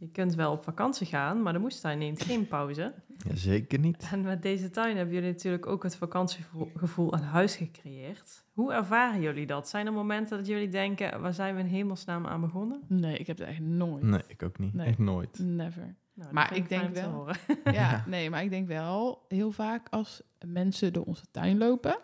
Je 0.00 0.08
kunt 0.08 0.34
wel 0.34 0.52
op 0.52 0.62
vakantie 0.62 1.06
gaan, 1.06 1.42
maar 1.42 1.52
de 1.52 1.58
moestuin 1.58 1.98
neemt 1.98 2.22
geen 2.22 2.46
pauze. 2.48 2.94
Ja, 3.16 3.34
zeker 3.36 3.78
niet. 3.78 4.08
En 4.12 4.20
met 4.22 4.42
deze 4.42 4.70
tuin 4.70 4.96
hebben 4.96 5.14
jullie 5.14 5.30
natuurlijk 5.30 5.66
ook 5.66 5.82
het 5.82 5.96
vakantiegevoel 5.96 7.12
aan 7.14 7.22
huis 7.22 7.56
gecreëerd. 7.56 8.44
Hoe 8.52 8.72
ervaren 8.72 9.20
jullie 9.20 9.46
dat? 9.46 9.68
Zijn 9.68 9.86
er 9.86 9.92
momenten 9.92 10.36
dat 10.36 10.46
jullie 10.46 10.68
denken, 10.68 11.20
waar 11.20 11.34
zijn 11.34 11.54
we 11.54 11.60
in 11.60 11.66
hemelsnaam 11.66 12.26
aan 12.26 12.40
begonnen? 12.40 12.80
Nee, 12.86 13.16
ik 13.16 13.26
heb 13.26 13.38
het 13.38 13.48
echt 13.48 13.60
nooit. 13.60 14.02
Nee, 14.02 14.22
ik 14.26 14.42
ook 14.42 14.58
niet. 14.58 14.74
Nee. 14.74 14.86
Echt 14.86 14.98
nooit. 14.98 15.38
Never. 15.38 15.94
Nou, 16.14 16.32
Maar 16.32 16.56
ik 16.56 16.68
denk 16.68 16.94
wel-. 16.94 17.28
Ja, 17.72 18.04
nee, 18.06 18.30
maar 18.30 18.42
ik 18.42 18.50
denk 18.50 18.68
wel 18.68 19.24
heel 19.28 19.52
vaak 19.52 19.86
als 19.90 20.22
mensen 20.46 20.92
door 20.92 21.04
onze 21.04 21.24
tuin 21.30 21.58
lopen, 21.58 21.98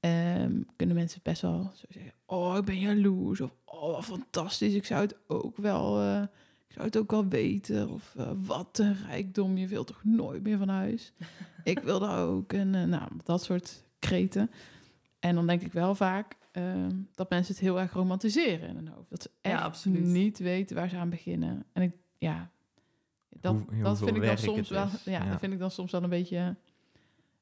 ehm, 0.00 0.60
kunnen 0.76 0.96
mensen 0.96 1.20
best 1.22 1.42
wel 1.42 1.70
zo 1.74 1.86
zeggen: 1.88 2.12
Oh, 2.26 2.56
ik 2.56 2.64
ben 2.64 2.78
jaloers. 2.78 3.40
Of 3.40 3.50
Oh, 3.64 4.00
fantastisch. 4.02 4.74
Ik 4.74 4.84
zou 4.84 5.00
het 5.00 5.16
ook 5.26 5.56
wel, 5.56 6.00
eh, 6.00 6.22
zou 6.74 6.86
het 6.86 6.96
ook 6.98 7.10
wel 7.10 7.28
weten. 7.28 7.88
Of 7.90 8.14
eh, 8.16 8.30
wat 8.36 8.78
een 8.78 8.96
rijkdom. 9.06 9.56
Je 9.56 9.66
wilt 9.66 9.86
toch 9.86 10.04
nooit 10.04 10.42
meer 10.42 10.58
van 10.58 10.68
huis? 10.68 11.12
ik 11.64 11.78
wil 11.78 11.98
dat 12.00 12.16
ook. 12.18 12.52
En 12.52 12.74
eh, 12.74 12.84
nou, 12.84 13.10
dat 13.24 13.42
soort 13.42 13.84
kreten. 13.98 14.50
En 15.18 15.34
dan 15.34 15.46
denk 15.46 15.62
ik 15.62 15.72
wel 15.72 15.94
vaak 15.94 16.36
ehm, 16.52 16.90
dat 17.14 17.30
mensen 17.30 17.54
het 17.54 17.62
heel 17.62 17.80
erg 17.80 17.92
romantiseren 17.92 18.68
in 18.68 18.74
hun 18.76 18.88
hoofd. 18.88 19.10
Dat 19.10 19.22
ze 19.22 19.30
Ja, 19.42 19.50
echt 19.52 19.62
absoluut. 19.62 20.04
niet 20.04 20.38
weten 20.38 20.76
waar 20.76 20.88
ze 20.88 20.96
aan 20.96 21.10
beginnen. 21.10 21.64
En 21.72 21.82
ik, 21.82 21.92
ja, 22.18 22.50
dat, 23.28 23.52
Hoe- 23.52 23.82
dat 23.82 23.98
vind 23.98 24.16
ik 24.16 24.22
dan 24.24 24.38
soms 24.38 24.68
wel. 24.68 24.86
Ja, 25.04 25.12
Ja. 25.24 25.30
dat 25.30 25.38
vind 25.40 25.52
ik 25.52 25.58
dan 25.58 25.70
soms 25.70 25.90
wel 25.92 26.02
een 26.02 26.08
beetje. 26.08 26.56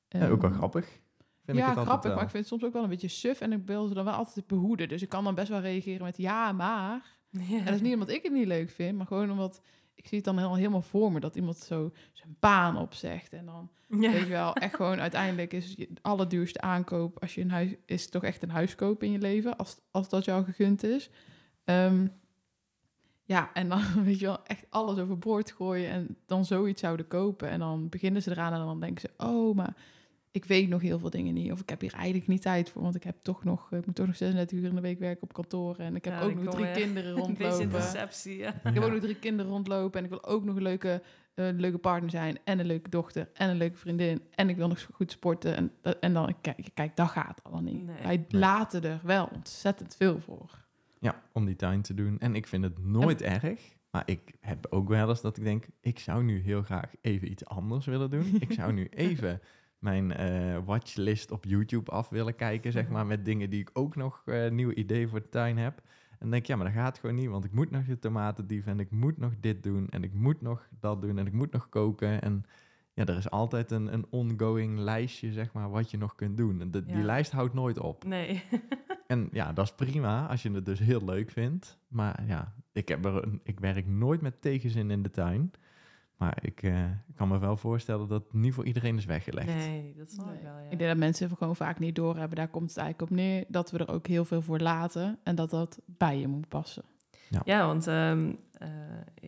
Ja, 0.08 0.28
ook 0.28 0.40
wel 0.40 0.50
ehm, 0.50 0.58
grappig. 0.58 1.00
Vind 1.44 1.58
ja, 1.58 1.70
ik 1.70 1.74
het 1.76 1.84
grappig, 1.84 2.06
wel. 2.06 2.14
maar 2.14 2.24
ik 2.24 2.30
vind 2.30 2.42
het 2.44 2.52
soms 2.52 2.64
ook 2.64 2.72
wel 2.72 2.82
een 2.82 2.88
beetje 2.88 3.08
suf 3.08 3.40
en 3.40 3.52
ik 3.52 3.66
wil 3.66 3.86
ze 3.86 3.94
dan 3.94 4.04
wel 4.04 4.14
altijd 4.14 4.46
behoeden. 4.46 4.88
Dus 4.88 5.02
ik 5.02 5.08
kan 5.08 5.24
dan 5.24 5.34
best 5.34 5.48
wel 5.48 5.60
reageren 5.60 6.02
met 6.04 6.16
ja, 6.16 6.52
maar. 6.52 7.16
En 7.32 7.64
dat 7.64 7.74
is 7.74 7.80
niet 7.80 7.92
omdat 7.94 8.10
ik 8.10 8.22
het 8.22 8.32
niet 8.32 8.46
leuk 8.46 8.70
vind, 8.70 8.96
maar 8.96 9.06
gewoon 9.06 9.30
omdat 9.30 9.60
ik 9.94 10.06
zie 10.06 10.16
het 10.16 10.26
dan 10.26 10.38
heel, 10.38 10.54
helemaal 10.54 10.82
voor 10.82 11.12
me 11.12 11.20
dat 11.20 11.36
iemand 11.36 11.56
zo 11.58 11.92
zijn 12.12 12.36
baan 12.40 12.76
opzegt. 12.76 13.32
En 13.32 13.46
dan 13.46 13.70
Ja. 13.88 14.10
weet 14.12 14.22
je 14.22 14.26
wel, 14.28 14.54
echt 14.54 14.74
gewoon 14.74 15.00
uiteindelijk 15.00 15.52
is 15.52 15.74
je 15.76 15.88
allerduurste 16.02 16.60
aankoop 16.60 17.20
als 17.20 17.34
je 17.34 17.40
een 17.40 17.50
huis 17.50 17.74
is 17.86 18.08
toch 18.08 18.22
echt 18.24 18.42
een 18.42 18.50
huis 18.50 18.74
kopen 18.74 19.06
in 19.06 19.12
je 19.12 19.18
leven, 19.18 19.56
als, 19.56 19.76
als 19.90 20.08
dat 20.08 20.24
jou 20.24 20.44
gegund 20.44 20.82
is. 20.82 21.10
Ehm, 21.64 22.06
ja, 23.24 23.50
en 23.54 23.68
dan 23.68 23.82
weet 24.04 24.18
je 24.18 24.26
wel, 24.26 24.44
echt 24.44 24.66
alles 24.70 24.98
overboord 24.98 25.52
gooien 25.52 25.90
en 25.90 26.16
dan 26.26 26.44
zoiets 26.44 26.80
zouden 26.80 27.06
kopen. 27.08 27.48
En 27.48 27.58
dan 27.58 27.88
beginnen 27.88 28.22
ze 28.22 28.30
eraan 28.30 28.52
en 28.52 28.58
dan 28.58 28.80
denken 28.80 29.00
ze, 29.00 29.24
oh, 29.26 29.56
maar 29.56 29.76
ik 30.32 30.44
weet 30.44 30.68
nog 30.68 30.80
heel 30.82 30.98
veel 30.98 31.10
dingen 31.10 31.34
niet. 31.34 31.52
Of 31.52 31.60
ik 31.60 31.68
heb 31.68 31.80
hier 31.80 31.92
eigenlijk 31.92 32.26
niet 32.26 32.42
tijd 32.42 32.70
voor, 32.70 32.82
want 32.82 32.94
ik 32.94 33.02
heb 33.04 33.16
toch 33.22 33.44
nog, 33.44 33.72
ik 33.72 33.86
moet 33.86 33.94
toch 33.94 34.06
nog 34.06 34.16
36 34.16 34.58
uur 34.58 34.68
in 34.68 34.74
de 34.74 34.80
week 34.80 34.98
werken 34.98 35.22
op 35.22 35.32
kantoor. 35.32 35.76
En 35.76 35.96
ik 35.96 36.04
heb 36.04 36.14
Ja, 36.14 36.20
ook 36.22 36.34
nog 36.42 36.54
drie 36.54 36.66
je 36.66 36.72
kinderen 36.72 37.12
rondlopen. 37.22 37.70
deceptie, 37.70 38.36
ja. 38.36 38.54
Ik 38.54 38.74
heb 38.74 38.82
ook 38.82 38.90
nog 38.90 39.00
drie 39.00 39.18
kinderen 39.18 39.52
rondlopen 39.52 39.98
en 39.98 40.04
ik 40.04 40.10
wil 40.10 40.24
ook 40.24 40.44
nog 40.44 40.56
een 40.56 40.62
leuke, 40.62 41.02
eh, 41.34 41.48
leuke 41.56 41.78
partner 41.78 42.10
zijn 42.10 42.38
en 42.44 42.58
een 42.58 42.66
leuke 42.66 42.90
dochter 42.90 43.30
en 43.34 43.50
een 43.50 43.56
leuke 43.56 43.76
vriendin 43.76 44.22
en 44.34 44.48
ik 44.48 44.56
wil 44.56 44.68
nog 44.68 44.88
goed 44.92 45.10
sporten 45.10 45.56
en, 45.56 45.72
en 46.00 46.12
dan 46.12 46.34
kijk, 46.40 46.68
kijk, 46.74 46.96
dat 46.96 47.08
gaat 47.08 47.40
allemaal 47.42 47.72
niet. 47.72 47.86
Nee. 47.86 48.02
Wij 48.02 48.24
laten 48.28 48.82
er 48.82 49.00
wel 49.02 49.28
ontzettend 49.34 49.96
veel 49.96 50.20
voor. 50.20 50.60
Ja, 51.00 51.22
om 51.32 51.44
die 51.46 51.56
tuin 51.56 51.82
te 51.82 51.94
doen. 51.94 52.18
En 52.18 52.34
ik 52.34 52.46
vind 52.46 52.64
het 52.64 52.84
nooit 52.84 53.22
erg. 53.22 53.60
Maar 53.90 54.02
ik 54.06 54.34
heb 54.40 54.66
ook 54.70 54.88
wel 54.88 55.08
eens 55.08 55.20
dat 55.20 55.36
ik 55.36 55.44
denk, 55.44 55.64
ik 55.80 55.98
zou 55.98 56.22
nu 56.24 56.40
heel 56.40 56.62
graag 56.62 56.90
even 57.00 57.30
iets 57.30 57.44
anders 57.44 57.86
willen 57.86 58.10
doen. 58.10 58.36
ik 58.40 58.52
zou 58.52 58.72
nu 58.72 58.86
even 59.08 59.40
mijn 59.82 60.12
eh, 60.12 60.58
watchlist 60.64 61.30
op 61.30 61.44
YouTube 61.44 61.90
af 61.90 62.08
willen 62.08 62.36
kijken, 62.36 62.72
zeg 62.72 62.88
maar, 62.88 63.06
met 63.06 63.24
dingen 63.24 63.50
die 63.50 63.60
ik 63.60 63.70
ook 63.72 63.96
nog 63.96 64.22
eh, 64.24 64.50
nieuwe 64.50 64.74
ideeën 64.74 65.08
voor 65.08 65.20
de 65.20 65.28
tuin 65.28 65.58
heb. 65.58 65.76
En 66.10 66.18
dan 66.18 66.30
denk 66.30 66.42
ik, 66.42 66.48
ja, 66.48 66.56
maar 66.56 66.66
dat 66.66 66.74
gaat 66.74 66.98
gewoon 66.98 67.16
niet, 67.16 67.28
want 67.28 67.44
ik 67.44 67.52
moet 67.52 67.70
nog 67.70 67.84
de 67.84 67.98
tomatendief 67.98 68.66
en 68.66 68.80
ik 68.80 68.90
moet 68.90 69.18
nog 69.18 69.32
dit 69.40 69.62
doen 69.62 69.88
en 69.88 70.02
ik 70.04 70.12
moet 70.14 70.40
nog 70.40 70.68
dat 70.80 71.02
doen 71.02 71.18
en 71.18 71.26
ik 71.26 71.32
moet 71.32 71.52
nog 71.52 71.68
koken. 71.68 72.22
En 72.22 72.44
ja, 72.94 73.06
er 73.06 73.16
is 73.16 73.30
altijd 73.30 73.70
een, 73.70 73.92
een 73.92 74.06
ongoing 74.10 74.78
lijstje, 74.78 75.32
zeg 75.32 75.52
maar, 75.52 75.70
wat 75.70 75.90
je 75.90 75.98
nog 75.98 76.14
kunt 76.14 76.36
doen. 76.36 76.60
En 76.60 76.70
de- 76.70 76.82
Ja. 76.86 76.94
Die 76.94 77.04
lijst 77.04 77.32
houdt 77.32 77.54
nooit 77.54 77.78
op. 77.78 78.04
Nee. 78.04 78.42
En 79.06 79.28
ja, 79.32 79.52
dat 79.52 79.64
is 79.64 79.74
prima 79.86 80.26
als 80.26 80.42
je 80.42 80.50
het 80.50 80.66
dus 80.66 80.78
heel 80.78 81.04
leuk 81.04 81.30
vindt. 81.30 81.78
Maar 81.88 82.24
ja, 82.26 82.54
ik, 82.72 82.88
heb 82.88 83.04
er 83.04 83.22
een, 83.24 83.40
ik 83.42 83.60
werk 83.60 83.86
nooit 83.86 84.20
met 84.20 84.40
tegenzin 84.42 84.90
in 84.90 85.02
de 85.02 85.10
tuin. 85.10 85.50
Maar 86.22 86.38
ik 86.40 86.62
eh, 86.62 86.84
kan 87.16 87.28
me 87.28 87.38
wel 87.38 87.56
voorstellen 87.56 88.08
dat 88.08 88.22
het 88.22 88.32
niet 88.32 88.54
voor 88.54 88.64
iedereen 88.64 88.96
is 88.96 89.04
weggelegd. 89.04 89.46
Nee, 89.46 89.94
dat 89.96 90.10
snap 90.10 90.26
ik 90.26 90.32
Nee. 90.32 90.42
wel, 90.42 90.58
ja. 90.58 90.70
Ik 90.70 90.78
denk 90.78 90.90
dat 90.90 90.98
mensen 90.98 91.36
gewoon 91.36 91.56
vaak 91.56 91.78
niet 91.78 91.94
doorhebben. 91.94 92.36
Daar 92.36 92.48
komt 92.48 92.68
het 92.68 92.78
eigenlijk 92.78 93.10
op 93.10 93.16
neer 93.16 93.44
dat 93.48 93.70
we 93.70 93.78
er 93.78 93.88
ook 93.92 94.06
heel 94.06 94.24
veel 94.24 94.42
voor 94.42 94.58
laten 94.58 95.18
en 95.22 95.34
dat 95.34 95.50
dat 95.50 95.80
bij 95.86 96.18
je 96.18 96.28
moet 96.28 96.48
passen. 96.48 96.82
Ja, 97.44 97.66
want 97.66 97.86
ehm, 97.86 98.32
eh, 98.52 98.68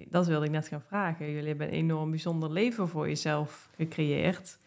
dat 0.08 0.26
wilde 0.26 0.44
ik 0.44 0.50
net 0.50 0.68
gaan 0.68 0.80
vragen. 0.82 1.30
Jullie 1.30 1.48
hebben 1.48 1.66
een 1.66 1.72
enorm 1.72 2.10
bijzonder 2.10 2.50
leven 2.52 2.88
voor 2.88 3.08
jezelf 3.08 3.70
gecreëerd. 3.76 4.58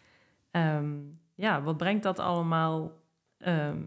Ehm, 0.50 0.96
ja, 1.34 1.62
wat 1.62 1.76
brengt 1.76 2.02
dat 2.02 2.18
allemaal 2.18 2.92
ehm, 3.38 3.82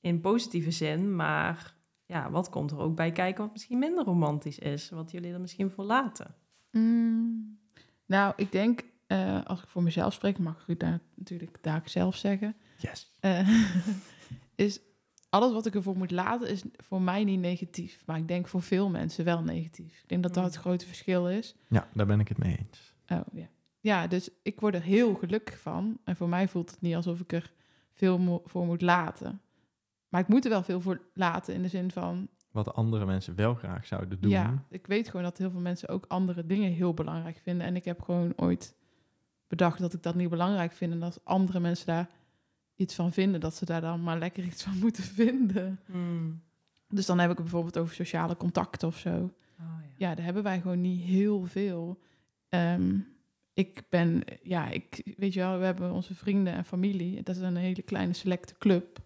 in 0.00 0.20
positieve 0.20 0.70
zin? 0.70 1.16
Maar 1.16 1.74
ja, 2.06 2.30
wat 2.30 2.48
komt 2.50 2.70
er 2.70 2.78
ook 2.78 2.96
bij 2.96 3.10
kijken 3.10 3.42
wat 3.44 3.52
misschien 3.52 3.78
minder 3.78 4.04
romantisch 4.04 4.58
is? 4.58 4.90
Wat 4.90 5.10
jullie 5.10 5.32
er 5.32 5.40
misschien 5.40 5.70
voor 5.70 5.84
laten? 5.84 6.34
Mm, 6.70 7.58
nou, 8.06 8.32
ik 8.36 8.52
denk, 8.52 8.82
eh, 9.06 9.44
als 9.44 9.62
ik 9.62 9.68
voor 9.68 9.82
mezelf 9.82 10.12
spreek, 10.12 10.38
mag 10.38 10.68
ik 10.68 10.80
daar 10.80 11.00
natuurlijk 11.14 11.58
daar 11.60 11.82
zelf 11.84 12.16
zeggen, 12.16 12.56
Yes. 12.78 13.12
eh, 13.20 13.48
is 14.54 14.80
alles 15.28 15.52
wat 15.52 15.66
ik 15.66 15.74
ervoor 15.74 15.96
moet 15.96 16.10
laten, 16.10 16.48
is 16.48 16.62
voor 16.76 17.02
mij 17.02 17.24
niet 17.24 17.40
negatief. 17.40 18.02
Maar 18.06 18.16
ik 18.16 18.28
denk 18.28 18.48
voor 18.48 18.62
veel 18.62 18.90
mensen 18.90 19.24
wel 19.24 19.42
negatief. 19.42 20.00
Ik 20.02 20.08
denk 20.08 20.22
dat 20.22 20.34
dat 20.34 20.44
het 20.44 20.54
grote 20.54 20.86
verschil 20.86 21.28
is. 21.28 21.54
Ja, 21.68 21.88
daar 21.92 22.06
ben 22.06 22.20
ik 22.20 22.28
het 22.28 22.38
mee 22.38 22.56
eens. 22.58 22.94
Oh, 23.08 23.26
ja. 23.32 23.48
ja, 23.80 24.06
dus 24.06 24.28
ik 24.42 24.60
word 24.60 24.74
er 24.74 24.82
heel 24.82 25.14
gelukkig 25.14 25.58
van. 25.60 25.98
En 26.04 26.16
voor 26.16 26.28
mij 26.28 26.48
voelt 26.48 26.70
het 26.70 26.80
niet 26.80 26.94
alsof 26.94 27.20
ik 27.20 27.32
er 27.32 27.52
veel 27.92 28.42
voor 28.44 28.66
moet 28.66 28.82
laten. 28.82 29.40
Maar 30.08 30.20
ik 30.20 30.28
moet 30.28 30.44
er 30.44 30.50
wel 30.50 30.62
veel 30.62 30.80
voor 30.80 31.00
laten 31.14 31.54
in 31.54 31.62
de 31.62 31.68
zin 31.68 31.90
van... 31.90 32.28
Wat 32.54 32.74
andere 32.74 33.06
mensen 33.06 33.34
wel 33.34 33.54
graag 33.54 33.86
zouden 33.86 34.20
doen. 34.20 34.30
Ja, 34.30 34.64
ik 34.68 34.86
weet 34.86 35.08
gewoon 35.08 35.22
dat 35.22 35.38
heel 35.38 35.50
veel 35.50 35.60
mensen 35.60 35.88
ook 35.88 36.04
andere 36.08 36.46
dingen 36.46 36.72
heel 36.72 36.94
belangrijk 36.94 37.40
vinden. 37.42 37.66
En 37.66 37.76
ik 37.76 37.84
heb 37.84 38.02
gewoon 38.02 38.32
ooit 38.36 38.74
bedacht 39.46 39.78
dat 39.78 39.94
ik 39.94 40.02
dat 40.02 40.14
niet 40.14 40.30
belangrijk 40.30 40.72
vind. 40.72 40.92
En 40.92 41.02
als 41.02 41.24
andere 41.24 41.60
mensen 41.60 41.86
daar 41.86 42.08
iets 42.74 42.94
van 42.94 43.12
vinden, 43.12 43.40
dat 43.40 43.54
ze 43.54 43.64
daar 43.64 43.80
dan 43.80 44.02
maar 44.02 44.18
lekker 44.18 44.44
iets 44.44 44.62
van 44.62 44.78
moeten 44.84 45.04
vinden. 45.04 45.80
Mm. 45.86 46.42
Dus 46.88 47.06
dan 47.06 47.18
heb 47.18 47.30
ik 47.30 47.36
het 47.36 47.44
bijvoorbeeld 47.44 47.78
over 47.78 47.94
sociale 47.94 48.36
contacten 48.36 48.88
of 48.88 48.98
zo. 48.98 49.14
Oh, 49.14 49.30
ja. 49.58 50.08
Ja, 50.08 50.14
daar 50.14 50.24
hebben 50.24 50.42
wij 50.42 50.60
gewoon 50.60 50.80
niet 50.80 51.02
heel 51.02 51.44
veel. 51.44 52.00
Ehm, 52.48 52.98
ik 53.54 53.82
ben, 53.88 54.22
ja, 54.42 54.68
ik, 54.68 55.14
weet 55.16 55.32
je 55.32 55.40
wel, 55.40 55.58
we 55.58 55.64
hebben 55.64 55.92
onze 55.92 56.14
vrienden 56.14 56.52
en 56.52 56.64
familie. 56.64 57.22
Dat 57.22 57.36
is 57.36 57.42
een 57.42 57.56
hele 57.56 57.82
kleine 57.82 58.12
selecte 58.12 58.54
club. 58.58 59.02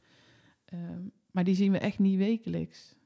Ehm, 0.64 1.02
maar 1.30 1.44
die 1.44 1.54
zien 1.54 1.72
we 1.72 1.78
echt 1.78 1.98
niet 1.98 2.18
wekelijks. 2.18 2.96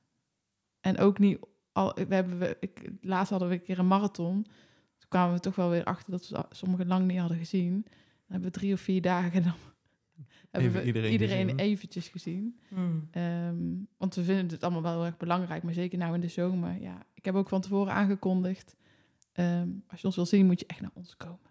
En 0.82 0.98
ook 0.98 1.18
niet, 1.18 1.38
al, 1.72 1.94
we 2.08 2.14
hebben, 2.14 2.38
we, 2.38 2.56
ik, 2.60 2.90
laatst 3.00 3.30
hadden 3.30 3.48
we 3.48 3.54
een 3.54 3.62
keer 3.62 3.78
een 3.78 3.86
marathon. 3.86 4.42
Toen 4.98 5.08
kwamen 5.08 5.34
we 5.34 5.40
toch 5.40 5.54
wel 5.54 5.70
weer 5.70 5.84
achter 5.84 6.10
dat 6.10 6.28
we 6.28 6.44
sommigen 6.50 6.86
lang 6.86 7.06
niet 7.06 7.18
hadden 7.18 7.38
gezien. 7.38 7.82
Dan 7.82 7.92
hebben 8.40 8.50
we 8.52 8.58
drie 8.58 8.72
of 8.72 8.80
vier 8.80 9.02
dagen 9.02 9.32
en 9.32 9.42
dan 10.50 10.62
hebben 10.62 10.72
we 10.72 10.86
iedereen 10.86 11.12
iedereen, 11.12 11.42
gezien. 11.44 11.58
eventjes 11.58 12.08
gezien. 12.08 12.58
Mm. 12.68 13.08
Ehm, 13.10 13.56
want 13.96 14.14
we 14.14 14.24
vinden 14.24 14.46
het 14.48 14.62
allemaal 14.62 14.82
wel 14.82 14.92
heel 14.92 15.04
erg 15.04 15.16
belangrijk, 15.16 15.62
maar 15.62 15.72
zeker 15.72 15.98
nou 15.98 16.14
in 16.14 16.20
de 16.20 16.28
zomer. 16.28 16.80
Ja, 16.80 17.02
ik 17.14 17.24
heb 17.24 17.34
ook 17.34 17.48
van 17.48 17.60
tevoren 17.60 17.92
aangekondigd. 17.92 18.76
ehm, 19.32 19.68
als 19.86 20.00
je 20.00 20.06
ons 20.06 20.16
wil 20.16 20.26
zien, 20.26 20.46
moet 20.46 20.60
je 20.60 20.66
echt 20.66 20.80
naar 20.80 20.90
ons 20.94 21.16
komen. 21.16 21.50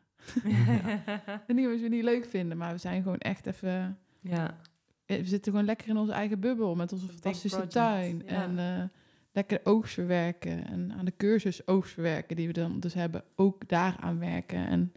En 1.48 1.56
niet 1.56 1.68
als 1.68 1.82
we 1.82 1.88
niet 1.88 2.04
leuk 2.04 2.26
vinden, 2.26 2.58
maar 2.58 2.72
we 2.72 2.78
zijn 2.78 3.02
gewoon 3.04 3.18
echt 3.18 3.46
even. 3.46 3.98
ja. 4.22 4.58
eh, 5.06 5.18
We 5.18 5.26
zitten 5.28 5.52
gewoon 5.52 5.68
lekker 5.68 5.88
in 5.90 5.98
onze 5.98 6.12
eigen 6.12 6.40
bubbel 6.40 6.76
met 6.76 6.92
onze 6.94 7.08
fantastische 7.08 7.68
tuin. 7.68 8.22
ja. 8.26 8.44
En 8.44 8.60
eh, 8.60 8.84
lekker 9.32 9.60
oogst 9.64 9.94
verwerken. 9.94 10.66
En 10.68 10.92
aan 10.92 11.06
de 11.06 11.14
cursus 11.18 11.68
oogst 11.68 11.94
verwerken 11.94 12.36
die 12.36 12.48
we 12.48 12.54
dan 12.54 12.80
dus 12.80 12.94
hebben, 12.94 13.24
ook 13.36 13.68
daaraan 13.68 14.20
werken. 14.20 14.68
En 14.68 14.94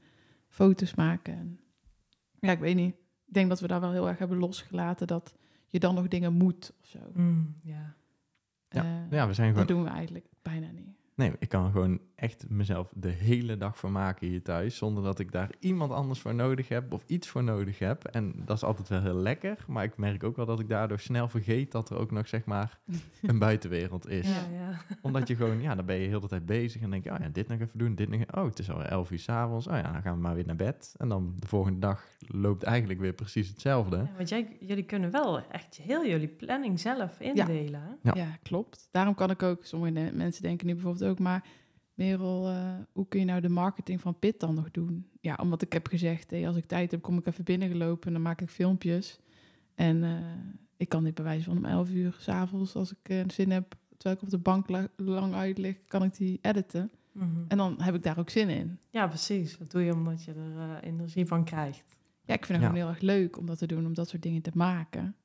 foto's 0.48 0.94
maken. 0.94 1.34
En, 1.34 1.60
ja, 2.40 2.50
ik 2.52 2.58
weet 2.58 2.76
niet. 2.76 2.94
Ik 3.26 3.34
denk 3.34 3.48
dat 3.48 3.60
we 3.60 3.66
daar 3.66 3.80
wel 3.80 3.92
heel 3.92 4.08
erg 4.08 4.18
hebben 4.18 4.38
losgelaten 4.38 5.06
dat 5.06 5.34
je 5.66 5.78
dan 5.78 5.94
nog 5.94 6.08
dingen 6.08 6.32
moet 6.32 6.72
of 6.82 6.86
zo. 6.88 6.98
Mm, 7.12 7.56
ja. 7.62 7.94
Ja, 8.68 8.82
Eh, 8.82 9.10
Ja, 9.10 9.26
we 9.26 9.32
zijn 9.32 9.54
dat 9.54 9.62
gewoon... 9.62 9.76
doen 9.76 9.92
we 9.92 9.96
eigenlijk 9.96 10.26
bijna 10.42 10.70
niet. 10.70 10.88
Nee, 11.14 11.32
ik 11.38 11.48
kan 11.48 11.70
gewoon 11.72 12.00
echt 12.14 12.44
mezelf 12.48 12.92
de 12.94 13.08
hele 13.08 13.56
dag 13.56 13.78
vermaken 13.78 14.26
hier 14.28 14.42
thuis. 14.42 14.76
Zonder 14.76 15.02
dat 15.02 15.18
ik 15.18 15.32
daar 15.32 15.50
iemand 15.58 15.92
anders 15.92 16.20
voor 16.20 16.34
nodig 16.34 16.68
heb 16.68 16.92
of 16.92 17.04
iets 17.06 17.28
voor 17.28 17.44
nodig 17.44 17.78
heb. 17.78 18.04
En 18.04 18.32
dat 18.44 18.56
is 18.56 18.62
altijd 18.62 18.88
wel 18.88 19.00
heel 19.02 19.14
lekker. 19.14 19.64
Maar 19.66 19.84
ik 19.84 19.96
merk 19.96 20.24
ook 20.24 20.36
wel 20.36 20.46
dat 20.46 20.60
ik 20.60 20.68
daardoor 20.68 20.98
snel 21.00 21.28
vergeet 21.28 21.72
dat 21.72 21.90
er 21.90 21.96
ook 21.98 22.10
nog 22.10 22.28
zeg 22.28 22.44
maar 22.44 22.78
een 23.22 23.38
buitenwereld 23.38 24.08
is. 24.08 24.28
Ja, 24.28 24.56
ja. 24.58 24.80
Omdat 25.02 25.28
je 25.28 25.36
gewoon, 25.36 25.60
ja, 25.60 25.74
dan 25.74 25.84
ben 25.86 25.96
je 25.96 26.08
heel 26.08 26.20
de 26.20 26.28
tijd 26.28 26.46
bezig. 26.46 26.82
En 26.82 26.90
denk 26.90 27.04
je, 27.04 27.10
oh 27.12 27.18
ja, 27.20 27.28
dit 27.28 27.48
nog 27.48 27.60
even 27.60 27.78
doen, 27.78 27.94
dit 27.94 28.08
nog. 28.08 28.20
Oh, 28.34 28.44
het 28.44 28.58
is 28.58 28.70
al 28.70 28.82
elf 28.82 29.10
uur 29.10 29.18
s'avonds. 29.18 29.66
Oh 29.66 29.76
ja, 29.76 29.92
dan 29.92 30.02
gaan 30.02 30.14
we 30.14 30.20
maar 30.20 30.34
weer 30.34 30.46
naar 30.46 30.56
bed. 30.56 30.94
En 30.98 31.08
dan 31.08 31.34
de 31.38 31.46
volgende 31.46 31.78
dag 31.78 32.04
loopt 32.18 32.62
eigenlijk 32.62 33.00
weer 33.00 33.12
precies 33.12 33.48
hetzelfde. 33.48 33.96
Ja, 33.96 34.10
want 34.16 34.28
jij, 34.28 34.56
jullie 34.60 34.84
kunnen 34.84 35.10
wel 35.10 35.46
echt 35.50 35.76
heel 35.76 36.06
jullie 36.06 36.28
planning 36.28 36.80
zelf 36.80 37.20
indelen. 37.20 37.98
Ja. 38.02 38.12
Ja. 38.14 38.38
klopt. 38.42 38.88
Daarom 38.90 39.14
kan 39.14 39.30
ik 39.30 39.42
ook, 39.42 39.64
sommige 39.64 39.92
de- 39.92 40.10
mensen 40.14 40.42
denken 40.42 40.66
nu 40.66 40.72
bijvoorbeeld 40.74 41.10
ook, 41.10 41.18
maar 41.18 41.44
Merel, 41.94 42.48
eh, 42.48 42.74
hoe 42.92 43.08
kun 43.08 43.20
je 43.20 43.26
nou 43.26 43.40
de 43.40 43.48
marketing 43.48 44.00
van 44.00 44.18
Pit 44.18 44.40
dan 44.40 44.54
nog 44.54 44.70
doen? 44.70 45.06
Ja, 45.20 45.38
omdat 45.42 45.62
ik 45.62 45.72
heb 45.72 45.86
gezegd, 45.88 46.30
hey, 46.30 46.46
als 46.46 46.56
ik 46.56 46.66
tijd 46.66 46.90
heb, 46.90 47.02
kom 47.02 47.18
ik 47.18 47.26
even 47.26 47.44
binnengelopen 47.44 48.06
en 48.06 48.12
dan 48.12 48.22
maak 48.22 48.40
ik 48.40 48.50
filmpjes. 48.50 49.20
En 49.74 50.04
eh, 50.04 50.10
ik 50.76 50.88
kan 50.88 51.04
dit 51.04 51.14
bij 51.14 51.24
wijze 51.24 51.44
van 51.44 51.56
om 51.56 51.64
11 51.64 51.90
uur 51.90 52.16
s'avonds, 52.18 52.74
als 52.74 52.90
ik 52.92 53.08
eh, 53.08 53.20
zin 53.26 53.50
heb, 53.50 53.74
terwijl 53.96 54.16
ik 54.16 54.22
op 54.22 54.30
de 54.30 54.38
bank 54.38 54.68
la- 54.68 54.88
lang 54.96 55.34
uit 55.34 55.58
lig, 55.58 55.76
kan 55.86 56.02
ik 56.02 56.16
die 56.16 56.38
editen. 56.42 56.90
Mhm. 57.12 57.40
En 57.48 57.56
dan 57.56 57.80
heb 57.82 57.94
ik 57.94 58.02
daar 58.02 58.18
ook 58.18 58.30
zin 58.30 58.48
in. 58.48 58.78
Ja, 58.90 59.06
precies. 59.06 59.58
Dat 59.58 59.70
doe 59.70 59.82
je 59.82 59.92
omdat 59.92 60.24
je 60.24 60.32
er 60.32 60.58
eh, 60.58 60.88
energie 60.90 61.26
van 61.26 61.44
krijgt. 61.44 61.96
Ja, 62.24 62.34
ik 62.34 62.44
vind 62.46 62.58
het 62.58 62.60
Ja. 62.60 62.66
gewoon 62.66 62.74
heel 62.74 62.88
erg 62.88 63.00
leuk 63.00 63.38
om 63.38 63.46
dat 63.46 63.58
te 63.58 63.66
doen, 63.66 63.86
om 63.86 63.94
dat 63.94 64.08
soort 64.08 64.22
dingen 64.22 64.42
te 64.42 64.50
maken. 64.54 65.16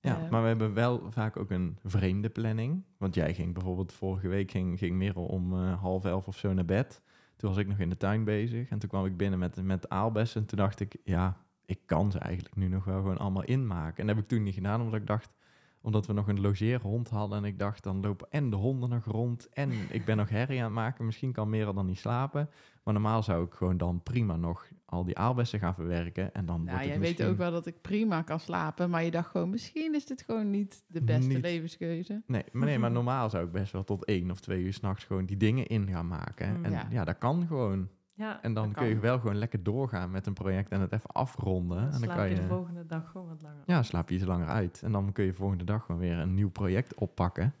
Ja, 0.00 0.28
maar 0.30 0.42
we 0.42 0.48
hebben 0.48 0.74
wel 0.74 1.10
vaak 1.10 1.36
ook 1.36 1.50
een 1.50 1.78
vreemde 1.82 2.28
planning. 2.28 2.84
Want 2.96 3.14
jij 3.14 3.34
ging 3.34 3.54
bijvoorbeeld 3.54 3.92
vorige 3.92 4.28
week, 4.28 4.50
ging, 4.50 4.78
ging 4.78 4.96
Merel 4.96 5.24
om 5.24 5.52
eh, 5.52 5.80
half 5.80 6.04
elf 6.04 6.26
of 6.26 6.36
zo 6.36 6.52
naar 6.52 6.64
bed. 6.64 7.02
Toen 7.36 7.50
was 7.50 7.58
ik 7.58 7.66
nog 7.66 7.78
in 7.78 7.88
de 7.88 7.96
tuin 7.96 8.24
bezig. 8.24 8.68
En 8.68 8.78
toen 8.78 8.88
kwam 8.88 9.06
ik 9.06 9.16
binnen 9.16 9.38
met, 9.38 9.62
met 9.62 9.88
aalbessen. 9.88 10.40
En 10.40 10.46
toen 10.46 10.58
dacht 10.58 10.80
ik, 10.80 10.96
ja, 11.04 11.36
ik 11.64 11.80
kan 11.86 12.10
ze 12.10 12.18
eigenlijk 12.18 12.56
nu 12.56 12.68
nog 12.68 12.84
wel 12.84 12.96
gewoon 12.96 13.18
allemaal 13.18 13.44
inmaken. 13.44 13.96
En 13.96 14.06
dat 14.06 14.14
heb 14.14 14.24
ik 14.24 14.30
toen 14.30 14.42
niet 14.42 14.54
gedaan, 14.54 14.80
omdat 14.80 15.00
ik 15.00 15.06
dacht... 15.06 15.36
Omdat 15.80 16.06
we 16.06 16.12
nog 16.12 16.28
een 16.28 16.40
logeerhond 16.40 17.08
hadden. 17.08 17.38
En 17.38 17.44
ik 17.44 17.58
dacht, 17.58 17.82
dan 17.82 18.00
lopen 18.00 18.26
en 18.30 18.50
de 18.50 18.56
honden 18.56 18.88
nog 18.88 19.04
rond. 19.04 19.48
En 19.48 19.70
ik 19.90 20.04
ben 20.04 20.16
nog 20.16 20.28
herrie 20.28 20.58
aan 20.58 20.64
het 20.64 20.74
maken. 20.74 21.04
Misschien 21.06 21.32
kan 21.32 21.50
Merel 21.50 21.74
dan 21.74 21.86
niet 21.86 21.98
slapen. 21.98 22.50
Maar 22.84 22.94
normaal 22.94 23.22
zou 23.22 23.44
ik 23.44 23.52
gewoon 23.52 23.76
dan 23.76 24.02
prima 24.02 24.36
nog 24.36 24.68
al 24.84 25.04
die 25.04 25.18
aalbessen 25.18 25.58
gaan 25.58 25.74
verwerken. 25.74 26.34
En 26.34 26.46
dan 26.46 26.56
wordt 26.56 26.70
Nou, 26.70 26.78
het 26.78 26.88
jij 26.88 26.98
misschien... 26.98 27.18
weet 27.18 27.28
ook 27.32 27.38
wel 27.38 27.50
dat 27.50 27.66
ik 27.66 27.80
prima 27.80 28.22
kan 28.22 28.40
slapen, 28.40 28.90
maar 28.90 29.04
je 29.04 29.10
dacht 29.10 29.30
gewoon, 29.30 29.50
misschien 29.50 29.94
is 29.94 30.06
dit 30.06 30.22
gewoon 30.22 30.50
niet 30.50 30.82
de 30.86 31.02
beste 31.02 31.28
Niet. 31.28 31.40
levenskeuze. 31.42 32.22
Nee, 32.26 32.42
maar, 32.52 32.66
nee, 32.66 32.78
maar 32.78 32.90
normaal 33.00 33.30
zou 33.30 33.44
ik 33.46 33.52
best 33.52 33.72
wel 33.72 33.84
tot 33.84 34.04
één 34.04 34.30
of 34.30 34.40
twee 34.40 34.62
uur 34.62 34.72
s'nachts 34.72 35.04
gewoon 35.04 35.24
die 35.26 35.36
dingen 35.36 35.66
in 35.66 35.88
gaan 35.88 36.08
maken. 36.08 36.56
Mm. 36.58 36.64
En 36.64 36.70
Ja. 36.70 36.86
ja. 36.90 37.04
dat 37.04 37.18
kan 37.18 37.46
gewoon. 37.46 37.88
Ja, 38.18 38.42
En 38.42 38.54
dan 38.54 38.72
kun 38.72 38.86
je 38.86 38.98
wel 38.98 39.18
gewoon 39.18 39.36
lekker 39.36 39.62
doorgaan 39.62 40.10
met 40.10 40.26
een 40.26 40.32
project 40.32 40.70
en 40.70 40.80
het 40.80 40.92
even 40.92 41.10
afronden. 41.10 41.76
dan 41.76 41.84
en 41.84 41.90
dan 41.90 42.00
slaap 42.00 42.16
kan 42.16 42.28
je 42.28 42.34
je, 42.34 42.40
de 42.40 42.46
volgende 42.46 42.86
dag 42.86 43.10
gewoon 43.10 43.28
wat 43.28 43.42
langer. 43.42 43.62
ja, 43.66 43.82
slaap 43.82 44.08
je 44.08 44.14
iets 44.14 44.24
langer 44.24 44.46
uit. 44.46 44.82
En 44.82 44.92
dan 44.92 45.12
kun 45.12 45.24
je 45.24 45.32
volgende 45.32 45.64
dag 45.64 45.84
gewoon 45.84 46.00
weer 46.00 46.18
een 46.18 46.34
nieuw 46.34 46.50
project 46.50 46.94
oppakken. 46.94 47.54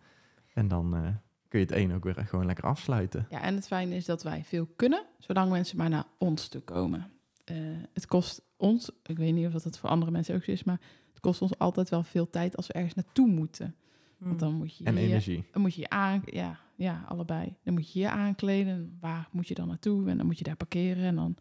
En 0.54 0.68
dan 0.68 0.94
eh, 0.96 1.00
kun 1.48 1.60
je 1.60 1.66
het 1.66 1.74
een 1.74 1.94
ook 1.94 2.04
weer 2.04 2.14
gewoon 2.14 2.46
lekker 2.46 2.64
afsluiten. 2.64 3.26
Ja, 3.30 3.40
en 3.42 3.54
het 3.54 3.66
fijne 3.66 3.94
is 3.94 4.04
dat 4.04 4.22
wij 4.22 4.44
veel 4.44 4.66
kunnen, 4.76 5.04
zolang 5.18 5.50
mensen 5.50 5.76
maar 5.76 5.88
naar 5.90 6.04
ons 6.18 6.48
toe 6.48 6.60
komen. 6.60 7.10
Eh, 7.44 7.56
het 7.94 8.06
kost 8.06 8.42
ons, 8.56 8.90
ik 9.02 9.16
weet 9.18 9.34
niet 9.34 9.46
of 9.46 9.52
dat 9.52 9.64
het 9.64 9.78
voor 9.78 9.90
andere 9.90 10.10
mensen 10.10 10.34
ook 10.34 10.42
zo 10.44 10.50
is, 10.50 10.64
maar 10.64 10.80
het 11.10 11.20
kost 11.20 11.42
ons 11.42 11.58
altijd 11.58 11.88
wel 11.88 12.02
veel 12.02 12.30
tijd 12.30 12.56
als 12.56 12.66
we 12.66 12.72
ergens 12.72 12.94
naartoe 12.94 13.28
moeten. 13.28 13.74
Want 14.18 14.32
Mm. 14.32 14.38
dan 14.38 14.54
moet 14.54 14.76
je 14.76 14.84
En 14.84 14.96
hier- 14.96 15.08
energie. 15.08 15.44
Dan 15.52 15.62
moet 15.62 15.74
je 15.74 15.80
je 15.80 15.88
aan, 15.90 16.22
ja, 16.24 16.58
ja, 16.78 17.04
allebei. 17.08 17.54
Dan 17.64 17.74
moet 17.74 17.92
je 17.92 17.98
je 17.98 18.10
aankleden. 18.10 18.72
En 18.72 18.96
Waar 19.00 19.28
moet 19.32 19.48
je 19.48 19.54
dan 19.54 19.68
naartoe? 19.68 20.08
En 20.10 20.16
dan 20.16 20.26
moet 20.26 20.38
je 20.38 20.44
daar 20.44 20.56
parkeren. 20.56 21.04
En 21.04 21.14
dan 21.14 21.36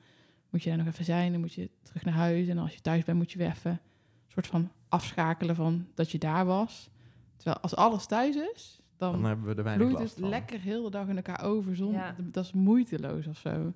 moet 0.50 0.64
je 0.64 0.70
daar 0.70 0.78
nog 0.78 0.88
even 0.88 1.06
zijn. 1.06 1.32
Dan 1.32 1.42
moet 1.42 1.54
je 1.54 1.70
terug 1.82 2.04
naar 2.06 2.14
huis. 2.14 2.48
En 2.48 2.58
als 2.58 2.74
je 2.74 2.82
thuis 2.82 3.04
bent, 3.04 3.18
moet 3.18 3.32
je 3.32 3.38
weer 3.38 3.50
even 3.50 3.72
een 3.72 3.80
soort 4.28 4.48
van 4.48 4.70
afschakelen 4.90 5.56
van 5.56 5.88
dat 5.94 6.12
je 6.12 6.18
daar 6.18 6.46
was. 6.46 6.90
Terwijl 7.36 7.58
als 7.60 7.76
alles 7.76 8.06
thuis 8.06 8.36
is, 8.36 8.82
dan, 8.98 9.12
Dan 9.12 9.24
hebben 9.24 9.46
we 9.48 9.56
er 9.56 9.64
weinig 9.64 9.92
last 9.92 10.04
het 10.04 10.20
van. 10.20 10.30
lekker 10.30 10.60
heel 10.60 10.84
de 10.84 10.90
dag 10.90 11.08
in 11.08 11.16
elkaar 11.16 11.44
over. 11.44 11.76
Zonder, 11.76 12.00
Ja. 12.02 12.16
Dat 12.18 12.44
is 12.46 12.52
moeiteloos 12.52 13.28
of 13.28 13.38
zo. 13.38 13.74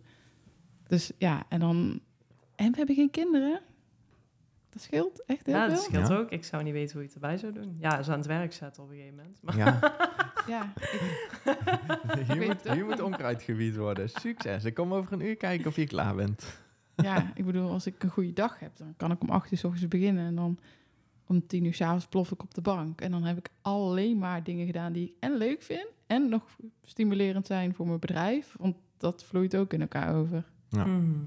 Dus 0.88 1.12
ja, 1.18 1.44
en 1.50 1.60
dan... 1.60 2.00
En 2.56 2.72
we 2.72 2.78
hebben 2.78 2.96
geen 2.96 3.10
kinderen. 3.10 3.62
Dat 4.72 4.82
scheelt 4.82 5.26
echt 5.26 5.46
heel 5.46 5.56
ja, 5.56 5.68
dat 5.68 5.74
veel. 5.74 5.84
scheelt 5.84 6.08
Ja. 6.08 6.16
ook. 6.18 6.30
Ik 6.30 6.44
zou 6.44 6.64
niet 6.64 6.74
weten 6.74 6.92
hoe 6.92 7.02
je 7.02 7.08
het 7.08 7.16
erbij 7.16 7.38
zou 7.38 7.54
doen. 7.54 7.76
Ja, 7.80 8.04
ze 8.04 8.12
aan 8.12 8.18
het 8.18 8.28
werk 8.28 8.54
zetten 8.54 8.84
op 8.84 8.90
een 8.90 8.96
gegeven 8.96 9.16
moment. 9.16 9.42
Maar 9.42 9.58
Ja, 9.58 9.80
Ja, 10.48 10.74
ik- 12.18 12.28
hier, 12.28 12.46
moet, 12.48 12.72
hier 12.72 12.86
moet 12.86 13.00
onkruid 13.02 13.42
gewied 13.44 13.76
worden. 13.76 14.10
Succes. 14.10 14.66
Ik 14.66 14.74
kom 14.74 14.94
over 14.94 15.14
een 15.14 15.26
uur 15.26 15.36
kijken 15.38 15.68
of 15.68 15.76
je 15.76 15.88
klaar 15.88 16.16
bent. 16.16 16.60
Ja, 16.96 17.32
ik 17.36 17.46
bedoel, 17.46 17.72
als 17.72 17.86
ik 17.86 18.04
een 18.04 18.10
goede 18.10 18.34
dag 18.34 18.60
heb, 18.60 18.78
dan 18.78 18.94
kan 18.98 19.12
ik 19.12 19.22
om 19.22 19.30
acht 19.30 19.52
uur 19.52 19.58
s 19.58 19.64
ochtends 19.64 19.88
beginnen. 19.88 20.26
En 20.26 20.36
dan 20.36 20.60
om 21.28 21.48
tien 21.48 21.66
uur 21.66 21.74
s'avonds 21.74 22.08
plof 22.08 22.32
ik 22.32 22.44
op 22.44 22.54
de 22.54 22.62
bank. 22.62 23.02
En 23.02 23.12
dan 23.12 23.24
heb 23.24 23.38
ik 23.38 23.50
alleen 23.62 24.18
maar 24.18 24.44
dingen 24.44 24.66
gedaan 24.66 24.94
die 24.94 25.06
ik 25.08 25.14
en 25.20 25.38
leuk 25.38 25.62
vind. 25.62 25.88
En 26.08 26.30
nog 26.30 26.44
stimulerend 26.84 27.46
zijn 27.48 27.74
voor 27.74 27.88
mijn 27.88 28.00
bedrijf. 28.00 28.56
Want 28.58 28.76
dat 28.98 29.24
vloeit 29.24 29.56
ook 29.56 29.74
in 29.74 29.82
elkaar 29.82 30.16
over. 30.16 30.44
Ja. 30.70 30.86
Mhm. 30.86 31.20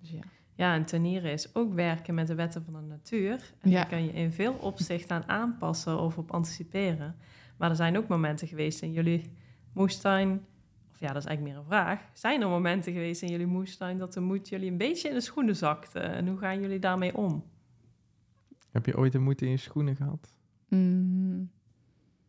Dus 0.00 0.10
ja. 0.10 0.20
Ja, 0.54 0.74
en 0.74 0.84
tenieren 0.84 1.32
is 1.32 1.54
ook 1.54 1.74
werken 1.74 2.14
met 2.14 2.26
de 2.26 2.34
wetten 2.34 2.64
van 2.64 2.72
de 2.72 2.80
natuur. 2.80 3.52
En 3.60 3.70
Ja. 3.70 3.76
daar 3.76 3.88
kan 3.88 4.04
je 4.04 4.12
in 4.12 4.32
veel 4.32 4.52
opzichten 4.52 5.16
aan 5.16 5.28
aanpassen 5.28 5.98
of 6.00 6.18
op 6.18 6.30
anticiperen. 6.30 7.16
Maar 7.56 7.70
er 7.70 7.76
zijn 7.76 7.96
ook 7.96 8.08
momenten 8.08 8.48
geweest 8.48 8.82
in 8.82 8.92
jullie 8.92 9.32
moestuin... 9.72 10.44
Of 10.92 11.00
ja, 11.00 11.06
dat 11.12 11.22
is 11.22 11.28
eigenlijk 11.28 11.42
meer 11.56 11.56
een 11.64 11.70
vraag. 11.70 12.00
Zijn 12.12 12.40
er 12.42 12.48
momenten 12.48 12.92
geweest 12.92 13.22
in 13.22 13.28
jullie 13.30 13.46
moestuin... 13.46 13.98
dat 13.98 14.12
de 14.12 14.20
moed 14.20 14.48
jullie 14.48 14.70
een 14.70 14.76
beetje 14.76 15.08
in 15.08 15.14
de 15.14 15.20
schoenen 15.20 15.56
zakte? 15.56 15.98
En 15.98 16.28
hoe 16.28 16.38
gaan 16.38 16.60
jullie 16.60 16.78
daarmee 16.78 17.16
om? 17.16 17.44
Heb 18.70 18.86
je 18.86 18.96
ooit 18.96 19.14
een 19.14 19.22
moeite 19.22 19.44
in 19.44 19.50
je 19.50 19.56
schoenen 19.56 19.96
gehad? 19.96 20.32
Mm, 20.68 21.50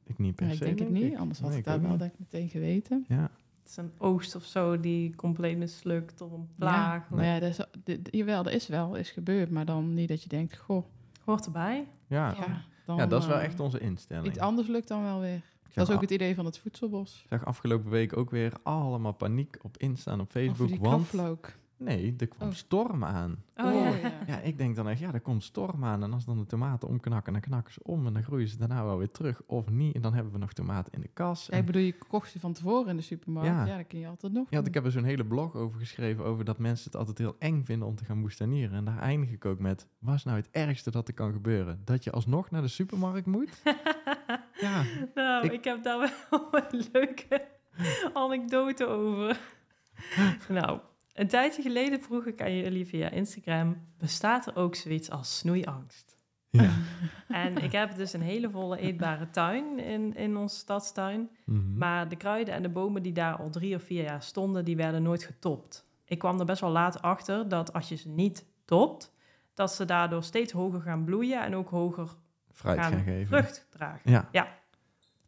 Ik 0.03 0.17
niet 0.17 0.35
per 0.35 0.45
ja, 0.45 0.51
ik 0.51 0.57
se, 0.57 0.63
denk 0.63 0.79
het 0.79 0.89
niet, 0.89 1.15
anders 1.15 1.39
had 1.39 1.49
Nee, 1.49 1.57
ik 1.57 1.65
ik 1.65 1.71
dat 1.71 1.81
wel 1.81 2.07
ik 2.07 2.19
meteen 2.19 2.49
geweten. 2.49 3.05
Ja. 3.07 3.31
Het 3.63 3.71
is 3.71 3.77
een 3.77 3.91
oogst 3.97 4.35
of 4.35 4.43
zo 4.43 4.79
die 4.79 5.15
compleet 5.15 5.57
mislukt 5.57 6.21
of 6.21 6.31
een 6.31 6.49
plaag. 6.57 7.09
Ja, 7.09 7.15
nou 7.15 7.27
ja, 7.27 7.39
dat 7.39 7.67
is, 7.85 7.95
jawel, 8.11 8.43
dat 8.43 8.53
is 8.53 8.67
wel, 8.67 8.95
is 8.95 9.11
gebeurd. 9.11 9.49
Maar 9.49 9.65
dan 9.65 9.93
niet 9.93 10.07
dat 10.07 10.23
je 10.23 10.29
denkt, 10.29 10.57
goh, 10.57 10.85
Hoort 11.23 11.45
erbij. 11.45 11.87
Ja. 12.07 12.33
ja, 12.37 12.65
dan, 12.85 12.97
ja, 12.97 13.05
dat 13.05 13.21
is 13.21 13.27
wel 13.27 13.37
eh, 13.37 13.43
echt 13.43 13.59
onze 13.59 13.79
instelling. 13.79 14.27
Iets 14.27 14.37
anders 14.37 14.67
lukt 14.67 14.87
dan 14.87 15.03
wel 15.03 15.19
weer. 15.19 15.41
Dat 15.73 15.89
is 15.89 15.95
ook 15.95 16.01
het 16.01 16.11
idee 16.11 16.35
van 16.35 16.45
het 16.45 16.57
voedselbos. 16.57 17.21
Ik 17.23 17.29
zag 17.29 17.45
afgelopen 17.45 17.89
week 17.89 18.17
ook 18.17 18.29
weer 18.29 18.53
allemaal 18.63 19.11
paniek 19.11 19.57
op 19.61 19.77
Insta 19.77 20.11
en 20.11 20.19
op 20.19 20.29
Facebook. 20.29 20.67
die 20.67 20.79
Want. 20.79 21.09
Nee, 21.83 22.15
er 22.17 22.27
kwam 22.27 22.47
Oh. 22.47 22.53
storm 22.53 23.03
aan. 23.03 23.43
Oh, 23.55 23.73
ja. 24.01 24.11
Ja, 24.27 24.39
ik 24.39 24.57
denk 24.57 24.75
dan 24.75 24.89
echt, 24.89 24.99
ja, 24.99 25.13
er 25.13 25.21
komt 25.21 25.43
storm 25.43 25.83
aan. 25.85 26.03
En 26.03 26.13
als 26.13 26.25
dan 26.25 26.37
de 26.37 26.45
tomaten 26.45 26.87
omknakken, 26.87 27.33
dan 27.33 27.41
knakken 27.41 27.73
ze 27.73 27.79
om. 27.83 28.07
En 28.07 28.13
dan 28.13 28.23
groeien 28.23 28.47
ze 28.47 28.57
daarna 28.57 28.83
wel 28.83 28.97
weer 28.97 29.11
terug. 29.11 29.41
Of 29.45 29.69
niet. 29.69 29.95
En 29.95 30.01
dan 30.01 30.13
hebben 30.13 30.33
we 30.33 30.37
nog 30.39 30.53
tomaten 30.53 30.93
in 30.93 31.01
de 31.01 31.07
kas. 31.13 31.47
Ja, 31.51 31.57
ik 31.57 31.65
bedoel, 31.65 31.81
je 31.81 31.97
kocht 32.07 32.31
ze 32.31 32.39
van 32.39 32.53
tevoren 32.53 32.89
in 32.89 32.95
de 32.95 33.01
supermarkt. 33.01 33.49
Ja, 33.49 33.65
Ja. 33.65 33.75
dan 33.75 33.87
kun 33.87 33.99
je 33.99 34.07
altijd 34.07 34.33
nog 34.33 34.45
ja, 34.49 34.55
want 34.55 34.67
ik 34.67 34.73
heb 34.73 34.85
er 34.85 34.91
zo'n 34.91 35.03
hele 35.03 35.25
blog 35.25 35.55
over 35.55 35.79
geschreven. 35.79 36.25
Over 36.25 36.45
dat 36.45 36.57
mensen 36.57 36.85
het 36.85 36.95
altijd 36.95 37.17
heel 37.17 37.35
eng 37.39 37.63
vinden 37.63 37.87
om 37.87 37.95
te 37.95 38.05
gaan 38.05 38.17
moestanieren. 38.19 38.75
En 38.77 38.85
daar 38.85 38.99
eindig 38.99 39.29
ik 39.31 39.45
ook 39.45 39.59
met, 39.59 39.87
wat 39.99 40.15
is 40.15 40.23
nou 40.23 40.37
het 40.37 40.49
ergste 40.51 40.91
dat 40.91 41.07
er 41.07 41.13
kan 41.13 41.31
gebeuren? 41.31 41.81
Dat 41.85 42.03
je 42.03 42.11
alsnog 42.11 42.51
naar 42.51 42.61
de 42.61 42.67
supermarkt 42.67 43.25
moet? 43.25 43.61
Ja, 44.53 44.83
nou, 45.15 45.45
Ik- 45.45 45.51
ik... 45.51 45.63
heb 45.63 45.83
daar 45.83 45.99
wel 46.29 46.47
een 46.69 46.83
leuke 46.91 47.47
anekdote 48.13 48.85
over. 48.87 49.39
nou, 50.49 50.79
een 51.13 51.27
tijdje 51.27 51.61
geleden 51.61 52.01
vroeg 52.01 52.25
ik 52.25 52.41
aan 52.41 52.55
jullie 52.55 52.85
via 52.85 53.09
Instagram... 53.09 53.87
bestaat 53.97 54.45
er 54.45 54.55
ook 54.55 54.75
zoiets 54.75 55.09
als 55.09 55.37
snoeiangst? 55.37 56.17
ja. 56.49 56.71
En 57.27 57.57
ik 57.57 57.71
heb 57.71 57.95
dus 57.95 58.13
een 58.13 58.21
hele 58.21 58.49
volle 58.49 58.77
eetbare 58.77 59.29
tuin 59.29 59.79
in, 59.79 60.15
in 60.15 60.37
onze 60.37 60.55
stadstuin. 60.55 61.29
Mhm. 61.45 61.77
Maar 61.77 62.09
de 62.09 62.15
kruiden 62.15 62.53
en 62.53 62.61
de 62.61 62.69
bomen 62.69 63.03
die 63.03 63.13
daar 63.13 63.35
al 63.35 63.49
drie 63.49 63.75
of 63.75 63.83
vier 63.83 64.03
jaar 64.03 64.23
stonden, 64.23 64.65
die 64.65 64.75
werden 64.75 65.03
nooit 65.03 65.23
getopt. 65.23 65.85
Ik 66.05 66.19
kwam 66.19 66.39
er 66.39 66.45
best 66.45 66.61
wel 66.61 66.69
laat 66.69 67.01
achter 67.01 67.47
dat 67.49 67.73
als 67.73 67.89
je 67.89 67.95
ze 67.95 68.09
niet 68.09 68.45
topt, 68.65 69.13
dat 69.53 69.71
ze 69.71 69.85
daardoor 69.85 70.23
steeds 70.23 70.51
hoger 70.51 70.81
gaan 70.81 71.03
bloeien 71.05 71.43
en 71.43 71.55
ook 71.55 71.69
hoger 71.69 72.09
Fruit 72.51 72.79
gaan, 72.79 72.91
gaan 72.91 73.03
geven. 73.03 73.27
vrucht 73.27 73.67
dragen. 73.69 74.27
Ja. 74.31 74.61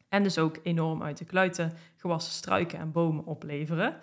En 0.10 0.24
dus 0.24 0.38
ook 0.38 0.60
enorm 0.64 1.04
uit 1.04 1.18
de 1.18 1.26
kluiten 1.26 1.74
gewassen 1.96 2.34
struiken 2.34 2.80
en 2.80 2.92
bomen 2.92 3.26
opleveren. 3.26 3.98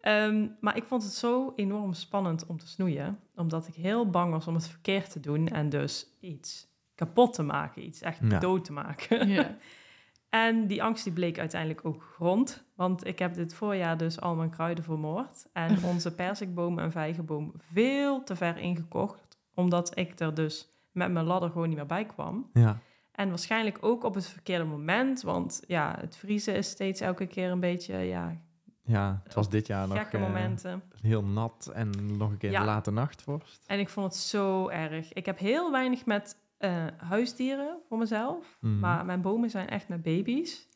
Ehm, 0.00 0.46
maar 0.60 0.76
ik 0.76 0.84
vond 0.84 1.02
het 1.02 1.12
zo 1.12 1.52
enorm 1.56 1.92
spannend 1.92 2.46
om 2.46 2.58
te 2.58 2.68
snoeien, 2.68 3.18
omdat 3.34 3.66
ik 3.68 3.74
heel 3.74 4.10
bang 4.10 4.32
was 4.32 4.46
om 4.46 4.54
het 4.54 4.68
verkeerd 4.68 5.10
te 5.12 5.20
doen 5.20 5.48
en 5.48 5.68
dus 5.68 6.06
iets 6.20 6.68
kapot 6.94 7.32
te 7.32 7.42
maken, 7.42 7.84
iets 7.84 8.00
echt 8.00 8.18
Ja. 8.30 8.38
dood 8.38 8.64
te 8.64 8.72
maken. 8.72 9.28
Ja. 9.28 9.56
En 10.30 10.66
die 10.66 10.82
angst 10.82 11.04
die 11.04 11.12
bleek 11.12 11.38
uiteindelijk 11.38 11.84
ook 11.84 12.02
grond. 12.14 12.64
Want 12.74 13.06
ik 13.06 13.18
heb 13.18 13.34
dit 13.34 13.54
voorjaar 13.54 13.96
dus 13.96 14.20
al 14.20 14.34
mijn 14.34 14.50
kruiden 14.50 14.84
vermoord. 14.84 15.46
En 15.52 15.84
onze 15.92 16.14
perzikboom 16.14 16.78
en 16.78 16.92
vijgenboom 16.92 17.52
veel 17.72 18.22
te 18.24 18.36
ver 18.36 18.58
ingekocht. 18.58 19.38
Omdat 19.54 19.98
ik 19.98 20.20
er 20.20 20.34
dus 20.34 20.68
met 20.92 21.10
mijn 21.12 21.24
ladder 21.26 21.50
gewoon 21.50 21.68
niet 21.68 21.76
meer 21.76 21.86
bij 21.86 22.04
kwam. 22.06 22.50
Ja. 22.52 22.78
En 23.12 23.28
waarschijnlijk 23.28 23.78
ook 23.80 24.04
op 24.04 24.14
het 24.14 24.26
verkeerde 24.28 24.64
moment. 24.64 25.22
Want 25.22 25.62
ja, 25.66 25.96
het 26.00 26.16
vriezen 26.16 26.54
is 26.54 26.68
steeds 26.70 27.00
elke 27.00 27.26
keer 27.26 27.50
een 27.50 27.60
beetje 27.60 27.96
ja, 27.98 28.36
ja, 28.82 29.20
het 29.24 29.34
was 29.34 29.48
dit 29.48 29.66
jaar 29.66 29.88
nog 29.88 29.96
gekke 29.98 30.16
eh, 30.16 30.22
momenten. 30.22 30.82
heel 31.00 31.24
nat 31.24 31.70
en 31.74 32.16
nog 32.16 32.30
een 32.30 32.36
keer 32.38 32.50
Ja. 32.50 32.60
een 32.60 32.66
late 32.66 32.90
nachtvorst. 32.90 33.62
En 33.66 33.78
ik 33.78 33.88
vond 33.88 34.06
het 34.06 34.16
zo 34.22 34.68
erg. 34.68 35.12
Ik 35.12 35.26
heb 35.26 35.38
heel 35.38 35.70
weinig 35.70 36.06
met 36.06 36.36
eh, 36.58 36.84
huisdieren 36.96 37.78
voor 37.88 37.98
mezelf. 37.98 38.56
Mhm. 38.60 38.78
Maar 38.78 39.04
mijn 39.04 39.20
bomen 39.20 39.50
zijn 39.50 39.68
echt 39.68 39.88
met 39.88 40.02
baby's. 40.02 40.66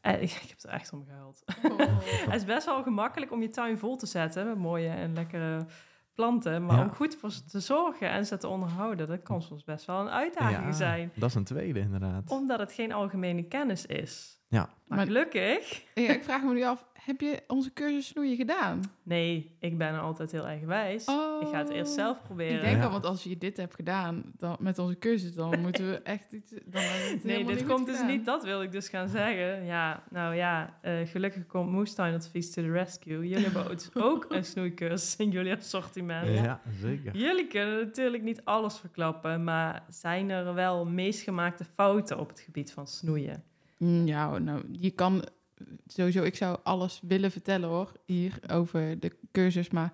En 0.00 0.14
ik, 0.22 0.30
ik 0.42 0.48
heb 0.48 0.62
er 0.62 0.70
echt 0.70 0.92
om 0.92 1.04
gehuild. 1.06 1.44
Oh. 1.62 1.78
Het 2.30 2.34
is 2.34 2.44
best 2.44 2.66
wel 2.66 2.82
gemakkelijk 2.82 3.32
om 3.32 3.42
je 3.42 3.48
tuin 3.48 3.78
vol 3.78 3.96
te 3.96 4.06
zetten 4.06 4.46
met 4.46 4.58
mooie 4.58 4.88
en 4.88 5.14
lekkere 5.14 5.66
planten. 6.14 6.64
Maar 6.66 6.76
Ja. 6.76 6.82
om 6.82 6.90
goed 6.90 7.16
voor 7.16 7.30
ze 7.30 7.44
te 7.44 7.60
zorgen 7.60 8.10
en 8.10 8.26
ze 8.26 8.36
te 8.36 8.48
onderhouden, 8.48 9.06
dat 9.06 9.22
kan 9.22 9.42
soms 9.42 9.64
best 9.64 9.84
wel 9.84 10.00
een 10.00 10.08
uitdaging 10.10 10.64
Ja, 10.64 10.72
zijn. 10.72 11.12
Dat 11.14 11.28
is 11.28 11.34
een 11.34 11.44
tweede 11.44 11.80
inderdaad. 11.80 12.30
Omdat 12.30 12.58
het 12.58 12.72
geen 12.72 12.92
algemene 12.92 13.42
kennis 13.42 13.86
is. 13.86 14.37
Ja. 14.48 14.68
Maar, 14.86 14.98
Maar- 14.98 15.06
gelukkig, 15.06 15.82
Ja, 15.94 16.08
ik 16.12 16.24
vraag 16.24 16.42
me 16.42 16.52
nu 16.54 16.62
af, 16.64 16.86
heb 16.92 17.20
je 17.20 17.42
onze 17.46 17.72
cursus 17.72 18.06
snoeien 18.06 18.36
gedaan? 18.36 18.80
nee, 19.02 19.56
ik 19.60 19.78
ben 19.78 19.88
er 19.94 20.00
altijd 20.00 20.32
heel 20.32 20.46
eigenwijs. 20.46 21.04
Oh. 21.04 21.42
Ik 21.42 21.48
ga 21.48 21.58
het 21.58 21.68
eerst 21.68 21.92
zelf 21.92 22.22
proberen. 22.22 22.54
Ik 22.56 22.60
denk 22.62 22.76
Ja. 22.76 22.84
al, 22.84 22.90
want 22.90 23.04
als 23.04 23.22
je 23.22 23.38
dit 23.38 23.56
hebt 23.56 23.74
gedaan 23.74 24.22
dan, 24.36 24.56
met 24.60 24.78
onze 24.78 24.98
cursus, 24.98 25.34
dan 25.34 25.60
moeten 25.60 25.90
we 25.90 25.96
echt 26.02 26.32
iets... 26.32 26.50
Dan 26.64 26.82
Nee, 27.22 27.44
dit 27.44 27.66
komt 27.66 27.86
dus 27.86 27.94
gedaan. 27.96 28.10
niet, 28.16 28.24
dat 28.24 28.44
wil 28.44 28.62
ik 28.62 28.72
dus 28.72 28.88
gaan 28.88 29.08
zeggen. 29.08 29.64
Ja, 29.64 30.02
nou 30.10 30.34
ja, 30.34 30.78
eh, 30.82 30.94
gelukkig 31.04 31.46
komt 31.46 31.70
Moestuinadvies 31.70 32.50
to 32.52 32.62
the 32.62 32.70
rescue. 32.70 33.28
Jullie 33.28 33.44
hebben 33.44 33.64
ook- 33.70 34.02
ook 34.02 34.26
een 34.28 34.44
snoeicursus 34.44 35.16
in 35.16 35.30
jullie 35.30 35.52
assortiment. 35.56 36.38
Ja, 36.38 36.60
zeker. 36.80 37.16
Jullie 37.16 37.46
kunnen 37.46 37.78
natuurlijk 37.84 38.22
niet 38.22 38.40
alles 38.44 38.78
verklappen, 38.78 39.44
maar 39.44 39.82
zijn 39.88 40.30
er 40.30 40.54
wel 40.54 40.86
meest 40.86 41.20
gemaakte 41.22 41.64
fouten 41.74 42.18
op 42.18 42.28
het 42.28 42.40
gebied 42.40 42.72
van 42.72 42.86
snoeien? 42.86 43.42
Mm, 43.78 44.06
Ja, 44.06 44.38
nou, 44.38 44.64
je 44.72 44.90
kan 44.90 45.24
sowieso, 45.86 46.22
ik 46.22 46.34
zou 46.34 46.58
alles 46.62 47.00
willen 47.02 47.30
vertellen 47.30 47.68
hoor, 47.68 47.92
hier 48.04 48.38
over 48.52 49.00
de 49.00 49.16
cursus, 49.32 49.70
maar 49.70 49.92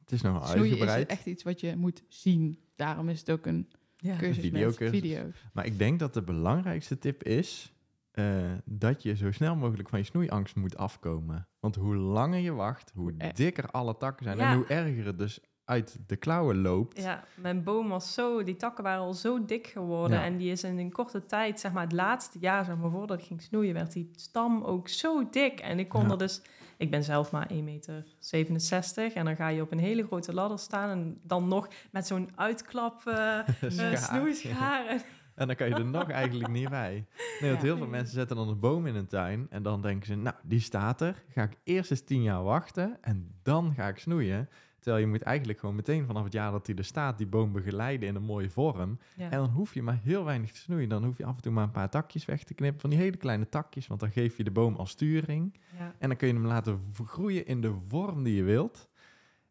Het 0.00 0.12
is 0.12 0.20
nog 0.22 0.48
snoeien 0.48 0.64
is 0.64 0.70
uitgebreid. 0.80 1.08
echt 1.08 1.26
iets 1.26 1.42
wat 1.42 1.60
je 1.60 1.76
moet 1.76 2.02
zien. 2.08 2.58
Daarom 2.76 3.08
is 3.08 3.20
het 3.20 3.30
ook 3.30 3.46
een 3.46 3.68
Ja. 3.96 4.16
cursus 4.16 4.36
met 4.36 4.52
videocursus. 4.52 5.00
video's. 5.00 5.34
Maar 5.52 5.66
ik 5.66 5.78
denk 5.78 5.98
dat 5.98 6.14
de 6.14 6.22
belangrijkste 6.22 6.98
tip 6.98 7.22
is 7.22 7.70
eh, 8.10 8.52
dat 8.64 9.02
je 9.02 9.16
zo 9.16 9.30
snel 9.32 9.56
mogelijk 9.56 9.88
van 9.88 9.98
je 9.98 10.04
snoeiangst 10.04 10.56
moet 10.56 10.76
afkomen. 10.76 11.48
Want 11.60 11.74
hoe 11.74 11.96
langer 11.96 12.38
je 12.38 12.52
wacht, 12.52 12.92
hoe 12.94 13.14
Eh. 13.18 13.34
dikker 13.34 13.66
alle 13.70 13.96
takken 13.96 14.24
zijn 14.24 14.38
Ja. 14.38 14.50
en 14.50 14.56
hoe 14.56 14.66
erger 14.66 15.06
het 15.06 15.18
dus 15.18 15.40
uit 15.66 15.98
de 16.06 16.16
klauwen 16.16 16.60
loopt. 16.60 17.02
Ja, 17.02 17.24
mijn 17.34 17.62
boom 17.62 17.88
was 17.88 18.14
zo, 18.14 18.42
die 18.42 18.56
takken 18.56 18.84
waren 18.84 19.02
al 19.02 19.14
zo 19.14 19.44
dik 19.44 19.66
geworden. 19.66 20.18
Ja. 20.18 20.24
En 20.24 20.36
die 20.36 20.50
is 20.50 20.64
in 20.64 20.78
een 20.78 20.92
korte 20.92 21.26
tijd, 21.26 21.60
zeg 21.60 21.72
maar 21.72 21.82
het 21.82 21.92
laatste 21.92 22.38
jaar, 22.40 22.64
zeg 22.64 22.76
maar 22.76 22.90
voordat 22.90 23.18
ik 23.20 23.24
ging 23.26 23.42
snoeien, 23.42 23.74
werd 23.74 23.92
die 23.92 24.10
stam 24.16 24.62
ook 24.62 24.88
zo 24.88 25.28
dik. 25.30 25.60
En 25.60 25.78
ik 25.78 25.88
kon 25.88 26.02
Ja. 26.04 26.10
er 26.10 26.18
dus, 26.18 26.42
ik 26.76 26.90
ben 26.90 27.04
zelf 27.04 27.30
maar 27.32 27.46
1,67 27.52 27.62
meter. 27.62 29.16
En 29.16 29.24
dan 29.24 29.36
ga 29.36 29.48
je 29.48 29.62
op 29.62 29.72
een 29.72 29.78
hele 29.78 30.04
grote 30.06 30.34
ladder 30.34 30.58
staan. 30.58 30.90
En 30.90 31.20
dan 31.22 31.48
nog 31.48 31.68
met 31.90 32.06
zo'n 32.06 32.28
uitklap 32.36 33.02
eh 33.06 33.38
eh, 33.38 33.44
Schaar. 33.68 33.96
snoeischaar. 33.96 34.86
En- 34.86 35.00
En 35.34 35.46
dan 35.46 35.56
kan 35.56 35.68
je 35.68 35.74
er 35.74 35.84
nog 35.84 36.10
eigenlijk 36.22 36.50
niet 36.50 36.68
bij. 36.68 37.06
Nee, 37.40 37.50
want 37.50 37.62
heel 37.62 37.76
veel 37.76 37.86
mensen 37.86 38.14
zetten 38.14 38.36
dan 38.36 38.48
een 38.48 38.60
boom 38.60 38.86
in 38.86 38.94
een 38.94 39.06
tuin 39.06 39.46
en 39.50 39.62
dan 39.62 39.82
denken 39.82 40.06
ze, 40.06 40.14
nou, 40.14 40.36
die 40.42 40.60
staat 40.60 41.00
er. 41.00 41.22
Ga 41.28 41.42
ik 41.42 41.56
eerst 41.64 41.90
eens 41.90 42.00
tien 42.04 42.22
jaar 42.22 42.42
wachten 42.42 42.98
en 43.00 43.34
dan 43.42 43.72
ga 43.74 43.88
ik 43.88 43.98
snoeien. 43.98 44.48
Terwijl 44.86 45.06
je 45.06 45.12
moet 45.12 45.22
eigenlijk 45.22 45.58
gewoon 45.58 45.74
meteen 45.74 46.06
vanaf 46.06 46.24
het 46.24 46.32
jaar 46.32 46.50
dat 46.50 46.66
hij 46.66 46.76
er 46.76 46.84
staat, 46.84 47.18
die 47.18 47.26
boom 47.26 47.52
begeleiden 47.52 48.08
in 48.08 48.14
een 48.14 48.22
mooie 48.22 48.50
vorm. 48.50 48.98
Ja. 49.16 49.30
En 49.30 49.38
dan 49.38 49.48
hoef 49.48 49.74
je 49.74 49.82
maar 49.82 50.00
heel 50.02 50.24
weinig 50.24 50.52
te 50.52 50.58
snoeien. 50.58 50.88
Dan 50.88 51.04
hoef 51.04 51.18
je 51.18 51.24
af 51.24 51.36
en 51.36 51.42
toe 51.42 51.52
maar 51.52 51.64
een 51.64 51.70
paar 51.70 51.90
takjes 51.90 52.24
weg 52.24 52.44
te 52.44 52.54
knippen 52.54 52.80
van 52.80 52.90
die 52.90 52.98
hele 52.98 53.16
kleine 53.16 53.48
takjes, 53.48 53.86
want 53.86 54.00
dan 54.00 54.10
geef 54.10 54.36
je 54.36 54.44
de 54.44 54.50
boom 54.50 54.74
als 54.74 54.90
sturing. 54.90 55.60
Ja. 55.78 55.94
En 55.98 56.08
dan 56.08 56.16
kun 56.16 56.28
je 56.28 56.34
hem 56.34 56.46
laten 56.46 56.80
groeien 57.04 57.46
in 57.46 57.60
de 57.60 57.74
vorm 57.88 58.22
die 58.22 58.34
je 58.34 58.42
wilt. 58.42 58.88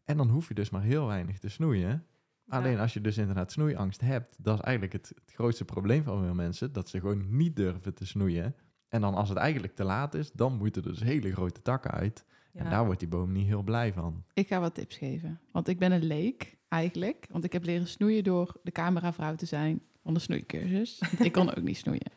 En 0.04 0.16
dan 0.16 0.28
hoef 0.28 0.48
je 0.48 0.54
dus 0.54 0.70
maar 0.70 0.82
heel 0.82 1.06
weinig 1.06 1.38
te 1.38 1.48
snoeien. 1.48 2.06
Alleen 2.48 2.78
als 2.78 2.92
je 2.92 3.00
dus 3.00 3.18
inderdaad 3.18 3.52
snoeiangst 3.52 4.00
hebt, 4.00 4.36
dat 4.38 4.54
is 4.54 4.64
eigenlijk 4.64 4.92
het, 4.92 5.12
het 5.24 5.34
grootste 5.34 5.64
probleem 5.64 6.02
van 6.02 6.22
veel 6.22 6.34
mensen, 6.34 6.72
dat 6.72 6.88
ze 6.88 7.00
gewoon 7.00 7.36
niet 7.36 7.56
durven 7.56 7.94
te 7.94 8.06
snoeien. 8.06 8.54
En 8.88 9.00
dan 9.00 9.14
als 9.14 9.28
het 9.28 9.38
eigenlijk 9.38 9.74
te 9.74 9.84
laat 9.84 10.14
is, 10.14 10.32
dan 10.32 10.56
moeten 10.56 10.82
er 10.82 10.88
dus 10.88 11.02
hele 11.02 11.32
grote 11.32 11.62
takken 11.62 11.90
uit. 11.90 12.24
En 12.56 12.70
daar 12.70 12.84
wordt 12.84 13.00
die 13.00 13.08
boom 13.08 13.32
niet 13.32 13.46
heel 13.46 13.62
blij 13.62 13.92
van. 13.92 14.24
Ik 14.32 14.46
ga 14.46 14.60
wat 14.60 14.74
tips 14.74 14.96
geven. 14.96 15.40
Want 15.52 15.68
ik 15.68 15.78
ben 15.78 15.92
een 15.92 16.04
leek 16.04 16.56
eigenlijk. 16.68 17.26
Want 17.30 17.44
ik 17.44 17.52
heb 17.52 17.64
leren 17.64 17.86
snoeien 17.86 18.24
door 18.24 18.56
de 18.62 18.70
cameravrouw 18.70 19.34
te 19.34 19.46
zijn 19.46 19.82
van 20.02 20.14
de 20.14 20.20
snoeicursus. 20.20 21.02
Ik 21.18 21.32
kon 21.32 21.54
ook 21.54 21.62
niet 21.62 21.76
snoeien. 21.76 22.12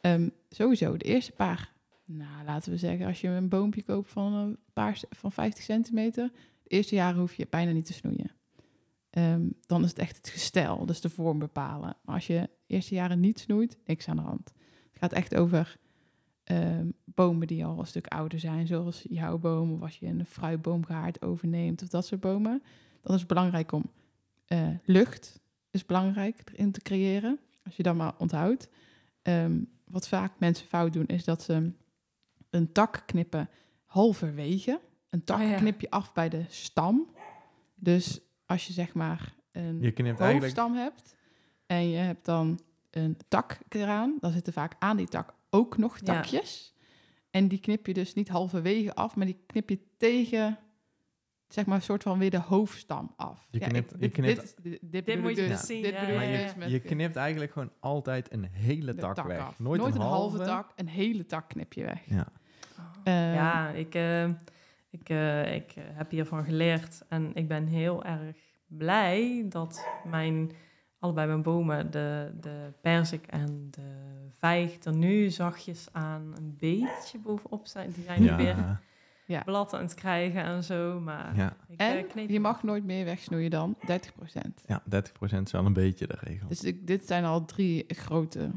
Ehm, 0.00 0.28
sowieso, 0.48 0.96
de 0.96 1.04
eerste 1.04 1.32
paar, 1.32 1.72
nou 2.04 2.44
laten 2.44 2.70
we 2.70 2.78
zeggen, 2.78 3.06
als 3.06 3.20
je 3.20 3.28
een 3.28 3.48
boompje 3.48 3.82
koopt 3.82 4.10
van 4.10 4.32
een 4.32 4.58
paar 4.72 5.00
van 5.10 5.32
50 5.32 5.64
centimeter, 5.64 6.30
de 6.62 6.68
eerste 6.68 6.94
jaren 6.94 7.20
hoef 7.20 7.34
je 7.34 7.46
bijna 7.50 7.72
niet 7.72 7.86
te 7.86 7.92
snoeien. 7.92 8.30
Ehm, 9.10 9.48
dan 9.66 9.82
is 9.84 9.88
het 9.88 9.98
echt 9.98 10.16
het 10.16 10.28
gestel, 10.28 10.86
dus 10.86 11.00
de 11.00 11.08
vorm 11.08 11.38
bepalen. 11.38 11.96
Maar 12.02 12.14
als 12.14 12.26
je 12.26 12.40
de 12.66 12.74
eerste 12.74 12.94
jaren 12.94 13.20
niet 13.20 13.38
snoeit, 13.38 13.78
niks 13.84 14.08
aan 14.08 14.16
de 14.16 14.22
hand. 14.22 14.52
Het 14.90 14.98
gaat 14.98 15.12
echt 15.12 15.34
over 15.34 15.76
ehm, 16.46 16.86
bomen 17.04 17.46
die 17.46 17.64
al 17.64 17.78
een 17.78 17.86
stuk 17.86 18.06
ouder 18.06 18.40
zijn, 18.40 18.66
zoals 18.66 19.04
jouw 19.08 19.38
boom, 19.38 19.72
of 19.72 19.82
als 19.82 19.98
je 19.98 20.06
een 20.06 20.26
fruitboomgaard 20.26 21.22
overneemt, 21.22 21.82
of 21.82 21.88
dat 21.88 22.06
soort 22.06 22.20
bomen. 22.20 22.62
Dan 23.02 23.14
is 23.14 23.20
het 23.20 23.28
belangrijk 23.28 23.72
om 23.72 23.90
eh, 24.46 24.68
lucht 24.84 25.40
is 25.70 25.86
belangrijk 25.86 26.42
erin 26.52 26.72
te 26.72 26.80
creëren, 26.80 27.38
als 27.64 27.76
je 27.76 27.82
dat 27.82 27.94
maar 27.94 28.14
onthoudt. 28.18 28.68
Ehm, 29.22 29.60
wat 29.84 30.08
vaak 30.08 30.32
mensen 30.38 30.66
fout 30.66 30.92
doen, 30.92 31.06
is 31.06 31.24
dat 31.24 31.42
ze 31.42 31.72
een 32.50 32.72
tak 32.72 33.02
knippen 33.06 33.48
halverwege. 33.84 34.80
Een 35.10 35.24
tak 35.24 35.40
Oh 35.40 35.48
ja. 35.48 35.56
knip 35.56 35.80
je 35.80 35.90
af 35.90 36.12
bij 36.12 36.28
de 36.28 36.44
stam. 36.48 37.10
Dus 37.74 38.20
als 38.46 38.66
je 38.66 38.72
zeg 38.72 38.94
maar 38.94 39.34
een 39.52 39.80
Je 39.80 39.92
eigenlijk... 39.92 40.32
hoofdstam 40.32 40.74
hebt 40.74 41.16
en 41.66 41.88
je 41.88 41.96
hebt 41.96 42.24
dan 42.24 42.60
een 42.90 43.16
tak 43.28 43.58
eraan, 43.68 44.16
dan 44.20 44.32
zitten 44.32 44.52
vaak 44.52 44.74
aan 44.78 44.96
die 44.96 45.08
tak 45.08 45.34
ook 45.50 45.78
nog 45.78 45.98
Ja. 45.98 46.04
takjes. 46.04 46.74
En 47.30 47.48
die 47.48 47.60
knip 47.60 47.86
je 47.86 47.94
dus 47.94 48.14
niet 48.14 48.28
halverwege 48.28 48.94
af, 48.94 49.16
maar 49.16 49.26
die 49.26 49.42
knip 49.46 49.68
je 49.68 49.78
tegen, 49.96 50.58
zeg 51.48 51.66
maar, 51.66 51.76
een 51.76 51.82
soort 51.82 52.02
van 52.02 52.18
weer 52.18 52.30
de 52.30 52.38
hoofdstam 52.40 53.12
af. 53.16 53.46
Je 53.50 53.60
Ja, 53.60 53.66
knipt- 53.68 53.92
ik- 53.92 54.00
je 54.00 54.06
dit, 54.06 54.12
knipt- 54.12 54.56
dit, 54.62 54.78
dit, 54.82 55.06
dit 55.06 55.20
moet 55.20 55.30
je 55.30 55.36
dus. 55.36 55.48
dus 55.48 55.66
zien, 55.66 55.82
Dit 55.82 55.92
ja, 55.92 56.08
ja. 56.22 56.52
dus 56.58 56.70
Je 56.70 56.80
knipt 56.80 57.16
eigenlijk 57.16 57.52
gewoon 57.52 57.72
altijd 57.80 58.32
een 58.32 58.44
hele 58.44 58.94
tak, 58.94 59.14
tak 59.14 59.26
weg. 59.26 59.38
af. 59.38 59.58
Nooit, 59.58 59.82
een, 59.94 60.00
halve. 60.00 60.38
tak, 60.44 60.72
een 60.76 60.88
hele 60.88 61.26
tak 61.26 61.48
knip 61.48 61.72
je 61.72 61.84
weg. 61.84 62.04
Ja. 62.06 62.26
Eh, 63.04 63.34
Ja, 63.34 63.68
ik, 63.70 63.94
eh, 63.94 64.24
ik, 64.90 65.08
eh, 65.08 65.54
ik 65.54 65.72
eh, 65.76 65.82
heb 65.86 66.10
hiervan 66.10 66.44
geleerd 66.44 67.02
en 67.08 67.34
ik 67.34 67.48
ben 67.48 67.66
heel 67.66 68.04
erg 68.04 68.36
blij 68.66 69.44
dat 69.48 69.86
mijn, 70.04 70.50
allebei 71.06 71.26
mijn 71.26 71.42
bomen, 71.42 71.90
de, 71.90 72.32
de 72.40 72.72
perzik 72.80 73.26
en 73.26 73.68
de 73.70 74.04
vijg, 74.38 74.84
er 74.84 74.96
nu 74.96 75.30
zachtjes 75.30 75.88
aan 75.92 76.32
een 76.36 76.54
beetje 76.58 77.18
bovenop 77.18 77.66
zijn. 77.66 77.90
Die 77.90 78.04
zijn 78.04 78.22
nu 78.22 78.34
weer 78.36 78.56
Ja, 78.56 78.80
Ja. 79.26 79.42
blad 79.42 79.72
aan 79.74 79.80
het 79.82 79.94
krijgen 79.94 80.42
en 80.44 80.64
zo, 80.64 81.00
maar 81.00 81.36
ja. 81.36 81.56
ik 81.68 81.78
eh, 81.80 81.90
En 81.90 82.06
kneep 82.06 82.28
je 82.28 82.40
mag 82.40 82.62
nooit 82.62 82.84
meer 82.84 83.04
wegsnoeien 83.04 83.50
dan 83.50 83.76
30%. 83.86 84.64
ja, 84.66 84.82
30% 84.90 85.42
is 85.44 85.52
wel 85.52 85.66
een 85.66 85.72
beetje 85.72 86.06
de 86.06 86.16
regel. 86.20 86.48
Dus 86.48 86.64
ik, 86.64 86.86
dit 86.86 87.06
zijn 87.06 87.24
al 87.24 87.44
drie 87.44 87.84
grote, 87.88 88.50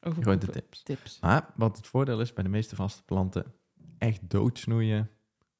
Grote 0.00 0.46
tips. 0.46 0.82
tips. 0.82 1.18
Maar 1.20 1.46
wat 1.56 1.76
het 1.76 1.86
voordeel 1.86 2.20
is 2.20 2.32
bij 2.32 2.44
de 2.44 2.50
meeste 2.50 2.74
vaste 2.76 3.02
planten, 3.04 3.44
echt 3.98 4.30
doodsnoeien 4.30 5.10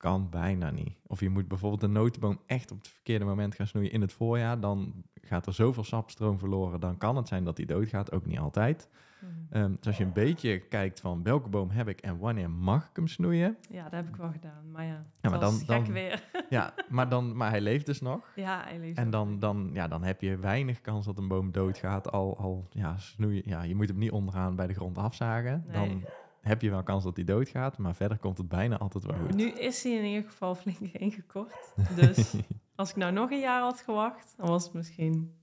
kan 0.01 0.29
bijna 0.31 0.71
niet. 0.71 0.97
Of 1.07 1.21
je 1.21 1.29
moet 1.29 1.49
bijvoorbeeld 1.49 1.83
een 1.83 1.93
notenboom 1.93 2.41
echt 2.47 2.71
op 2.71 2.79
het 2.79 2.89
verkeerde 2.89 3.25
moment 3.25 3.55
gaan 3.55 3.67
snoeien 3.67 3.93
in 3.93 4.01
het 4.01 4.13
voorjaar, 4.13 4.61
dan 4.61 5.05
gaat 5.23 5.47
er 5.47 5.55
zoveel 5.55 5.85
sapstroom 5.85 6.39
verloren, 6.39 6.81
dan 6.81 6.97
kan 6.99 7.17
het 7.17 7.29
zijn 7.29 7.45
dat 7.45 7.57
die 7.57 7.67
doodgaat, 7.67 8.13
ook 8.13 8.27
niet 8.27 8.39
altijd. 8.39 8.89
Mhm. 9.21 9.31
Ehm, 9.51 9.71
dus 9.77 9.87
als 9.87 9.97
je 9.97 10.05
een 10.05 10.13
beetje 10.13 10.59
kijkt 10.59 11.01
van 11.01 11.23
welke 11.23 11.49
boom 11.49 11.71
heb 11.71 11.89
ik 11.89 12.01
en 12.01 12.19
wanneer 12.19 12.51
mag 12.51 12.85
ik 12.89 12.97
hem 12.97 13.07
snoeien, 13.07 13.57
Ja, 13.71 13.83
dat 13.83 13.93
heb 13.93 14.09
ik 14.09 14.17
wel 14.17 14.31
gedaan, 14.31 14.71
maar 14.71 14.85
ja, 14.85 15.01
maar 15.21 15.31
dat 15.31 15.41
dan- 15.41 15.51
was 15.53 15.65
dan- 15.67 15.85
gek 15.85 15.93
weer. 15.95 16.23
ja, 16.49 16.75
maar, 16.89 17.09
dan, 17.09 17.37
maar 17.37 17.51
hij 17.51 17.61
leeft 17.61 17.87
dus 17.87 18.01
nog. 18.01 18.33
ja, 18.37 18.63
hij 18.65 18.79
leeft 18.79 18.99
En 18.99 19.11
dan, 19.11 19.39
dan, 19.39 19.71
ja, 19.73 19.89
dan 19.89 20.03
heb 20.03 20.21
je 20.21 20.37
weinig 20.37 20.81
kans 20.81 21.07
dat 21.07 21.19
een 21.19 21.29
boom 21.29 21.53
doodgaat. 21.53 22.11
Al, 22.13 22.39
al 22.39 22.67
ja, 22.71 22.97
snoeien, 22.97 23.43
ja, 23.45 23.63
je 23.63 23.75
moet 23.75 23.89
hem 23.89 23.99
niet 23.99 24.11
onderaan 24.11 24.57
bij 24.57 24.67
de 24.67 24.75
grond 24.75 24.99
afzagen. 24.99 25.65
Nee. 25.67 25.89
Dan 25.89 26.05
heb 26.41 26.63
je 26.63 26.71
wel 26.71 26.83
kans 26.83 27.05
dat 27.05 27.17
hij 27.17 27.25
doodgaat, 27.25 27.79
maar 27.79 27.95
verder 27.95 28.19
komt 28.19 28.39
het 28.39 28.49
bijna 28.49 28.79
altijd 28.79 29.05
wel 29.05 29.17
goed. 29.17 29.35
Nu 29.35 29.51
is 29.51 29.83
hij 29.83 29.93
in 29.93 30.05
ieder 30.05 30.31
geval 30.31 30.55
flink 30.55 30.79
ingekort. 31.07 31.73
Dus 31.97 32.35
als 32.75 32.91
ik 32.91 32.97
nou 32.97 33.13
nog 33.13 33.31
een 33.31 33.41
jaar 33.41 33.61
had 33.61 33.81
gewacht, 33.81 34.35
dan 34.37 34.49
was 34.49 34.65
het 34.65 34.73
misschien 34.73 35.35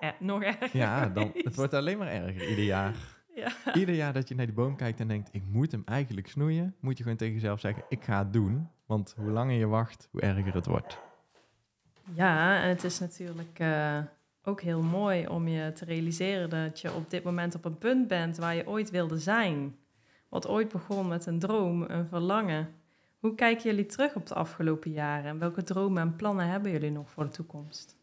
eh, 0.00 0.10
nog 0.18 0.42
erger. 0.42 0.68
ja, 0.72 1.08
dan, 1.08 1.30
het 1.34 1.54
wordt 1.54 1.74
alleen 1.74 1.98
maar 1.98 2.08
erger 2.08 2.48
ieder 2.48 2.64
jaar. 2.64 2.94
Ja. 3.34 3.74
Ieder 3.74 3.94
jaar 3.94 4.12
dat 4.12 4.28
je 4.28 4.34
naar 4.34 4.46
die 4.46 4.54
boom 4.54 4.76
kijkt 4.76 5.00
en 5.00 5.08
denkt, 5.08 5.28
ik 5.32 5.42
moet 5.46 5.72
hem 5.72 5.82
eigenlijk 5.84 6.28
snoeien, 6.28 6.74
moet 6.80 6.96
je 6.96 7.02
gewoon 7.02 7.18
tegen 7.18 7.34
jezelf 7.34 7.60
zeggen, 7.60 7.84
ik 7.88 8.04
ga 8.04 8.18
het 8.18 8.32
doen. 8.32 8.68
Want 8.86 9.14
hoe 9.16 9.30
langer 9.30 9.56
je 9.56 9.66
wacht, 9.66 10.08
hoe 10.10 10.20
erger 10.20 10.54
het 10.54 10.66
wordt. 10.66 10.98
ja, 12.14 12.62
en 12.62 12.68
het 12.68 12.84
is 12.84 12.98
natuurlijk 12.98 13.58
eh, 13.58 13.98
ook 14.42 14.60
heel 14.60 14.82
mooi 14.82 15.26
om 15.26 15.48
je 15.48 15.72
te 15.72 15.84
realiseren 15.84 16.50
dat 16.50 16.80
je 16.80 16.94
op 16.94 17.10
dit 17.10 17.22
moment 17.24 17.54
op 17.54 17.64
een 17.64 17.78
punt 17.78 18.08
bent 18.08 18.36
waar 18.36 18.54
je 18.54 18.66
ooit 18.66 18.90
wilde 18.90 19.18
zijn. 19.18 19.76
Wat 20.30 20.46
ooit 20.48 20.68
begon 20.68 21.08
met 21.08 21.26
een 21.26 21.38
droom, 21.38 21.82
een 21.82 22.06
verlangen. 22.06 22.68
Hoe 23.18 23.34
kijken 23.34 23.64
jullie 23.70 23.86
terug 23.86 24.14
op 24.14 24.26
de 24.26 24.34
afgelopen 24.34 24.90
jaren? 24.90 25.24
En 25.30 25.38
welke 25.38 25.62
dromen 25.62 26.02
en 26.02 26.16
plannen 26.16 26.46
hebben 26.48 26.70
jullie 26.70 26.90
nog 26.90 27.10
voor 27.10 27.24
de 27.24 27.30
toekomst? 27.30 27.96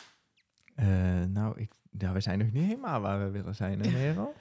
Eh, 0.76 0.88
nou, 1.30 1.60
ik, 1.60 1.72
ja, 1.98 2.12
we 2.14 2.20
zijn 2.20 2.40
nog 2.40 2.52
niet 2.52 2.64
helemaal 2.66 3.02
waar 3.02 3.20
we 3.24 3.30
willen 3.30 3.56
zijn, 3.56 3.82
hè, 3.82 3.92
Merel? 3.92 4.34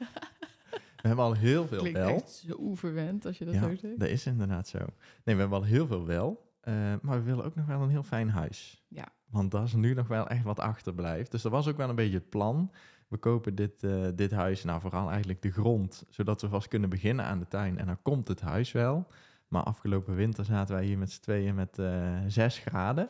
we 1.02 1.08
hebben 1.08 1.24
al 1.24 1.32
heel 1.34 1.66
veel 1.66 1.78
Klinkt 1.78 1.98
wel. 1.98 2.08
echt 2.08 2.30
zo 2.30 2.74
verwend 2.74 3.26
als 3.26 3.38
je 3.38 3.44
dat 3.44 3.54
Ja, 3.54 3.60
zo 3.60 3.74
zegt. 3.76 3.98
dat 4.00 4.08
is 4.08 4.26
inderdaad 4.26 4.68
zo. 4.68 4.78
Nee, 5.24 5.34
we 5.34 5.40
hebben 5.40 5.58
al 5.58 5.64
heel 5.64 5.86
veel 5.86 6.06
wel. 6.06 6.50
eh, 6.60 6.74
maar 7.02 7.18
we 7.18 7.22
willen 7.24 7.44
ook 7.44 7.54
nog 7.54 7.66
wel 7.66 7.80
een 7.82 7.90
heel 7.90 8.02
fijn 8.02 8.30
huis. 8.30 8.84
Ja. 8.88 9.08
Want 9.30 9.50
dat 9.50 9.64
is 9.66 9.72
nu 9.74 9.94
nog 9.94 10.08
wel 10.08 10.28
echt 10.28 10.44
wat 10.44 10.60
achterblijft. 10.60 11.30
Dus 11.30 11.42
dat 11.42 11.52
was 11.52 11.68
ook 11.68 11.76
wel 11.76 11.88
een 11.88 11.94
beetje 11.94 12.18
het 12.18 12.28
plan. 12.30 12.70
We 13.08 13.16
kopen 13.16 13.54
dit, 13.54 13.82
eh, 13.82 14.06
dit 14.14 14.30
huis, 14.30 14.64
nou 14.64 14.80
vooral 14.80 15.08
eigenlijk 15.10 15.42
de 15.42 15.50
grond, 15.50 16.04
zodat 16.08 16.40
we 16.40 16.48
vast 16.48 16.68
kunnen 16.68 16.88
beginnen 16.88 17.24
aan 17.24 17.38
de 17.38 17.48
tuin. 17.48 17.78
En 17.78 17.86
dan 17.86 18.02
komt 18.02 18.28
het 18.28 18.40
huis 18.40 18.72
wel. 18.72 19.06
Maar 19.48 19.62
afgelopen 19.62 20.14
winter 20.14 20.44
zaten 20.44 20.74
wij 20.74 20.84
hier 20.84 20.98
met 20.98 21.10
z'n 21.10 21.20
tweeën 21.20 21.54
met 21.54 21.78
eh 21.78 22.18
6 22.26 22.58
graden. 22.58 23.08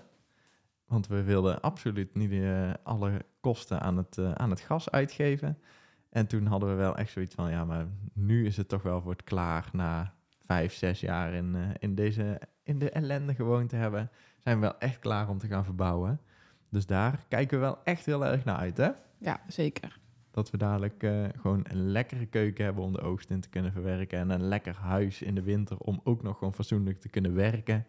Want 0.87 1.07
we 1.07 1.23
wilden 1.23 1.61
absoluut 1.61 2.15
niet 2.15 2.33
eh, 2.33 2.71
alle 2.83 3.25
kosten 3.41 3.81
aan 3.81 3.97
het, 3.97 4.19
aan 4.35 4.51
het 4.51 4.61
gas 4.61 4.91
uitgeven. 4.91 5.59
En 6.11 6.27
toen 6.27 6.47
hadden 6.47 6.69
we 6.69 6.75
wel 6.75 6.97
echt 6.97 7.11
zoiets 7.11 7.35
van, 7.35 7.51
ja, 7.51 7.65
maar 7.65 7.87
nu 8.13 8.47
is 8.47 8.57
het 8.57 8.69
toch 8.69 8.83
wel 8.83 9.01
voor 9.01 9.13
het 9.13 9.25
klaar 9.25 9.69
na 9.73 10.15
vijf, 10.45 10.75
zes 10.75 11.01
jaar 11.01 11.33
in, 11.33 11.57
in, 11.79 11.95
deze, 11.95 12.41
in 12.63 12.79
de 12.79 12.91
ellende 12.91 13.35
gewoond 13.35 13.69
te 13.69 13.77
hebben. 13.77 14.11
Zijn 14.39 14.61
we 14.61 14.63
wel 14.63 14.79
echt 14.79 14.99
klaar 14.99 15.29
om 15.29 15.39
te 15.39 15.47
gaan 15.47 15.65
verbouwen. 15.65 16.21
Dus 16.69 16.87
daar 16.87 17.25
kijken 17.29 17.59
we 17.59 17.65
wel 17.65 17.79
echt 17.85 18.07
heel 18.07 18.27
erg 18.27 18.45
naar 18.45 18.57
uit, 18.57 18.77
hè? 18.77 18.91
Ja, 19.19 19.41
zeker. 19.49 19.99
Dat 20.31 20.51
we 20.51 20.57
dadelijk 20.57 21.03
eh, 21.03 21.25
gewoon 21.41 21.61
een 21.69 21.91
lekkere 21.91 22.27
keuken 22.27 22.65
hebben 22.65 22.85
om 22.85 22.93
de 22.93 23.01
oogst 23.01 23.31
in 23.31 23.41
te 23.41 23.49
kunnen 23.49 23.73
verwerken. 23.73 24.19
En 24.19 24.31
een 24.31 24.49
lekker 24.49 24.77
huis 24.77 25.23
in 25.23 25.35
de 25.35 25.43
winter 25.43 25.79
om 25.79 26.01
ook 26.05 26.23
nog 26.23 26.39
gewoon 26.39 26.55
fatsoenlijk 26.55 27.01
te 27.01 27.09
kunnen 27.09 27.35
werken. 27.35 27.87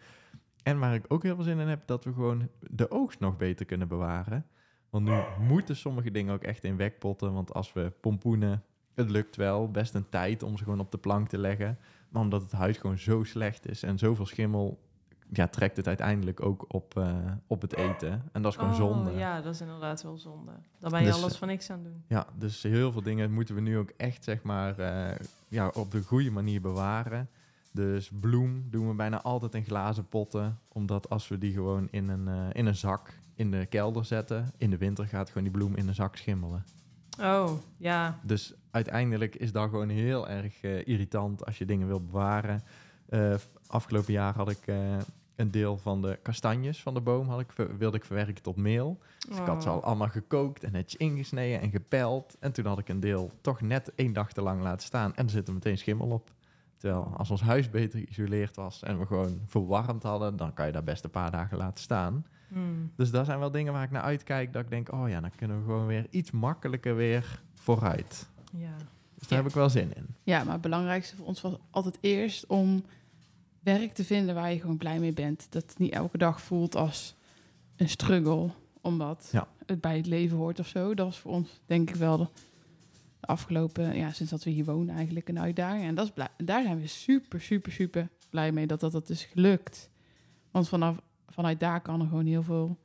En 0.64 0.80
waar 0.80 0.94
ik 0.94 1.06
ook 1.08 1.24
heel 1.24 1.36
veel 1.36 1.44
zin 1.44 1.60
in 1.60 1.68
heb, 1.68 1.88
dat 1.88 2.04
we 2.04 2.14
gewoon 2.14 2.50
de 2.60 2.92
oogst 2.92 3.20
nog 3.20 3.38
beter 3.38 3.66
kunnen 3.66 3.88
bewaren. 3.88 4.46
Want 4.90 5.06
nu 5.06 5.46
moeten 5.48 5.76
sommige 5.76 6.12
dingen 6.12 6.34
ook 6.34 6.44
echt 6.44 6.64
in 6.64 6.78
wekpotten. 6.78 7.34
Want 7.34 7.54
als 7.54 7.74
we 7.74 7.94
pompoenen, 8.02 8.64
het 8.94 9.10
lukt 9.10 9.36
wel, 9.36 9.72
best 9.72 9.94
een 9.94 10.10
tijd 10.10 10.44
om 10.44 10.58
ze 10.58 10.64
gewoon 10.64 10.80
op 10.80 10.92
de 10.92 10.98
plank 10.98 11.28
te 11.28 11.38
leggen. 11.38 11.78
Maar 12.10 12.22
omdat 12.22 12.42
het 12.42 12.52
huis 12.52 12.78
gewoon 12.78 12.98
zo 12.98 13.24
slecht 13.24 13.70
is 13.70 13.84
en 13.84 13.98
zoveel 13.98 14.26
schimmel, 14.26 14.87
ja, 15.32 15.48
trekt 15.48 15.78
het 15.78 15.88
uiteindelijk 15.88 16.42
ook 16.46 16.66
op, 16.68 16.98
eh, 16.98 17.16
op 17.48 17.62
het 17.62 17.76
eten. 17.76 18.24
En 18.32 18.42
dat 18.42 18.52
is 18.52 18.58
gewoon 18.58 18.74
Oh, 18.74 18.78
zonde. 18.78 19.12
Ja, 19.12 19.42
dat 19.42 19.54
is 19.54 19.62
inderdaad 19.62 20.04
wel 20.04 20.18
zonde. 20.18 20.52
Daar 20.80 20.92
ben 20.92 21.00
je 21.00 21.06
Dus, 21.06 21.16
alles 21.16 21.32
eh, 21.34 21.38
voor 21.38 21.48
niks 21.48 21.70
aan 21.70 21.84
doen. 21.84 22.04
Ja, 22.08 22.28
dus 22.38 22.64
heel 22.64 22.92
veel 22.92 23.02
dingen 23.02 23.32
moeten 23.32 23.56
we 23.56 23.62
nu 23.62 23.78
ook 23.78 23.90
echt, 23.98 24.24
zeg 24.24 24.44
maar, 24.44 24.80
eh, 24.80 25.16
ja, 25.48 25.68
op 25.68 25.92
de 25.92 26.02
goede 26.02 26.32
manier 26.32 26.62
bewaren. 26.62 27.30
Dus 27.72 28.12
bloem 28.20 28.68
doen 28.70 28.88
we 28.88 28.94
bijna 28.94 29.22
altijd 29.22 29.56
in 29.56 29.66
glazen 29.66 30.08
potten. 30.08 30.60
Omdat 30.68 31.10
als 31.10 31.28
we 31.28 31.38
die 31.38 31.54
gewoon 31.54 31.88
in 31.92 32.10
een, 32.10 32.52
in 32.54 32.66
een 32.66 32.76
zak 32.76 33.18
in 33.36 33.52
de 33.52 33.66
kelder 33.66 34.06
zetten, 34.06 34.52
in 34.58 34.70
de 34.70 34.78
winter 34.78 35.08
gaat 35.08 35.28
gewoon 35.28 35.44
die 35.44 35.52
bloem 35.52 35.76
in 35.76 35.88
een 35.88 35.96
zak 35.96 36.16
schimmelen. 36.16 36.66
Oh, 37.22 37.52
ja. 37.78 38.20
Dus 38.24 38.54
uiteindelijk 38.72 39.36
is 39.36 39.52
dat 39.52 39.70
gewoon 39.70 39.90
heel 39.90 40.30
erg 40.30 40.62
irritant 40.64 41.46
als 41.46 41.58
je 41.58 41.66
dingen 41.66 41.88
wil 41.88 42.02
bewaren. 42.02 42.64
Afgelopen 43.68 44.14
jaar 44.14 44.36
had 44.36 44.50
ik 44.50 44.68
eh, 44.68 44.98
een 45.36 45.52
deel 45.52 45.78
van 45.78 46.02
de 46.02 46.20
kastanjes 46.22 46.82
van 46.82 46.94
de 46.94 47.02
boom 47.02 47.28
had 47.30 47.40
ik, 47.40 47.52
ver- 47.52 47.78
wilde 47.78 47.98
ik 47.98 48.06
verwerken 48.06 48.44
tot 48.44 48.56
meel. 48.56 49.00
Dus 49.30 49.38
ik 49.38 49.46
had 49.46 49.64
ze 49.64 49.70
Oh. 49.70 49.76
al 49.76 49.84
allemaal 49.84 50.08
gekookt 50.10 50.64
en 50.64 50.72
netjes 50.72 51.00
ingesneden 51.02 51.62
en 51.62 51.70
gepeld. 51.70 52.36
En 52.40 52.52
toen 52.52 52.66
had 52.66 52.80
ik 52.80 52.90
een 52.90 53.00
deel 53.00 53.32
toch 53.42 53.62
net 53.62 53.92
één 53.96 54.14
dag 54.14 54.32
te 54.32 54.42
lang 54.42 54.62
laten 54.62 54.86
staan. 54.88 55.16
En 55.16 55.24
er 55.26 55.32
zit 55.32 55.48
er 55.48 55.54
meteen 55.54 55.78
schimmel 55.78 56.08
op. 56.08 56.32
Terwijl 56.78 57.14
als 57.18 57.32
ons 57.32 57.42
huis 57.42 57.70
beter 57.70 58.00
geïsoleerd 58.00 58.56
was 58.56 58.84
en 58.84 59.00
we 59.00 59.06
gewoon 59.06 59.40
verwarmd 59.46 60.04
hadden, 60.04 60.36
dan 60.38 60.54
kan 60.54 60.66
je 60.66 60.72
daar 60.72 60.84
best 60.84 61.04
een 61.04 61.10
paar 61.10 61.32
dagen 61.32 61.58
laten 61.58 61.84
staan. 61.84 62.26
Hmm. 62.48 62.92
Dus 62.96 63.12
dat 63.12 63.26
zijn 63.26 63.40
wel 63.40 63.52
dingen 63.52 63.74
waar 63.74 63.84
ik 63.84 63.92
naar 63.92 64.02
uitkijk. 64.02 64.54
Dat 64.54 64.64
ik 64.64 64.70
denk, 64.70 64.92
oh 64.94 65.10
ja, 65.10 65.22
dan 65.22 65.32
kunnen 65.36 65.58
we 65.60 65.64
gewoon 65.66 65.86
weer 65.88 66.08
iets 66.10 66.32
makkelijker 66.32 66.96
weer 66.96 67.42
vooruit. 67.54 68.30
Ja. 68.52 68.76
Dus 69.20 69.28
daar 69.28 69.40
heb 69.40 69.48
ik 69.48 69.54
wel 69.54 69.70
zin 69.70 69.96
in. 69.96 70.08
Ja, 70.24 70.44
maar 70.44 70.54
het 70.54 70.62
belangrijkste 70.62 71.16
voor 71.16 71.26
ons 71.26 71.42
was 71.42 71.54
altijd 71.72 71.98
eerst 72.02 72.46
om 72.46 72.84
werk 73.74 73.94
te 73.94 74.04
vinden 74.04 74.36
waar 74.36 74.52
je 74.54 74.60
gewoon 74.60 74.78
blij 74.78 75.00
mee 75.00 75.14
bent. 75.14 75.48
Dat 75.50 75.64
het 75.64 75.78
niet 75.80 75.92
elke 75.94 76.18
dag 76.18 76.42
voelt 76.42 76.76
als 76.76 77.16
een 77.76 77.90
struggle, 77.90 78.50
omdat 78.82 79.30
Ja. 79.32 79.48
het 79.66 79.82
bij 79.82 79.98
het 79.98 80.06
leven 80.06 80.38
hoort 80.38 80.60
of 80.60 80.68
zo. 80.68 80.94
Dat 80.94 81.06
was 81.06 81.20
voor 81.20 81.32
ons 81.32 81.50
denk 81.66 81.90
ik 81.90 81.96
wel 81.96 82.18
de, 82.18 82.28
afgelopen, 83.20 83.96
ja, 83.96 84.12
sinds 84.12 84.32
dat 84.32 84.44
we 84.44 84.50
hier 84.50 84.66
wonen 84.66 84.96
eigenlijk 84.96 85.30
een 85.30 85.40
uitdaging. 85.40 85.84
En 85.84 85.96
dat 85.96 86.06
is 86.06 86.12
blij, 86.12 86.28
daar 86.38 86.64
zijn 86.64 86.80
we 86.80 86.88
super, 86.88 87.42
super, 87.42 87.72
super 87.72 88.10
blij 88.30 88.52
mee 88.52 88.68
dat 88.68 88.80
dat, 88.80 88.92
dat 88.92 89.10
is 89.10 89.24
gelukt. 89.24 89.90
Want 90.52 90.68
vanaf, 90.70 90.98
vanuit 91.28 91.60
daar 91.60 91.82
kan 91.82 92.02
er 92.02 92.08
gewoon 92.08 92.26
heel 92.26 92.44
veel 92.44 92.78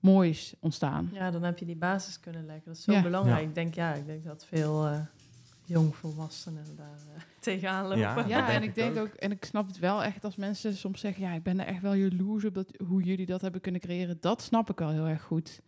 moois 0.00 0.54
ontstaan. 0.60 1.10
ja, 1.12 1.30
dan 1.30 1.42
heb 1.42 1.58
je 1.58 1.64
die 1.64 1.76
basis 1.76 2.20
kunnen 2.20 2.46
leggen. 2.46 2.64
Dat 2.64 2.76
is 2.76 2.82
zo 2.82 2.92
Ja. 2.92 3.02
belangrijk. 3.02 3.40
Ja. 3.40 3.46
Ik 3.48 3.54
denk, 3.54 3.74
ja, 3.74 3.94
ik 3.94 4.06
denk 4.06 4.24
dat 4.24 4.44
veel 4.46 4.86
eh 4.86 5.00
jongvolwassenen 5.64 6.64
daar 6.76 6.98
eh, 7.14 7.22
tegenaan 7.40 7.86
lopen. 7.86 8.28
Ja, 8.28 8.38
en 8.40 8.46
denk 8.46 8.62
ik 8.62 8.68
ik 8.68 8.74
denk 8.74 8.96
ook. 8.96 9.06
ook. 9.06 9.14
en 9.14 9.30
ik 9.30 9.44
snap 9.44 9.66
het 9.66 9.78
wel 9.78 10.02
echt 10.02 10.24
als 10.24 10.36
mensen 10.36 10.74
soms 10.76 11.00
zeggen, 11.00 11.22
ja, 11.22 11.32
ik 11.32 11.42
ben 11.42 11.60
er 11.60 11.66
echt 11.66 11.82
wel 11.82 11.94
jaloers 11.94 12.44
op 12.44 12.54
dat, 12.54 12.70
hoe 12.86 13.02
jullie 13.02 13.26
dat 13.26 13.40
hebben 13.40 13.60
kunnen 13.60 13.80
creëren. 13.80 14.16
Dat 14.20 14.42
snap 14.42 14.70
ik 14.70 14.78
wel 14.78 14.90
heel 14.90 15.06
erg 15.06 15.22
goed. 15.22 15.60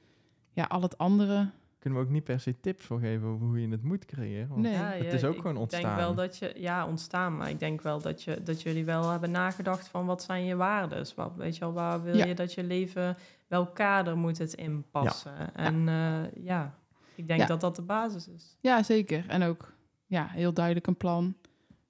Ja, 0.53 0.65
al 0.65 0.83
het 0.83 0.99
andere. 0.99 1.51
Kunnen 1.79 2.01
we 2.01 2.07
ook 2.07 2.13
niet 2.13 2.25
per 2.25 2.41
se 2.41 2.61
tips 2.61 2.85
voor 2.85 3.01
geven 3.01 3.29
over 3.29 3.47
hoe 3.47 3.61
je 3.61 3.69
het 3.69 3.83
moet 3.83 4.05
creëren? 4.05 4.49
Want 4.49 4.61
Nee. 4.63 4.73
Ja, 4.73 4.85
het 4.91 5.13
is 5.13 5.25
ook 5.25 5.31
ik 5.35 5.37
gewoon 5.41 5.55
denk 5.55 5.65
ontstaan. 5.73 5.97
wel 5.97 6.15
dat 6.15 6.37
je, 6.39 6.53
ja, 6.57 6.87
ontstaan, 6.87 7.37
maar 7.37 7.49
ik 7.51 7.59
denk 7.59 7.83
wel 7.83 8.01
dat, 8.01 8.23
je, 8.23 8.43
dat 8.43 8.63
jullie 8.63 8.85
wel 8.85 9.11
hebben 9.11 9.31
nagedacht 9.31 9.89
van 9.89 10.07
wat 10.07 10.23
zijn 10.23 10.45
je 10.45 10.57
waarden? 10.57 11.07
Wat, 11.17 11.33
weet 11.37 11.55
je 11.55 11.61
wel, 11.61 11.73
waar 11.73 12.03
wil 12.03 12.17
Ja. 12.17 12.25
je 12.25 12.35
dat 12.35 12.55
je 12.55 12.65
leven, 12.65 13.17
welk 13.47 13.75
kader 13.75 14.17
moet 14.17 14.39
het 14.39 14.53
inpassen? 14.55 15.55
En 15.55 15.85
ja, 15.87 16.29
ja 16.35 16.75
ik 17.15 17.27
denk 17.27 17.41
Ja. 17.41 17.47
dat 17.47 17.61
dat 17.61 17.77
de 17.77 17.83
basis 17.83 18.29
is. 18.29 18.57
Ja, 18.61 18.83
zeker. 18.83 19.25
En 19.29 19.43
ook 19.43 19.74
ja, 20.07 20.27
heel 20.27 20.53
duidelijk 20.53 20.87
een 20.87 20.97
plan. 20.97 21.35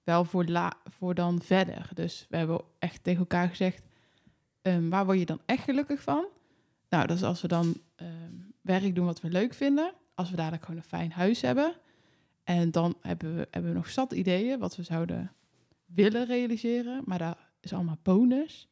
wel 0.04 0.24
voor, 0.24 0.44
la, 0.44 0.72
voor 0.84 1.14
dan 1.14 1.42
verder. 1.42 1.88
Dus 1.94 2.26
we 2.28 2.36
hebben 2.36 2.60
echt 2.78 3.04
tegen 3.04 3.20
elkaar 3.20 3.48
gezegd, 3.48 3.82
ehm, 4.62 4.88
waar 4.88 5.04
word 5.04 5.18
je 5.18 5.26
dan 5.26 5.40
echt 5.46 5.64
gelukkig 5.64 6.02
van? 6.02 6.26
Nou, 6.88 7.06
dat 7.06 7.16
is 7.16 7.22
als 7.22 7.40
we 7.40 7.48
dan 7.48 7.76
ehm, 7.94 8.34
werk 8.60 8.94
doen 8.94 9.06
wat 9.06 9.20
we 9.20 9.30
leuk 9.30 9.54
vinden. 9.54 9.92
Als 10.14 10.30
we 10.30 10.36
dadelijk 10.36 10.64
gewoon 10.64 10.80
een 10.80 10.86
fijn 10.86 11.12
huis 11.12 11.40
hebben. 11.40 11.74
En 12.44 12.70
dan 12.70 12.96
hebben 13.00 13.36
we, 13.36 13.48
hebben 13.50 13.70
we 13.70 13.76
nog 13.76 13.90
zat 13.90 14.12
ideeën 14.12 14.58
wat 14.58 14.76
we 14.76 14.82
zouden 14.82 15.32
willen 15.84 16.26
realiseren. 16.26 17.02
Maar 17.04 17.18
dat 17.18 17.38
is 17.60 17.72
allemaal 17.72 17.98
bonus. 18.02 18.68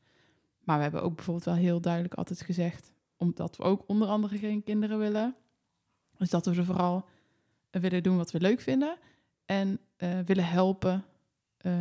Maar 0.60 0.76
we 0.76 0.82
hebben 0.82 1.02
ook 1.02 1.14
bijvoorbeeld 1.14 1.44
wel 1.44 1.54
heel 1.54 1.80
duidelijk 1.80 2.14
altijd 2.14 2.40
gezegd... 2.40 2.92
omdat 3.16 3.56
we 3.56 3.62
ook 3.62 3.82
onder 3.86 4.08
andere 4.08 4.38
geen 4.38 4.62
kinderen 4.62 4.98
willen... 4.98 5.34
is 6.18 6.30
dat 6.30 6.46
we 6.46 6.54
er 6.54 6.64
vooral 6.64 7.08
willen 7.70 8.02
doen 8.02 8.16
wat 8.16 8.30
we 8.30 8.40
leuk 8.40 8.60
vinden... 8.60 8.96
en 9.52 9.78
eh, 9.96 10.18
willen 10.24 10.48
helpen 10.48 11.04
eh, 11.56 11.72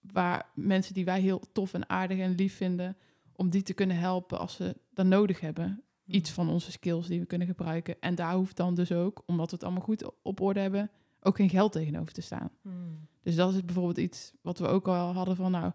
waar 0.00 0.50
mensen 0.54 0.94
die 0.94 1.04
wij 1.04 1.20
heel 1.20 1.40
tof 1.52 1.74
en 1.74 1.88
aardig 1.88 2.18
en 2.18 2.34
lief 2.34 2.56
vinden... 2.56 2.96
om 3.32 3.50
die 3.50 3.62
te 3.62 3.74
kunnen 3.74 3.96
helpen 3.96 4.38
als 4.38 4.54
ze 4.54 4.76
dat 4.94 5.06
nodig 5.06 5.40
hebben. 5.40 5.82
Iets 6.06 6.30
van 6.30 6.48
onze 6.48 6.70
skills 6.70 7.06
die 7.06 7.20
we 7.20 7.26
kunnen 7.26 7.46
gebruiken. 7.46 8.00
En 8.00 8.14
daar 8.14 8.34
hoeft 8.34 8.56
dan 8.56 8.74
dus 8.74 8.92
ook, 8.92 9.22
omdat 9.26 9.50
we 9.50 9.54
het 9.54 9.64
allemaal 9.64 9.82
goed 9.82 10.10
op 10.22 10.40
orde 10.40 10.60
hebben... 10.60 10.90
ook 11.20 11.36
geen 11.36 11.48
geld 11.48 11.72
tegenover 11.72 12.12
te 12.12 12.20
staan. 12.20 12.50
Hmm. 12.62 13.08
Dus 13.22 13.34
dat 13.34 13.54
is 13.54 13.64
bijvoorbeeld 13.64 13.98
iets 13.98 14.32
wat 14.42 14.58
we 14.58 14.66
ook 14.66 14.88
al 14.88 15.12
hadden 15.12 15.36
van 15.36 15.50
nou... 15.50 15.72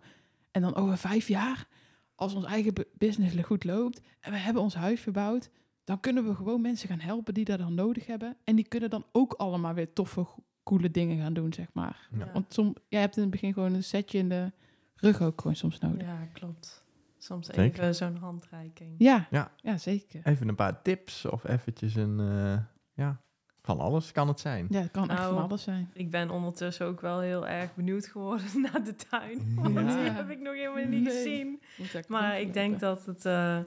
En 0.52 0.62
dan 0.62 0.76
over 0.76 0.98
vijf 0.98 1.28
jaar, 1.28 1.68
als 2.16 2.34
ons 2.34 2.46
eigen 2.46 2.74
bu- 2.74 2.90
business 2.98 3.36
goed 3.44 3.64
loopt 3.64 4.02
en 4.20 4.32
we 4.32 4.38
hebben 4.38 4.62
ons 4.62 4.76
huis 4.76 5.00
verbouwd, 5.02 5.50
dan 5.84 6.00
kunnen 6.00 6.28
we 6.28 6.36
gewoon 6.36 6.62
mensen 6.62 6.88
gaan 6.88 7.00
helpen 7.00 7.34
die 7.34 7.46
dat 7.46 7.60
dan 7.60 7.74
nodig 7.74 8.06
hebben. 8.06 8.38
En 8.44 8.56
die 8.56 8.68
kunnen 8.68 8.90
dan 8.90 9.06
ook 9.12 9.34
allemaal 9.34 9.74
weer 9.74 9.94
toffe, 9.94 10.28
coole 10.66 10.92
dingen 10.92 11.18
gaan 11.22 11.34
doen, 11.34 11.54
zeg 11.54 11.68
maar. 11.74 12.08
Ja. 12.18 12.30
Want 12.34 12.54
som, 12.54 12.76
jij 12.88 13.02
hebt 13.02 13.16
in 13.16 13.22
het 13.22 13.32
begin 13.32 13.54
gewoon 13.54 13.74
een 13.74 13.84
setje 13.84 14.18
in 14.18 14.30
de 14.30 14.52
rug 14.96 15.22
ook 15.22 15.42
gewoon 15.42 15.56
soms 15.56 15.80
nodig. 15.80 16.02
Ja, 16.02 16.08
Ja, 16.14 16.26
klopt. 16.34 16.84
Soms 17.18 17.48
Zeker. 17.48 17.64
even 17.64 17.96
zo'n 17.96 18.18
handreiking. 18.18 18.96
ja, 18.98 19.28
Ja. 19.62 19.78
zeker. 19.78 20.22
Even 20.24 20.48
een 20.48 20.56
paar 20.56 20.82
tips 20.82 21.26
of 21.26 21.44
eventjes 21.48 21.96
een... 21.96 22.20
eh, 22.20 22.58
ja, 22.94 23.22
van 23.62 23.80
alles 23.80 24.12
kan 24.12 24.28
het 24.28 24.40
zijn. 24.40 24.68
Ja, 24.70 24.82
het 24.82 24.92
kan 24.92 25.10
echt 25.10 25.20
Nou, 25.20 25.34
van 25.34 25.44
alles 25.44 25.64
zijn. 25.64 25.90
Ik 25.94 26.12
ben 26.12 26.30
ondertussen 26.30 26.86
ook 26.86 27.02
wel 27.02 27.20
heel 27.20 27.48
erg 27.48 27.76
benieuwd 27.76 28.06
geworden 28.08 28.62
naar 28.72 28.84
de 28.84 28.96
tuin. 28.96 29.56
Want 29.56 29.74
Ja. 29.74 29.82
die 30.02 30.12
heb 30.12 30.30
ik 30.30 30.40
nog 30.40 30.54
helemaal 30.54 30.86
niet 30.88 31.04
Nee. 31.04 31.14
gezien. 31.14 31.62
Maar 32.08 32.40
ik 32.40 32.54
denk 32.54 32.80
dat, 32.80 33.06
het, 33.06 33.26
eh, 33.26 33.58
eh, 33.58 33.64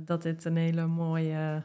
dat 0.00 0.22
dit 0.22 0.44
een 0.44 0.56
hele 0.56 0.86
mooie 0.86 1.62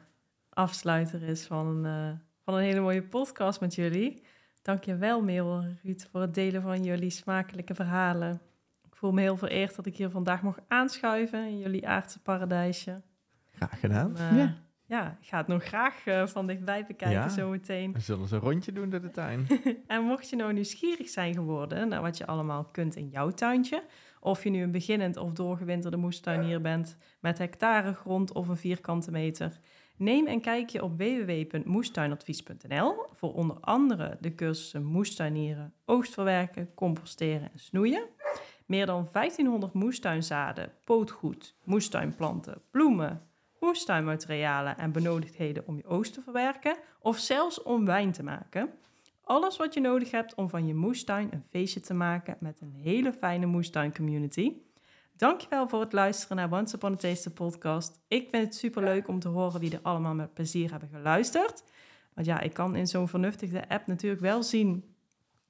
afsluiter 0.50 1.22
is 1.24 1.46
van, 1.46 1.86
eh, 1.86 2.12
van 2.52 2.60
een 2.60 2.66
hele 2.66 2.80
mooie 2.80 3.04
podcast 3.04 3.60
met 3.60 3.76
jullie. 3.76 4.24
Dank 4.62 4.84
je 4.84 4.96
wel, 4.96 5.22
Merel 5.24 5.60
en 5.62 5.80
Ruud, 5.84 6.08
voor 6.12 6.22
het 6.22 6.34
delen 6.34 6.62
van 6.62 6.84
jullie 6.84 7.10
smakelijke 7.10 7.76
verhalen. 7.76 8.42
Ik 8.88 8.96
voel 8.96 9.12
me 9.12 9.22
heel 9.22 9.38
vereerd 9.38 9.76
dat 9.76 9.86
ik 9.86 9.96
hier 9.96 10.10
vandaag 10.10 10.42
mocht 10.42 10.60
aanschuiven 10.68 11.46
in 11.46 11.60
jullie 11.60 11.88
aardse 11.88 12.22
paradijsje. 12.22 13.02
Graag 13.52 13.80
gedaan. 13.80 14.18
En, 14.18 14.30
eh, 14.30 14.38
Ja. 14.38 14.56
ja, 14.86 15.18
ik 15.22 15.28
ga 15.28 15.38
het 15.38 15.48
nog 15.48 15.64
graag 15.64 16.06
eh, 16.06 16.28
van 16.28 16.48
dichtbij 16.48 16.86
bekijken 16.86 17.20
Ja. 17.20 17.30
zometeen. 17.30 17.94
We 17.94 18.00
zullen 18.00 18.22
eens 18.22 18.32
een 18.32 18.40
rondje 18.40 18.72
doen 18.72 18.90
door 18.90 19.02
de 19.02 19.12
tuin. 19.12 19.48
En 19.88 20.04
mocht 20.04 20.30
je 20.30 20.36
nou 20.36 20.54
nieuwsgierig 20.54 21.10
zijn 21.10 21.34
geworden 21.34 21.88
naar 21.88 22.02
wat 22.02 22.18
je 22.18 22.26
allemaal 22.26 22.64
kunt 22.66 22.96
in 22.96 23.08
jouw 23.10 23.30
tuintje, 23.30 23.84
of 24.20 24.44
je 24.44 24.50
nu 24.50 24.62
een 24.64 24.72
beginnend 24.72 25.18
of 25.18 25.34
doorgewinterde 25.34 25.98
moestuinier 25.98 26.62
bent 26.62 26.98
met 27.20 27.38
hectare 27.38 27.94
grond 27.94 28.32
of 28.34 28.48
een 28.48 28.58
vierkante 28.58 29.12
meter, 29.12 29.60
neem 29.98 30.28
een 30.28 30.42
kijkje 30.42 30.84
op 30.84 30.98
www.moestuinadvies.nl 30.98 33.06
voor 33.12 33.34
onder 33.34 33.58
andere 33.60 34.18
de 34.20 34.36
cursussen 34.36 34.86
moestuinieren, 34.86 35.74
oogstverwerken, 35.86 36.74
composteren 36.74 37.52
en 37.52 37.60
snoeien. 37.60 38.04
Meer 38.66 38.86
dan 38.86 39.08
1500 39.12 39.74
moestuinzaden, 39.74 40.72
pootgoed, 40.84 41.56
moestuinplanten, 41.64 42.62
bloemen, 42.72 43.28
moestuinmaterialen 43.60 44.78
en 44.78 44.92
benodigdheden 44.92 45.68
om 45.68 45.76
je 45.76 45.86
oogst 45.86 46.14
te 46.14 46.22
verwerken 46.22 46.78
of 47.00 47.18
zelfs 47.18 47.64
om 47.64 47.86
wijn 47.86 48.12
te 48.12 48.24
maken. 48.24 48.70
Alles 49.24 49.58
wat 49.58 49.74
je 49.74 49.80
nodig 49.80 50.12
hebt 50.12 50.36
om 50.36 50.50
van 50.50 50.68
je 50.68 50.74
moestuin 50.74 51.30
een 51.32 51.44
feestje 51.50 51.80
te 51.80 51.94
maken 51.94 52.38
met 52.40 52.62
een 52.62 52.74
hele 52.74 53.14
fijne 53.14 53.46
moestuin-community. 53.46 54.54
Dankjewel 55.18 55.68
voor 55.68 55.80
het 55.80 55.94
luisteren 55.94 56.38
naar 56.38 56.52
Once 56.52 56.76
Upon 56.76 56.94
a 56.94 56.96
Taste 56.96 57.32
podcast. 57.32 58.00
Ik 58.08 58.30
vind 58.30 58.44
het 58.46 58.56
superleuk 58.56 59.08
om 59.08 59.20
te 59.20 59.28
horen 59.28 59.60
wie 59.60 59.72
er 59.72 59.80
allemaal 59.82 60.14
met 60.14 60.34
plezier 60.34 60.72
hebben 60.72 60.90
geluisterd. 60.90 61.64
Want 62.14 62.28
ja, 62.28 62.40
ik 62.40 62.54
kan 62.54 62.76
in 62.76 62.88
zo'n 62.88 63.08
vernuftige 63.08 63.70
app 63.70 63.88
natuurlijk 63.88 64.22
wel 64.22 64.44
zien 64.44 64.96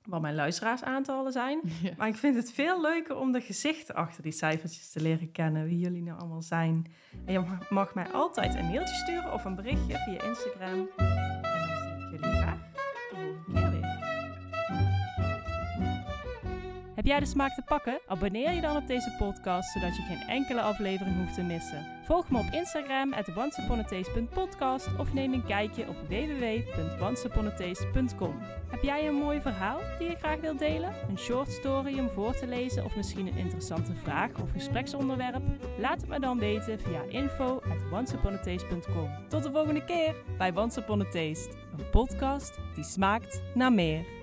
wat 0.06 0.22
mijn 0.22 0.36
luisteraarsaantallen 0.36 1.32
zijn. 1.32 1.62
Ja. 1.82 1.94
Maar 1.98 2.08
ik 2.08 2.16
vind 2.16 2.36
het 2.36 2.52
veel 2.52 2.82
leuker 2.82 3.18
om 3.18 3.32
de 3.32 3.42
gezichten 3.42 3.96
achter 3.96 4.24
die 4.24 4.32
cijfertjes 4.32 4.90
te 4.90 5.02
leren 5.02 5.32
kennen. 5.32 5.66
Wie 5.66 5.80
jullie 5.80 6.04
nou 6.04 6.20
allemaal 6.20 6.42
zijn. 6.42 6.94
En 7.26 7.34
je 7.34 7.40
mag, 7.40 7.70
mag 7.70 7.94
mij 7.94 8.08
altijd 8.12 8.56
een 8.56 8.66
mailtje 8.66 8.96
sturen 8.96 9.34
of 9.34 9.46
een 9.46 9.56
berichtje 9.56 9.98
via 9.98 10.22
Instagram. 10.24 10.88
En 10.98 11.08
dan 11.42 11.78
zie 11.78 12.06
ik 12.06 12.12
jullie 12.12 12.38
graag 12.38 12.72
jij 17.12 17.20
de 17.20 17.26
smaak 17.26 17.54
te 17.54 17.62
pakken? 17.62 18.00
Abonneer 18.08 18.52
je 18.52 18.62
dan 18.62 18.76
op 18.76 18.88
deze 18.88 19.16
podcast, 19.18 19.72
zodat 19.72 19.96
je 19.96 20.02
geen 20.02 20.28
enkele 20.28 20.62
aflevering 20.62 21.18
hoeft 21.18 21.34
te 21.34 21.42
missen. 21.42 21.86
Volg 22.04 22.30
me 22.30 22.40
op 22.40 22.46
Instagram 22.52 23.14
at 23.14 23.28
of 24.98 25.14
neem 25.14 25.34
een 25.34 25.46
kijkje 25.46 25.88
op 25.88 25.96
www.onceuponattaste.com. 26.08 28.40
Heb 28.70 28.84
jij 28.84 29.08
een 29.08 29.16
mooi 29.16 29.42
verhaal 29.42 29.80
die 30.00 30.10
je 30.10 30.16
graag 30.16 30.40
wilt 30.40 30.60
delen? 30.60 30.94
Een 31.10 31.18
short 31.18 31.52
story 31.52 32.00
om 32.00 32.10
voor 32.10 32.36
te 32.36 32.48
lezen 32.48 32.86
of 32.86 32.96
misschien 32.96 33.28
een 33.28 33.38
interessante 33.38 33.96
vraag 33.96 34.30
of 34.42 34.52
gespreksonderwerp? 34.52 35.42
Laat 35.80 36.02
het 36.02 36.10
me 36.10 36.20
dan 36.20 36.40
weten 36.40 36.80
via 36.80 37.02
info 37.08 37.56
at. 37.56 37.80
Tot 39.28 39.44
de 39.44 39.52
volgende 39.52 39.84
keer 39.84 40.16
bij 40.38 40.52
Once 40.56 40.84
Taste, 40.86 41.50
een 41.78 41.90
podcast 41.92 42.60
die 42.76 42.84
smaakt 42.84 43.42
naar 43.54 43.74
meer. 43.74 44.21